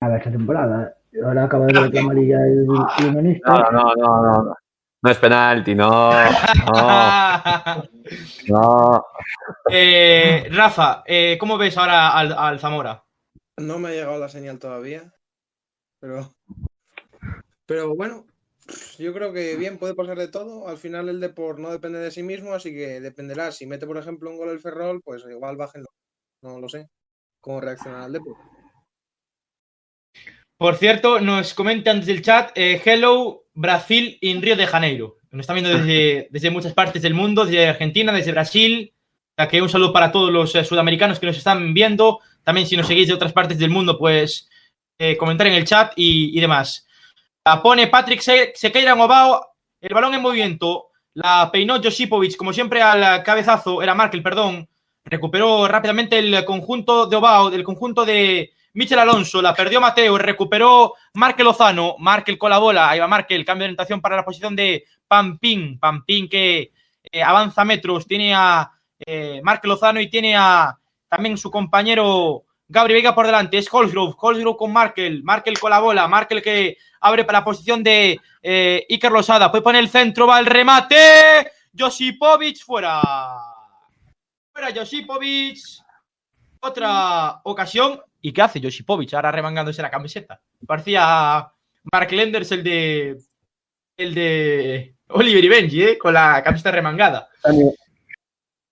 nada 0.00 0.16
esta 0.18 0.30
temporada. 0.30 0.94
Ahora 1.24 1.44
acaba 1.44 1.66
de 1.66 1.72
ver 1.72 1.82
otra 1.84 2.00
amarilla 2.00 2.36
el, 2.46 2.66
el 2.98 3.06
unionista. 3.08 3.50
No, 3.50 3.70
no, 3.70 3.94
no, 3.96 4.22
no. 4.22 4.42
No, 4.44 4.56
no 5.02 5.10
es 5.10 5.18
penalti, 5.18 5.74
no. 5.74 6.10
No, 6.10 7.82
no. 8.48 9.04
Eh, 9.70 10.48
Rafa, 10.50 11.02
eh, 11.06 11.36
¿cómo 11.38 11.56
ves 11.58 11.76
ahora 11.78 12.10
al, 12.10 12.32
al 12.32 12.58
Zamora? 12.58 13.04
No 13.58 13.78
me 13.78 13.88
ha 13.88 13.92
llegado 13.92 14.18
la 14.18 14.28
señal 14.28 14.58
todavía, 14.58 15.12
pero, 16.00 16.28
pero 17.66 17.94
bueno, 17.94 18.24
yo 18.98 19.12
creo 19.12 19.32
que 19.32 19.56
bien 19.56 19.78
puede 19.78 19.94
pasar 19.94 20.18
de 20.18 20.28
todo. 20.28 20.68
Al 20.68 20.78
final 20.78 21.08
el 21.08 21.20
Depor 21.20 21.58
no 21.58 21.70
depende 21.70 21.98
de 21.98 22.10
sí 22.10 22.22
mismo, 22.22 22.54
así 22.54 22.72
que 22.72 23.00
dependerá. 23.00 23.52
Si 23.52 23.66
mete, 23.66 23.86
por 23.86 23.98
ejemplo, 23.98 24.30
un 24.30 24.36
gol 24.36 24.50
el 24.50 24.60
Ferrol, 24.60 25.00
pues 25.02 25.24
igual 25.28 25.56
bajen. 25.56 25.84
No 26.42 26.60
lo 26.60 26.68
sé. 26.68 26.88
¿Cómo 27.40 27.60
reaccionará 27.60 28.06
el 28.06 28.12
Depor? 28.12 28.36
Por 30.58 30.76
cierto, 30.76 31.20
nos 31.20 31.52
comentan 31.52 32.00
desde 32.00 32.12
el 32.12 32.22
chat, 32.22 32.50
eh, 32.56 32.80
hello 32.82 33.44
Brasil 33.52 34.18
en 34.22 34.40
Río 34.40 34.56
de 34.56 34.66
Janeiro. 34.66 35.16
Nos 35.30 35.42
están 35.42 35.56
viendo 35.56 35.76
desde, 35.76 36.28
desde 36.32 36.50
muchas 36.50 36.72
partes 36.72 37.02
del 37.02 37.14
mundo, 37.14 37.44
desde 37.44 37.68
Argentina, 37.68 38.12
desde 38.12 38.32
Brasil. 38.32 38.92
Que 39.50 39.60
un 39.60 39.68
saludo 39.68 39.92
para 39.92 40.10
todos 40.10 40.32
los 40.32 40.54
eh, 40.54 40.64
sudamericanos 40.64 41.20
que 41.20 41.26
nos 41.26 41.36
están 41.36 41.74
viendo. 41.74 42.20
También 42.42 42.66
si 42.66 42.76
nos 42.76 42.86
seguís 42.86 43.08
de 43.08 43.14
otras 43.14 43.34
partes 43.34 43.58
del 43.58 43.68
mundo, 43.68 43.98
pues 43.98 44.48
eh, 44.98 45.16
comentar 45.18 45.46
en 45.46 45.52
el 45.52 45.66
chat 45.66 45.92
y, 45.94 46.36
y 46.36 46.40
demás. 46.40 46.85
La 47.46 47.62
pone 47.62 47.86
Patrick 47.86 48.20
Se- 48.22 48.52
Sequeira 48.56 48.90
en 48.90 49.00
Obao, 49.00 49.54
el 49.80 49.94
balón 49.94 50.12
en 50.14 50.20
movimiento. 50.20 50.88
La 51.14 51.48
peinó 51.52 51.80
Josipovic, 51.80 52.36
como 52.36 52.52
siempre 52.52 52.82
al 52.82 53.22
cabezazo, 53.22 53.80
era 53.82 53.94
Markel, 53.94 54.20
perdón. 54.20 54.68
Recuperó 55.04 55.68
rápidamente 55.68 56.18
el 56.18 56.44
conjunto 56.44 57.06
de 57.06 57.14
Obao, 57.14 57.48
del 57.48 57.62
conjunto 57.62 58.04
de 58.04 58.50
Michel 58.72 58.98
Alonso, 58.98 59.40
la 59.40 59.54
perdió 59.54 59.80
Mateo, 59.80 60.18
recuperó 60.18 60.94
Markel 61.14 61.44
Lozano, 61.46 61.94
Markel 62.00 62.36
con 62.36 62.50
la 62.50 62.58
bola, 62.58 62.90
ahí 62.90 62.98
va 62.98 63.06
Markel, 63.06 63.44
cambio 63.44 63.62
de 63.62 63.66
orientación 63.68 64.00
para 64.00 64.16
la 64.16 64.24
posición 64.24 64.56
de 64.56 64.84
Pampín, 65.06 65.78
Pampín 65.78 66.28
que 66.28 66.72
eh, 67.12 67.22
avanza 67.22 67.64
metros, 67.64 68.08
tiene 68.08 68.34
a 68.34 68.68
eh, 68.98 69.40
Markel 69.44 69.70
Lozano 69.70 70.00
y 70.00 70.10
tiene 70.10 70.36
a 70.36 70.76
también 71.08 71.38
su 71.38 71.48
compañero 71.52 72.44
Gabri 72.68 72.94
Vega 72.94 73.14
por 73.14 73.26
delante, 73.26 73.58
es 73.58 73.68
Holsgrove, 73.72 74.14
Holsgrove 74.18 74.56
con 74.56 74.72
Markel, 74.72 75.22
Markel 75.22 75.58
con 75.58 75.70
la 75.70 75.78
bola, 75.78 76.08
Markel 76.08 76.42
que 76.42 76.76
abre 77.00 77.24
para 77.24 77.40
la 77.40 77.44
posición 77.44 77.82
de 77.82 78.20
eh, 78.42 78.86
Iker 78.90 79.12
Losada, 79.12 79.50
puede 79.50 79.62
poner 79.62 79.82
el 79.82 79.88
centro, 79.88 80.26
va 80.26 80.40
el 80.40 80.46
remate, 80.46 80.96
Josipovic 81.78 82.64
fuera. 82.64 83.00
Fuera 84.52 84.74
Josipovic. 84.74 85.58
Otra 86.60 87.40
ocasión. 87.44 88.00
¿Y 88.20 88.32
qué 88.32 88.42
hace 88.42 88.60
Josipovic 88.60 89.14
ahora 89.14 89.30
remangándose 89.30 89.82
la 89.82 89.90
camiseta? 89.90 90.40
Parecía 90.66 91.52
Mark 91.92 92.10
Lenders 92.10 92.50
el 92.52 92.64
de. 92.64 93.18
El 93.96 94.14
de 94.14 94.94
Oliver 95.08 95.44
y 95.44 95.48
Benji, 95.48 95.82
¿eh? 95.82 95.98
Con 95.98 96.12
la 96.12 96.42
camiseta 96.42 96.70
remangada. 96.70 97.28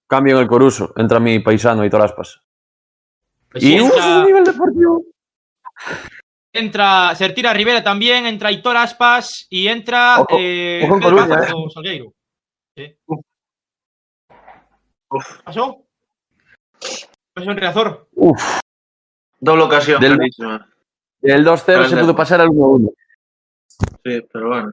Cambio 0.06 0.36
en 0.36 0.42
el 0.42 0.48
Coruso. 0.48 0.92
Entra 0.96 1.18
mi 1.18 1.38
paisano 1.38 1.84
y 1.84 1.88
Aspas. 1.88 2.40
Pues 3.54 3.62
y 3.62 3.68
sí, 3.68 3.80
¡Uf, 3.80 3.90
entra, 3.92 4.24
nivel 4.24 4.44
deportivo. 4.44 5.04
entra, 6.52 7.14
se 7.14 7.28
retira 7.28 7.52
Rivera 7.54 7.84
también, 7.84 8.26
entra 8.26 8.50
Hitor 8.50 8.76
Aspas 8.76 9.46
y 9.48 9.68
entra 9.68 10.22
Ojo, 10.22 10.36
eh, 10.40 10.82
ojo 10.84 10.98
Pedro 10.98 11.16
Coruña, 11.16 11.36
Cazo 11.40 11.70
Salgueiro. 11.70 12.12
¿Sí? 12.76 12.96
Uf, 13.06 13.20
¿Qué 14.28 15.42
pasó? 15.44 15.86
¿Qué 16.80 17.06
pasó 17.32 17.50
en 17.52 17.56
Riazor? 17.56 18.08
Uf, 18.14 18.42
doble 19.38 19.62
ocasión, 19.62 20.00
Del- 20.00 20.18
del 21.20 21.44
2-0 21.44 21.88
se 21.88 21.96
pudo 21.96 22.16
pasar 22.16 22.40
al 22.40 22.48
1-1. 22.48 22.92
Sí, 24.04 24.20
pero 24.32 24.48
bueno. 24.48 24.72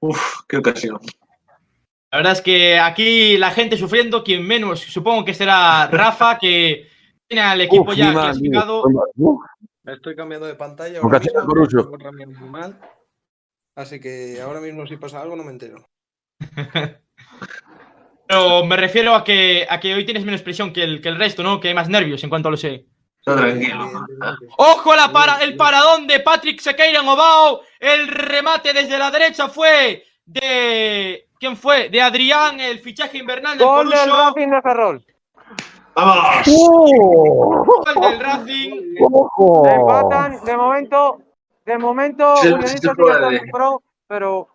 Uf, 0.00 0.42
qué 0.46 0.58
ocasión. 0.58 1.00
La 2.10 2.18
verdad 2.18 2.32
es 2.32 2.42
que 2.42 2.78
aquí 2.78 3.36
la 3.36 3.50
gente 3.50 3.76
sufriendo, 3.76 4.24
quien 4.24 4.46
menos, 4.46 4.80
supongo 4.80 5.24
que 5.24 5.34
será 5.34 5.88
Rafa, 5.88 6.38
que 6.40 6.88
tiene 7.26 7.42
al 7.42 7.60
equipo 7.60 7.90
Uf, 7.90 7.96
ya 7.96 8.12
clasificado. 8.12 8.84
Uf, 9.16 9.44
Estoy 9.84 10.16
cambiando 10.16 10.46
de 10.46 10.54
pantalla. 10.54 11.00
Ahora 11.00 11.18
mismo, 12.12 12.40
muy 12.40 12.50
mal. 12.50 12.78
Así 13.74 14.00
que 14.00 14.40
ahora 14.40 14.60
mismo 14.60 14.86
si 14.86 14.96
pasa 14.96 15.22
algo 15.22 15.36
no 15.36 15.44
me 15.44 15.52
entero. 15.52 15.88
Pero 18.26 18.66
me 18.66 18.76
refiero 18.76 19.14
a 19.14 19.24
que, 19.24 19.66
a 19.68 19.80
que 19.80 19.94
hoy 19.94 20.04
tienes 20.04 20.24
menos 20.24 20.42
presión 20.42 20.72
que 20.72 20.82
el, 20.82 21.00
que 21.00 21.08
el 21.08 21.16
resto, 21.16 21.42
¿no? 21.42 21.60
Que 21.60 21.68
hay 21.68 21.74
más 21.74 21.88
nervios 21.88 22.22
en 22.22 22.28
cuanto 22.28 22.48
a 22.48 22.50
lo 22.50 22.56
sé. 22.56 22.86
Tranquilo. 23.24 23.90
Ojo 24.58 24.94
la 24.94 25.10
para, 25.12 25.42
el 25.42 25.56
paradón 25.56 26.06
de 26.06 26.20
Patrick 26.20 26.60
Sequeira 26.60 27.00
en 27.00 27.08
Obao. 27.08 27.62
El 27.78 28.08
remate 28.08 28.72
desde 28.72 28.98
la 28.98 29.10
derecha 29.10 29.48
fue 29.48 30.04
de. 30.24 31.27
¿Quién 31.38 31.56
fue? 31.56 31.88
De 31.88 32.00
Adrián, 32.00 32.58
el 32.60 32.80
fichaje 32.80 33.18
invernal 33.18 33.56
del 33.56 33.66
Gol 33.66 33.90
del. 33.90 34.10
Racing 34.10 34.48
de 34.48 34.62
Ferrol. 34.62 35.04
¡Vamos! 35.94 36.46
Gol 36.46 38.00
del 38.00 38.20
Racing. 38.20 38.94
¡Ojo! 39.00 39.68
Empatan, 39.68 40.44
de 40.44 40.56
momento, 40.56 41.18
de 41.64 41.78
momento, 41.78 42.36
se 42.36 42.94
puede. 42.94 43.40
pro, 43.52 43.82
pero 44.06 44.48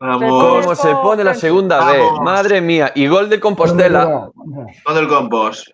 Vamos. 0.00 0.62
¿Cómo 0.64 0.74
se 0.74 0.94
pone 0.96 1.22
la 1.22 1.34
segunda 1.34 1.92
B? 1.92 2.00
Madre 2.22 2.62
mía. 2.62 2.90
Y 2.94 3.06
gol 3.06 3.28
de 3.28 3.38
Compostela. 3.38 4.30
Con 4.84 4.96
el 4.96 5.08
compost. 5.08 5.68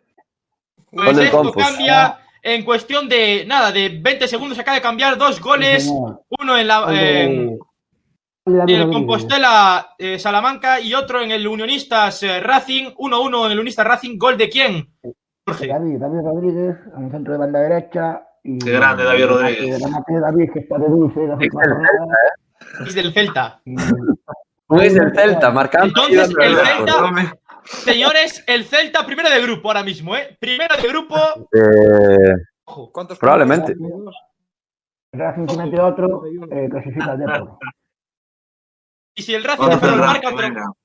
Pues 0.90 1.06
Gol 1.06 1.16
del 1.16 1.26
esto 1.26 1.52
cambia 1.52 2.18
en 2.43 2.64
cuestión 2.64 3.09
de 3.09 3.44
nada, 3.47 3.72
de 3.72 3.88
20 3.88 4.28
segundos 4.28 4.59
acaba 4.59 4.76
de 4.76 4.80
cambiar 4.80 5.18
dos 5.18 5.40
goles, 5.40 5.88
uno 6.38 6.56
en 6.56 6.68
la 6.68 6.86
en 8.47 8.70
el 8.70 8.90
Compostela 8.90 9.94
eh, 9.98 10.18
Salamanca 10.18 10.81
y 10.81 10.94
otro 10.94 11.20
en 11.20 11.32
el 11.32 11.47
Unionistas 11.47 12.23
eh, 12.23 12.40
Racing, 12.40 12.93
1-1 12.97 13.47
en 13.47 13.52
el 13.52 13.59
Unionistas 13.59 13.86
Racing, 13.86 14.16
gol 14.16 14.39
de 14.39 14.48
quién? 14.48 14.89
Jorge. 15.47 15.66
David, 15.66 15.98
David 15.98 16.18
Rodríguez, 16.24 16.77
en 16.97 17.05
el 17.06 17.10
centro 17.10 17.32
de 17.32 17.39
banda 17.39 17.60
derecha. 17.60 18.23
Y 18.44 18.59
Qué 18.59 18.70
grande, 18.70 19.02
David 19.05 19.27
Rodríguez. 19.27 19.81
David, 20.09 20.51
que 20.52 20.59
está 20.60 20.78
de 20.78 20.89
dulce. 20.89 21.20
de 21.20 21.27
las 21.28 21.36
últimas 21.39 21.66
jornadas, 21.68 21.98
Es 22.86 22.94
del 22.94 23.12
Celta. 23.12 23.60
y- 23.64 23.74
es 24.81 24.94
del 24.94 25.12
Celta, 25.14 25.51
marcando. 25.51 25.86
Entonces, 25.89 26.31
y 26.31 26.43
el. 26.44 26.56
Celta-. 26.56 27.36
Señores, 27.64 28.44
el 28.47 28.64
Celta 28.64 29.05
primero 29.05 29.28
de 29.28 29.43
grupo 29.43 29.68
ahora 29.68 29.82
mismo, 29.82 30.14
¿eh? 30.16 30.36
Primero 30.39 30.77
de 30.81 30.89
grupo. 30.89 31.16
Eh, 31.52 32.35
Ojo. 32.64 32.90
¿Cuántos 32.93 33.18
Probablemente. 33.18 33.74
Racing 35.12 35.47
si 35.48 35.56
mete 35.59 35.81
otro, 35.81 36.23
eh, 36.51 36.68
clasifica 36.70 37.12
al 37.12 37.18
Depor. 37.18 37.59
Y 39.18 39.22
si 39.22 39.34
el 39.34 39.43
Racing 39.43 39.64
marca 39.64 40.28
otro, 40.28 40.76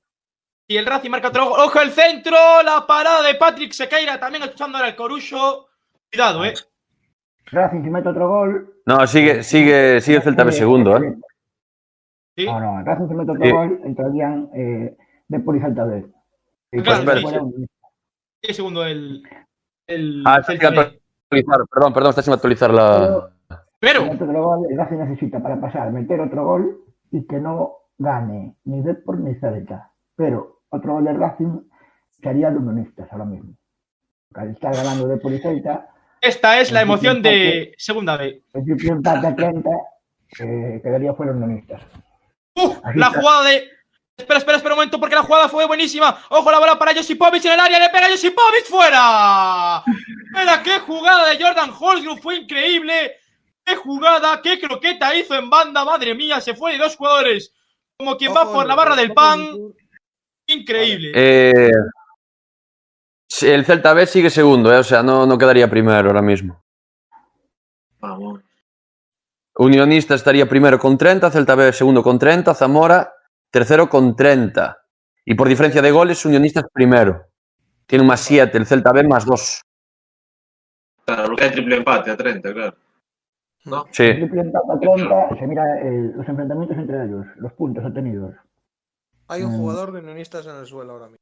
si 0.67 0.77
el 0.77 0.85
Racing 0.85 1.09
marca 1.09 1.27
otro, 1.27 1.51
ojo 1.51 1.81
el 1.81 1.91
centro, 1.91 2.37
la 2.63 2.87
parada 2.87 3.21
de 3.27 3.35
Patrick 3.35 3.73
Sequeira, 3.73 4.17
también 4.19 4.43
escuchando 4.43 4.77
ahora 4.77 4.89
el 4.89 4.95
Corucho. 4.95 5.67
Cuidado, 6.09 6.45
¿eh? 6.45 6.53
Racing 7.47 7.83
si 7.83 7.89
mete 7.89 8.07
otro 8.07 8.29
gol. 8.29 8.73
No, 8.85 9.05
sigue, 9.05 9.43
sigue, 9.43 9.99
sigue 9.99 10.17
el 10.17 10.23
Celta 10.23 10.45
B 10.45 10.53
segundo, 10.53 10.95
¿eh? 10.97 11.13
Sí. 12.37 12.45
No, 12.45 12.59
no, 12.61 12.83
Racing 12.85 13.09
si 13.09 13.13
mete 13.13 13.31
otro 13.31 13.45
Sí. 13.45 13.51
gol, 13.51 13.81
entrarían 13.83 14.49
eh, 14.55 14.97
Depor 15.27 15.57
y 15.57 15.59
Celta 15.59 15.83
B. 15.83 16.05
Y 16.71 16.81
Claro, 16.81 17.03
pues, 17.03 17.35
sí, 18.43 18.53
segundo 18.53 18.85
el. 18.85 19.23
el 19.87 20.23
Ah, 20.25 20.37
está 20.39 20.53
sin 20.53 20.65
actualizar. 20.65 21.65
Perdón, 21.69 21.93
perdón, 21.93 22.09
está 22.11 22.21
sin 22.21 22.33
actualizar 22.33 22.73
la. 22.73 23.29
Pero, 23.79 24.05
mete 24.05 24.23
otro 24.23 24.41
gol, 24.41 24.67
el 24.71 24.77
Racing 24.77 24.99
necesita 24.99 25.43
para 25.43 25.59
pasar 25.59 25.91
meter 25.91 26.21
otro 26.21 26.45
gol 26.45 26.77
y 27.11 27.27
que 27.27 27.37
no 27.37 27.80
gane 28.01 28.55
ni 28.65 28.81
Depor 28.81 29.19
ni 29.19 29.35
Celta. 29.35 29.91
Pero 30.15 30.61
otro 30.69 30.93
gol 30.93 31.05
del 31.05 31.19
Racing 31.19 31.59
sería 32.21 32.49
de 32.51 32.57
unionistas 32.57 33.11
ahora 33.11 33.25
mismo. 33.25 33.53
Porque 34.31 34.51
estar 34.51 34.75
ganando 34.75 35.07
Depor 35.07 35.33
y 35.33 35.39
Celta, 35.39 35.87
esta 36.21 36.59
es 36.59 36.71
la 36.71 36.81
emoción 36.81 37.21
de 37.21 37.73
Segunda 37.77 38.15
B. 38.15 38.43
el 38.53 38.63
triple 38.63 38.89
empate 38.89 39.25
a 39.27 39.35
30 39.35 39.69
eh, 40.39 40.79
quedaría 40.83 41.13
fuera 41.13 41.31
unionistas. 41.31 41.81
¡Uf! 42.55 42.77
Ahí 42.83 42.95
La 42.97 43.07
está. 43.07 43.19
jugada 43.19 43.43
de. 43.49 43.67
Espera, 44.17 44.37
espera, 44.37 44.57
espera 44.57 44.75
un 44.75 44.79
momento, 44.79 44.99
porque 44.99 45.15
la 45.15 45.23
jugada 45.23 45.49
fue 45.49 45.65
buenísima. 45.65 46.15
Ojo 46.29 46.51
la 46.51 46.59
bola 46.59 46.77
para 46.77 46.93
Josipovic 46.93 47.43
en 47.45 47.53
el 47.53 47.59
área, 47.59 47.79
le 47.79 47.89
pega 47.89 48.07
Josipovic 48.09 48.65
fuera. 48.65 49.83
Mira 50.31 50.61
qué 50.63 50.79
jugada 50.79 51.27
de 51.29 51.43
Jordan 51.43 51.71
Holzgrove, 51.77 52.21
fue 52.21 52.35
increíble. 52.37 53.13
Qué 53.65 53.75
jugada, 53.75 54.39
qué 54.43 54.59
croqueta 54.59 55.15
hizo 55.15 55.33
en 55.35 55.49
banda, 55.49 55.83
madre 55.83 56.13
mía, 56.13 56.39
se 56.39 56.53
fue 56.53 56.73
de 56.73 56.77
dos 56.77 56.95
jugadores. 56.95 57.51
Como 58.01 58.17
quien 58.17 58.33
va 58.33 58.41
Ojo, 58.41 58.53
por 58.53 58.65
la 58.65 58.73
barra 58.73 58.95
el 58.95 58.99
del 58.99 59.13
pan. 59.13 59.47
Increíble. 60.47 61.11
Eh, 61.13 61.71
el 63.43 63.63
Celta 63.63 63.93
B 63.93 64.07
sigue 64.07 64.31
segundo, 64.31 64.73
¿eh? 64.73 64.77
O 64.77 64.83
sea, 64.83 65.03
no, 65.03 65.27
no 65.27 65.37
quedaría 65.37 65.69
primero 65.69 66.09
ahora 66.09 66.23
mismo. 66.23 66.63
Vamos. 67.99 68.41
Unionista 69.55 70.15
estaría 70.15 70.49
primero 70.49 70.79
con 70.79 70.97
30, 70.97 71.29
Celta 71.29 71.53
B 71.53 71.71
segundo 71.71 72.01
con 72.01 72.17
30, 72.17 72.55
Zamora 72.55 73.13
tercero 73.51 73.87
con 73.87 74.15
30. 74.15 74.83
Y 75.23 75.35
por 75.35 75.47
diferencia 75.47 75.83
de 75.83 75.91
goles, 75.91 76.25
Unionista 76.25 76.61
es 76.61 76.65
primero. 76.73 77.27
Tiene 77.85 78.01
un 78.01 78.07
más 78.07 78.21
7, 78.21 78.57
el 78.57 78.65
Celta 78.65 78.91
B 78.93 79.03
más 79.03 79.27
2. 79.27 79.61
Claro, 81.05 81.25
porque 81.25 81.43
hay 81.43 81.51
triple 81.51 81.75
empate 81.75 82.09
a 82.09 82.17
30, 82.17 82.51
claro. 82.51 82.77
¿No? 83.65 83.85
Sí. 83.91 84.11
Triple 84.13 84.41
empate 84.41 84.71
a 84.73 84.79
30, 84.79 85.35
se 85.37 85.47
mira 85.47 85.79
eh, 85.81 86.11
los 86.15 86.27
enfrentamientos 86.27 86.77
entre 86.77 87.03
ellos, 87.05 87.25
los 87.37 87.53
puntos 87.53 87.85
obtenidos. 87.85 88.33
Hay 89.27 89.43
un 89.43 89.53
Mm. 89.53 89.57
jugador 89.57 89.91
de 89.91 89.99
unionistas 89.99 90.45
en 90.47 90.55
el 90.55 90.65
suelo 90.65 90.93
ahora 90.93 91.05
mismo. 91.05 91.17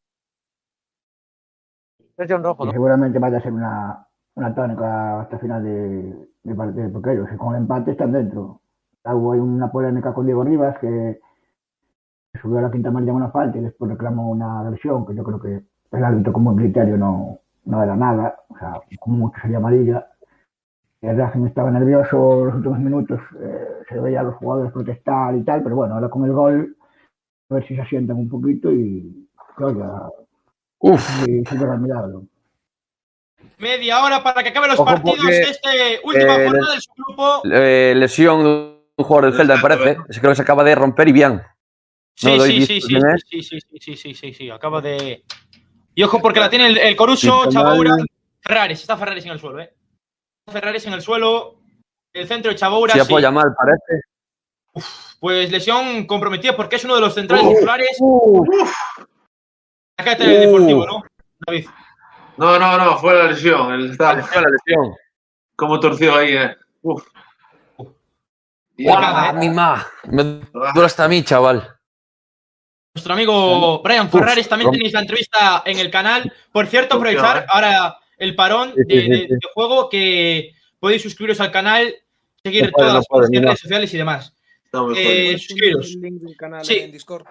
es 2.17 2.27
John 2.29 2.43
Rojo, 2.43 2.65
¿no? 2.65 2.71
seguramente 2.71 3.17
vaya 3.19 3.37
a 3.37 3.41
ser 3.41 3.53
una, 3.53 4.05
una 4.35 4.53
tónica 4.53 5.21
hasta 5.21 5.39
final 5.39 5.63
de, 5.63 6.27
de 6.43 6.55
partido, 6.55 6.91
porque 6.91 7.13
ellos 7.13 7.29
con 7.37 7.55
el 7.55 7.61
empate 7.61 7.91
están 7.91 8.11
dentro. 8.11 8.61
Hubo 9.05 9.31
una 9.31 9.71
polémica 9.71 10.13
con 10.13 10.25
Diego 10.25 10.43
Rivas 10.43 10.77
que 10.79 11.19
subió 12.41 12.59
a 12.59 12.63
la 12.63 12.71
quinta 12.71 12.89
amarilla 12.89 13.13
una 13.13 13.31
falta 13.31 13.57
y 13.57 13.61
después 13.61 13.89
reclamó 13.91 14.29
una 14.29 14.63
versión 14.69 15.05
que 15.05 15.15
yo 15.15 15.23
creo 15.23 15.39
que 15.39 15.63
el 15.91 16.03
árbitro 16.03 16.33
como 16.33 16.55
criterio 16.55 16.97
no, 16.97 17.39
no 17.65 17.83
era 17.83 17.95
nada, 17.95 18.35
o 18.49 18.57
sea, 18.57 18.73
como 18.99 19.17
mucho 19.17 19.39
sería 19.41 19.57
amarilla. 19.57 20.05
El 21.01 21.17
Racing 21.17 21.45
estaba 21.45 21.71
nervioso 21.71 22.45
los 22.45 22.55
últimos 22.55 22.79
minutos, 22.79 23.19
eh, 23.41 23.67
se 23.87 23.99
veía 23.99 24.19
a 24.19 24.23
los 24.23 24.35
jugadores 24.35 24.71
protestar 24.73 25.35
y 25.35 25.43
tal, 25.43 25.63
pero 25.63 25.75
bueno, 25.77 25.95
ahora 25.95 26.09
con 26.09 26.25
el 26.25 26.33
gol, 26.33 26.75
a 27.49 27.53
ver 27.55 27.67
si 27.67 27.75
se 27.75 27.81
asientan 27.81 28.17
un 28.17 28.29
poquito 28.29 28.71
y 28.71 29.27
oiga, 29.57 30.09
Uf. 30.79 31.27
y 31.27 31.41
milagro. 31.79 32.23
Media 33.57 34.03
hora 34.03 34.21
para 34.21 34.43
que 34.43 34.49
acaben 34.49 34.69
los 34.69 34.79
Ojo, 34.79 34.85
partidos 34.85 35.17
porque, 35.19 35.35
de 35.35 35.41
este 35.41 35.99
última 36.03 36.35
eh, 36.35 36.47
jornada 36.47 36.75
de 36.75 36.81
su 36.81 36.91
grupo. 36.93 37.41
Eh, 37.45 37.93
lesión 37.95 38.43
de 38.43 38.49
un 38.97 39.05
jugador 39.05 39.31
del 39.31 39.37
Celta, 39.37 39.55
me 39.55 39.61
parece. 39.61 39.97
Creo 40.19 40.31
que 40.31 40.35
se 40.35 40.41
acaba 40.41 40.63
de 40.63 40.75
romper 40.75 41.07
y 41.07 41.11
bien. 41.13 41.41
Sí, 42.15 42.37
no 42.37 42.43
sí, 42.43 42.65
sí, 42.65 42.81
sí, 42.81 42.97
sí, 43.25 43.41
sí, 43.41 43.59
sí, 43.59 43.79
sí, 43.79 43.95
sí, 43.95 44.13
sí, 44.13 44.33
sí, 44.33 44.49
acaba 44.49 44.81
de... 44.81 45.23
Y 45.95 46.03
ojo 46.03 46.21
porque 46.21 46.39
la 46.39 46.49
tiene 46.49 46.67
el, 46.67 46.77
el 46.77 46.95
Coruso, 46.95 47.43
penal. 47.47 48.05
Ferraris, 48.41 48.81
está 48.81 48.97
Ferraris 48.97 49.25
en 49.25 49.31
el 49.31 49.39
suelo, 49.39 49.59
¿eh? 49.59 49.73
Ferraris 50.49 50.85
en 50.85 50.93
el 50.93 51.01
suelo, 51.01 51.55
el 52.13 52.27
centro 52.27 52.51
de 52.51 52.57
Chabaura, 52.57 52.93
Si 52.93 52.99
sí. 52.99 53.05
apoya 53.05 53.31
mal, 53.31 53.53
parece. 53.55 54.01
Pues 55.19 55.51
lesión 55.51 56.05
comprometida 56.05 56.55
porque 56.55 56.77
es 56.77 56.85
uno 56.85 56.95
de 56.95 57.01
los 57.01 57.13
centrales 57.13 57.45
Uf. 57.45 57.53
titulares. 57.55 57.97
Acá 59.97 60.11
está 60.13 60.23
Uh. 60.23 60.27
el 60.27 60.39
Deportivo, 60.39 60.85
¿no? 60.85 61.03
David. 61.45 61.67
No, 62.37 62.57
no, 62.57 62.77
no, 62.77 62.97
fue 62.97 63.13
la 63.15 63.25
lesión. 63.25 63.73
Él 63.73 63.87
La 63.87 63.91
está 63.91 64.13
lesión, 64.13 64.43
la 64.43 64.49
lesión. 64.49 64.95
como 65.55 65.79
torció 65.79 66.15
ahí, 66.15 66.35
eh. 66.37 66.55
Uf. 66.83 67.05
Y 68.77 68.87
¡Ah, 68.87 69.33
mi 69.33 69.49
ma! 69.49 69.85
Me 70.05 70.21
Ah, 70.55 70.71
duele 70.73 70.85
hasta 70.85 71.03
a 71.03 71.07
mí, 71.09 71.21
chaval. 71.23 71.75
Nuestro 72.95 73.13
amigo 73.13 73.81
Brian 73.81 74.09
Ferraris 74.09 74.47
también 74.47 74.71
tenéis 74.71 74.93
la 74.93 75.01
entrevista 75.01 75.63
en 75.65 75.79
el 75.79 75.91
canal. 75.91 76.31
Por 76.51 76.65
cierto, 76.67 76.95
Uf, 76.95 77.01
aprovechar 77.01 77.37
eh. 77.39 77.45
ahora 77.49 77.97
el 78.19 78.35
parón 78.35 78.73
Sí, 78.75 78.81
sí, 78.87 78.95
de, 78.95 79.01
sí, 79.01 79.09
de- 79.09 79.17
sí. 79.21 79.27
de 79.29 79.39
juego 79.53 79.89
que 79.89 80.51
podéis 80.79 81.01
suscribiros 81.01 81.39
al 81.41 81.51
canal, 81.51 81.93
seguir 82.43 82.65
No 82.65 82.71
todas 82.71 83.05
no 83.09 83.19
las 83.21 83.29
redes 83.31 83.59
sociales 83.59 83.93
y 83.93 83.97
demás. 83.97 84.33
Eh, 84.35 84.69
jodido. 84.77 84.93
¿Puedes 84.93 85.41
suscribiros. 85.47 85.95
link 85.95 86.21
del 86.21 86.37
canal 86.37 86.63
Sí. 86.65 86.77
en 86.77 86.91
Discord? 86.91 87.25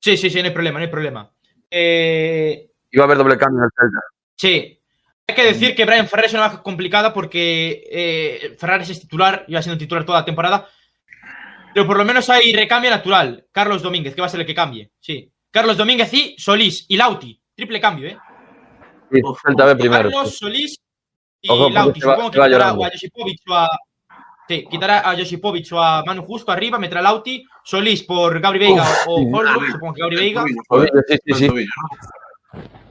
Sí, 0.00 0.16
sí, 0.16 0.30
sí, 0.30 0.38
no 0.40 0.46
hay 0.46 0.52
problema, 0.54 0.78
no 0.78 0.84
hay 0.84 0.90
problema. 0.90 1.30
Eh, 1.70 2.70
Iba 2.90 3.04
a 3.04 3.06
haber 3.06 3.18
doble 3.18 3.36
cambio 3.38 3.60
en 3.60 3.64
el 3.64 3.70
Celta. 3.76 4.04
sí. 4.36 4.74
Hay 5.30 5.34
que 5.34 5.44
decir 5.44 5.74
que 5.74 5.84
Brian 5.84 6.08
Ferraris 6.08 6.30
es 6.30 6.34
una 6.34 6.44
baja 6.48 6.62
complicada 6.62 7.12
porque 7.12 7.84
eh, 7.90 8.56
Ferraris 8.58 8.88
es 8.88 9.00
titular, 9.00 9.44
lleva 9.46 9.60
siendo 9.60 9.76
titular 9.78 10.02
toda 10.06 10.20
la 10.20 10.24
temporada. 10.24 10.66
Pero 11.74 11.86
por 11.86 11.98
lo 11.98 12.04
menos 12.06 12.30
hay 12.30 12.50
recambio 12.54 12.90
natural. 12.90 13.44
Carlos 13.52 13.82
Domínguez, 13.82 14.14
que 14.14 14.22
va 14.22 14.26
a 14.26 14.30
ser 14.30 14.40
el 14.40 14.46
que 14.46 14.54
cambie. 14.54 14.90
Sí. 14.98 15.30
Carlos 15.50 15.76
Domínguez 15.76 16.10
y 16.14 16.34
Solís 16.38 16.86
y 16.88 16.96
Lauti. 16.96 17.38
Triple 17.54 17.78
cambio, 17.78 18.08
¿eh? 18.08 18.16
Sí, 19.10 19.22
primero. 19.78 20.10
Carlos, 20.10 20.36
Solís 20.38 20.78
y 21.40 21.50
Ojo, 21.50 21.70
Lauti. 21.70 22.00
Supongo 22.00 22.30
que 22.30 22.38
quitará 22.40 22.68
a 22.70 22.90
Josipovic 22.90 23.40
o 23.48 23.54
a. 23.54 23.68
Sí, 24.48 24.66
quitará 24.70 25.10
a 25.10 25.16
Josipovic 25.16 25.72
o 25.72 25.80
a 25.82 26.02
Manu 26.04 26.24
Justo 26.24 26.50
arriba, 26.52 26.78
meterá 26.78 27.00
a 27.00 27.04
Lauti, 27.04 27.44
Solís 27.64 28.02
por 28.02 28.40
Gabri 28.40 28.58
Veiga 28.58 28.82
Uf, 28.82 29.06
o 29.06 29.18
sí. 29.18 29.24
Holbrook, 29.32 29.66
supongo 29.72 29.94
que 29.94 30.00
Gabri 30.00 30.16
Veiga. 30.16 30.44
Sí, 30.44 31.18
sí, 31.26 31.34
sí. 31.34 31.66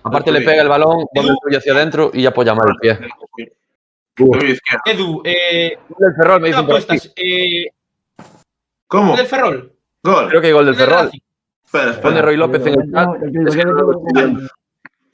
Aparte 0.04 0.32
le 0.32 0.42
pega 0.42 0.62
el 0.62 0.70
balón, 0.70 1.06
pone 1.14 1.30
el 1.50 1.56
hacia 1.58 1.74
adentro 1.74 2.12
y 2.14 2.26
apoya 2.26 2.54
mal 2.54 2.68
el 2.70 2.78
pie. 2.78 3.00
Edu, 4.86 5.22
eh, 5.26 5.78
Gol 5.90 5.98
del 6.00 6.16
Ferrol, 6.16 6.42
me 6.42 6.48
¿qué 6.48 6.52
dicen 6.52 6.66
por 6.66 6.76
aquí. 6.76 6.84
apuestas? 6.86 7.14
Eh, 7.16 7.66
¿Cómo? 8.88 9.16
¿Del 9.16 9.26
Ferrol? 9.28 9.74
Gol. 10.02 10.30
Creo 10.30 10.42
que 10.42 10.48
hay 10.48 10.54
gol 10.54 10.66
del 10.66 10.76
¿Del 10.76 10.88
Ferrol. 10.88 11.12
Espera, 11.66 12.02
Pone. 12.02 12.22
Roy 12.22 12.38
López 12.38 12.66
en 12.66 12.80
el 12.82 12.92
chat. 12.92 13.08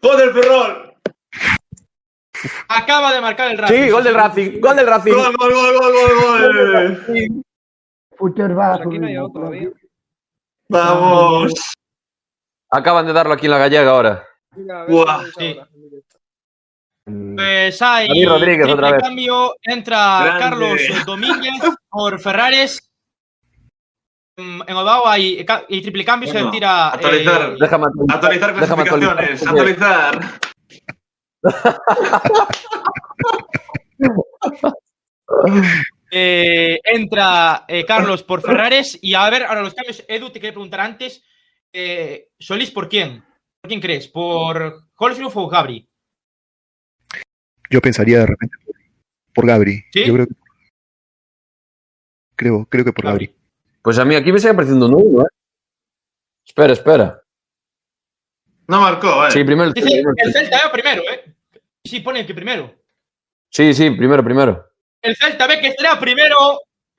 ¡Gol 0.02 0.18
del 0.18 0.32
Ferrol! 0.32 0.83
Acaba 2.68 3.14
de 3.14 3.22
marcar 3.22 3.52
el 3.52 3.57
Racing. 3.57 3.84
Sí, 3.84 3.90
gol 3.90 4.03
del 4.03 4.15
Racing, 4.15 4.60
gol 4.60 4.76
del 4.76 4.88
Racing. 4.88 5.14
¡Gol, 5.14 5.36
gol, 5.38 5.53
gol, 5.53 5.78
gol, 5.78 5.94
gol, 5.94 6.22
gol! 6.22 7.44
A 8.15 8.18
Pues 8.18 8.88
aquí 8.88 8.99
no 8.99 9.07
hay 9.07 9.18
otro. 9.18 9.52
¡Vamos! 10.70 11.53
Acaban 12.72 13.06
de 13.06 13.14
darlo 13.14 13.34
aquí 13.34 13.45
en 13.45 13.52
la 13.52 13.57
gallega 13.60 13.91
ahora. 13.91 14.26
Buah, 14.88 15.24
sí. 15.38 15.60
directo. 15.74 16.18
Pues 17.06 17.82
hay 17.82 18.07
David 18.07 18.30
Rodríguez 18.30 18.65
triple 18.65 18.74
otra 18.74 18.91
vez. 18.94 19.02
cambio, 19.03 19.56
entra 19.61 20.22
Grande. 20.24 20.40
Carlos 20.40 21.06
Domínguez 21.06 21.53
por 21.90 22.20
Ferrares. 22.20 22.80
Mm, 24.38 24.61
En 24.65 24.76
Obao 24.78 25.07
hay, 25.07 25.45
ca- 25.45 25.65
y 25.68 25.82
triple 25.82 26.06
cambio, 26.06 26.28
se 26.28 26.34
Bueno, 26.34 26.48
retira. 26.49 26.90
actualizar. 26.90 27.41
eh, 27.52 27.56
Déjame 27.60 27.86
actualizar. 28.10 28.53
Clasificaciones, 28.56 29.45
actualizar. 29.48 30.20
eh, 36.11 36.80
entra 36.84 37.65
eh, 37.68 37.86
Carlos 37.86 38.24
por 38.24 38.41
Ferrares. 38.41 38.98
Y 39.02 39.14
a 39.14 39.30
ver, 39.30 39.44
ahora 39.44 39.61
los 39.61 39.74
cambios. 39.74 40.03
Edu, 40.07 40.30
te 40.30 40.40
quería 40.40 40.53
preguntar 40.53 40.82
antes. 40.82 41.24
eh, 41.74 42.30
¿Solís 42.40 42.72
por 42.72 42.90
quién? 42.90 43.24
¿Por 43.61 43.70
quién 43.70 43.82
crees? 43.82 44.07
¿Por 44.07 44.88
Holzruf 44.95 45.38
o 45.38 45.48
Gabri? 45.48 45.88
Yo 47.70 47.82
pensaría 47.82 48.20
de 48.20 48.26
repente 48.28 48.56
por, 48.65 48.76
por 49.34 49.48
Gabri. 49.48 49.84
¿Sí? 49.91 50.06
Yo 50.06 50.14
creo 50.14 50.28
que, 50.28 50.34
creo, 52.36 52.65
creo 52.65 52.86
que 52.86 52.94
por 52.94 53.06
Gabri. 53.06 53.28
Gabri. 53.28 53.40
Pues 53.82 53.98
a 53.99 54.06
mí 54.06 54.15
aquí 54.15 54.32
me 54.32 54.40
sigue 54.40 54.52
apareciendo 54.52 54.86
un 54.88 54.95
1, 54.95 55.24
¿eh? 55.24 55.28
Espera, 56.45 56.74
espera. 56.74 57.22
No 58.68 58.82
marcó, 58.82 59.28
eh. 59.28 59.32
Sí, 59.32 59.44
primero 59.44 59.70
el 59.70 59.74
Dice 59.74 59.99
el 59.99 60.06
el 60.15 60.34
Celta 60.34 60.72
primero, 60.72 61.02
¿eh? 61.03 61.33
Sí, 61.84 62.00
pone 62.00 62.26
que 62.26 62.34
primero. 62.34 62.72
Sí, 63.50 63.74
sí, 63.74 63.92
primero, 63.92 64.24
primero. 64.24 64.66
El 65.02 65.16
Celta 65.16 65.48
B 65.48 65.60
que 65.60 65.68
estará 65.68 66.00
primero. 66.00 66.36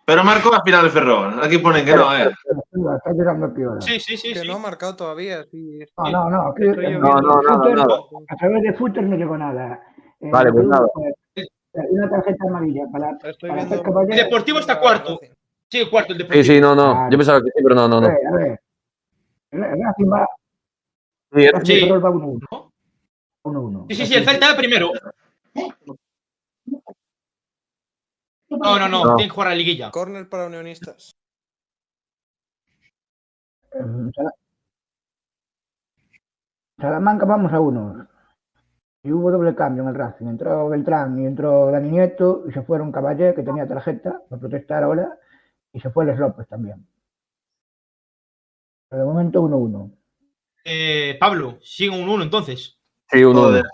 Pero 0.07 0.23
marcó 0.23 0.55
a 0.55 0.63
final 0.63 0.85
de 0.85 0.91
Ferrol. 0.91 1.43
Aquí 1.43 1.57
ponen 1.59 1.87
que 1.87 1.95
no, 1.97 2.15
eh. 2.15 2.31
Está 2.97 3.13
tirando 3.13 3.55
piola. 3.55 3.81
Sí, 3.81 3.99
sí, 3.99 4.19
sí. 4.19 4.35
Que 4.35 4.41
sí. 4.41 4.47
no 4.49 4.57
ha 4.57 4.59
marcado 4.59 4.95
todavía. 4.95 5.45
Sí, 5.51 5.79
No, 5.97 6.11
no, 6.11 6.31
no. 6.31 6.55
yo 6.59 6.99
No, 6.99 7.21
no, 7.21 7.41
nada, 7.43 7.59
Futter- 7.59 7.75
nada. 7.77 7.99
A 8.29 8.37
través 8.37 8.63
de 8.63 8.73
Futter 8.75 9.03
no 9.05 9.17
llegó 9.17 9.39
nada. 9.39 9.81
Eh, 10.21 10.29
Vale, 10.31 10.53
pues 10.53 10.67
nada. 10.67 10.87
eh, 11.35 11.45
Una 11.91 12.11
tarjeta 12.11 12.45
amarilla 12.47 12.83
para, 12.93 13.17
para 13.19 13.31
hacer. 13.33 14.11
El 14.11 14.17
Deportivo 14.17 14.59
está 14.59 14.79
cuarto. 14.79 15.19
Sí, 15.71 15.79
el 15.81 15.89
cuarto, 15.91 16.13
el 16.13 16.19
Sí, 16.19 16.23
Deportivo. 16.25 16.45
sí, 16.55 16.61
no, 16.61 16.75
no. 16.75 16.95
Vale. 16.95 17.11
Yo 17.11 17.17
pensaba 17.19 17.41
que 17.41 17.47
sí, 17.47 17.63
pero 17.63 17.75
no, 17.75 17.89
no, 17.89 17.97
A 17.97 18.01
no. 18.03 18.09
ver, 18.09 18.19
a 18.27 18.33
ver. 18.37 18.61
El 19.53 19.65
el 19.65 19.83
Racing 19.83 20.13
va, 20.13 20.29
Sí, 21.33 21.49
Racing 21.49 21.75
Sí. 21.75 21.81
Ferrol 21.81 22.05
va 22.05 22.11
1-1. 22.11 22.61
¿No? 23.85 23.89
1-1. 23.89 23.89
Sí, 23.89 23.95
sí, 23.95 24.07
sí, 24.07 24.15
el 24.15 24.25
Celta 24.25 24.57
primero. 24.57 24.91
No, 28.49 28.79
no, 28.79 28.89
no, 28.89 29.05
No. 29.05 29.17
tiene 29.17 29.29
que 29.29 29.35
jugar 29.35 29.49
a 29.49 29.51
la 29.51 29.57
liguilla. 29.57 29.91
Corner 29.91 30.29
para 30.29 30.47
unionistas. 30.47 31.17
Salamanca 36.81 37.27
vamos 37.27 37.53
a 37.53 37.61
unos. 37.61 38.07
Y 39.03 39.13
hubo 39.13 39.31
doble 39.31 39.55
cambio 39.55 39.83
en 39.83 39.91
el 39.91 39.95
Racing. 39.95 40.27
Entró 40.27 40.69
Beltrán 40.69 41.19
y 41.19 41.27
entró 41.27 41.71
Dani 41.71 41.91
Nieto 41.91 42.45
y 42.49 42.53
se 42.53 42.63
fueron 42.63 42.91
Caballé, 42.91 43.35
que 43.35 43.43
tenía 43.43 43.67
tarjeta 43.67 44.23
para 44.29 44.41
protestar 44.41 44.83
ahora, 44.83 45.19
y 45.73 45.81
se 45.81 45.91
fue 45.91 46.07
Les 46.07 46.19
López 46.19 46.49
también. 46.49 46.87
Pero 48.89 49.03
de 49.03 49.09
momento 49.09 49.43
1-1. 49.43 49.91
Eh, 50.65 51.17
Pablo, 51.21 51.59
sigue 51.61 51.91
un 51.91 52.09
1 52.09 52.23
entonces. 52.25 52.79
Sí, 53.11 53.23
un 53.25 53.37
1. 53.37 53.41
Joder. 53.43 53.65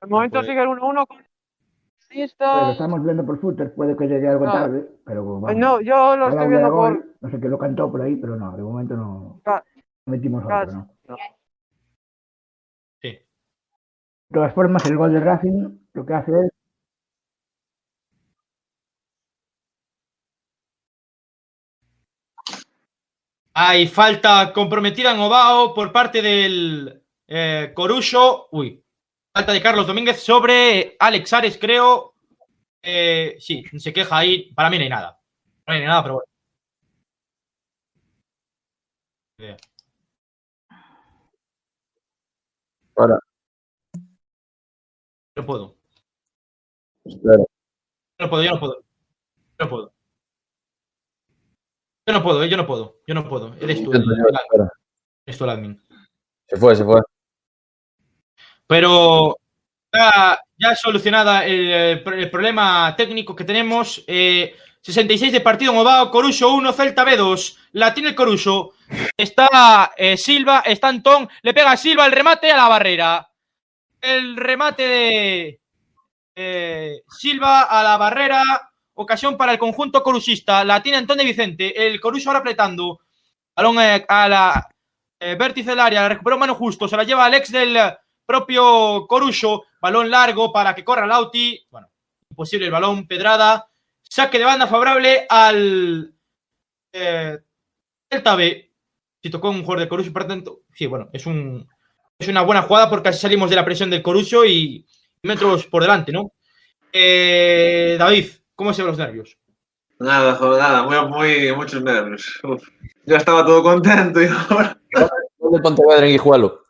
De 0.00 0.06
momento 0.08 0.38
Pues- 0.38 0.46
sigue 0.46 0.62
el 0.62 0.68
1-1 0.68 1.06
con 1.06 1.18
Pero 2.08 2.70
estamos 2.72 3.04
viendo 3.04 3.26
por 3.26 3.40
footer, 3.40 3.74
puede 3.74 3.96
que 3.96 4.06
llegue 4.06 4.28
algo 4.28 4.46
No. 4.46 4.52
tarde, 4.52 4.88
pero 5.04 5.40
vamos. 5.40 5.56
No, 5.56 5.80
yo 5.80 6.16
lo 6.16 6.28
estoy 6.28 6.48
viendo 6.48 6.70
gol. 6.72 6.96
por. 6.98 7.06
No 7.20 7.30
sé 7.30 7.40
qué 7.40 7.48
lo 7.48 7.58
cantó 7.58 7.90
por 7.90 8.02
ahí, 8.02 8.16
pero 8.16 8.36
no, 8.36 8.56
de 8.56 8.62
momento 8.62 8.96
no 8.96 9.40
Ca- 9.44 9.64
metimos 10.06 10.46
Ca- 10.46 10.62
otro, 10.62 10.72
¿no? 10.74 10.88
no. 11.08 11.16
Sí. 13.02 13.08
De 13.10 13.24
todas 14.32 14.54
formas, 14.54 14.86
el 14.86 14.96
gol 14.96 15.12
de 15.12 15.20
Racing 15.20 15.78
lo 15.94 16.06
que 16.06 16.14
hace 16.14 16.30
es 16.30 16.52
Hay 23.54 23.86
falta 23.88 24.52
comprometida 24.52 25.12
en 25.14 25.20
Obao 25.20 25.72
por 25.74 25.92
parte 25.92 26.20
del 26.20 27.02
eh, 27.28 27.72
Corucho. 27.74 28.48
Uy, 28.52 28.82
falta 29.34 29.52
de 29.52 29.62
Carlos 29.62 29.86
Domínguez 29.86 30.22
sobre 30.22 30.96
Alex 30.98 31.32
Ares, 31.32 31.58
creo. 31.58 32.14
Eh, 32.82 33.36
sí, 33.40 33.64
se 33.78 33.92
queja 33.92 34.18
ahí. 34.18 34.52
Para 34.54 34.70
mí 34.70 34.78
no 34.78 34.84
hay 34.84 34.90
nada. 34.90 35.18
No 35.66 35.74
hay 35.74 35.84
nada, 35.84 36.02
pero 36.02 36.14
bueno. 36.14 36.26
Para. 42.94 43.18
No 45.36 45.44
puedo. 45.44 45.76
Espera. 47.04 47.44
No 48.18 48.30
puedo, 48.30 48.42
yo 48.42 48.50
no 48.52 48.60
puedo. 48.60 48.76
Yo 48.78 49.64
no 49.64 49.68
puedo. 49.68 49.92
Yo 52.06 52.14
no 52.14 52.22
puedo, 52.22 52.44
eh, 52.44 52.48
yo 52.48 52.56
no 52.56 52.66
puedo. 52.66 53.00
Yo 53.06 53.14
no 53.14 53.28
puedo. 53.28 53.54
Eres 53.56 53.82
tú. 53.82 53.92
Eres 53.92 55.38
tú 55.38 55.44
el 55.44 55.50
admin. 55.50 55.82
Se 56.48 56.56
fue, 56.56 56.76
se 56.76 56.84
fue. 56.84 57.00
Pero 58.66 59.36
ya, 59.92 60.74
solucionada 60.76 61.44
el, 61.44 61.70
el 61.70 62.02
pro- 62.02 62.16
el 62.16 62.30
problema 62.30 62.94
técnico 62.96 63.34
que 63.34 63.44
tenemos. 63.44 64.02
eh, 64.06 64.54
66 64.82 65.32
de 65.32 65.40
partido 65.40 65.72
Obao, 65.76 66.10
Coruso 66.12 66.52
1, 66.54 66.72
Celta 66.72 67.04
B2. 67.04 67.56
La 67.72 67.92
tiene 67.92 68.10
el 68.10 68.14
Coruso. 68.14 68.74
Está 69.16 69.92
eh, 69.96 70.16
Silva, 70.16 70.62
está 70.64 70.88
Antón. 70.88 71.28
Le 71.42 71.52
pega 71.54 71.72
a 71.72 71.76
Silva 71.76 72.06
el 72.06 72.12
remate 72.12 72.52
a 72.52 72.56
la 72.56 72.68
barrera. 72.68 73.28
El 74.00 74.36
remate 74.36 74.82
de 74.86 75.60
eh, 76.36 77.00
Silva 77.08 77.62
a 77.62 77.82
la 77.82 77.96
barrera. 77.96 78.42
Ocasión 78.94 79.36
para 79.36 79.52
el 79.52 79.58
conjunto 79.58 80.02
corusista. 80.04 80.64
La 80.64 80.80
tiene 80.82 80.98
Antón 80.98 81.18
de 81.18 81.24
Vicente. 81.24 81.86
El 81.86 81.98
Coruso 82.00 82.30
ahora 82.30 82.40
apretando. 82.40 83.00
Balón 83.56 83.80
eh, 83.80 84.04
a 84.08 84.28
la 84.28 84.68
vértice 85.36 85.70
del 85.70 85.80
área. 85.80 86.02
La 86.02 86.08
recuperó 86.10 86.38
mano 86.38 86.54
justo. 86.54 86.86
Se 86.86 86.96
la 86.96 87.02
lleva 87.04 87.24
Alex 87.24 87.50
del 87.50 87.76
propio 88.26 89.06
Coruso. 89.06 89.64
Balón 89.80 90.10
largo 90.10 90.52
para 90.52 90.74
que 90.74 90.84
corra 90.84 91.06
Lauti. 91.06 91.66
Bueno, 91.70 91.88
imposible 92.30 92.66
el 92.66 92.72
balón. 92.72 93.06
Pedrada. 93.06 93.68
Saque 94.02 94.38
de 94.38 94.44
banda 94.44 94.66
favorable 94.66 95.26
al 95.28 96.14
eh, 96.92 97.38
Celta 98.10 98.36
B. 98.36 98.72
Si 99.22 99.30
tocó 99.30 99.50
un 99.50 99.62
jugador 99.62 99.80
de 99.80 99.88
Coruso, 99.88 100.12
por 100.12 100.26
tanto. 100.26 100.60
Sí, 100.74 100.86
bueno, 100.86 101.08
es 101.12 101.26
un 101.26 101.66
es 102.18 102.28
una 102.28 102.42
buena 102.42 102.62
jugada 102.62 102.88
porque 102.88 103.10
así 103.10 103.20
salimos 103.20 103.50
de 103.50 103.56
la 103.56 103.64
presión 103.64 103.90
del 103.90 104.02
Coruso 104.02 104.44
y 104.44 104.86
metros 105.22 105.66
por 105.66 105.82
delante, 105.82 106.12
¿no? 106.12 106.32
Eh, 106.92 107.96
David, 107.98 108.26
¿cómo 108.54 108.72
se 108.72 108.82
ven 108.82 108.88
los 108.88 108.98
nervios? 108.98 109.36
Nada, 109.98 110.34
joder, 110.36 110.62
nada, 110.62 110.82
muy, 110.82 111.08
muy, 111.08 111.52
muchos 111.54 111.82
nervios. 111.82 112.40
Uf. 112.42 112.66
Ya 113.04 113.18
estaba 113.18 113.44
todo 113.44 113.62
contento 113.62 114.22
y 114.22 114.26
ahora. 114.26 114.78
Del 115.38 115.62
Pontevedra 115.62 116.06
en 116.06 116.12
Guijuelo. 116.12 116.65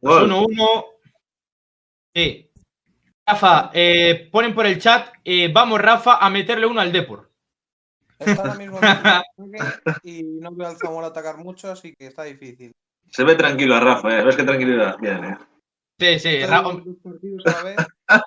Gol. 0.00 0.30
1-1. 0.30 0.84
Sí. 2.14 2.50
Rafa, 3.26 3.70
eh, 3.74 4.28
ponen 4.32 4.54
por 4.54 4.64
el 4.66 4.78
chat, 4.80 5.12
eh, 5.24 5.50
vamos 5.52 5.80
Rafa 5.80 6.16
a 6.16 6.30
meterle 6.30 6.66
uno 6.66 6.80
al 6.80 6.90
Depor. 6.92 7.30
Está 8.18 8.40
ahora 8.42 8.54
mismo 8.54 8.78
en 8.78 8.84
el 8.84 8.90
ataque 8.90 9.24
y 10.02 10.22
no 10.22 10.50
veo 10.52 10.68
al 10.68 10.76
Zamora 10.76 11.08
atacar 11.08 11.36
mucho, 11.36 11.70
así 11.70 11.94
que 11.94 12.06
está 12.06 12.24
difícil. 12.24 12.72
Se 13.10 13.24
ve 13.24 13.34
tranquilo 13.36 13.74
a 13.74 13.80
Rafa, 13.80 14.18
eh. 14.18 14.24
Ves 14.24 14.36
qué 14.36 14.44
tranquilidad 14.44 14.96
tiene. 14.96 15.36
Sí, 15.98 16.18
sí, 16.18 16.28
Está 16.36 16.62
Ra- 16.62 16.70
en 16.70 16.84
dos 16.84 16.96
partidos 17.02 17.46
a 17.46 17.50
la 17.50 17.62
vez. 17.64 17.76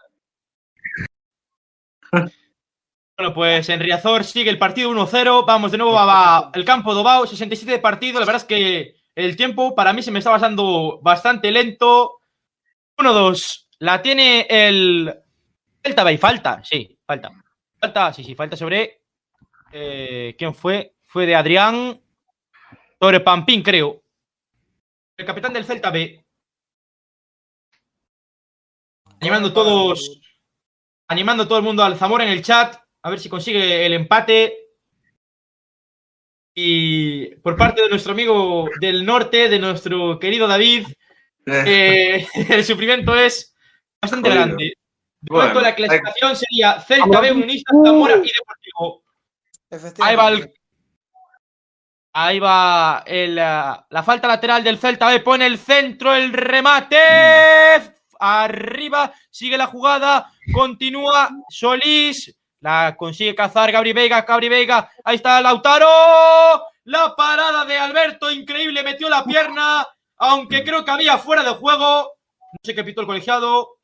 Bueno, 3.17 3.35
pues 3.35 3.69
en 3.69 3.79
Riazor 3.79 4.23
sigue 4.23 4.49
el 4.49 4.57
partido 4.57 4.89
1-0. 4.89 5.45
Vamos 5.45 5.71
de 5.71 5.77
nuevo 5.77 5.95
a 5.99 6.49
el 6.55 6.65
campo 6.65 6.93
de 6.95 7.01
Obao, 7.01 7.27
67 7.27 7.73
de 7.73 7.77
partido. 7.79 8.19
La 8.19 8.25
verdad 8.25 8.41
es 8.41 8.47
que 8.47 8.95
el 9.25 9.35
tiempo 9.35 9.75
para 9.75 9.93
mí 9.93 10.01
se 10.01 10.11
me 10.11 10.19
está 10.19 10.31
pasando 10.31 10.99
bastante 11.01 11.51
lento. 11.51 12.19
1-2. 12.97 13.67
La 13.79 14.01
tiene 14.01 14.45
el 14.49 15.13
Celta 15.83 16.03
Bay. 16.03 16.17
Falta, 16.17 16.61
sí, 16.63 16.97
falta. 17.05 17.31
Falta, 17.79 18.13
sí, 18.13 18.23
sí, 18.23 18.35
falta 18.35 18.55
sobre. 18.55 19.01
eh, 19.71 20.35
¿Quién 20.37 20.53
fue? 20.53 20.95
Fue 21.03 21.25
de 21.25 21.35
Adrián. 21.35 22.01
Sobre 22.99 23.19
Pampín, 23.19 23.63
creo. 23.63 24.03
El 25.17 25.25
capitán 25.25 25.53
del 25.53 25.65
Celta 25.65 25.89
B. 25.89 26.23
Animando 29.19 29.53
todos 29.53 30.19
animando 31.07 31.45
todo 31.45 31.57
el 31.57 31.63
mundo 31.65 31.83
al 31.83 31.97
Zamora 31.97 32.23
en 32.23 32.29
el 32.29 32.41
chat, 32.41 32.77
a 33.01 33.09
ver 33.09 33.19
si 33.19 33.27
consigue 33.27 33.85
el 33.85 33.93
empate. 33.93 34.60
Y 36.53 37.35
por 37.37 37.55
parte 37.55 37.81
de 37.81 37.89
nuestro 37.89 38.11
amigo 38.11 38.67
del 38.79 39.05
norte, 39.05 39.47
de 39.49 39.59
nuestro 39.59 40.19
querido 40.19 40.47
David, 40.47 40.87
eh, 41.45 42.27
el 42.49 42.63
sufrimiento 42.65 43.15
es 43.17 43.55
bastante 44.01 44.29
grande. 44.29 44.65
De 44.65 44.73
Bueno, 45.29 45.43
momento 45.49 45.61
la 45.61 45.67
hay- 45.69 45.75
clasificación 45.75 46.35
sería 46.35 46.79
Celta 46.81 47.21
B, 47.21 47.31
Unionistas, 47.31 47.75
Zamora 47.85 48.15
y 48.15 48.31
Deportivo. 48.31 49.03
Ahí 50.05 50.15
va 50.15 50.29
el- 50.29 50.53
Ahí 52.13 52.39
va 52.39 53.03
el, 53.07 53.39
ah, 53.39 53.85
la 53.89 54.03
falta 54.03 54.27
lateral 54.27 54.61
del 54.65 54.77
Celta 54.77 55.07
B, 55.07 55.21
pone 55.21 55.45
el 55.45 55.57
centro, 55.57 56.13
el 56.13 56.33
remate. 56.33 56.97
Arriba, 58.19 59.13
sigue 59.29 59.57
la 59.57 59.67
jugada, 59.67 60.29
continúa 60.51 61.29
Solís, 61.49 62.35
la 62.61 62.95
consigue 62.95 63.35
cazar 63.35 63.71
Gabri 63.71 63.91
Veiga, 63.91 64.21
Gabri 64.21 64.47
Veiga, 64.47 64.89
ahí 65.03 65.15
está 65.15 65.41
Lautaro. 65.41 65.87
La 66.85 67.15
parada 67.15 67.65
de 67.65 67.77
Alberto, 67.77 68.31
increíble, 68.31 68.83
metió 68.83 69.09
la 69.09 69.23
pierna, 69.23 69.87
aunque 70.17 70.63
creo 70.63 70.85
que 70.85 70.91
había 70.91 71.17
fuera 71.17 71.43
de 71.43 71.51
juego. 71.51 72.13
No 72.53 72.59
sé 72.63 72.73
qué 72.73 72.83
pitó 72.83 73.01
el 73.01 73.07
colegiado. 73.07 73.77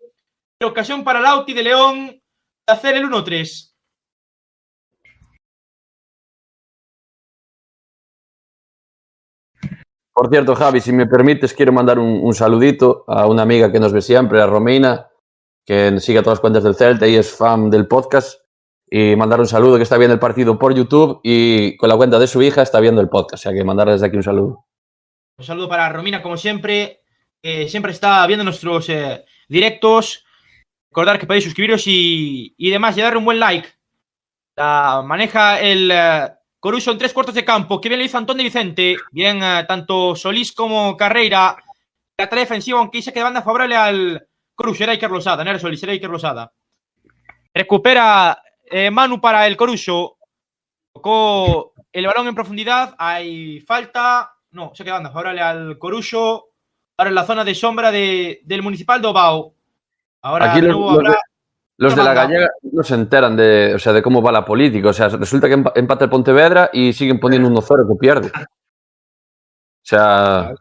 Ocasión 0.64 1.04
para 1.04 1.20
Lauti 1.20 1.54
de 1.54 1.64
León 1.64 2.08
de 2.08 2.22
hacer 2.68 2.96
el 2.96 3.06
1-3. 3.06 3.74
Por 10.14 10.30
cierto, 10.30 10.56
Javi, 10.56 10.82
si 10.82 10.92
me 10.92 11.06
permites, 11.06 11.54
quiero 11.54 11.72
mandar 11.72 12.00
un, 12.00 12.20
un 12.24 12.34
saludito 12.34 13.06
a 13.08 13.28
una 13.28 13.44
amiga 13.44 13.72
que 13.72 13.80
nos 13.80 13.94
ve 13.94 14.02
siempre, 14.02 14.42
a 14.42 14.48
Romina, 14.48 15.08
que 15.64 16.00
sigue 16.00 16.20
a 16.20 16.24
todas 16.24 16.38
las 16.38 16.42
cuentas 16.42 16.64
del 16.64 16.76
Celta 16.76 17.08
y 17.08 17.16
es 17.16 17.32
fan 17.32 17.70
del 17.70 17.88
podcast. 17.88 18.47
Y 18.90 19.16
mandar 19.18 19.40
un 19.40 19.48
saludo 19.48 19.76
que 19.76 19.84
está 19.84 19.98
viendo 19.98 20.14
el 20.14 20.20
partido 20.20 20.58
por 20.58 20.74
YouTube 20.74 21.20
y 21.22 21.76
con 21.76 21.90
la 21.90 21.98
cuenta 21.98 22.20
de 22.20 22.28
su 22.28 22.42
hija 22.42 22.62
está 22.62 22.80
viendo 22.80 23.02
el 23.02 23.10
podcast. 23.10 23.34
O 23.34 23.38
sea 23.38 23.54
que 23.54 23.64
mandarle 23.64 23.94
desde 23.94 24.08
aquí 24.08 24.16
un 24.16 24.24
saludo. 24.24 24.66
Un 25.38 25.46
saludo 25.46 25.68
para 25.68 25.90
Romina, 25.90 26.22
como 26.22 26.38
siempre. 26.38 27.02
que 27.42 27.68
siempre 27.68 27.92
está 27.92 28.26
viendo 28.28 28.46
nuestros 28.46 28.88
eh, 28.90 29.26
directos. 29.50 30.24
Recordar 30.90 31.20
que 31.20 31.28
podéis 31.28 31.44
suscribiros 31.44 31.84
y, 31.86 32.56
y 32.58 32.70
demás, 32.70 32.98
y 32.98 33.02
darle 33.02 33.20
un 33.20 33.26
buen 33.26 33.40
like. 33.40 33.68
Maneja 34.56 35.60
el 35.60 35.92
eh, 35.92 36.30
Coruso 36.60 36.92
en 36.92 36.98
tres 36.98 37.14
cuartos 37.14 37.36
de 37.36 37.46
campo. 37.46 37.82
Que 37.82 37.90
bien 37.90 38.00
lo 38.00 38.06
hizo 38.06 38.18
Antón 38.18 38.38
de 38.38 38.44
Vicente. 38.44 38.96
Bien, 39.12 39.44
eh, 39.44 39.66
tanto 39.68 40.16
Solís 40.16 40.54
como 40.54 40.96
Carreira. 40.96 41.58
La 42.18 42.30
tarea 42.30 42.46
defensiva, 42.46 42.80
aunque 42.80 43.02
se 43.02 43.14
que 43.14 43.22
banda 43.22 43.44
favorable 43.44 43.76
al 43.76 44.28
Coruso. 44.56 44.84
Era 44.84 44.94
Iker 44.94 45.12
Losada, 45.12 45.44
no 45.44 45.50
era 45.50 45.60
Solís, 45.60 45.84
era 45.84 45.92
Iker 45.92 46.10
Losada. 46.10 46.52
Recupera 47.54 48.42
eh, 48.70 48.92
Manu 48.92 49.20
para 49.22 49.48
el 49.48 49.56
Coruso. 49.58 50.18
Tocó 50.94 51.74
el 51.92 52.06
balón 52.08 52.28
en 52.28 52.36
profundidad. 52.36 52.96
Hay 52.98 53.60
falta. 53.62 54.34
No, 54.52 54.72
se 54.74 54.84
queda 54.84 54.96
banda 54.96 55.10
favorable 55.12 55.42
al 55.42 55.78
Coruso. 55.78 56.50
Ahora 56.98 57.10
en 57.10 57.16
la 57.16 57.26
zona 57.26 57.44
de 57.44 57.54
sombra 57.54 57.92
de- 57.92 58.42
del 58.44 58.64
Municipal 58.64 59.02
de 59.02 59.08
Obao. 59.08 59.54
Ahora 60.24 60.52
Aquí 60.52 60.62
los, 60.62 60.76
habrá- 60.92 61.12
de, 61.12 61.18
los 61.78 61.96
de 61.96 62.04
la 62.04 62.14
gallega 62.14 62.48
no 62.64 62.84
se 62.84 62.96
enteran 62.96 63.36
de, 63.38 63.76
o 63.76 63.80
sea, 63.80 63.94
de 63.94 64.02
cómo 64.02 64.22
va 64.22 64.32
la 64.32 64.44
política. 64.44 64.90
O 64.90 64.94
sea, 64.94 65.10
resulta 65.10 65.48
que 65.48 65.58
empa- 65.58 65.74
empata 65.76 66.06
el 66.06 66.10
Pontevedra 66.10 66.70
y 66.74 66.94
siguen 66.94 67.20
poniendo 67.20 67.48
un 67.48 67.54
1-0 67.56 67.88
que 67.88 68.00
pierde. 68.00 68.30
O 68.30 69.84
sea, 69.84 70.54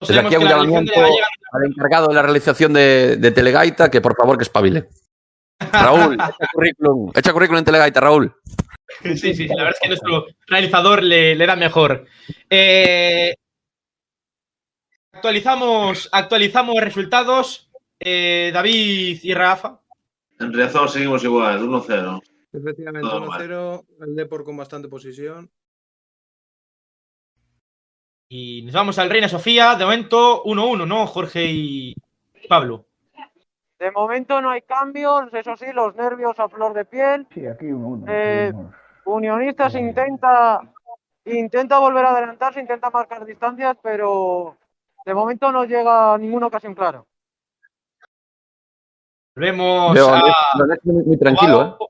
Sabemos 0.00 0.26
aquí 0.26 0.36
que 0.36 0.44
un 0.44 0.48
llamamiento 0.48 0.92
al 1.52 1.64
encargado 1.64 2.06
de 2.08 2.14
la 2.14 2.22
realización 2.22 2.72
de, 2.72 3.16
de 3.16 3.30
Telegaita 3.32 3.90
que 3.90 4.00
por 4.00 4.14
favor 4.16 4.36
que 4.38 4.44
espabile. 4.44 4.88
Raúl, 5.60 6.14
echa 6.14 6.46
currículum, 6.52 7.12
echa 7.14 7.32
currículum 7.32 7.58
en 7.58 7.64
Telegaita, 7.64 8.00
Raúl. 8.00 8.34
Sí, 9.02 9.16
sí, 9.16 9.34
sí, 9.34 9.46
la 9.48 9.56
verdad 9.56 9.74
es 9.74 9.80
que 9.80 9.88
nuestro 9.88 10.26
realizador 10.46 11.02
le, 11.02 11.34
le 11.34 11.46
da 11.46 11.56
mejor. 11.56 12.06
Eh, 12.48 13.34
actualizamos, 15.12 16.08
actualizamos 16.12 16.76
resultados. 16.80 17.70
Eh, 18.00 18.50
David 18.52 19.18
y 19.22 19.34
Rafa. 19.34 19.80
En 20.38 20.52
Riazor 20.52 20.88
seguimos 20.88 21.22
igual, 21.24 21.60
1-0. 21.60 22.22
Efectivamente, 22.52 23.08
Todo 23.08 23.26
mal. 23.26 23.40
1-0. 23.40 23.86
El 24.06 24.16
Depor 24.16 24.44
con 24.44 24.56
bastante 24.56 24.88
posición. 24.88 25.50
Y 28.30 28.62
nos 28.62 28.74
vamos 28.74 28.98
al 28.98 29.10
Reina 29.10 29.28
Sofía. 29.28 29.74
De 29.74 29.84
momento 29.84 30.44
1-1, 30.44 30.86
¿no? 30.86 31.06
Jorge 31.06 31.46
y 31.46 31.94
Pablo. 32.48 32.87
De 33.78 33.90
momento 33.92 34.40
no 34.40 34.50
hay 34.50 34.62
cambios, 34.62 35.32
eso 35.32 35.56
sí, 35.56 35.66
los 35.72 35.94
nervios 35.94 36.38
a 36.40 36.48
flor 36.48 36.74
de 36.74 36.84
piel. 36.84 37.26
Sí, 37.32 37.46
aquí 37.46 37.66
uno, 37.66 37.88
uno. 37.88 38.04
Eh. 38.08 38.52
Unionistas 39.04 39.74
intenta, 39.76 40.60
intenta 41.24 41.78
volver 41.78 42.04
a 42.04 42.10
adelantarse, 42.10 42.60
intenta 42.60 42.90
marcar 42.90 43.24
distancias, 43.24 43.76
pero 43.82 44.56
de 45.04 45.14
momento 45.14 45.50
no 45.52 45.64
llega 45.64 46.14
a 46.14 46.18
ninguna 46.18 46.48
ocasión 46.48 46.74
clara. 46.74 47.04
Volvemos 49.36 49.94
Veo 49.94 50.08
a. 50.12 50.22
muy, 50.82 51.04
muy 51.04 51.18
tranquilo, 51.18 51.78
¿eh? 51.80 51.84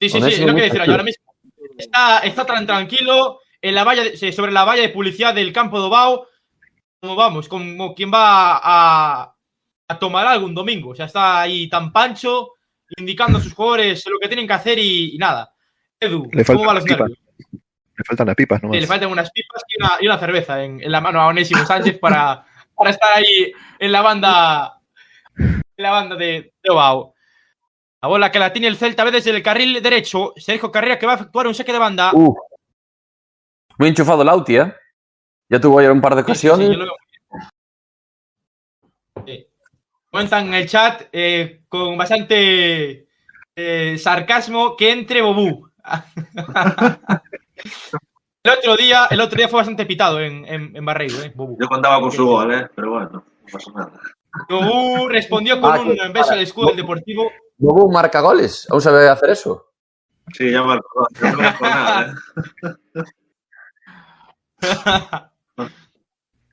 Sí, 0.00 0.08
sí, 0.08 0.18
sí, 0.18 0.22
Onésimo 0.24 0.46
es 0.48 0.52
lo 0.52 0.56
que 0.56 0.62
decir 0.62 0.82
yo 0.84 0.90
ahora 0.92 1.04
mismo. 1.04 1.24
Está, 1.76 2.18
está 2.20 2.44
tan 2.44 2.66
tranquilo 2.66 3.40
en 3.62 3.74
la 3.74 3.84
valla 3.84 4.02
de- 4.04 4.32
sobre 4.32 4.52
la 4.52 4.64
valla 4.64 4.82
de 4.82 4.88
publicidad 4.88 5.34
del 5.34 5.52
campo 5.52 5.80
de 5.80 5.86
Obao, 5.86 6.26
como 7.00 7.14
vamos, 7.14 7.48
como 7.48 7.94
quien 7.94 8.12
va 8.12 8.60
a, 8.62 9.34
a 9.88 9.98
tomar 9.98 10.26
algo 10.26 10.46
un 10.46 10.54
domingo. 10.54 10.90
O 10.90 10.94
sea, 10.94 11.06
está 11.06 11.40
ahí 11.40 11.68
tan 11.68 11.92
pancho, 11.92 12.52
indicando 12.96 13.38
a 13.38 13.40
sus 13.40 13.54
jugadores 13.54 14.04
lo 14.06 14.18
que 14.18 14.28
tienen 14.28 14.46
que 14.46 14.52
hacer 14.52 14.78
y, 14.78 15.14
y 15.14 15.18
nada. 15.18 15.52
Edu, 16.00 16.28
Le 16.32 16.44
¿cómo 16.44 16.64
van 16.64 16.76
los 16.76 16.84
pipas. 16.84 17.00
nervios? 17.08 17.18
Le 17.96 18.04
faltan 18.04 18.26
las 18.28 18.36
pipas 18.36 18.60
Sí, 18.60 18.66
nomás. 18.66 18.80
le 18.80 18.86
faltan 18.86 19.10
unas 19.10 19.30
pipas 19.32 19.62
y 19.68 19.82
una, 19.82 19.90
y 20.00 20.06
una 20.06 20.18
cerveza 20.18 20.62
en, 20.64 20.80
en 20.80 20.92
la 20.92 21.00
mano 21.00 21.20
a 21.20 21.26
Onésimo 21.26 21.64
Sánchez 21.66 21.98
para, 22.00 22.44
para 22.76 22.90
estar 22.90 23.08
ahí 23.16 23.52
en 23.78 23.90
la 23.92 24.02
banda 24.02 24.74
en 25.36 25.62
la 25.76 25.90
banda 25.90 26.14
de, 26.16 26.52
de 26.62 26.70
Obao. 26.70 27.14
La 28.00 28.08
bola 28.08 28.30
que 28.30 28.38
la 28.38 28.52
tiene 28.52 28.68
el 28.68 28.76
Celta 28.76 29.02
B 29.04 29.10
desde 29.10 29.30
el 29.30 29.42
carril 29.42 29.82
derecho. 29.82 30.32
Sergio 30.36 30.70
Carrera 30.70 30.98
que 30.98 31.06
va 31.06 31.12
a 31.12 31.16
efectuar 31.16 31.46
un 31.48 31.54
saque 31.54 31.72
de 31.72 31.78
banda. 31.78 32.10
Uf. 32.14 32.36
Muy 33.78 33.88
enchufado 33.88 34.22
Lauti, 34.22 34.56
¿eh? 34.56 34.72
Ya 35.48 35.60
tuvo 35.60 35.78
ayer 35.80 35.90
un 35.90 36.00
par 36.00 36.14
de 36.14 36.22
Sí, 36.22 36.34
sí, 36.34 36.38
sí, 36.40 36.48
ocasiones. 36.48 36.76
yo 36.76 36.78
lo 36.78 36.84
veo 36.84 36.94
muy 39.16 39.22
bien. 39.26 39.38
Sí. 39.38 39.46
Cuentan 40.10 40.48
en 40.48 40.54
el 40.54 40.68
chat 40.68 41.02
eh, 41.12 41.62
con 41.68 41.96
bastante 41.98 43.06
eh, 43.54 43.98
sarcasmo 43.98 44.74
que 44.76 44.90
entre 44.92 45.20
Bobú. 45.22 45.68
el 48.42 48.52
otro 48.52 48.76
día, 48.76 49.06
el 49.10 49.20
otro 49.20 49.36
día 49.36 49.48
fue 49.48 49.58
bastante 49.60 49.84
pitado 49.86 50.20
en, 50.20 50.44
en, 50.46 50.74
en 50.76 50.84
Barreiro, 50.84 51.22
eh, 51.22 51.32
Bobú. 51.34 51.56
Yo 51.60 51.68
contaba 51.68 52.00
con 52.00 52.10
su 52.12 52.26
gol, 52.26 52.54
¿eh? 52.54 52.68
pero 52.74 52.92
bueno, 52.92 53.10
no 53.12 53.24
pasa 53.52 53.70
nada. 53.74 53.92
Bobú 54.48 55.08
respondió 55.08 55.60
con 55.60 55.72
Ah, 55.74 55.80
un 55.80 55.94
que- 55.94 56.08
beso 56.12 56.32
al 56.32 56.40
escudo 56.40 56.68
del 56.68 56.76
Deportivo. 56.76 57.30
Luego 57.58 57.90
marca 57.90 58.20
goles. 58.20 58.66
¿Aún 58.70 58.80
sabe 58.80 59.08
hacer 59.08 59.30
eso? 59.30 59.66
Sí, 60.32 60.50
ya 60.50 60.62
marcó, 60.62 61.06
no 61.20 61.34
conozco 61.36 61.64
nada. 61.64 62.14
¿eh? 64.62 65.64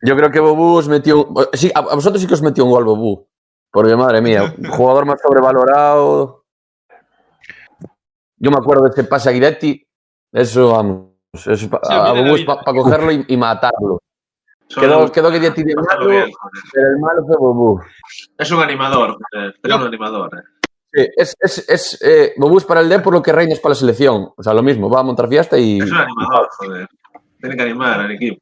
Yo 0.02 0.15
creo 0.15 0.32
que 0.32 0.40
Bobú 0.40 0.76
os 0.77 0.88
metió. 0.88 1.27
Sí, 1.53 1.72
a, 1.73 1.80
a 1.80 1.95
vosotros 1.95 2.22
sí 2.22 2.27
que 2.27 2.34
os 2.36 2.41
metió 2.41 2.64
un 2.65 2.72
gol, 2.72 2.84
Bobú. 2.86 3.27
Porque 3.76 3.94
madre 3.94 4.22
mía, 4.22 4.56
jugador 4.70 5.06
más 5.06 5.20
sobrevalorado. 5.22 6.46
Yo 8.38 8.50
me 8.50 8.56
acuerdo 8.56 8.86
de 8.86 8.92
ese 8.92 9.04
pase 9.04 9.28
a 9.28 9.34
Guidetti. 9.34 9.86
Eso, 10.32 10.72
vamos. 10.72 11.10
Eso, 11.34 11.52
a 11.52 11.56
es 12.18 12.26
David. 12.26 12.46
para 12.46 12.64
cogerlo 12.64 13.12
y, 13.12 13.26
y 13.28 13.36
matarlo. 13.36 14.02
Quedó, 14.74 15.12
quedó 15.12 15.30
Guidetti 15.30 15.64
de 15.64 15.76
malo, 15.76 16.08
pero 16.72 16.88
el 16.88 17.00
malo 17.00 17.26
fue 17.28 17.36
Bobú. 17.36 17.82
Es 18.38 18.50
un 18.50 18.62
animador, 18.62 19.18
joder, 19.34 19.54
pero 19.62 19.76
un 19.76 19.84
animador. 19.84 20.30
¿eh? 20.38 20.68
Sí, 20.94 21.10
es, 21.18 21.36
es, 21.42 21.70
es, 21.70 22.02
eh, 22.02 22.34
Bobú 22.38 22.60
es 22.60 22.64
para 22.64 22.80
el 22.80 22.88
D 22.88 23.00
por 23.00 23.12
lo 23.12 23.22
que 23.22 23.34
Reina 23.34 23.52
es 23.56 23.60
para 23.60 23.72
la 23.72 23.80
selección. 23.80 24.32
O 24.38 24.42
sea, 24.42 24.54
lo 24.54 24.64
mismo, 24.64 24.90
va 24.90 25.02
a 25.02 25.04
montar 25.04 25.28
fiesta 25.28 25.58
y. 25.58 25.80
Es 25.80 25.92
un 25.92 25.98
animador, 25.98 26.48
joder. 26.52 26.88
Tiene 27.42 27.58
que 27.58 27.62
animar 27.62 28.00
al 28.00 28.12
equipo. 28.12 28.42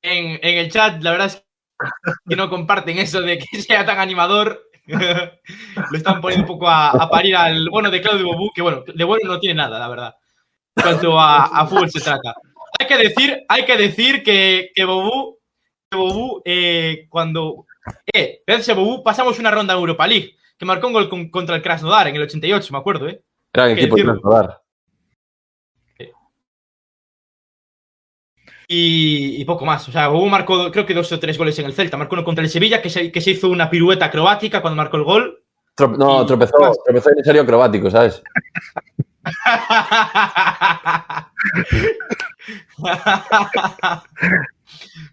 En, 0.00 0.40
en 0.42 0.58
el 0.58 0.72
chat, 0.72 1.02
la 1.02 1.10
verdad 1.10 1.26
es 1.26 1.47
que 2.28 2.36
no 2.36 2.48
comparten 2.50 2.98
eso 2.98 3.20
de 3.20 3.38
que 3.38 3.60
sea 3.62 3.84
tan 3.84 3.98
animador. 3.98 4.64
Lo 4.88 5.96
están 5.96 6.20
poniendo 6.20 6.44
un 6.44 6.48
poco 6.48 6.68
a, 6.68 6.90
a 6.90 7.08
parir 7.10 7.36
al 7.36 7.68
bueno 7.70 7.90
de 7.90 8.00
Claudio 8.00 8.26
Bobú, 8.26 8.50
que 8.54 8.62
bueno, 8.62 8.84
de 8.86 9.04
bueno 9.04 9.28
no 9.30 9.38
tiene 9.38 9.54
nada, 9.56 9.78
la 9.78 9.88
verdad. 9.88 10.14
En 10.76 10.82
cuanto 10.82 11.18
a, 11.20 11.44
a 11.44 11.66
fútbol 11.66 11.90
se 11.90 12.00
trata. 12.00 12.34
Hay 12.80 12.86
que 12.86 12.96
decir, 12.96 13.44
hay 13.48 13.64
que 13.64 13.76
decir 13.76 14.22
que, 14.22 14.70
que 14.74 14.84
Bobú, 14.84 15.38
que 15.90 15.96
Bobú 15.98 16.42
eh, 16.44 17.06
cuando. 17.10 17.66
Eh, 18.12 18.40
gracias 18.46 18.70
a 18.76 18.80
Bobú 18.80 19.02
pasamos 19.02 19.38
una 19.38 19.50
ronda 19.50 19.74
en 19.74 19.80
Europa 19.80 20.06
League, 20.06 20.36
que 20.58 20.64
marcó 20.64 20.86
un 20.86 20.92
gol 20.94 21.08
con- 21.08 21.28
contra 21.30 21.56
el 21.56 21.62
Krasnodar 21.62 22.08
en 22.08 22.16
el 22.16 22.22
88, 22.22 22.72
me 22.72 22.78
acuerdo, 22.78 23.08
¿eh? 23.08 23.20
Hay 23.54 23.74
que 23.74 23.80
equipo 23.82 23.96
de. 23.96 24.04
Krasnodar. 24.04 24.62
Y, 28.70 29.40
y 29.40 29.44
poco 29.46 29.64
más. 29.64 29.88
O 29.88 29.92
sea, 29.92 30.08
Bobú 30.08 30.26
marcó 30.26 30.70
creo 30.70 30.84
que 30.84 30.92
dos 30.94 31.10
o 31.10 31.18
tres 31.18 31.38
goles 31.38 31.58
en 31.58 31.64
el 31.64 31.72
Celta. 31.72 31.96
Marcó 31.96 32.14
uno 32.16 32.24
contra 32.24 32.44
el 32.44 32.50
Sevilla, 32.50 32.82
que 32.82 32.90
se, 32.90 33.10
que 33.10 33.20
se 33.22 33.30
hizo 33.30 33.48
una 33.48 33.70
pirueta 33.70 34.04
acrobática 34.04 34.60
cuando 34.60 34.76
marcó 34.76 34.98
el 34.98 35.04
gol. 35.04 35.42
Trop- 35.76 35.96
no, 35.96 36.22
Y- 36.22 36.26
tropezó, 36.26 36.72
tropezó 36.84 37.10
en 37.16 37.24
serio 37.24 37.42
acrobático, 37.42 37.90
¿sabes? 37.90 38.22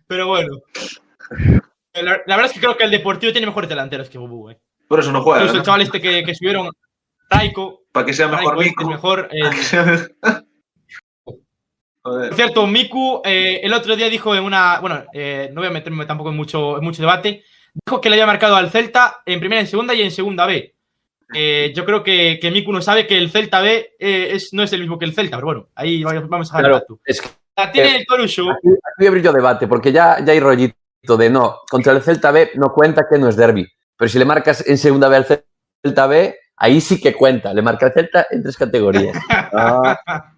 Pero 0.07 0.27
bueno. 0.27 0.57
la, 1.93 2.21
la 2.25 2.35
verdad 2.35 2.45
es 2.45 2.53
que 2.53 2.59
creo 2.59 2.77
que 2.77 2.83
el 2.83 2.91
Deportivo 2.91 3.31
tiene 3.31 3.47
mejores 3.47 3.69
delanteros 3.69 4.09
que 4.09 4.17
Bubú, 4.17 4.49
eh. 4.49 4.59
Por 4.87 4.99
eso 4.99 5.11
no 5.11 5.21
juega. 5.21 5.39
Incluso 5.39 5.53
¿no? 5.55 5.59
el 5.61 5.65
chaval 5.65 5.81
este 5.81 6.01
que, 6.01 6.23
que 6.23 6.35
subieron, 6.35 6.69
Raiko, 7.29 7.83
Para 7.91 8.05
que 8.05 8.13
sea 8.13 8.27
mejor 8.27 8.57
Raiko 8.57 8.81
este 8.81 8.83
es 8.83 8.89
mejor. 8.89 9.29
eh, 9.31 9.39
Para 9.39 9.51
que 9.55 9.63
sea- 9.63 9.83
Joder. 9.85 10.15
Por 12.05 12.35
cierto, 12.35 12.67
Miku 12.67 13.23
eh, 13.25 13.61
el 13.63 13.73
otro 13.73 13.95
día 13.95 14.09
dijo 14.09 14.35
en 14.35 14.43
una. 14.43 14.79
Bueno, 14.79 15.05
eh, 15.11 15.49
no 15.51 15.61
voy 15.61 15.69
a 15.69 15.73
meterme 15.73 16.05
tampoco 16.05 16.29
en 16.29 16.35
mucho, 16.35 16.77
en 16.77 16.83
mucho 16.83 17.01
debate. 17.01 17.43
Dijo 17.73 17.99
que 17.99 18.09
le 18.11 18.15
había 18.15 18.27
marcado 18.27 18.55
al 18.55 18.69
Celta 18.69 19.23
en 19.25 19.39
primera, 19.39 19.59
en 19.59 19.65
segunda 19.65 19.95
y 19.95 20.03
en 20.03 20.11
segunda 20.11 20.45
B. 20.45 20.75
Eh, 21.33 21.73
yo 21.75 21.83
creo 21.83 22.03
que, 22.03 22.37
que 22.39 22.51
Miku 22.51 22.71
no 22.71 22.79
sabe 22.83 23.07
que 23.07 23.17
el 23.17 23.31
Celta 23.31 23.59
B 23.59 23.95
eh, 23.97 24.29
es, 24.33 24.53
no 24.53 24.61
es 24.61 24.71
el 24.73 24.81
mismo 24.81 24.99
que 24.99 25.05
el 25.05 25.15
Celta, 25.15 25.37
pero 25.37 25.47
bueno, 25.47 25.69
ahí 25.73 26.03
vamos 26.03 26.53
a 26.53 26.57
dejar 26.57 26.71
Claro, 26.71 26.85
el 26.87 26.97
es 27.05 27.21
que 27.21 27.29
La 27.57 27.71
tiene 27.71 27.95
el 27.95 28.05
Corucho. 28.05 28.51
aquí, 28.51 28.67
aquí 28.69 29.07
abrir 29.07 29.23
yo 29.23 29.33
debate, 29.33 29.67
porque 29.67 29.91
ya, 29.91 30.23
ya 30.23 30.31
hay 30.31 30.39
rollito 30.39 31.17
de 31.17 31.29
no, 31.31 31.61
contra 31.67 31.91
el 31.91 32.03
Celta 32.03 32.29
B 32.29 32.51
no 32.53 32.71
cuenta 32.71 33.07
que 33.09 33.17
no 33.17 33.29
es 33.29 33.35
derby. 33.35 33.67
Pero 33.97 34.09
si 34.09 34.19
le 34.19 34.25
marcas 34.25 34.63
en 34.67 34.77
segunda 34.77 35.09
B 35.09 35.15
al 35.15 35.25
Celta 35.83 36.05
B, 36.05 36.37
ahí 36.57 36.79
sí 36.81 37.01
que 37.01 37.15
cuenta. 37.15 37.51
Le 37.51 37.63
marca 37.63 37.87
al 37.87 37.93
Celta 37.93 38.27
en 38.29 38.43
tres 38.43 38.57
categorías. 38.57 39.17
Ah, 39.57 40.34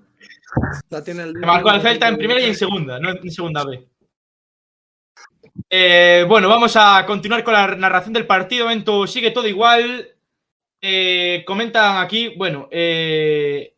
La 0.89 1.03
tiene 1.03 1.23
el 1.23 1.33
Le 1.33 1.45
marcó 1.45 1.69
al 1.69 1.81
Celta 1.81 2.07
en 2.07 2.17
primera 2.17 2.39
y 2.39 2.45
en 2.45 2.55
segunda, 2.55 2.99
no 2.99 3.09
en 3.09 3.31
segunda 3.31 3.63
B. 3.65 3.87
Eh, 5.69 6.25
bueno, 6.27 6.47
vamos 6.49 6.75
a 6.75 7.05
continuar 7.05 7.43
con 7.43 7.53
la 7.53 7.75
narración 7.75 8.13
del 8.13 8.27
partido. 8.27 8.65
Momento 8.65 9.07
sigue 9.07 9.31
todo 9.31 9.47
igual. 9.47 10.07
Eh, 10.81 11.43
comentan 11.45 11.97
aquí, 11.97 12.35
bueno, 12.37 12.67
eh, 12.71 13.75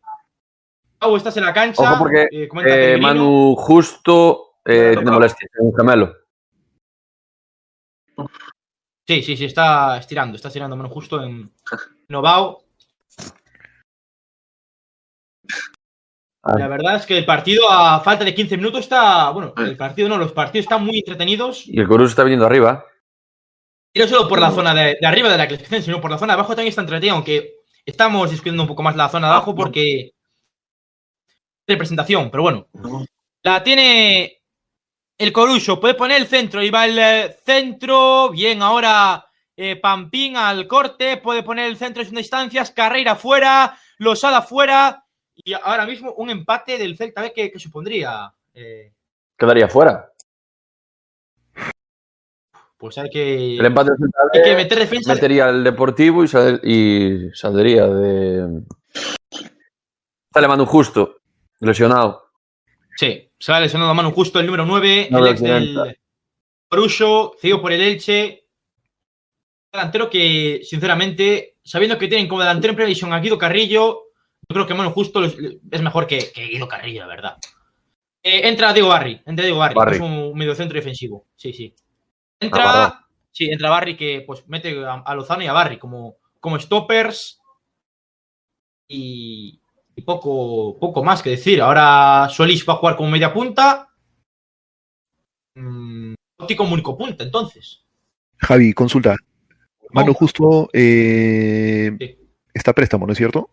Pau, 0.98 1.16
estás 1.16 1.36
en 1.38 1.46
la 1.46 1.54
cancha. 1.54 1.94
Ojo 1.94 1.98
porque 2.00 2.28
eh, 2.30 2.48
eh. 2.66 2.98
Manu 3.00 3.56
justo 3.56 4.56
eh, 4.64 4.92
tiene 4.94 5.10
molestia, 5.10 5.48
un 5.58 5.74
gemelo. 5.74 6.14
Sí, 9.06 9.22
sí, 9.22 9.36
sí, 9.36 9.46
está 9.46 9.96
estirando, 9.96 10.36
está 10.36 10.48
estirando 10.48 10.76
Manu 10.76 10.90
justo 10.90 11.22
en 11.22 11.50
Novao. 12.08 12.62
La 16.42 16.68
verdad 16.68 16.96
es 16.96 17.04
que 17.04 17.18
el 17.18 17.26
partido, 17.26 17.70
a 17.70 18.00
falta 18.00 18.24
de 18.24 18.34
15 18.34 18.56
minutos, 18.56 18.80
está. 18.80 19.30
Bueno, 19.30 19.52
el 19.58 19.76
partido 19.76 20.08
no, 20.08 20.16
los 20.16 20.32
partidos 20.32 20.64
están 20.64 20.84
muy 20.84 20.98
entretenidos. 20.98 21.66
Y 21.66 21.78
el 21.78 21.86
Corus 21.86 22.10
está 22.10 22.24
viniendo 22.24 22.46
arriba. 22.46 22.86
Y 23.92 24.00
no 24.00 24.08
solo 24.08 24.28
por 24.28 24.40
la 24.40 24.50
zona 24.50 24.72
de, 24.72 24.96
de 24.98 25.06
arriba 25.06 25.28
de 25.28 25.36
la 25.36 25.46
clasificación, 25.46 25.82
sino 25.82 26.00
por 26.00 26.10
la 26.10 26.18
zona 26.18 26.32
de 26.32 26.38
abajo 26.38 26.54
también 26.54 26.68
está 26.68 26.80
entretenido, 26.80 27.16
aunque 27.16 27.56
estamos 27.84 28.30
discutiendo 28.30 28.62
un 28.62 28.68
poco 28.68 28.82
más 28.82 28.96
la 28.96 29.08
zona 29.08 29.26
de 29.26 29.34
abajo 29.34 29.54
porque 29.54 30.12
representación, 31.66 32.30
pero 32.30 32.42
bueno. 32.42 32.68
La 33.42 33.62
tiene 33.62 34.42
el 35.18 35.32
Corucho, 35.32 35.80
puede 35.80 35.94
poner 35.94 36.20
el 36.20 36.26
centro 36.26 36.62
y 36.62 36.70
va 36.70 36.86
el 36.86 36.98
eh, 36.98 37.36
centro, 37.44 38.30
bien, 38.30 38.62
ahora 38.62 39.26
eh, 39.56 39.76
Pampín 39.76 40.36
al 40.36 40.66
corte, 40.66 41.16
puede 41.18 41.42
poner 41.42 41.66
el 41.66 41.76
centro 41.76 42.02
en 42.02 42.06
segunda 42.06 42.20
instancias, 42.20 42.70
Carreira 42.70 43.16
fuera, 43.16 43.78
Losada 43.98 44.42
fuera 44.42 45.04
y 45.44 45.52
ahora 45.54 45.86
mismo 45.86 46.12
un 46.14 46.30
empate 46.30 46.78
del 46.78 46.96
Celta 46.96 47.22
B 47.22 47.32
que, 47.32 47.50
que 47.50 47.58
supondría. 47.58 48.32
eh, 48.54 48.92
Quedaría 49.36 49.68
fuera. 49.68 50.12
pues 52.76 52.96
hay 52.98 53.10
que, 53.10 53.56
El 53.58 53.66
empate 53.66 53.90
del 53.90 53.98
Celta 53.98 54.18
hay 54.32 54.42
que 54.42 54.56
meter 54.56 54.78
defensa. 54.78 55.14
metería 55.14 55.48
el 55.50 55.62
Deportivo 55.64 56.24
y, 56.24 56.28
sal- 56.28 56.60
y 56.64 57.28
saldría 57.34 57.86
de. 57.86 58.62
Sale 60.32 60.48
Manu 60.48 60.64
justo, 60.66 61.16
lesionado. 61.60 62.30
Sí, 62.96 63.30
lesionando 63.38 63.90
a 63.90 63.94
mano 63.94 64.10
justo 64.12 64.38
el 64.40 64.46
número 64.46 64.64
9, 64.66 65.08
No 65.10 65.18
el 65.18 65.28
ex 65.32 65.40
del 65.40 65.98
Corucho, 66.68 67.32
cedido 67.40 67.60
por 67.60 67.72
el 67.72 67.80
Elche. 67.80 68.46
Delantero 69.72 70.10
que, 70.10 70.60
sinceramente, 70.64 71.56
sabiendo 71.62 71.96
que 71.96 72.08
tienen 72.08 72.28
como 72.28 72.40
delantero 72.40 72.72
en 72.72 72.76
previsión 72.76 73.12
a 73.12 73.20
Guido 73.20 73.38
Carrillo, 73.38 74.09
yo 74.50 74.54
creo 74.54 74.66
que 74.66 74.74
Manu 74.74 74.90
Justo 74.90 75.24
es 75.24 75.80
mejor 75.80 76.08
que, 76.08 76.32
que 76.32 76.48
Guido 76.48 76.66
Carrillo, 76.66 77.02
la 77.02 77.06
verdad. 77.06 77.36
Eh, 78.20 78.48
entra 78.48 78.72
Diego 78.72 78.88
Barri, 78.88 79.22
entra 79.24 79.44
Diego 79.44 79.60
que 79.60 79.94
es 79.94 80.00
un 80.00 80.36
mediocentro 80.36 80.74
defensivo. 80.74 81.28
Sí, 81.36 81.52
sí. 81.52 81.72
Entra, 82.40 83.06
sí, 83.30 83.48
entra 83.48 83.70
Barri 83.70 83.96
que 83.96 84.24
pues 84.26 84.48
mete 84.48 84.84
a, 84.84 84.94
a 84.94 85.14
Lozano 85.14 85.44
y 85.44 85.46
a 85.46 85.52
Barri 85.52 85.78
como, 85.78 86.16
como 86.40 86.58
stoppers. 86.58 87.40
Y, 88.88 89.62
y 89.94 90.02
poco, 90.02 90.76
poco 90.80 91.04
más 91.04 91.22
que 91.22 91.30
decir. 91.30 91.62
Ahora 91.62 92.28
Solís 92.28 92.68
va 92.68 92.72
a 92.72 92.76
jugar 92.78 92.96
como 92.96 93.08
media 93.08 93.32
punta. 93.32 93.88
Mm, 95.54 96.14
como 96.56 96.74
único 96.74 96.98
punta, 96.98 97.22
entonces. 97.22 97.84
Javi, 98.38 98.72
consulta. 98.72 99.14
Mano 99.92 100.12
Justo 100.12 100.68
eh, 100.72 101.92
Sí. 102.00 102.18
está 102.52 102.72
a 102.72 102.74
préstamo, 102.74 103.06
¿no 103.06 103.12
es 103.12 103.18
cierto? 103.18 103.50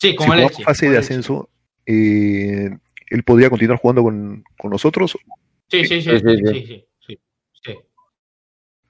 Sí, 0.00 0.10
Si 0.10 0.16
como 0.16 0.32
jugamos 0.32 0.52
Elche, 0.52 0.64
fase 0.64 0.86
como 0.86 0.92
de 0.92 0.98
ascenso, 0.98 1.50
eh, 1.86 2.70
¿él 3.10 3.22
podría 3.24 3.50
continuar 3.50 3.78
jugando 3.80 4.02
con, 4.02 4.44
con 4.58 4.70
nosotros? 4.70 5.18
Sí, 5.68 5.84
sí, 5.84 6.00
sí. 6.02 6.10
Sí, 6.10 6.18
sí, 6.18 6.20
sí, 6.20 6.36
sí. 6.36 6.52
sí, 6.52 6.66
sí, 6.66 6.86
sí, 7.00 7.20
sí. 7.64 7.74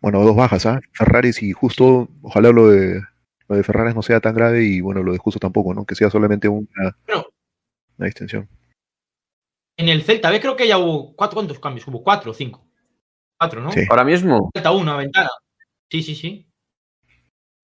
Bueno, 0.00 0.22
dos 0.22 0.36
bajas, 0.36 0.66
¿ah? 0.66 0.80
Ferraris 0.92 1.42
y 1.42 1.52
Justo, 1.52 2.08
ojalá 2.22 2.50
lo 2.50 2.68
de, 2.68 3.00
lo 3.48 3.56
de 3.56 3.64
Ferraris 3.64 3.94
no 3.94 4.02
sea 4.02 4.20
tan 4.20 4.34
grave 4.34 4.62
y 4.64 4.80
bueno, 4.80 5.02
lo 5.02 5.12
de 5.12 5.18
Justo 5.18 5.40
tampoco, 5.40 5.74
¿no? 5.74 5.84
Que 5.84 5.94
sea 5.94 6.10
solamente 6.10 6.46
una, 6.48 6.96
Pero- 7.04 7.32
una 7.96 8.06
distensión. 8.06 8.48
En 9.76 9.88
el 9.88 10.02
Celta 10.02 10.30
B 10.30 10.40
creo 10.40 10.56
que 10.56 10.68
ya 10.68 10.76
hubo 10.78 11.14
cuatro, 11.14 11.36
¿cuántos 11.36 11.58
cambios? 11.60 11.86
Hubo 11.86 12.02
cuatro 12.02 12.32
o 12.32 12.34
cinco. 12.34 12.66
Cuatro, 13.38 13.60
¿no? 13.62 13.70
Sí. 13.72 13.80
Ahora 13.88 14.04
mismo 14.04 14.50
Falta 14.52 14.72
una 14.72 14.96
ventana. 14.96 15.30
Sí, 15.90 16.02
sí, 16.02 16.14
sí. 16.14 16.46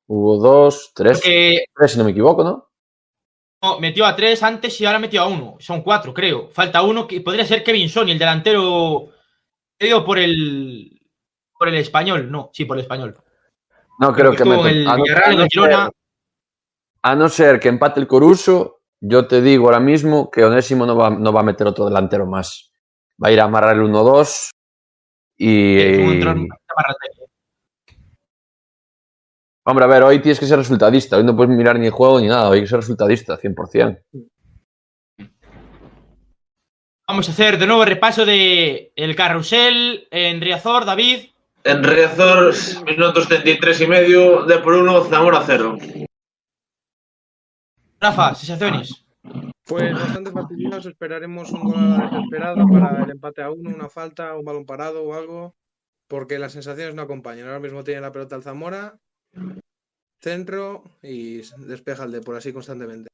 hubo 0.07 0.39
dos, 0.39 0.93
tres, 0.95 1.19
Porque 1.19 1.65
tres 1.77 1.93
si 1.93 1.99
no 1.99 2.05
me 2.05 2.13
equivoco, 2.13 2.43
¿no? 2.45 2.69
Metió 3.81 4.07
a 4.07 4.17
tres 4.17 4.43
antes 4.43 4.81
y 4.81 4.87
ahora 4.87 4.99
metió 4.99 5.23
a 5.23 5.27
uno. 5.27 5.57
Son 5.59 5.83
cuatro, 5.83 6.13
creo. 6.13 6.49
Falta 6.51 6.83
uno 6.83 7.07
que 7.07 7.21
podría 7.21 7.45
ser 7.45 7.63
Kevin 7.63 7.89
Sony, 7.89 8.11
el 8.11 8.19
delantero 8.19 9.09
cedido 9.79 10.05
por 10.05 10.19
el 10.19 11.01
por 11.59 11.69
el 11.69 11.77
español. 11.77 12.31
No, 12.31 12.51
sí, 12.53 12.65
por 12.65 12.77
el 12.77 12.83
español. 12.83 13.17
No 13.99 14.13
creo 14.13 14.33
que 14.35 14.43
el 14.43 14.89
A 14.89 14.97
no, 14.97 15.03
Villarreal, 15.03 15.43
a 15.43 15.49
ser, 15.49 15.93
a 17.03 17.15
no 17.15 17.29
ser 17.29 17.61
que 17.61 17.69
empate 17.69 18.01
el 18.01 18.07
Coruso, 18.07 18.81
yo 19.01 19.27
te 19.27 19.41
digo 19.41 19.67
ahora 19.67 19.81
mismo 19.81 20.31
que 20.31 20.45
Onésimo 20.45 20.87
no 20.87 20.97
va, 20.97 21.11
no 21.11 21.33
va 21.33 21.41
a 21.41 21.45
meter 21.45 21.67
otro 21.67 21.85
delantero 21.85 22.27
más. 22.27 22.73
Va 23.23 23.29
a 23.29 23.33
ir 23.33 23.41
a 23.41 23.45
amarrar 23.45 23.77
el 23.77 23.83
1-2 23.83 24.51
y... 25.37 25.77
Barrate. 26.25 27.14
Hombre, 29.67 29.85
a 29.87 29.89
ver, 29.89 30.03
hoy 30.03 30.21
tienes 30.21 30.39
que 30.39 30.47
ser 30.47 30.59
resultadista. 30.59 31.17
Hoy 31.17 31.25
no 31.25 31.35
puedes 31.35 31.57
mirar 31.57 31.79
ni 31.79 31.87
el 31.87 31.93
juego 31.93 32.21
ni 32.21 32.29
nada. 32.29 32.51
Hoy 32.51 32.59
hay 32.59 32.65
que 32.65 32.69
ser 32.69 32.81
resultadista, 32.81 33.39
100%. 33.39 34.03
Vamos 37.09 37.29
a 37.29 37.33
hacer 37.33 37.59
de 37.59 37.67
nuevo 37.67 37.83
el 37.83 37.89
repaso 37.89 38.27
de 38.27 38.93
el 38.95 39.17
carrusel 39.17 40.07
en 40.11 40.41
Riazor, 40.43 40.85
David. 40.85 41.31
En 41.65 41.83
Riazor, 41.83 42.53
minutos 42.85 43.27
33 43.27 43.81
y 43.81 43.87
medio, 43.87 44.45
de 44.45 44.59
por 44.59 44.75
uno, 44.75 45.03
Zamora 45.05 45.43
cero. 45.47 45.79
Rafa, 48.01 48.35
sensaciones. 48.35 49.07
Pues 49.67 49.95
bastante 49.95 50.31
fastidioso, 50.31 50.91
esperaremos 50.91 51.51
un 51.53 51.65
gol 51.65 51.79
a 51.79 51.99
la 51.99 52.11
desesperada 52.11 52.67
para 52.67 53.05
el 53.05 53.11
empate 53.11 53.43
a 53.43 53.51
uno, 53.51 53.75
una 53.75 53.89
falta, 53.89 54.37
un 54.37 54.45
balón 54.45 54.67
parado 54.67 55.03
o 55.05 55.15
algo, 55.15 55.55
porque 56.07 56.39
las 56.39 56.53
sensaciones 56.53 56.95
no 56.95 57.01
acompañan. 57.01 57.47
Ahora 57.47 57.61
mismo 57.61 57.83
tiene 57.83 58.03
la 58.03 58.13
pelota 58.13 58.37
el 58.37 58.43
Zamora, 58.43 58.99
centro 60.21 60.83
y 61.03 61.43
despeja 61.59 62.05
el 62.05 62.13
de 62.13 62.21
por 62.21 62.37
así 62.37 62.53
constantemente. 62.53 63.09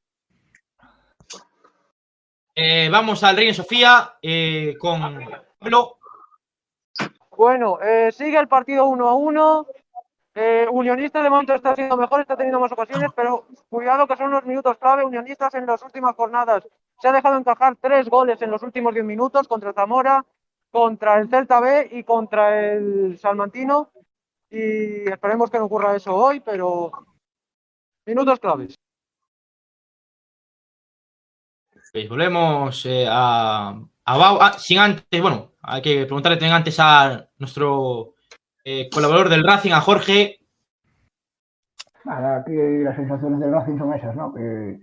Eh, 2.55 2.89
vamos 2.91 3.25
al 3.25 3.37
Reina 3.37 3.55
Sofía 3.55 4.15
eh, 4.23 4.77
con 4.79 5.01
Pablo. 5.59 5.99
Bueno, 7.37 7.81
eh, 7.81 8.13
sigue 8.13 8.39
el 8.39 8.49
partido 8.49 8.87
1 8.87 9.09
a 9.09 9.15
1. 9.15 9.67
Eh, 10.35 10.67
Unionista 10.71 11.23
de 11.23 11.31
momento 11.31 11.55
está 11.55 11.75
siendo 11.75 11.97
mejor, 11.97 12.21
está 12.21 12.37
teniendo 12.37 12.61
más 12.61 12.71
ocasiones, 12.71 13.11
pero 13.17 13.47
cuidado 13.69 14.07
que 14.07 14.17
son 14.17 14.31
los 14.31 14.45
minutos 14.45 14.79
clave. 14.79 15.05
Unionistas 15.05 15.55
en 15.55 15.67
las 15.67 15.83
últimas 15.83 16.15
jornadas 16.15 16.69
se 17.01 17.09
ha 17.09 17.13
dejado 17.13 17.39
encajar 17.39 17.77
tres 17.81 18.09
goles 18.09 18.41
en 18.43 18.51
los 18.51 18.63
últimos 18.63 18.93
10 18.93 19.05
minutos 19.05 19.49
contra 19.49 19.73
Zamora, 19.73 20.25
contra 20.71 21.19
el 21.19 21.29
Celta 21.29 21.61
B 21.61 21.89
y 21.93 22.05
contra 22.05 22.73
el 22.73 23.19
Salmantino. 23.19 23.91
Y 24.51 25.09
esperemos 25.09 25.51
que 25.51 25.59
no 25.59 25.67
ocurra 25.67 25.95
eso 25.95 26.15
hoy, 26.15 26.41
pero 26.41 26.91
minutos 28.07 28.41
claves. 28.41 28.75
Pues 31.93 32.09
volvemos 32.09 32.85
eh, 32.87 33.07
a, 33.09 33.81
a 34.05 34.19
Bau. 34.19 34.39
Ah, 34.41 34.53
sin 34.59 34.79
antes, 34.79 35.23
bueno, 35.23 35.53
hay 35.63 35.83
que 35.83 36.05
preguntarle 36.05 36.37
también 36.37 36.55
antes 36.55 36.79
a 36.81 37.29
nuestro 37.39 38.15
eh, 38.65 38.89
colaborador 38.91 39.29
del 39.29 39.45
Racing, 39.45 39.73
a 39.73 39.81
Jorge. 39.81 40.39
Nada, 42.05 42.39
aquí 42.39 42.53
las 42.53 42.97
sensaciones 42.97 43.41
del 43.41 43.53
Racing 43.53 43.79
son 43.79 43.95
esas, 43.95 44.17
¿no? 44.17 44.33
Que 44.35 44.81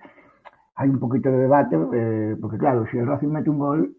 hay 0.75 0.89
un 0.89 0.99
poquito 0.99 1.29
de 1.29 1.37
debate, 1.39 1.75
eh, 1.75 2.35
porque 2.39 2.57
claro, 2.57 2.85
si 2.91 2.97
el 2.97 3.07
Racing 3.07 3.29
mete 3.29 3.49
un 3.49 3.59
gol, 3.59 3.97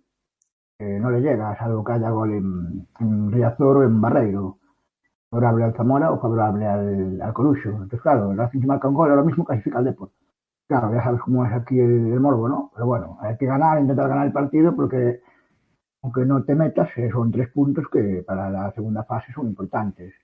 eh, 0.79 0.99
no 1.01 1.11
le 1.11 1.21
llega, 1.21 1.59
salvo 1.59 1.85
que 1.85 1.93
haya 1.93 2.11
gol 2.11 2.33
en, 2.33 2.89
en 3.01 3.33
Riazor 3.33 3.79
o 3.79 3.83
en 3.83 4.01
Barreiro. 4.01 4.59
Favorable 5.31 5.65
al 5.65 5.75
Zamora 5.75 6.11
o 6.11 6.21
favorable 6.21 6.67
al, 6.67 7.21
al 7.21 7.33
Corucho. 7.33 7.69
Entonces, 7.69 8.01
claro, 8.01 8.33
el 8.33 8.39
Racing 8.39 8.61
si 8.61 8.67
marca 8.67 8.89
un 8.89 8.95
gol, 8.95 9.11
ahora 9.11 9.23
mismo 9.23 9.45
clasifica 9.45 9.79
al 9.79 9.85
Depor. 9.85 10.11
Claro, 10.67 10.93
ya 10.93 11.03
sabes 11.03 11.21
cómo 11.23 11.45
es 11.47 11.53
aquí 11.53 11.79
el, 11.79 12.13
el 12.13 12.21
morbo, 12.21 12.49
¿no? 12.49 12.71
Pero 12.75 12.87
bueno, 12.87 13.19
hay 13.21 13.37
que 13.37 13.47
ganar, 13.47 13.81
intentar 13.81 14.09
ganar 14.09 14.27
el 14.27 14.33
partido 14.33 14.75
porque 14.75 15.21
aunque 16.03 16.25
no 16.25 16.45
te 16.45 16.55
metas, 16.55 16.91
eh, 16.97 17.11
son 17.11 17.33
tres 17.33 17.49
puntos 17.51 17.87
que 17.91 18.23
para 18.27 18.51
la 18.51 18.73
segunda 18.73 19.05
fase 19.05 19.33
son 19.33 19.49
importantes. 19.49 20.15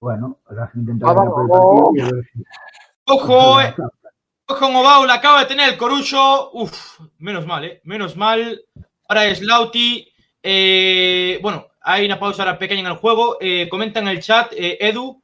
Bueno, 0.00 0.38
el 0.50 0.56
Racing 0.56 0.80
intenta 0.80 1.12
ganar 1.12 1.30
por 1.30 1.42
el 1.44 1.50
partido 1.50 1.90
y 1.94 2.00
a 2.00 2.04
ver 2.04 2.24
si... 2.32 2.44
Ojo, 3.06 3.60
eh, 3.60 3.74
ojo 4.46 4.68
en 4.68 4.76
Ovao, 4.76 5.06
la 5.06 5.14
acaba 5.14 5.40
de 5.40 5.46
tener 5.46 5.70
el 5.70 5.78
Corucho. 5.78 6.52
Uf, 6.52 7.00
menos 7.18 7.46
mal, 7.46 7.64
eh. 7.64 7.80
Menos 7.84 8.16
mal. 8.16 8.60
Ahora 9.08 9.26
es 9.26 9.42
Lauti. 9.42 10.06
Eh, 10.42 11.38
bueno, 11.42 11.64
hay 11.84 12.06
una 12.06 12.18
pausa 12.18 12.42
ahora 12.42 12.58
pequeña 12.58 12.80
en 12.80 12.86
el 12.86 12.96
juego. 12.96 13.38
Eh, 13.40 13.68
comenta 13.68 14.00
en 14.00 14.08
el 14.08 14.20
chat, 14.20 14.52
eh, 14.52 14.78
Edu. 14.80 15.22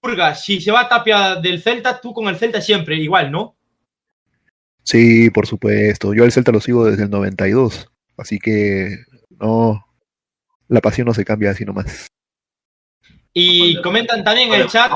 Purga, 0.00 0.34
si 0.34 0.60
se 0.60 0.70
va 0.70 0.88
Tapia 0.88 1.36
del 1.36 1.62
Celta, 1.62 2.00
tú 2.00 2.12
con 2.12 2.28
el 2.28 2.36
Celta 2.36 2.60
siempre, 2.60 2.96
igual, 2.96 3.30
¿no? 3.30 3.56
Sí, 4.82 5.30
por 5.30 5.46
supuesto. 5.46 6.14
Yo 6.14 6.24
al 6.24 6.32
Celta 6.32 6.52
lo 6.52 6.60
sigo 6.60 6.84
desde 6.84 7.04
el 7.04 7.10
92. 7.10 7.88
Así 8.16 8.38
que 8.38 8.98
no. 9.30 9.84
La 10.68 10.80
pasión 10.80 11.06
no 11.06 11.14
se 11.14 11.24
cambia 11.24 11.50
así 11.50 11.64
nomás. 11.64 12.06
Y 13.32 13.80
comentan 13.82 14.24
también 14.24 14.52
en 14.52 14.62
el 14.62 14.68
chat, 14.68 14.90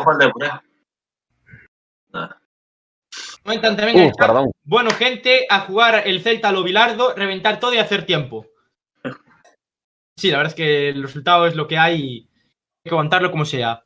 comentan 3.42 3.76
también 3.76 3.98
en 3.98 4.04
Uh, 4.04 4.06
el 4.06 4.12
chat, 4.12 4.26
perdón. 4.26 4.50
bueno, 4.64 4.90
gente, 4.90 5.46
a 5.48 5.60
jugar 5.60 6.02
el 6.06 6.22
Celta 6.22 6.48
a 6.48 6.52
lo 6.52 6.62
Bilardo, 6.62 7.14
reventar 7.14 7.60
todo 7.60 7.74
y 7.74 7.78
hacer 7.78 8.06
tiempo. 8.06 8.46
Sí, 10.20 10.30
la 10.30 10.36
verdad 10.36 10.52
es 10.52 10.56
que 10.56 10.90
el 10.90 11.02
resultado 11.02 11.46
es 11.46 11.54
lo 11.56 11.66
que 11.66 11.78
hay 11.78 11.96
y 11.96 12.28
hay 12.84 12.84
que 12.84 12.90
aguantarlo 12.90 13.30
como 13.30 13.46
sea. 13.46 13.82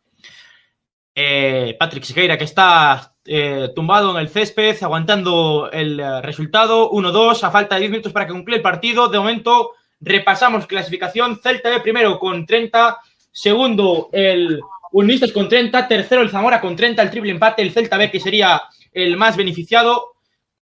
Eh, 1.15 1.77
Patrick 1.79 2.03
Siqueira, 2.03 2.37
que 2.37 2.43
está 2.43 3.15
eh, 3.25 3.69
tumbado 3.73 4.11
en 4.11 4.17
el 4.17 4.29
césped, 4.29 4.83
aguantando 4.83 5.71
el 5.71 6.01
eh, 6.01 6.23
resultado 6.23 6.91
1-2, 6.91 7.45
a 7.45 7.53
falta 7.53 7.77
de 7.77 7.83
10 7.83 7.91
minutos 7.93 8.13
para 8.13 8.27
que 8.27 8.33
concluya 8.33 8.57
el 8.57 8.63
partido. 8.63 9.09
De 9.09 9.19
momento, 9.19 9.75
repasamos 10.01 10.67
clasificación. 10.67 11.39
Celta 11.41 11.71
de 11.71 11.79
primero 11.79 12.19
con 12.19 12.45
30, 12.45 12.99
segundo 13.31 14.09
el 14.11 14.61
Unionistas 14.91 15.31
con 15.31 15.49
30, 15.49 15.87
tercero 15.87 16.21
el 16.21 16.31
Zamora 16.31 16.61
con 16.61 16.75
30, 16.75 17.01
el 17.01 17.11
triple 17.13 17.31
empate, 17.31 17.63
el 17.63 17.71
Celta 17.71 17.97
B 17.97 18.11
que 18.11 18.19
sería 18.19 18.61
el 18.93 19.17
más 19.17 19.37
beneficiado, 19.37 20.15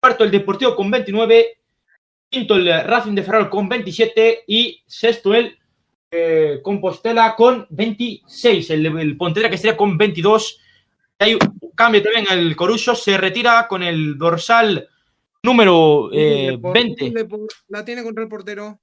cuarto 0.02 0.26
el 0.26 0.32
Deportivo 0.32 0.76
con 0.76 0.92
29, 0.92 1.60
quinto 2.30 2.56
el 2.56 2.84
Racing 2.84 3.16
de 3.16 3.24
Ferrol 3.24 3.50
con 3.50 3.70
27 3.70 4.44
y 4.48 4.84
sexto 4.86 5.34
el 5.34 5.61
eh, 6.12 6.60
Compostela 6.62 7.36
con 7.36 7.66
26, 7.70 8.70
el, 8.72 8.86
el 9.00 9.18
Pontevedra 9.18 9.50
que 9.50 9.58
sería 9.58 9.78
con 9.78 9.98
22. 9.98 10.60
Hay 11.20 11.36
un 11.36 11.72
cambio 11.76 12.04
también 12.04 12.26
el 12.30 12.56
Corucho, 12.56 12.96
se 12.96 13.18
retira 13.18 13.68
con 13.68 13.82
el 13.84 14.18
dorsal 14.18 14.90
número 15.44 16.10
eh, 16.12 16.52
Depor- 16.54 16.74
20. 16.74 17.12
Depor- 17.14 17.48
La 17.70 17.86
tiene 17.86 18.04
contra 18.04 18.24
el 18.24 18.30
portero. 18.30 18.80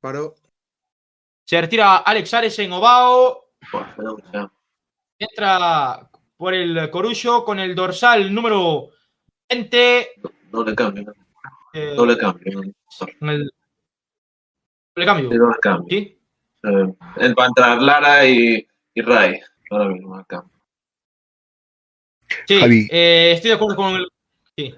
Paró. 0.00 0.34
Se 1.44 1.60
retira 1.60 1.98
Alex 1.98 2.34
Ares 2.34 2.58
en 2.58 2.72
Ovao. 2.72 3.44
Buah, 3.72 3.94
pero, 3.96 4.14
o 4.14 4.30
sea, 4.30 4.50
Entra 5.18 6.10
por 6.36 6.52
el 6.54 6.90
Corucho 6.90 7.44
con 7.44 7.58
el 7.58 7.74
dorsal 7.74 8.34
número 8.34 8.88
20. 9.48 10.08
Doble 10.50 10.74
cambio, 10.74 11.04
¿no? 11.04 11.12
eh, 11.72 11.94
Doble 11.94 12.18
cambio. 12.18 12.62
Doble 14.96 15.06
cambio. 15.06 15.30
Sí, 15.30 15.36
doble 15.38 15.56
cambio. 15.60 15.86
¿Sí? 15.90 16.18
Eh, 16.64 16.94
él 17.18 17.34
va 17.38 17.44
a 17.44 17.48
entrar 17.48 17.82
Lara 17.82 18.26
y, 18.26 18.66
y 18.94 19.02
Ray. 19.02 19.40
Ahora 19.70 19.88
mismo 19.88 20.16
al 20.16 20.26
campo. 20.26 20.50
Sí, 22.46 22.58
Javi. 22.58 22.88
eh, 22.90 23.32
estoy 23.34 23.50
de 23.50 23.56
acuerdo 23.56 23.76
con 23.76 23.94
el. 23.96 24.06
Sí. 24.56 24.74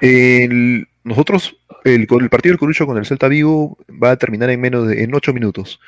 El- 0.00 0.86
nosotros, 1.04 1.56
el, 1.84 2.06
el 2.08 2.30
partido 2.30 2.52
del 2.52 2.58
Corucho 2.58 2.86
con 2.86 2.96
el 2.96 3.04
Celta 3.04 3.28
Vigo 3.28 3.76
va 4.02 4.12
a 4.12 4.16
terminar 4.16 4.48
en 4.50 4.60
menos 4.60 4.88
de 4.88 5.02
en 5.02 5.14
8 5.14 5.32
minutos. 5.34 5.80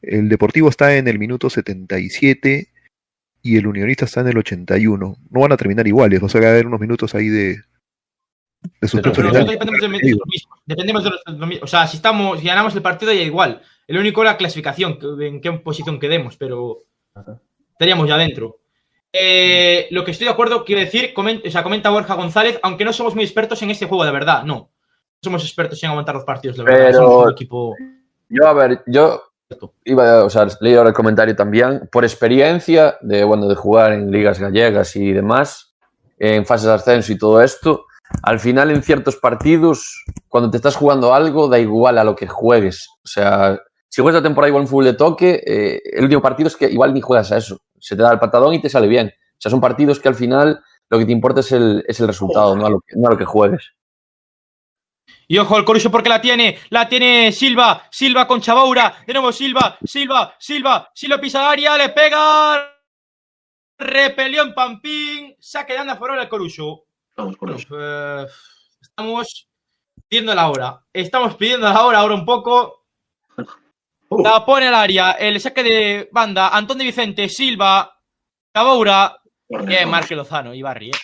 El 0.00 0.28
Deportivo 0.28 0.68
está 0.68 0.96
en 0.96 1.08
el 1.08 1.18
minuto 1.18 1.50
77 1.50 2.68
y 3.42 3.56
el 3.56 3.66
Unionista 3.66 4.06
está 4.06 4.20
en 4.22 4.28
el 4.28 4.38
81. 4.38 5.16
No 5.30 5.40
van 5.40 5.52
a 5.52 5.56
terminar 5.56 5.86
iguales, 5.86 6.22
o 6.22 6.28
sea, 6.28 6.40
va 6.40 6.46
a 6.48 6.50
haber 6.50 6.66
unos 6.66 6.80
minutos 6.80 7.14
ahí 7.14 7.28
de, 7.28 7.58
de 8.62 8.88
Pero 9.02 9.02
legal. 9.02 9.32
nosotros 9.32 9.50
dependemos 9.50 9.80
de, 9.80 9.88
los 9.88 10.26
mismos. 10.26 10.58
Dependemos 10.66 11.04
de 11.04 11.10
los 11.10 11.48
mismos. 11.48 11.62
O 11.62 11.66
sea, 11.66 11.86
si 11.86 11.96
estamos, 11.96 12.40
si 12.40 12.46
ganamos 12.46 12.74
el 12.74 12.82
partido 12.82 13.12
ya 13.12 13.22
igual. 13.22 13.60
El 13.86 13.98
único 13.98 14.22
es 14.22 14.26
la 14.26 14.36
clasificación, 14.36 14.98
que- 14.98 15.26
en 15.26 15.40
qué 15.40 15.52
posición 15.52 15.98
quedemos, 15.98 16.36
pero 16.36 16.78
estaríamos 17.72 18.08
ya 18.08 18.16
dentro. 18.16 18.58
Eh, 19.12 19.88
lo 19.90 20.04
que 20.04 20.12
estoy 20.12 20.26
de 20.26 20.32
acuerdo, 20.32 20.64
quiero 20.64 20.80
decir, 20.80 21.12
o 21.14 21.50
sea, 21.50 21.62
comenta 21.62 21.90
Borja 21.90 22.14
González, 22.14 22.58
aunque 22.62 22.84
no 22.84 22.92
somos 22.92 23.14
muy 23.14 23.24
expertos 23.24 23.60
en 23.62 23.70
este 23.70 23.86
juego, 23.86 24.04
de 24.04 24.12
verdad, 24.12 24.44
no. 24.44 24.54
No 24.54 24.70
somos 25.22 25.44
expertos 25.44 25.82
en 25.82 25.90
aguantar 25.90 26.14
los 26.14 26.24
partidos, 26.24 26.56
de 26.56 26.64
verdad. 26.64 26.86
Pero- 26.86 26.98
Somos 26.98 27.24
un 27.26 27.32
equipo. 27.32 27.74
Yo, 28.28 28.46
a 28.46 28.52
ver, 28.54 28.82
yo 28.86 29.22
iba 29.84 30.20
a, 30.20 30.24
o 30.24 30.30
sea, 30.30 30.46
leí 30.62 30.74
ahora 30.74 30.88
el 30.88 30.94
comentario 30.94 31.36
también, 31.36 31.88
por 31.92 32.04
experiencia 32.04 32.96
de, 33.02 33.22
bueno, 33.22 33.46
de 33.46 33.54
jugar 33.54 33.92
en 33.92 34.10
ligas 34.10 34.38
gallegas 34.40 34.96
y 34.96 35.12
demás, 35.12 35.74
en 36.18 36.46
fases 36.46 36.68
de 36.68 36.72
ascenso 36.72 37.12
y 37.12 37.18
todo 37.18 37.42
esto, 37.42 37.84
al 38.22 38.40
final 38.40 38.70
en 38.70 38.82
ciertos 38.82 39.16
partidos, 39.16 40.04
cuando 40.28 40.50
te 40.50 40.56
estás 40.56 40.76
jugando 40.76 41.14
algo, 41.14 41.48
da 41.48 41.58
igual 41.58 41.98
a 41.98 42.04
lo 42.04 42.14
que 42.14 42.26
juegues. 42.26 42.88
O 43.04 43.08
sea, 43.08 43.58
si 43.88 44.00
juegas 44.00 44.22
la 44.22 44.28
temporada 44.28 44.48
igual 44.48 44.62
en 44.62 44.68
fútbol 44.68 44.84
de 44.84 44.94
toque, 44.94 45.42
eh, 45.46 45.80
el 45.92 46.04
último 46.04 46.22
partido 46.22 46.46
es 46.46 46.56
que 46.56 46.70
igual 46.70 46.94
ni 46.94 47.00
juegas 47.00 47.32
a 47.32 47.36
eso. 47.36 47.60
Se 47.78 47.96
te 47.96 48.02
da 48.02 48.12
el 48.12 48.18
patadón 48.18 48.54
y 48.54 48.60
te 48.60 48.68
sale 48.68 48.86
bien. 48.86 49.08
O 49.08 49.36
sea, 49.38 49.50
son 49.50 49.60
partidos 49.60 49.98
que 49.98 50.08
al 50.08 50.14
final 50.14 50.62
lo 50.88 50.98
que 50.98 51.06
te 51.06 51.12
importa 51.12 51.40
es 51.40 51.52
el, 51.52 51.84
es 51.88 52.00
el 52.00 52.06
resultado, 52.06 52.54
no 52.54 52.66
a, 52.66 52.70
lo 52.70 53.16
que, 53.16 53.24
juegues. 53.24 53.72
Y 55.26 55.38
ojo, 55.38 55.56
el 55.56 55.64
Corucho 55.64 55.90
porque 55.90 56.08
la 56.08 56.20
tiene, 56.20 56.58
la 56.70 56.88
tiene 56.88 57.32
Silva, 57.32 57.88
Silva 57.90 58.26
con 58.26 58.40
Chabaura, 58.40 59.02
de 59.06 59.12
nuevo 59.14 59.32
Silva, 59.32 59.78
Silva, 59.84 60.36
Silva, 60.38 60.90
Silva 60.94 61.18
pisa 61.18 61.50
área, 61.50 61.76
le 61.76 61.88
pega, 61.88 62.76
repelió 63.78 64.42
en 64.42 64.54
Pampín, 64.54 65.34
saque 65.40 65.72
de 65.72 65.78
anda 65.80 65.96
fuera 65.96 66.20
el 66.20 66.28
Corucho. 66.28 66.84
Vamos 67.16 67.36
Bueno, 67.38 67.56
pues, 67.68 68.32
estamos 68.80 69.48
pidiendo 70.08 70.34
la 70.34 70.48
hora, 70.50 70.84
estamos 70.92 71.36
pidiendo 71.36 71.68
la 71.68 71.84
hora 71.84 71.98
ahora 71.98 72.14
un 72.14 72.24
poco, 72.24 72.78
Uh, 74.14 74.22
la 74.22 74.44
pone 74.44 74.68
al 74.68 74.74
área, 74.74 75.12
el 75.12 75.40
saque 75.40 75.62
de 75.62 76.08
banda, 76.12 76.48
Antón 76.50 76.76
de 76.76 76.84
Vicente, 76.84 77.30
Silva, 77.30 77.98
Chabaura, 78.54 79.22
Bien, 79.48 79.88
Marque 79.88 80.14
Lozano 80.14 80.52
y 80.54 80.60
Barry. 80.62 80.90
¿eh? 80.90 80.98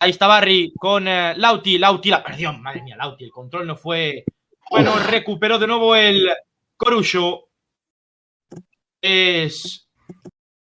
Ahí 0.00 0.10
está 0.10 0.26
Barry 0.26 0.72
con 0.78 1.08
eh, 1.08 1.34
Lauti. 1.36 1.78
Lauti 1.78 2.10
la 2.10 2.22
perdió. 2.22 2.52
Madre 2.52 2.82
mía, 2.82 2.96
Lauti. 2.96 3.24
El 3.24 3.30
control 3.30 3.66
no 3.66 3.76
fue. 3.76 4.24
Bueno, 4.70 4.94
recuperó 4.98 5.58
de 5.58 5.66
nuevo 5.66 5.96
el 5.96 6.28
Corucho. 6.76 7.48
Es. 9.00 9.88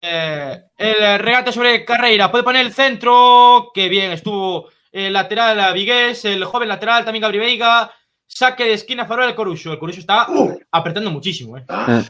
eh, 0.02 0.64
el 0.76 1.18
regate 1.18 1.52
sobre 1.52 1.84
Carreira. 1.84 2.30
Puede 2.30 2.44
poner 2.44 2.64
el 2.64 2.72
centro. 2.72 3.70
Que 3.74 3.88
bien, 3.88 4.12
estuvo 4.12 4.68
el 4.94 5.12
lateral 5.12 5.58
a 5.60 5.72
Vigués. 5.72 6.24
El 6.24 6.44
joven 6.44 6.68
lateral 6.68 7.04
también 7.04 7.22
Gabri 7.22 7.38
Veiga. 7.38 7.90
Saque 8.26 8.64
de 8.64 8.72
esquina 8.74 9.02
a 9.02 9.06
favor 9.06 9.26
del 9.26 9.34
Corucho. 9.34 9.72
El 9.72 9.78
Corucho 9.78 10.00
está 10.00 10.26
apretando 10.70 11.10
muchísimo. 11.10 11.58
¿eh? 11.58 11.64
Ah, 11.68 12.02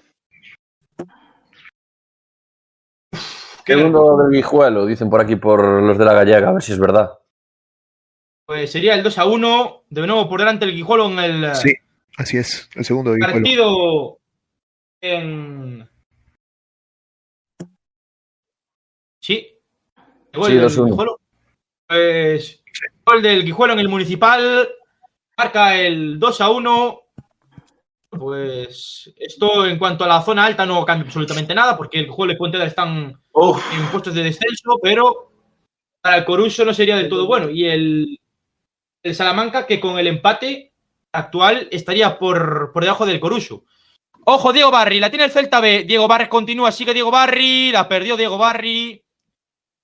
Qué 3.64 3.72
Segundo 3.74 4.18
del 4.18 4.30
Guijuelo, 4.36 4.84
dicen 4.84 5.08
por 5.08 5.22
aquí 5.22 5.36
por 5.36 5.82
los 5.82 5.96
de 5.96 6.04
la 6.04 6.12
gallega, 6.12 6.50
a 6.50 6.52
ver 6.52 6.62
si 6.62 6.72
es 6.72 6.78
verdad. 6.78 7.18
Pues 8.46 8.70
sería 8.70 8.94
el 8.94 9.02
2 9.02 9.18
a 9.18 9.24
1. 9.24 9.84
De 9.88 10.06
nuevo 10.06 10.28
por 10.28 10.40
delante 10.40 10.66
el 10.66 10.72
Guijuelo 10.74 11.06
en 11.10 11.18
el. 11.18 11.54
Sí, 11.56 11.72
así 12.18 12.36
es, 12.36 12.68
el 12.74 12.84
segundo 12.84 13.14
Guijuelo. 13.14 13.32
partido 13.32 14.18
en. 15.00 15.88
Sí. 19.22 19.58
Gol 20.34 20.50
Sí, 20.50 20.56
del 20.56 20.66
2-1. 20.68 20.84
Guijuelo. 20.90 21.20
Pues. 21.88 22.63
Gol 23.04 23.22
del 23.22 23.44
Guijuelo 23.44 23.74
en 23.74 23.80
el 23.80 23.88
municipal. 23.88 24.68
Marca 25.36 25.76
el 25.76 26.18
2 26.18 26.40
a 26.40 26.50
1. 26.50 27.00
Pues 28.10 29.12
esto 29.16 29.66
en 29.66 29.78
cuanto 29.78 30.04
a 30.04 30.08
la 30.08 30.22
zona 30.22 30.44
alta 30.44 30.64
no 30.64 30.84
cambia 30.84 31.06
absolutamente 31.06 31.54
nada 31.54 31.76
porque 31.76 31.98
el 31.98 32.06
Guijuelo 32.06 32.32
y 32.32 32.36
Pontevedra 32.36 32.68
están 32.68 33.20
uf, 33.32 33.62
en 33.74 33.86
puestos 33.88 34.14
de 34.14 34.22
descenso, 34.22 34.78
pero 34.80 35.32
para 36.00 36.18
el 36.18 36.24
Coruso 36.24 36.64
no 36.64 36.72
sería 36.72 36.96
del 36.96 37.08
todo 37.08 37.26
bueno. 37.26 37.50
Y 37.50 37.66
el, 37.66 38.20
el 39.02 39.14
Salamanca, 39.14 39.66
que 39.66 39.80
con 39.80 39.98
el 39.98 40.06
empate 40.06 40.72
actual 41.12 41.68
estaría 41.70 42.18
por, 42.18 42.72
por 42.72 42.84
debajo 42.84 43.04
del 43.04 43.20
Coruso. 43.20 43.64
Ojo, 44.26 44.52
Diego 44.52 44.70
Barri, 44.70 45.00
la 45.00 45.10
tiene 45.10 45.26
el 45.26 45.30
Celta 45.30 45.60
B. 45.60 45.84
Diego 45.84 46.08
Barri 46.08 46.28
continúa, 46.28 46.72
sigue 46.72 46.94
Diego 46.94 47.10
Barri, 47.10 47.70
la 47.72 47.86
perdió 47.88 48.16
Diego 48.16 48.38
Barri. 48.38 49.03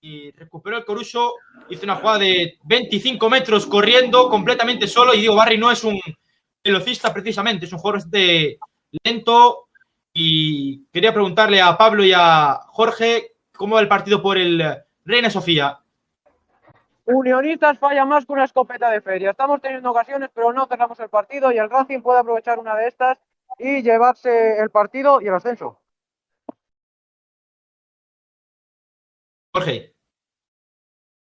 Y 0.02 0.30
recuperó 0.30 0.78
el 0.78 0.84
Coruso, 0.84 1.34
hizo 1.68 1.84
una 1.84 1.96
jugada 1.96 2.20
de 2.20 2.58
25 2.64 3.28
metros 3.28 3.66
corriendo 3.66 4.30
completamente 4.30 4.86
solo. 4.86 5.12
Y 5.12 5.20
Diego 5.20 5.36
Barri 5.36 5.58
no 5.58 5.70
es 5.70 5.84
un 5.84 6.00
velocista 6.64 7.12
precisamente, 7.12 7.66
es 7.66 7.72
un 7.72 7.78
jugador 7.78 8.02
lento 9.04 9.68
y 10.12 10.86
quería 10.86 11.12
preguntarle 11.12 11.60
a 11.60 11.76
Pablo 11.76 12.04
y 12.04 12.12
a 12.14 12.60
Jorge 12.68 13.32
cómo 13.52 13.74
va 13.74 13.80
el 13.80 13.88
partido 13.88 14.22
por 14.22 14.38
el 14.38 14.62
Reina 15.04 15.28
Sofía. 15.28 15.78
Unionistas 17.04 17.78
falla 17.78 18.04
más 18.04 18.24
que 18.24 18.32
una 18.32 18.44
escopeta 18.44 18.90
de 18.90 19.00
feria. 19.00 19.30
Estamos 19.30 19.60
teniendo 19.60 19.90
ocasiones, 19.90 20.30
pero 20.32 20.52
no 20.52 20.66
cerramos 20.66 20.98
el 21.00 21.08
partido 21.08 21.52
y 21.52 21.58
el 21.58 21.68
Racing 21.68 22.00
puede 22.00 22.20
aprovechar 22.20 22.58
una 22.58 22.76
de 22.76 22.88
estas 22.88 23.18
y 23.58 23.82
llevarse 23.82 24.58
el 24.60 24.70
partido 24.70 25.20
y 25.20 25.26
el 25.26 25.34
ascenso. 25.34 25.79
Jorge. 29.52 29.94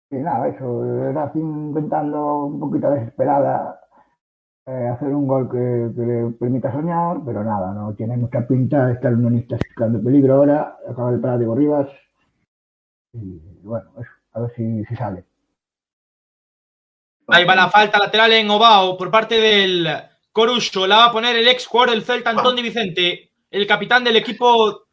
Y 0.09 0.15
nada, 0.15 0.47
eso, 0.47 0.83
el 0.83 1.13
Racing 1.13 1.69
intentando 1.69 2.45
un 2.45 2.59
poquito 2.59 2.89
desesperada 2.89 3.81
eh, 4.65 4.87
hacer 4.93 5.09
un 5.09 5.27
gol 5.27 5.49
que, 5.49 5.93
que 5.95 6.05
le 6.05 6.31
permita 6.31 6.71
soñar, 6.71 7.17
pero 7.25 7.43
nada, 7.43 7.73
no 7.73 7.93
tiene 7.93 8.17
mucha 8.17 8.47
pinta, 8.47 8.91
está 8.91 9.09
el 9.09 9.15
unionista 9.15 9.57
creando 9.75 10.01
peligro 10.01 10.35
ahora, 10.35 10.77
acaba 10.89 11.11
de 11.11 11.19
parar 11.19 11.39
Diego 11.39 11.55
Rivas 11.55 11.89
y 13.13 13.39
bueno, 13.63 13.91
eso, 13.99 14.11
a 14.33 14.41
ver 14.41 14.53
si, 14.55 14.83
si 14.85 14.95
sale. 14.95 15.25
Ahí 17.27 17.45
va 17.45 17.55
la 17.55 17.69
falta 17.69 17.99
lateral 17.99 18.31
en 18.33 18.49
Obao 18.49 18.97
por 18.97 19.11
parte 19.11 19.35
del 19.35 19.87
Corucho. 20.31 20.87
La 20.87 20.97
va 20.97 21.05
a 21.07 21.11
poner 21.11 21.35
el 21.35 21.47
ex 21.47 21.65
jugador 21.65 21.91
del 21.93 22.03
Celta, 22.03 22.29
Antón 22.29 22.55
Di 22.55 22.61
Vicente, 22.61 23.31
el 23.51 23.67
capitán 23.67 24.03
del 24.03 24.15
equipo 24.15 24.86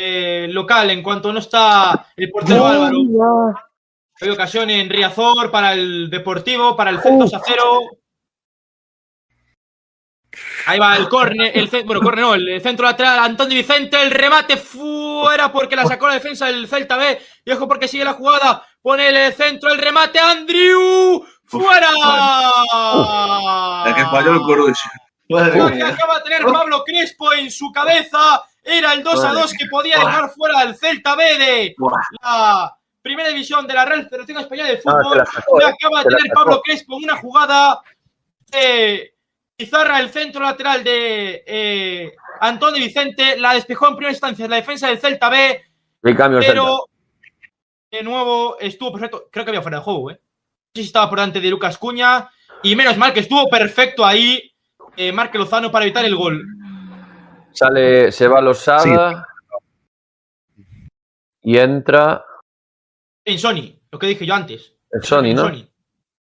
eh, 0.00 0.46
local, 0.48 0.90
en 0.90 1.02
cuanto 1.02 1.32
no 1.32 1.40
está 1.40 2.06
el 2.16 2.30
portero 2.30 2.66
Álvaro. 2.66 2.98
Hay 4.20 4.30
ocasión 4.30 4.70
en 4.70 4.88
Riazor 4.88 5.50
para 5.50 5.72
el 5.72 6.08
Deportivo, 6.08 6.76
para 6.76 6.90
el 6.90 7.00
Celta 7.00 7.24
2 7.24 7.34
a 7.34 7.40
0. 7.44 7.80
Ahí 10.66 10.78
va 10.78 10.96
el 10.96 11.08
córner, 11.08 11.50
el 11.52 11.68
bueno, 11.84 12.00
córner 12.00 12.24
no, 12.24 12.34
el 12.34 12.60
centro 12.60 12.84
lateral, 12.84 13.18
Antón 13.18 13.48
Di 13.48 13.56
Vicente, 13.56 14.00
el 14.00 14.12
remate 14.12 14.56
fuera 14.56 15.50
porque 15.50 15.74
la 15.74 15.84
sacó 15.84 16.06
la 16.06 16.14
defensa 16.14 16.46
del 16.46 16.68
Celta 16.68 16.96
B. 16.96 17.18
Y 17.44 17.50
ojo 17.50 17.66
porque 17.66 17.88
sigue 17.88 18.04
la 18.04 18.12
jugada, 18.12 18.64
pone 18.80 19.26
el 19.26 19.32
centro, 19.32 19.72
el 19.72 19.78
remate, 19.78 20.20
Andrew, 20.20 21.24
fuera. 21.44 21.88
El 23.84 23.94
que 23.94 24.04
falló 24.04 24.32
el 24.34 24.42
Corucho. 24.42 24.88
Acaba 25.30 26.18
de 26.18 26.24
tener 26.24 26.44
Pablo 26.44 26.84
Crespo 26.84 27.32
en 27.32 27.50
su 27.50 27.72
cabeza 27.72 28.42
era 28.68 28.92
el 28.92 29.02
2 29.02 29.24
a 29.24 29.32
2 29.32 29.52
que 29.54 29.66
podía 29.66 29.98
dejar 29.98 30.30
fuera 30.30 30.60
al 30.60 30.76
Celta 30.76 31.16
B 31.16 31.24
de 31.38 31.74
la 32.22 32.76
primera 33.02 33.28
división 33.30 33.66
de 33.66 33.74
la 33.74 33.84
Real 33.84 34.08
Federación 34.08 34.38
Española 34.38 34.68
de 34.68 34.78
Fútbol. 34.78 35.18
eh. 35.18 35.64
acaba 35.64 36.04
de 36.04 36.16
tener. 36.16 36.32
Pablo 36.34 36.60
Crespo 36.62 36.98
en 36.98 37.04
una 37.04 37.16
jugada 37.16 37.80
de 38.50 39.14
Pizarra, 39.56 40.00
el 40.00 40.10
centro 40.10 40.42
lateral 40.42 40.84
de 40.84 41.42
eh, 41.46 42.12
Antonio 42.40 42.84
Vicente. 42.84 43.38
La 43.38 43.54
despejó 43.54 43.88
en 43.88 43.96
primera 43.96 44.12
instancia 44.12 44.46
la 44.46 44.56
defensa 44.56 44.88
del 44.88 44.98
Celta 44.98 45.28
B, 45.30 45.62
cambio 46.16 46.40
Celta. 46.40 46.52
pero 46.52 46.84
de 47.90 48.02
nuevo 48.02 48.58
estuvo 48.60 48.92
perfecto. 48.92 49.28
Creo 49.30 49.44
que 49.44 49.50
había 49.50 49.62
fuera 49.62 49.78
de 49.78 49.84
juego, 49.84 50.10
¿eh? 50.10 50.14
No 50.14 50.80
sé 50.80 50.82
si 50.82 50.86
estaba 50.88 51.08
por 51.08 51.18
delante 51.18 51.40
de 51.40 51.48
Lucas 51.48 51.78
Cuña. 51.78 52.30
Y 52.62 52.76
menos 52.76 52.96
mal 52.96 53.12
que 53.12 53.20
estuvo 53.20 53.48
perfecto 53.48 54.04
ahí 54.04 54.52
eh, 54.96 55.12
Marque 55.12 55.38
Lozano 55.38 55.70
para 55.70 55.84
evitar 55.84 56.04
el 56.04 56.16
gol. 56.16 56.44
Sale, 57.58 58.12
se 58.12 58.28
va 58.28 58.40
Losada. 58.40 59.26
Y 61.42 61.58
entra 61.58 62.24
Kevin 63.24 63.40
Sony, 63.40 63.80
lo 63.90 63.98
que 63.98 64.06
dije 64.06 64.24
yo 64.24 64.34
antes. 64.34 64.76
el 64.92 65.02
Sony, 65.02 65.22
Kevin 65.22 65.36
¿no? 65.36 65.42
Sony. 65.42 65.68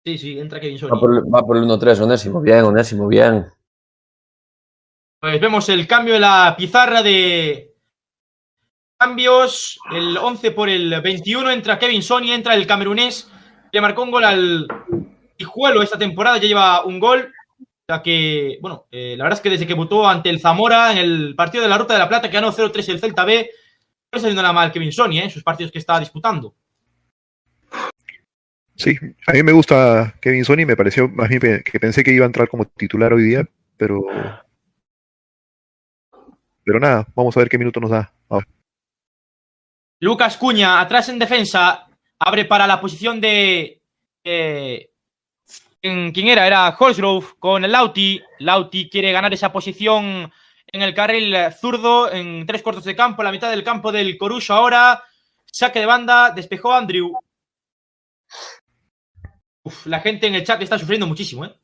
Sí, 0.05 0.19
sí, 0.19 0.39
entra 0.39 0.61
Kevin 0.61 0.78
Sony. 0.78 0.90
Va 0.90 1.01
por, 1.01 1.35
va 1.35 1.43
por 1.43 1.57
el 1.57 1.65
1-3, 1.65 2.01
Onésimo. 2.01 2.40
Bien, 2.40 2.65
Onésimo, 2.65 3.09
bien. 3.09 3.44
Pues 5.19 5.40
vemos 5.40 5.69
el 5.69 5.89
cambio 5.89 6.15
de 6.15 6.20
la 6.20 6.55
pizarra 6.57 7.03
de 7.03 7.74
cambios. 8.97 9.81
El 9.90 10.16
11 10.16 10.53
por 10.53 10.69
el 10.69 11.01
21 11.01 11.51
entra 11.51 11.77
Kevin 11.77 12.05
Sony, 12.05 12.31
entra 12.31 12.55
el 12.55 12.69
camerunés. 12.69 13.28
Le 13.73 13.81
marcó 13.81 14.05
un 14.05 14.12
gol 14.12 14.24
al 14.24 14.69
Hijuelo 15.39 15.82
esta 15.82 15.98
temporada, 15.98 16.36
ya 16.36 16.47
lleva 16.47 16.85
un 16.85 17.01
gol. 17.01 17.32
O 17.88 17.94
sea 17.94 18.02
que, 18.02 18.58
bueno, 18.60 18.88
eh, 18.90 19.14
la 19.16 19.22
verdad 19.22 19.38
es 19.38 19.42
que 19.42 19.50
desde 19.50 19.66
que 19.66 19.74
votó 19.74 20.08
ante 20.08 20.28
el 20.28 20.40
Zamora 20.40 20.90
en 20.90 20.98
el 20.98 21.34
partido 21.36 21.62
de 21.62 21.68
la 21.68 21.78
Ruta 21.78 21.94
de 21.94 22.00
la 22.00 22.08
Plata, 22.08 22.28
que 22.28 22.34
ganó 22.34 22.52
0-3 22.52 22.88
el 22.88 22.98
Celta 22.98 23.24
B, 23.24 23.36
no 23.36 24.16
está 24.16 24.26
haciendo 24.26 24.42
nada 24.42 24.52
mal 24.52 24.72
Kevin 24.72 24.90
Sony, 24.90 25.12
¿eh? 25.12 25.24
en 25.24 25.30
sus 25.30 25.44
partidos 25.44 25.70
que 25.70 25.78
está 25.78 26.00
disputando. 26.00 26.56
Sí, 28.74 28.98
a 29.28 29.32
mí 29.32 29.42
me 29.44 29.52
gusta 29.52 30.16
Kevin 30.20 30.44
Sony, 30.44 30.66
me 30.66 30.76
pareció 30.76 31.08
más 31.08 31.28
bien 31.28 31.40
que 31.40 31.78
pensé 31.78 32.02
que 32.02 32.12
iba 32.12 32.24
a 32.24 32.26
entrar 32.26 32.48
como 32.48 32.64
titular 32.64 33.12
hoy 33.12 33.22
día, 33.22 33.48
pero 33.76 34.04
pero 36.64 36.80
nada, 36.80 37.06
vamos 37.14 37.36
a 37.36 37.40
ver 37.40 37.48
qué 37.48 37.56
minuto 37.56 37.78
nos 37.78 37.90
da. 37.90 38.12
Vamos. 38.28 38.44
Lucas 40.00 40.36
Cuña, 40.36 40.80
atrás 40.80 41.08
en 41.08 41.20
defensa, 41.20 41.86
abre 42.18 42.46
para 42.46 42.66
la 42.66 42.80
posición 42.80 43.20
de. 43.20 43.80
eh, 44.24 44.90
¿Quién 45.81 46.28
era? 46.28 46.47
Era 46.47 46.77
Holsgrove 46.78 47.27
con 47.39 47.65
el 47.65 47.70
Lauti. 47.73 48.20
Lauti 48.40 48.89
quiere 48.89 49.12
ganar 49.12 49.32
esa 49.32 49.53
posición 49.53 50.31
en 50.66 50.82
el 50.82 50.94
carril 50.94 51.35
zurdo, 51.53 52.11
en 52.12 52.44
tres 52.47 52.62
cuartos 52.62 52.85
de 52.85 52.97
campo, 52.97 53.23
en 53.23 53.27
la 53.27 53.32
mitad 53.32 53.51
del 53.51 53.62
campo 53.62 53.93
del 53.93 54.19
Corucho 54.19 54.55
ahora. 54.55 55.03
Saque 55.44 55.78
de 55.81 55.86
banda, 55.86 56.31
despejó 56.31 56.73
Andrew. 56.73 57.12
Uf, 59.62 59.86
la 59.86 60.01
gente 60.01 60.27
en 60.27 60.35
el 60.35 60.44
chat 60.44 60.61
está 60.62 60.78
sufriendo 60.78 61.07
muchísimo, 61.07 61.44
¿eh? 61.44 61.55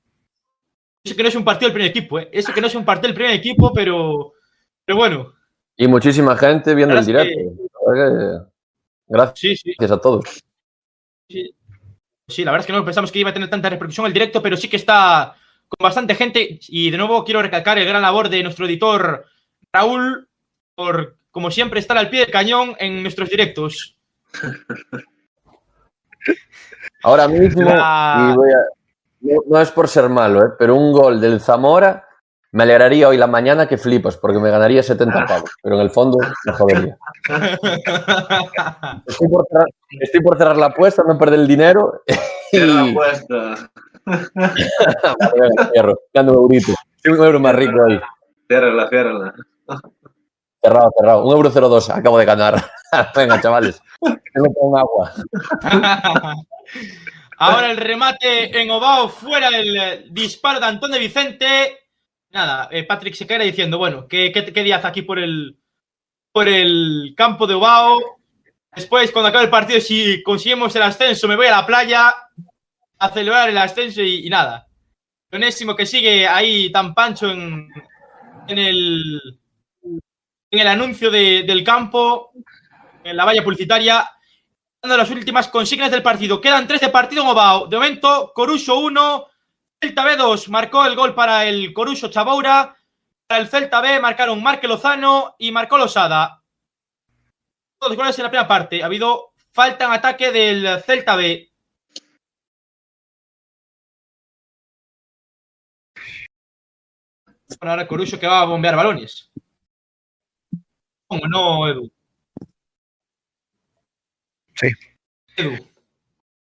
Eso 1.05 1.17
que 1.17 1.23
no 1.23 1.29
es 1.29 1.35
un 1.35 1.45
partido 1.45 1.69
del 1.69 1.75
primer 1.75 1.91
equipo, 1.91 2.19
¿eh? 2.21 2.29
Eso 2.33 2.53
que 2.53 2.61
no 2.61 2.67
es 2.69 2.75
un 2.75 2.85
partido 2.85 3.09
del 3.09 3.15
primer 3.17 3.35
equipo, 3.35 3.73
pero. 3.73 4.35
Pero 4.85 4.99
bueno. 4.99 5.33
Y 5.77 5.89
muchísima 5.89 6.37
gente 6.37 6.75
viendo 6.75 6.97
el 6.97 7.05
directo. 7.05 7.35
que- 7.95 8.53
Gracias 9.09 9.61
Sí, 9.61 9.75
sí. 9.79 9.85
a 9.85 9.99
todos. 9.99 10.25
Sí, 11.29 11.55
la 12.29 12.51
verdad 12.53 12.61
es 12.61 12.67
que 12.67 12.73
no 12.73 12.85
pensamos 12.85 13.11
que 13.13 13.19
iba 13.19 13.31
a 13.31 13.35
tener 13.35 13.51
tanta 13.51 13.69
repercusión 13.69 14.07
el 14.07 14.13
directo, 14.13 14.43
pero 14.43 14.57
sí 14.57 14.69
que 14.69 14.77
está 14.77 15.35
con 15.69 15.85
bastante 15.85 16.15
gente. 16.15 16.59
Y 16.69 16.91
de 16.91 16.97
nuevo 16.99 17.25
quiero 17.25 17.43
recalcar 17.43 17.79
el 17.79 17.87
gran 17.87 18.03
labor 18.03 18.29
de 18.29 18.43
nuestro 18.43 18.67
editor 18.67 19.27
Raúl, 19.73 20.29
por, 20.75 21.17
como 21.31 21.51
siempre, 21.51 21.81
estar 21.81 21.97
al 21.99 22.11
pie 22.11 22.21
del 22.21 22.31
cañón 22.31 22.75
en 22.79 23.03
nuestros 23.03 23.29
directos. 23.29 23.97
Ahora 27.03 27.27
mismo, 27.29 27.63
La- 27.69 28.31
y 28.33 28.37
voy 28.37 28.51
a- 28.53 28.65
no, 29.21 29.43
no 29.49 29.61
es 29.61 29.71
por 29.71 29.89
ser 29.89 30.09
malo, 30.09 30.45
¿eh? 30.45 30.51
pero 30.59 30.75
un 30.77 30.93
gol 30.93 31.21
del 31.21 31.41
Zamora 31.41 32.07
me 32.53 32.63
alegraría 32.65 33.09
hoy 33.09 33.17
la 33.17 33.27
mañana 33.27 33.67
que 33.67 33.79
flipas, 33.79 34.19
porque 34.19 34.39
me 34.39 34.51
ganaría 34.51 34.83
70 34.83 35.25
pavos, 35.27 35.51
pero 35.63 35.77
en 35.77 35.81
el 35.81 35.91
fondo 35.91 36.19
me 36.45 36.53
jodería. 36.53 36.99
Estoy 39.07 39.29
por 39.29 39.47
cerrar, 39.49 39.67
estoy 40.01 40.21
por 40.21 40.39
cerrar 40.39 40.57
la 40.59 40.67
apuesta, 40.67 41.03
no 41.07 41.19
perder 41.19 41.41
el 41.41 41.49
dinero 41.49 42.03
y... 42.07 42.13
Cierra 42.51 42.75
la 42.75 42.91
apuesta. 42.91 43.71
Cierro, 45.73 46.01
gano 46.13 46.33
un 46.33 46.39
eurito. 46.39 46.73
Soy 47.03 47.13
un 47.13 47.25
euro 47.25 47.41
más 47.41 47.55
rico 47.55 47.83
hoy. 47.87 48.01
Ciérrala, 48.49 48.89
ciérrala. 48.89 49.35
Cerrado, 50.63 50.91
cerrado. 50.99 51.25
Un 51.25 51.33
euro 51.33 51.51
02, 51.51 51.91
acabo 51.91 52.19
de 52.19 52.25
ganar. 52.25 52.63
venga, 53.17 53.41
chavales. 53.41 53.81
Tengo 54.01 54.49
un 54.61 54.79
agua. 54.79 55.13
Ahora 57.39 57.71
el 57.71 57.77
remate 57.79 58.61
en 58.61 58.71
Obao, 58.71 59.09
fuera 59.09 59.49
el 59.49 59.77
eh, 59.77 60.05
disparo 60.11 60.61
de 60.61 60.67
Antón 60.67 60.93
de 60.93 60.99
Vicente. 60.99 61.82
Nada, 62.33 62.69
eh, 62.71 62.85
Patrick 62.85 63.15
se 63.15 63.27
queda 63.27 63.45
diciendo, 63.45 63.77
bueno, 63.79 64.07
¿qué, 64.09 64.33
qué, 64.33 64.53
qué 64.53 64.63
día 64.63 64.77
hace 64.77 64.87
aquí 64.87 65.03
por 65.03 65.19
el, 65.19 65.59
por 66.33 66.49
el 66.49 67.15
campo 67.17 67.47
de 67.47 67.55
Obao? 67.55 68.01
Después, 68.75 69.11
cuando 69.13 69.29
acabe 69.29 69.45
el 69.45 69.51
partido, 69.51 69.81
si 69.81 70.23
conseguimos 70.23 70.75
el 70.77 70.83
ascenso, 70.83 71.29
me 71.29 71.37
voy 71.37 71.47
a 71.47 71.51
la 71.53 71.67
playa 71.67 72.15
a 72.99 73.09
celebrar 73.11 73.51
el 73.51 73.59
ascenso 73.59 74.01
y, 74.03 74.27
y 74.27 74.31
nada. 74.31 74.67
Onésimo 75.31 75.77
que 75.77 75.87
sigue 75.87 76.27
ahí 76.27 76.73
tan 76.73 76.95
pancho 76.95 77.31
en, 77.31 77.69
en 78.49 78.59
el 78.59 79.21
en 80.51 80.61
el 80.61 80.67
anuncio 80.67 81.11
de- 81.11 81.45
del 81.45 81.65
campo, 81.65 82.33
en 83.03 83.17
la 83.17 83.25
valla 83.25 83.43
publicitaria, 83.43 84.07
dando 84.83 84.97
las 84.99 85.11
últimas 85.11 85.49
consignas 85.49 85.91
del 85.91 86.03
partido. 86.03 86.41
Quedan 86.41 86.67
tres 86.67 86.83
de 86.83 86.91
partido 86.91 87.23
en 87.23 87.29
Obao. 87.31 87.67
De 87.69 87.77
momento, 87.77 88.33
Coruso 88.35 88.79
1, 88.81 89.27
Celta 89.83 90.05
B 90.05 90.17
2. 90.17 90.49
Marcó 90.49 90.87
el 90.87 90.95
gol 90.95 91.13
para 91.13 91.45
el 91.45 91.73
Coruso 91.73 92.09
Chaboura. 92.09 92.77
Para 93.27 93.41
el 93.41 93.49
Celta 93.49 93.81
B 93.81 93.99
marcaron 93.99 94.41
Marque 94.41 94.69
Lozano 94.69 95.35
y 95.39 95.51
marcó 95.51 95.77
Losada. 95.77 96.41
Todos 97.81 97.97
goles 97.97 98.17
en 98.17 98.23
la 98.23 98.31
primera 98.31 98.47
parte. 98.47 98.81
Ha 98.81 98.87
habido 98.87 99.33
falta 99.51 99.87
en 99.87 99.91
ataque 99.91 100.31
del 100.31 100.81
Celta 100.83 101.17
B. 101.17 101.51
Bueno, 107.59 107.73
ahora 107.73 107.89
Coruso 107.89 108.21
que 108.21 108.27
va 108.29 108.43
a 108.43 108.45
bombear 108.45 108.77
balones. 108.77 109.33
¿Cómo 111.09 111.27
no, 111.27 111.69
Edu? 111.69 111.93
Sí. 114.55 114.69
Edu. 115.37 115.57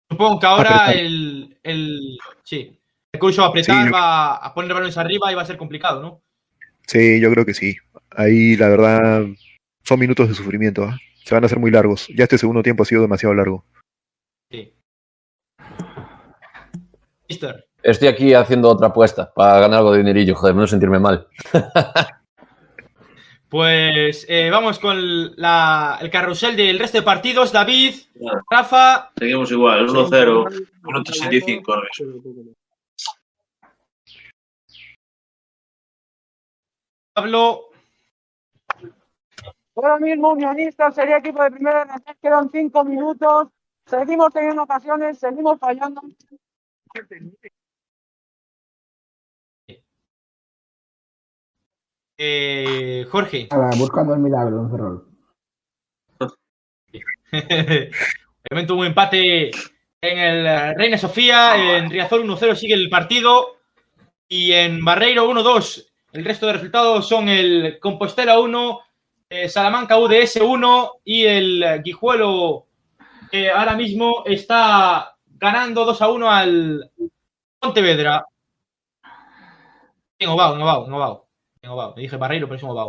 Supongo 0.08 0.38
que 0.38 0.46
ahora 0.46 0.92
el, 0.92 1.58
el. 1.64 2.18
Sí. 2.44 2.78
El 3.12 3.20
coach 3.20 3.38
va 3.38 3.44
a 3.44 3.48
apretar, 3.48 3.86
sí, 3.86 3.92
va 3.92 4.36
a 4.36 4.54
poner 4.54 4.72
balones 4.72 4.96
arriba 4.96 5.30
y 5.30 5.34
va 5.34 5.42
a 5.42 5.46
ser 5.46 5.58
complicado, 5.58 6.00
¿no? 6.00 6.22
Sí, 6.86 7.20
yo 7.20 7.30
creo 7.30 7.44
que 7.44 7.52
sí. 7.52 7.76
Ahí, 8.10 8.56
la 8.56 8.68
verdad, 8.68 9.24
son 9.84 10.00
minutos 10.00 10.28
de 10.28 10.34
sufrimiento. 10.34 10.84
¿ah? 10.84 10.98
Se 11.22 11.34
van 11.34 11.44
a 11.44 11.46
hacer 11.46 11.58
muy 11.58 11.70
largos. 11.70 12.08
Ya 12.08 12.24
este 12.24 12.38
segundo 12.38 12.62
tiempo 12.62 12.82
ha 12.82 12.86
sido 12.86 13.02
demasiado 13.02 13.34
largo. 13.34 13.66
Sí. 14.50 14.74
Mister. 17.28 17.66
Estoy 17.82 18.08
aquí 18.08 18.32
haciendo 18.32 18.70
otra 18.70 18.88
apuesta 18.88 19.32
para 19.34 19.60
ganar 19.60 19.80
algo 19.80 19.92
de 19.92 19.98
dinerillo, 19.98 20.34
joder, 20.34 20.54
no 20.54 20.66
sentirme 20.66 21.00
mal. 21.00 21.26
pues 23.48 24.24
eh, 24.28 24.48
vamos 24.50 24.78
con 24.78 24.96
el 24.96 26.10
carrusel 26.10 26.56
del 26.56 26.78
resto 26.78 26.98
de 26.98 27.02
partidos. 27.02 27.52
David, 27.52 27.94
Rafa. 28.50 29.10
Seguimos 29.18 29.50
igual, 29.50 29.88
1-0, 29.88 30.66
1-35. 30.82 32.54
Pablo, 37.14 37.72
Ahora 39.74 39.98
mismo 39.98 40.32
Unionistas 40.32 40.94
sería 40.94 41.18
equipo 41.18 41.42
de 41.42 41.50
primera 41.50 41.84
nación, 41.84 42.16
quedan 42.20 42.50
cinco 42.50 42.84
minutos. 42.84 43.48
Seguimos 43.86 44.32
teniendo 44.32 44.62
ocasiones, 44.62 45.18
seguimos 45.18 45.58
fallando. 45.58 46.02
eh, 52.18 53.06
Jorge. 53.10 53.48
Buscando 53.78 54.14
el 54.14 54.20
milagro 54.20 54.60
en 54.60 54.70
Ferrol. 54.70 55.08
Obviamente 58.50 58.72
un 58.72 58.84
empate 58.84 59.50
en 60.02 60.18
el 60.18 60.76
Reina 60.76 60.98
Sofía, 60.98 61.78
en 61.78 61.90
Riazor 61.90 62.20
1-0 62.20 62.54
sigue 62.54 62.74
el 62.74 62.90
partido 62.90 63.56
y 64.28 64.52
en 64.52 64.84
Barreiro 64.84 65.30
1-2 65.30 65.91
el 66.12 66.24
resto 66.24 66.46
de 66.46 66.52
resultados 66.54 67.08
son 67.08 67.28
el 67.28 67.78
Compostela 67.80 68.38
1, 68.38 68.80
eh, 69.30 69.48
Salamanca 69.48 69.98
UDS 69.98 70.36
1 70.36 70.92
y 71.04 71.24
el 71.24 71.62
eh, 71.62 71.80
Guijuelo 71.84 72.66
que 73.30 73.50
ahora 73.50 73.74
mismo 73.74 74.22
está 74.26 75.16
ganando 75.26 75.86
2-1 75.86 76.26
al 76.28 76.90
Pontevedra. 77.58 78.24
En 80.18 80.28
Ovao, 80.28 80.54
en 80.54 80.62
Ovao, 80.62 80.86
en 80.86 80.92
Ovao. 80.92 81.28
En 81.62 81.70
Ovao. 81.70 81.94
Me 81.96 82.02
dije 82.02 82.16
Barreiro, 82.16 82.46
pero 82.46 82.56
es 82.56 82.62
en 82.62 82.68
Ovao. 82.70 82.86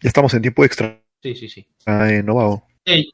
Ya 0.00 0.08
estamos 0.08 0.32
en 0.34 0.42
tiempo 0.42 0.64
extra 0.64 1.00
Sí, 1.22 1.34
sí, 1.34 1.48
sí. 1.48 1.66
ah, 1.86 2.08
en 2.08 2.24
Novao. 2.26 2.62
Sí, 2.86 3.10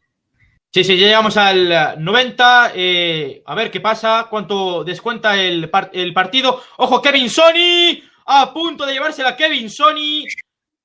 sí, 0.71 0.85
sí, 0.85 0.99
ya 0.99 1.07
llegamos 1.07 1.37
al 1.37 1.73
eh, 1.73 1.95
90. 1.99 2.73
eh, 2.75 3.43
a 3.47 3.55
ver 3.55 3.71
qué 3.71 3.81
pasa, 3.81 4.27
cuánto 4.29 4.85
descuenta 4.85 5.41
el, 5.41 5.71
par- 5.71 5.91
el 5.95 6.13
partido. 6.13 6.61
¡Ojo, 6.79 7.01
Kevin 7.01 7.31
Sony! 7.31 8.03
A 8.27 8.53
punto 8.53 8.87
de 8.87 8.95
llevársela 8.95 9.37
Kevin 9.37 9.69
Sony. 9.69 10.25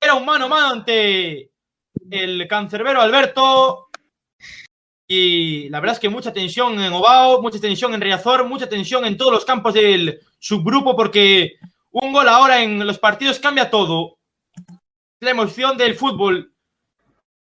Era 0.01 0.13
un 0.13 0.25
mano 0.25 0.45
a 0.45 0.49
mano 0.49 0.67
ante 0.67 1.51
el 2.09 2.47
cancerbero 2.47 3.01
Alberto. 3.01 3.89
Y 5.07 5.69
la 5.69 5.79
verdad 5.79 5.95
es 5.95 5.99
que 5.99 6.09
mucha 6.09 6.31
tensión 6.31 6.79
en 6.79 6.93
Ovao, 6.93 7.41
mucha 7.41 7.59
tensión 7.59 7.93
en 7.93 8.01
Riazor, 8.01 8.47
mucha 8.47 8.69
tensión 8.69 9.05
en 9.05 9.17
todos 9.17 9.31
los 9.31 9.45
campos 9.45 9.73
del 9.73 10.19
subgrupo, 10.37 10.95
porque 10.95 11.57
un 11.91 12.13
gol 12.13 12.29
ahora 12.29 12.61
en 12.61 12.85
los 12.85 12.99
partidos 12.99 13.39
cambia 13.39 13.69
todo. 13.71 14.17
La 15.19 15.31
emoción 15.31 15.77
del 15.77 15.95
fútbol 15.95 16.53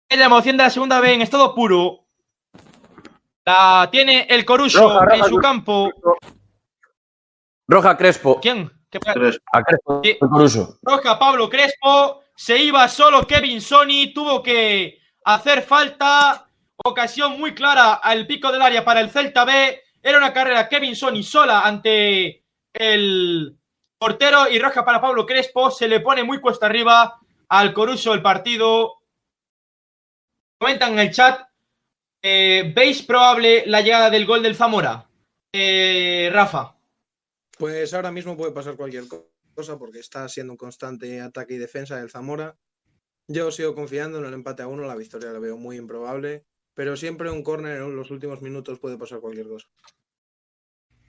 es 0.08 0.18
la 0.18 0.26
emoción 0.26 0.56
de 0.56 0.64
la 0.64 0.70
segunda 0.70 1.00
B 1.00 1.14
en 1.14 1.22
estado 1.22 1.54
puro. 1.54 2.06
La 3.46 3.88
tiene 3.90 4.26
el 4.28 4.44
Coruso 4.44 4.80
Roja, 4.80 5.04
roja, 5.04 5.16
en 5.16 5.24
su 5.24 5.36
campo. 5.36 5.90
Roja 7.66 7.96
Crespo. 7.96 8.40
¿Quién? 8.40 8.70
¿Qué 8.94 9.00
pa- 9.00 9.12
Tres. 9.12 9.40
A 9.52 9.60
Crespo, 9.64 10.00
Sí. 10.04 10.10
el 10.20 10.28
Coruso. 10.28 10.78
Roja 10.82 11.18
Pablo 11.18 11.50
Crespo. 11.50 12.22
Se 12.36 12.56
iba 12.56 12.86
solo 12.86 13.26
Kevin 13.26 13.60
Sony. 13.60 14.12
Tuvo 14.14 14.40
que 14.40 15.00
hacer 15.24 15.62
falta. 15.62 16.48
Ocasión 16.84 17.38
muy 17.40 17.54
clara 17.56 17.94
al 17.94 18.24
pico 18.28 18.52
del 18.52 18.62
área 18.62 18.84
para 18.84 19.00
el 19.00 19.10
Celta 19.10 19.44
B. 19.44 19.82
Era 20.00 20.18
una 20.18 20.32
carrera 20.32 20.68
Kevin 20.68 20.94
Sony 20.94 21.24
sola 21.24 21.62
ante 21.62 22.44
el 22.72 23.56
portero 23.98 24.48
y 24.48 24.60
roja 24.60 24.84
para 24.84 25.00
Pablo 25.00 25.26
Crespo. 25.26 25.72
Se 25.72 25.88
le 25.88 25.98
pone 25.98 26.22
muy 26.22 26.40
cuesta 26.40 26.66
arriba 26.66 27.18
al 27.48 27.72
Coruso 27.74 28.14
el 28.14 28.22
partido. 28.22 29.00
Comentan 30.60 30.92
en 30.92 30.98
el 31.00 31.10
chat. 31.10 31.40
eh, 32.22 32.72
¿Veis 32.74 33.02
probable 33.02 33.64
la 33.66 33.80
llegada 33.80 34.08
del 34.08 34.24
gol 34.24 34.42
del 34.42 34.54
Zamora? 34.56 35.04
Eh, 35.52 36.30
Rafa. 36.32 36.74
Pues 37.64 37.94
ahora 37.94 38.12
mismo 38.12 38.36
puede 38.36 38.52
pasar 38.52 38.76
cualquier 38.76 39.08
co- 39.08 39.30
cosa 39.54 39.78
porque 39.78 39.98
está 39.98 40.28
siendo 40.28 40.52
un 40.52 40.58
constante 40.58 41.22
ataque 41.22 41.54
y 41.54 41.56
defensa 41.56 41.96
del 41.96 42.10
Zamora. 42.10 42.58
Yo 43.26 43.50
sigo 43.50 43.74
confiando 43.74 44.18
en 44.18 44.26
el 44.26 44.34
empate 44.34 44.62
a 44.62 44.66
uno, 44.66 44.84
la 44.86 44.94
victoria 44.94 45.30
la 45.30 45.38
veo 45.38 45.56
muy 45.56 45.78
improbable, 45.78 46.44
pero 46.74 46.94
siempre 46.94 47.30
un 47.30 47.42
córner 47.42 47.80
en 47.80 47.96
los 47.96 48.10
últimos 48.10 48.42
minutos 48.42 48.78
puede 48.80 48.98
pasar 48.98 49.20
cualquier 49.20 49.48
cosa. 49.48 49.66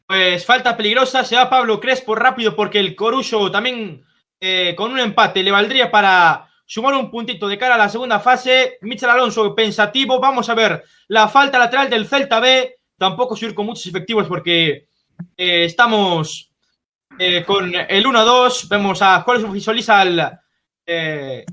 Pues 0.07 0.45
falta 0.45 0.77
peligrosa, 0.77 1.25
se 1.25 1.35
va 1.35 1.49
Pablo 1.49 1.77
Crespo 1.81 2.15
rápido 2.15 2.55
porque 2.55 2.79
el 2.79 2.95
Coruso 2.95 3.51
también 3.51 4.05
eh, 4.39 4.75
con 4.77 4.93
un 4.93 4.99
empate 4.99 5.43
le 5.43 5.51
valdría 5.51 5.91
para 5.91 6.49
sumar 6.65 6.93
un 6.93 7.11
puntito 7.11 7.49
de 7.49 7.57
cara 7.57 7.75
a 7.75 7.79
la 7.79 7.89
segunda 7.89 8.21
fase. 8.21 8.77
Michel 8.79 9.09
Alonso 9.09 9.53
pensativo, 9.53 10.21
vamos 10.21 10.47
a 10.47 10.55
ver 10.55 10.85
la 11.09 11.27
falta 11.27 11.59
lateral 11.59 11.89
del 11.89 12.07
Celta 12.07 12.39
B, 12.39 12.77
tampoco 12.97 13.35
subir 13.35 13.53
con 13.53 13.65
muchos 13.65 13.85
efectivos 13.87 14.25
porque 14.29 14.87
eh, 15.37 15.65
estamos 15.65 16.51
eh, 17.19 17.43
con 17.45 17.73
el 17.73 18.05
1-2, 18.05 18.67
vemos 18.69 19.01
a 19.01 19.21
Jorge 19.21 19.45
visualiza 19.47 20.01
al, 20.01 20.39
eh, 20.85 21.45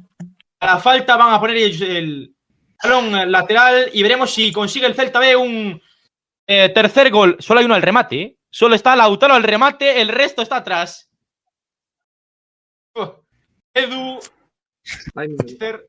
a 0.60 0.66
la 0.66 0.78
falta, 0.78 1.16
van 1.16 1.34
a 1.34 1.40
poner 1.40 1.56
el 1.56 2.34
balón 2.82 3.30
lateral 3.30 3.90
y 3.93 4.02
veremos 4.02 4.32
si 4.32 4.52
consigue 4.52 4.86
el 4.86 4.94
Celta 4.94 5.20
B 5.20 5.36
un 5.36 5.80
eh, 6.47 6.68
tercer 6.70 7.10
gol, 7.10 7.36
solo 7.39 7.60
hay 7.60 7.66
uno 7.66 7.74
al 7.74 7.82
remate. 7.82 8.20
¿eh? 8.20 8.39
Solo 8.51 8.74
está 8.74 8.94
Lautaro 8.97 9.34
al 9.34 9.43
remate, 9.43 10.01
el 10.01 10.09
resto 10.09 10.43
está 10.43 10.56
atrás. 10.56 11.09
Oh, 12.94 13.24
Edu, 13.72 14.20
Ay. 15.14 15.28
La 15.60 15.80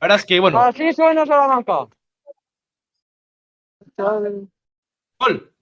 verdad 0.00 0.18
es 0.18 0.24
que, 0.26 0.38
bueno, 0.38 0.60
Así 0.60 0.92
suena 0.92 1.26
Salamanca. 1.26 1.88
gol. 5.18 5.52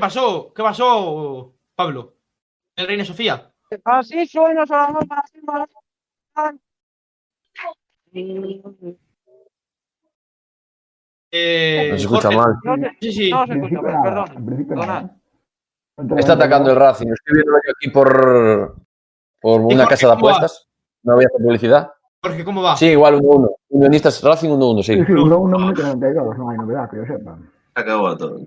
Pasó? 0.00 0.52
¿Qué 0.54 0.62
pasó, 0.62 1.54
Pablo? 1.74 2.14
El 2.76 2.86
Reina 2.86 3.04
Sofía. 3.04 3.52
Así 3.84 4.26
suena 4.26 4.66
Salamanca. 4.66 5.22
así 5.24 5.38
suena. 5.44 5.66
Eh, 11.32 11.88
No 11.92 11.96
se 11.98 12.02
escucha 12.04 12.22
Jorge. 12.32 12.36
mal. 12.36 12.54
No 12.64 12.76
se, 12.76 12.96
Sí, 13.00 13.12
sí. 13.12 13.30
no 13.30 13.46
se 13.46 13.52
escucha, 13.54 13.82
nada, 13.82 14.24
perdón. 14.24 15.16
¿eh? 16.12 16.18
Está 16.18 16.32
atacando 16.32 16.70
el 16.70 16.76
Racing. 16.76 17.06
Estoy 17.08 17.34
viendo 17.34 17.52
yo 17.52 17.72
aquí 17.76 17.90
por, 17.90 18.76
por 19.40 19.60
una 19.60 19.84
Jorge, 19.84 19.88
casa 19.90 20.06
de 20.08 20.12
apuestas. 20.14 20.68
No 21.02 21.14
voy 21.14 21.24
a 21.24 21.26
hacer 21.28 21.40
publicidad. 21.42 21.92
Jorge, 22.22 22.44
¿cómo 22.44 22.62
va? 22.62 22.76
Sí, 22.76 22.86
igual 22.86 23.20
1-1. 23.20 23.48
Unionistas 23.68 24.22
Racing 24.22 24.48
1-1, 24.50 24.82
sí. 24.82 24.94
Sí, 24.96 25.04
sí, 25.06 25.12
uno, 25.12 25.38
uno 25.38 25.58
minuto 25.58 25.82
92, 25.82 26.38
no 26.38 26.50
hay 26.50 26.58
novedad 26.58 26.90
que 26.90 26.96
yo 26.96 27.06
sepa. 27.06 27.38
Acabó 27.74 28.16
todo. 28.16 28.40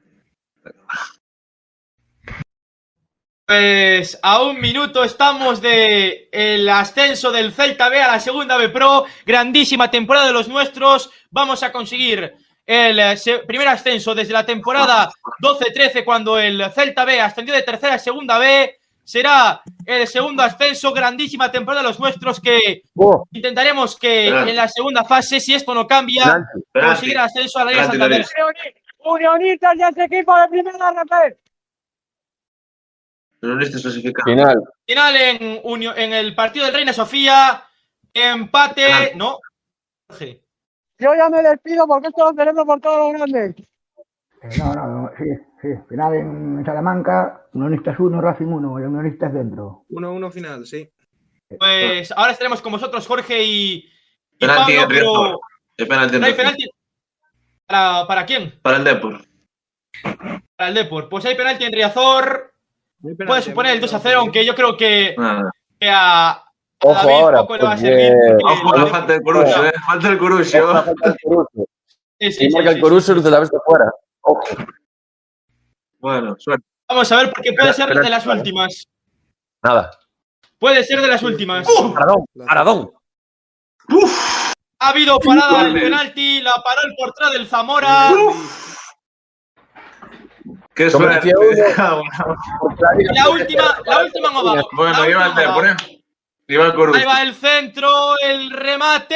Pues 3.57 4.17
a 4.23 4.41
un 4.41 4.59
minuto 4.59 5.03
estamos 5.03 5.61
de 5.61 6.27
el 6.31 6.67
ascenso 6.67 7.31
del 7.31 7.53
Celta 7.53 7.87
B 7.87 8.01
a 8.01 8.07
la 8.13 8.19
segunda 8.19 8.57
B 8.57 8.69
Pro. 8.69 9.05
Grandísima 9.27 9.91
temporada 9.91 10.25
de 10.25 10.33
los 10.33 10.47
nuestros. 10.47 11.11
Vamos 11.29 11.61
a 11.61 11.71
conseguir 11.71 12.33
el 12.65 13.15
se- 13.19 13.39
primer 13.45 13.67
ascenso 13.67 14.15
desde 14.15 14.33
la 14.33 14.43
temporada 14.43 15.11
12-13 15.39 16.03
cuando 16.03 16.39
el 16.39 16.63
Celta 16.71 17.05
B 17.05 17.21
ascendió 17.21 17.53
de 17.53 17.61
tercera 17.61 17.93
a 17.93 17.99
segunda 17.99 18.39
B. 18.39 18.75
Será 19.03 19.61
el 19.85 20.07
segundo 20.07 20.41
ascenso. 20.41 20.91
Grandísima 20.91 21.51
temporada 21.51 21.83
de 21.83 21.89
los 21.89 21.99
nuestros 21.99 22.39
que 22.41 22.81
Oh, 22.95 23.23
intentaremos 23.33 23.95
que 23.99 24.29
en 24.29 24.55
la 24.55 24.67
segunda 24.67 25.03
fase, 25.05 25.39
si 25.39 25.53
esto 25.53 25.75
no 25.75 25.85
cambia, 25.85 26.23
penalti. 26.71 26.89
conseguir 26.89 27.17
el 27.17 27.21
ascenso 27.23 27.59
a 27.59 27.65
la 27.65 27.71
Liga 27.71 27.85
Santander. 27.85 28.25
Unionistas 29.05 29.73
ya 29.77 29.89
es 29.89 29.97
equipo 29.97 30.35
de 30.39 30.47
primera 30.47 30.89
RP. 30.89 31.37
Final. 34.25 34.63
Final 34.87 35.15
en, 35.15 35.61
Unio- 35.63 35.95
en 35.95 36.13
el 36.13 36.33
partido 36.35 36.65
del 36.65 36.73
Reina 36.75 36.93
Sofía. 36.93 37.63
Empate. 38.13 39.13
No. 39.15 39.37
Jorge. 40.07 40.41
Yo 40.99 41.13
ya 41.15 41.29
me 41.29 41.41
despido 41.41 41.85
porque 41.87 42.07
esto 42.07 42.25
lo 42.25 42.33
tenemos 42.33 42.65
por 42.65 42.79
todo 42.79 43.11
lo 43.11 43.17
grande. 43.17 43.55
Eh, 44.43 44.49
no, 44.59 44.73
no, 44.75 44.87
no, 44.87 45.11
sí, 45.17 45.23
sí. 45.61 45.67
Final 45.89 46.13
en 46.15 46.65
Salamanca, 46.65 47.47
Unionistas 47.53 47.99
1, 47.99 48.21
Racing 48.21 48.45
1, 48.45 48.79
y 48.79 48.83
Unionistas 48.83 49.33
dentro. 49.33 49.85
1-1 49.89 50.31
final, 50.31 50.65
sí. 50.65 50.89
Pues 51.59 52.11
ahora 52.11 52.31
estaremos 52.31 52.61
con 52.61 52.71
vosotros, 52.73 53.05
Jorge 53.07 53.43
y, 53.43 53.73
y 53.75 54.37
Penalti 54.39 54.73
Pablo, 54.77 54.81
en 54.83 54.87
pero. 54.89 55.39
El 55.77 55.87
penalti 55.87 56.15
en 56.15 56.21
no 56.21 56.27
hay 56.27 56.33
Riazor. 56.33 56.45
penalti. 56.55 56.69
¿Para, 57.65 58.07
¿Para 58.07 58.25
quién? 58.25 58.59
Para 58.61 58.77
el 58.77 58.83
Depor. 58.83 59.21
Para 60.55 60.69
el 60.69 60.73
Depor. 60.75 61.09
Pues 61.09 61.25
hay 61.25 61.35
penalti 61.35 61.63
en 61.65 61.73
Riazor. 61.73 62.52
Puede 63.27 63.41
suponer 63.41 63.73
el 63.73 63.81
2 63.81 63.93
a 63.93 63.99
0, 63.99 64.19
aunque 64.21 64.45
yo 64.45 64.55
creo 64.55 64.77
que, 64.77 65.13
Nada. 65.17 65.51
que 65.79 65.89
a, 65.89 66.29
a 66.31 66.43
Ojo 66.81 66.93
David 66.93 67.11
ahora, 67.13 67.37
poco 67.41 67.57
le 67.57 67.63
va 67.63 67.71
a 67.71 67.75
porque- 67.75 67.87
servir. 67.87 68.13
porque- 68.41 68.43
Ojo, 68.53 68.77
no 68.77 68.87
falta 68.87 69.13
el 69.15 69.21
Coruso, 69.21 69.65
eh. 69.65 69.73
Falta 69.85 70.07
el 70.09 70.17
Coruso. 70.17 70.57
Ojo, 70.63 70.73
falta 70.83 71.09
el 71.09 71.15
Coruso. 71.23 71.49
Sí, 71.55 71.65
sí, 72.19 72.31
Si 72.31 72.45
sí, 72.45 72.49
marca 72.55 72.69
sí, 72.69 72.75
el 72.75 72.81
Coruso, 72.81 73.21
te 73.21 73.29
la 73.29 73.39
ves 73.39 73.51
de 73.51 73.57
fuera. 73.65 73.91
Ojo. 74.21 74.41
Bueno, 75.99 76.35
suerte. 76.39 76.65
Vamos 76.87 77.11
a 77.11 77.15
ver, 77.17 77.31
porque 77.33 77.53
puede 77.53 77.73
ser 77.73 77.89
de 77.93 78.09
las 78.09 78.25
últimas. 78.25 78.85
Nada. 79.61 79.91
Puede 80.59 80.83
ser 80.83 81.01
de 81.01 81.07
las 81.07 81.23
últimas. 81.23 81.67
Paradón. 81.93 82.25
Paradón. 82.47 82.91
Ha 84.79 84.89
habido 84.89 85.19
parada 85.19 85.63
del 85.65 85.73
penalti, 85.73 86.41
la 86.41 86.53
paró 86.63 86.81
el 86.85 86.93
portero 86.95 87.29
del 87.31 87.47
Zamora. 87.47 88.11
Qué 90.75 90.89
suerte. 90.89 91.33
Ah, 91.77 92.01
la 93.13 93.29
última, 93.29 93.77
la 93.85 94.03
última 94.03 94.31
no 94.31 94.43
va. 94.43 94.63
Bueno, 94.73 95.01
La 95.01 95.09
iba 95.09 95.25
el 95.27 95.35
Depor, 95.35 95.67
eh. 95.67 95.75
Iba 96.47 96.65
el. 96.67 96.95
Ahí 96.95 97.05
va 97.05 97.21
el 97.21 97.35
centro, 97.35 98.19
el 98.19 98.51
remate. 98.51 99.15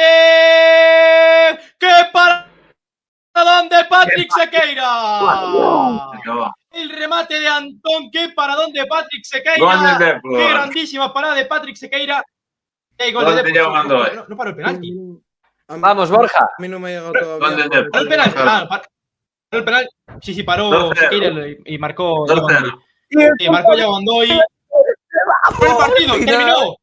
¡Qué 1.78 1.90
para 2.12 2.48
de 3.70 3.84
Patrick 3.88 4.32
Sequeira! 4.32 5.20
El 6.70 6.90
remate 6.90 7.38
de 7.38 7.48
Antón, 7.48 8.10
qué 8.12 8.30
para 8.34 8.56
de 8.56 8.86
Patrick 8.86 9.24
Sequeira. 9.24 10.20
Qué 10.22 10.48
grandísima 10.48 11.12
parada 11.12 11.34
de 11.34 11.44
Patrick 11.44 11.76
Sequeira. 11.76 12.24
Gol 13.12 13.36
de 13.36 13.42
Depor. 13.42 13.72
Mandoy. 13.72 14.10
No, 14.16 14.24
no 14.28 14.36
paró 14.36 14.50
el 14.50 14.56
penalti. 14.56 14.94
Vamos, 15.68 16.10
Borja. 16.10 16.44
A 16.44 16.62
mí 16.62 16.68
no 16.68 16.80
me 16.80 16.88
ha 16.88 17.00
llegado 17.00 17.12
todavía. 17.12 17.64
El 17.92 18.08
penalti. 18.08 18.88
El 19.50 19.64
penalti. 19.64 19.88
Sí, 20.20 20.34
sí, 20.34 20.42
paró 20.42 20.68
2-0. 20.70 20.98
Sequeira 20.98 21.48
y, 21.48 21.56
y 21.74 21.78
marcó. 21.78 22.26
Diego 22.26 22.46
2-0. 22.46 22.52
Mandoy. 22.52 22.72
Sí, 23.38 23.48
marcó 23.50 23.74
Diego 23.76 23.92
Mandoy. 23.92 24.30
El 24.30 24.42
partido 25.76 26.12
terminó. 26.12 26.76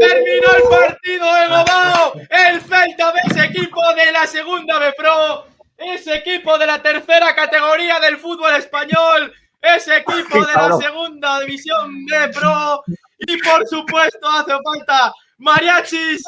Terminó 0.00 0.48
el 0.56 0.62
partido 0.68 1.34
de 1.34 1.46
Gobao. 1.46 2.12
El 2.28 2.60
Celta 2.60 3.12
B, 3.12 3.20
ese 3.30 3.44
equipo 3.44 3.80
de 3.94 4.12
la 4.12 4.26
segunda 4.26 4.78
B 4.78 4.92
Pro. 4.96 5.46
Ese 5.78 6.16
equipo 6.16 6.58
de 6.58 6.66
la 6.66 6.82
tercera 6.82 7.34
categoría 7.34 7.98
del 8.00 8.18
fútbol 8.18 8.54
español. 8.56 9.32
Ese 9.60 9.96
equipo 9.98 10.44
de 10.44 10.52
la 10.52 10.76
segunda 10.76 11.40
división 11.40 12.04
B 12.04 12.28
Pro. 12.28 12.82
Y 13.20 13.38
por 13.38 13.66
supuesto 13.66 14.28
hace 14.28 14.52
falta 14.62 15.14
mariachis. 15.38 16.22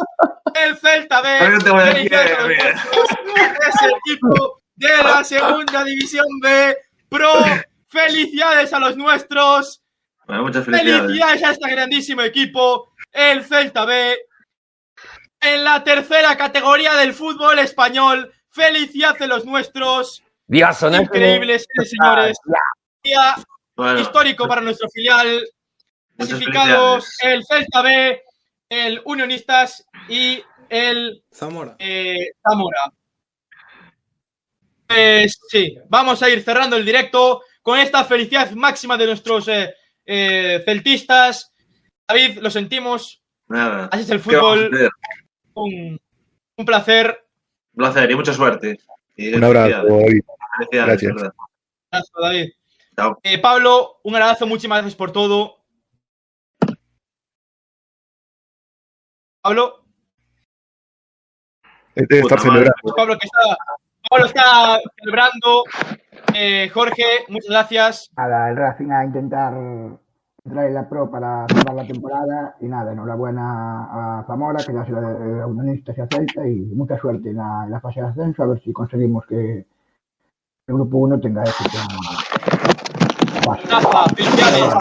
El 0.55 0.78
Celta 0.78 1.20
B. 1.20 1.36
Ese 1.39 1.56
equipo 4.06 4.62
de 4.76 4.88
la 4.88 5.24
segunda 5.24 5.84
división 5.84 6.26
B 6.40 6.76
Pro. 7.09 7.32
Felicidades 7.88 8.72
a 8.72 8.78
los 8.80 8.96
nuestros. 8.96 9.82
Bueno, 10.26 10.42
muchas 10.42 10.64
felicidades. 10.64 11.02
Felicidades 11.02 11.42
a 11.44 11.51
este 11.52 11.70
grandísimo 11.70 12.22
equipo, 12.22 12.92
el 13.12 13.44
Celta 13.44 13.84
B, 13.84 14.16
en 15.40 15.64
la 15.64 15.84
tercera 15.84 16.36
categoría 16.36 16.94
del 16.94 17.12
fútbol 17.14 17.59
español. 17.59 18.32
Felicidades 18.51 19.20
a 19.22 19.26
los 19.26 19.44
nuestros. 19.44 20.22
Día 20.46 20.72
soneto. 20.72 21.02
Increíbles, 21.05 21.66
sí, 21.78 21.86
señores. 21.96 22.36
Día 23.02 23.34
Bueno, 23.76 24.01
histórico 24.01 24.48
para 24.48 24.60
nuestro 24.60 24.88
filial. 24.90 25.42
Clasificados 26.16 27.16
el 27.22 27.44
Celta 27.44 27.82
B, 27.82 28.22
el 28.68 29.02
Unionistas 29.05 29.84
y 30.09 30.42
el 30.68 31.22
Zamora. 31.32 31.74
eh, 31.78 32.30
Zamora. 32.48 32.92
Pues 34.86 35.39
sí, 35.48 35.77
vamos 35.89 36.23
a 36.23 36.28
ir 36.31 36.43
cerrando 36.43 36.77
el 36.77 36.85
directo 36.85 37.43
con 37.62 37.78
esta 37.78 38.05
felicidad 38.05 38.51
máxima 38.52 38.97
de 38.97 39.06
nuestros 39.06 39.48
eh, 39.48 39.74
eh, 40.05 40.62
celtistas. 40.65 41.52
David, 42.06 42.39
lo 42.40 42.51
sentimos, 42.51 43.23
nada. 43.48 43.89
así 43.90 44.02
es 44.02 44.11
el 44.11 44.23
¿Qué 44.23 44.36
vamos 44.36 44.59
a 44.59 44.62
fútbol, 44.66 44.90
un, 45.55 46.01
un 46.56 46.65
placer. 46.66 47.27
Un 47.73 47.78
placer 47.85 48.11
y 48.11 48.15
mucha 48.15 48.32
suerte. 48.35 48.78
Y 49.16 49.32
Un 49.35 49.44
abrazo. 49.44 49.86
David. 49.86 50.20
Gracias. 50.70 51.15
verdad. 51.15 51.32
Abrazo, 51.90 52.12
David. 52.20 52.51
Chao. 52.97 53.19
Eh, 53.23 53.39
Pablo, 53.39 54.01
un 54.05 54.15
abrazo, 54.15 54.47
muchísimas 54.47 54.78
gracias 54.78 54.97
por 54.97 55.11
todo. 55.12 55.65
Pablo, 59.43 59.81
Debe 61.94 62.20
estar 62.20 62.39
madre. 62.39 62.51
celebrando. 62.51 62.74
pues 62.82 62.94
Pablo 62.97 63.19
que 63.19 63.27
está, 63.27 63.56
Pablo 64.15 64.27
está 64.28 64.81
celebrando. 64.97 65.65
Eh, 66.35 66.70
Jorge, 66.73 67.24
muchas 67.31 67.51
gracias. 67.51 68.12
Nada, 68.16 68.49
el 68.49 68.57
Racing 68.57 68.93
a 68.93 69.05
intentar 69.05 69.53
entrar 70.45 70.66
en 70.66 70.74
la 70.74 70.89
Pro 70.89 71.11
para 71.11 71.47
cerrar 71.49 71.74
la 71.74 71.85
temporada 71.85 72.55
y 72.61 72.66
nada, 72.66 72.93
enhorabuena 72.93 74.20
a 74.20 74.24
Zamora, 74.24 74.62
que 74.65 74.73
ya 74.73 74.85
será 74.85 75.01
de 75.01 75.45
unionista 75.45 75.93
se 75.93 76.03
aceita 76.03 76.47
y 76.47 76.61
mucha 76.77 76.97
suerte 76.97 77.31
en 77.31 77.39
la, 77.39 77.65
en 77.65 77.73
la 77.73 77.81
fase 77.81 78.03
de 78.03 78.07
ascenso, 78.07 78.45
a 78.45 78.47
ver 78.47 78.62
si 78.62 78.73
conseguimos 78.73 79.27
que 79.27 79.66
el 80.66 80.74
grupo 80.74 80.99
1 80.99 81.19
tenga 81.19 81.43
éxito. 81.43 81.78
Rafa, 83.69 84.05
felicidades. 84.15 84.74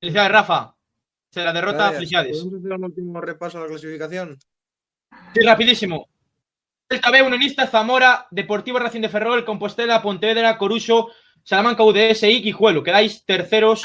Felicidades, 0.00 0.32
Rafa. 0.32 0.74
Se 1.30 1.44
la 1.44 1.52
derrota, 1.52 1.92
felicidades. 1.92 2.38
¿Podemos 2.38 2.58
hacer 2.58 2.72
un 2.72 2.84
último 2.84 3.20
repaso 3.20 3.58
a 3.58 3.60
la 3.60 3.68
clasificación? 3.68 4.36
Sí, 5.32 5.40
rapidísimo. 5.40 6.08
Celta 6.94 7.10
B, 7.10 7.22
Unionista, 7.22 7.66
Zamora, 7.66 8.26
Deportivo 8.30 8.78
Racing 8.78 9.00
de 9.00 9.08
Ferrol, 9.08 9.44
Compostela, 9.44 10.00
Pontevedra, 10.00 10.56
Coruso, 10.56 11.08
Salamanca, 11.42 11.82
UDS 11.82 12.22
y 12.22 12.40
Guijuelo. 12.40 12.84
Quedáis 12.84 13.24
terceros. 13.24 13.82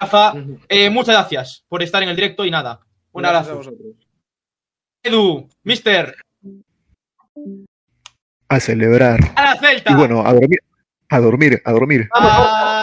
Rafa, 0.00 0.34
eh, 0.68 0.88
muchas 0.88 1.16
gracias 1.16 1.64
por 1.68 1.82
estar 1.82 2.00
en 2.04 2.10
el 2.10 2.14
directo 2.16 2.44
y 2.44 2.50
nada. 2.52 2.78
Un 3.10 3.22
Gracias 3.22 3.48
a 3.48 3.50
abrazo. 3.50 3.70
vosotros. 3.72 4.06
Edu, 5.02 5.48
Mister, 5.64 6.14
A 8.48 8.60
celebrar. 8.60 9.18
a 9.34 9.42
la 9.42 9.56
Celta. 9.56 9.90
Y 9.90 9.94
bueno, 9.96 10.24
a 10.24 10.32
dormir. 10.32 10.60
A 11.08 11.18
dormir, 11.20 11.62
a 11.64 11.72
dormir. 11.72 12.08
Ah, 12.14 12.77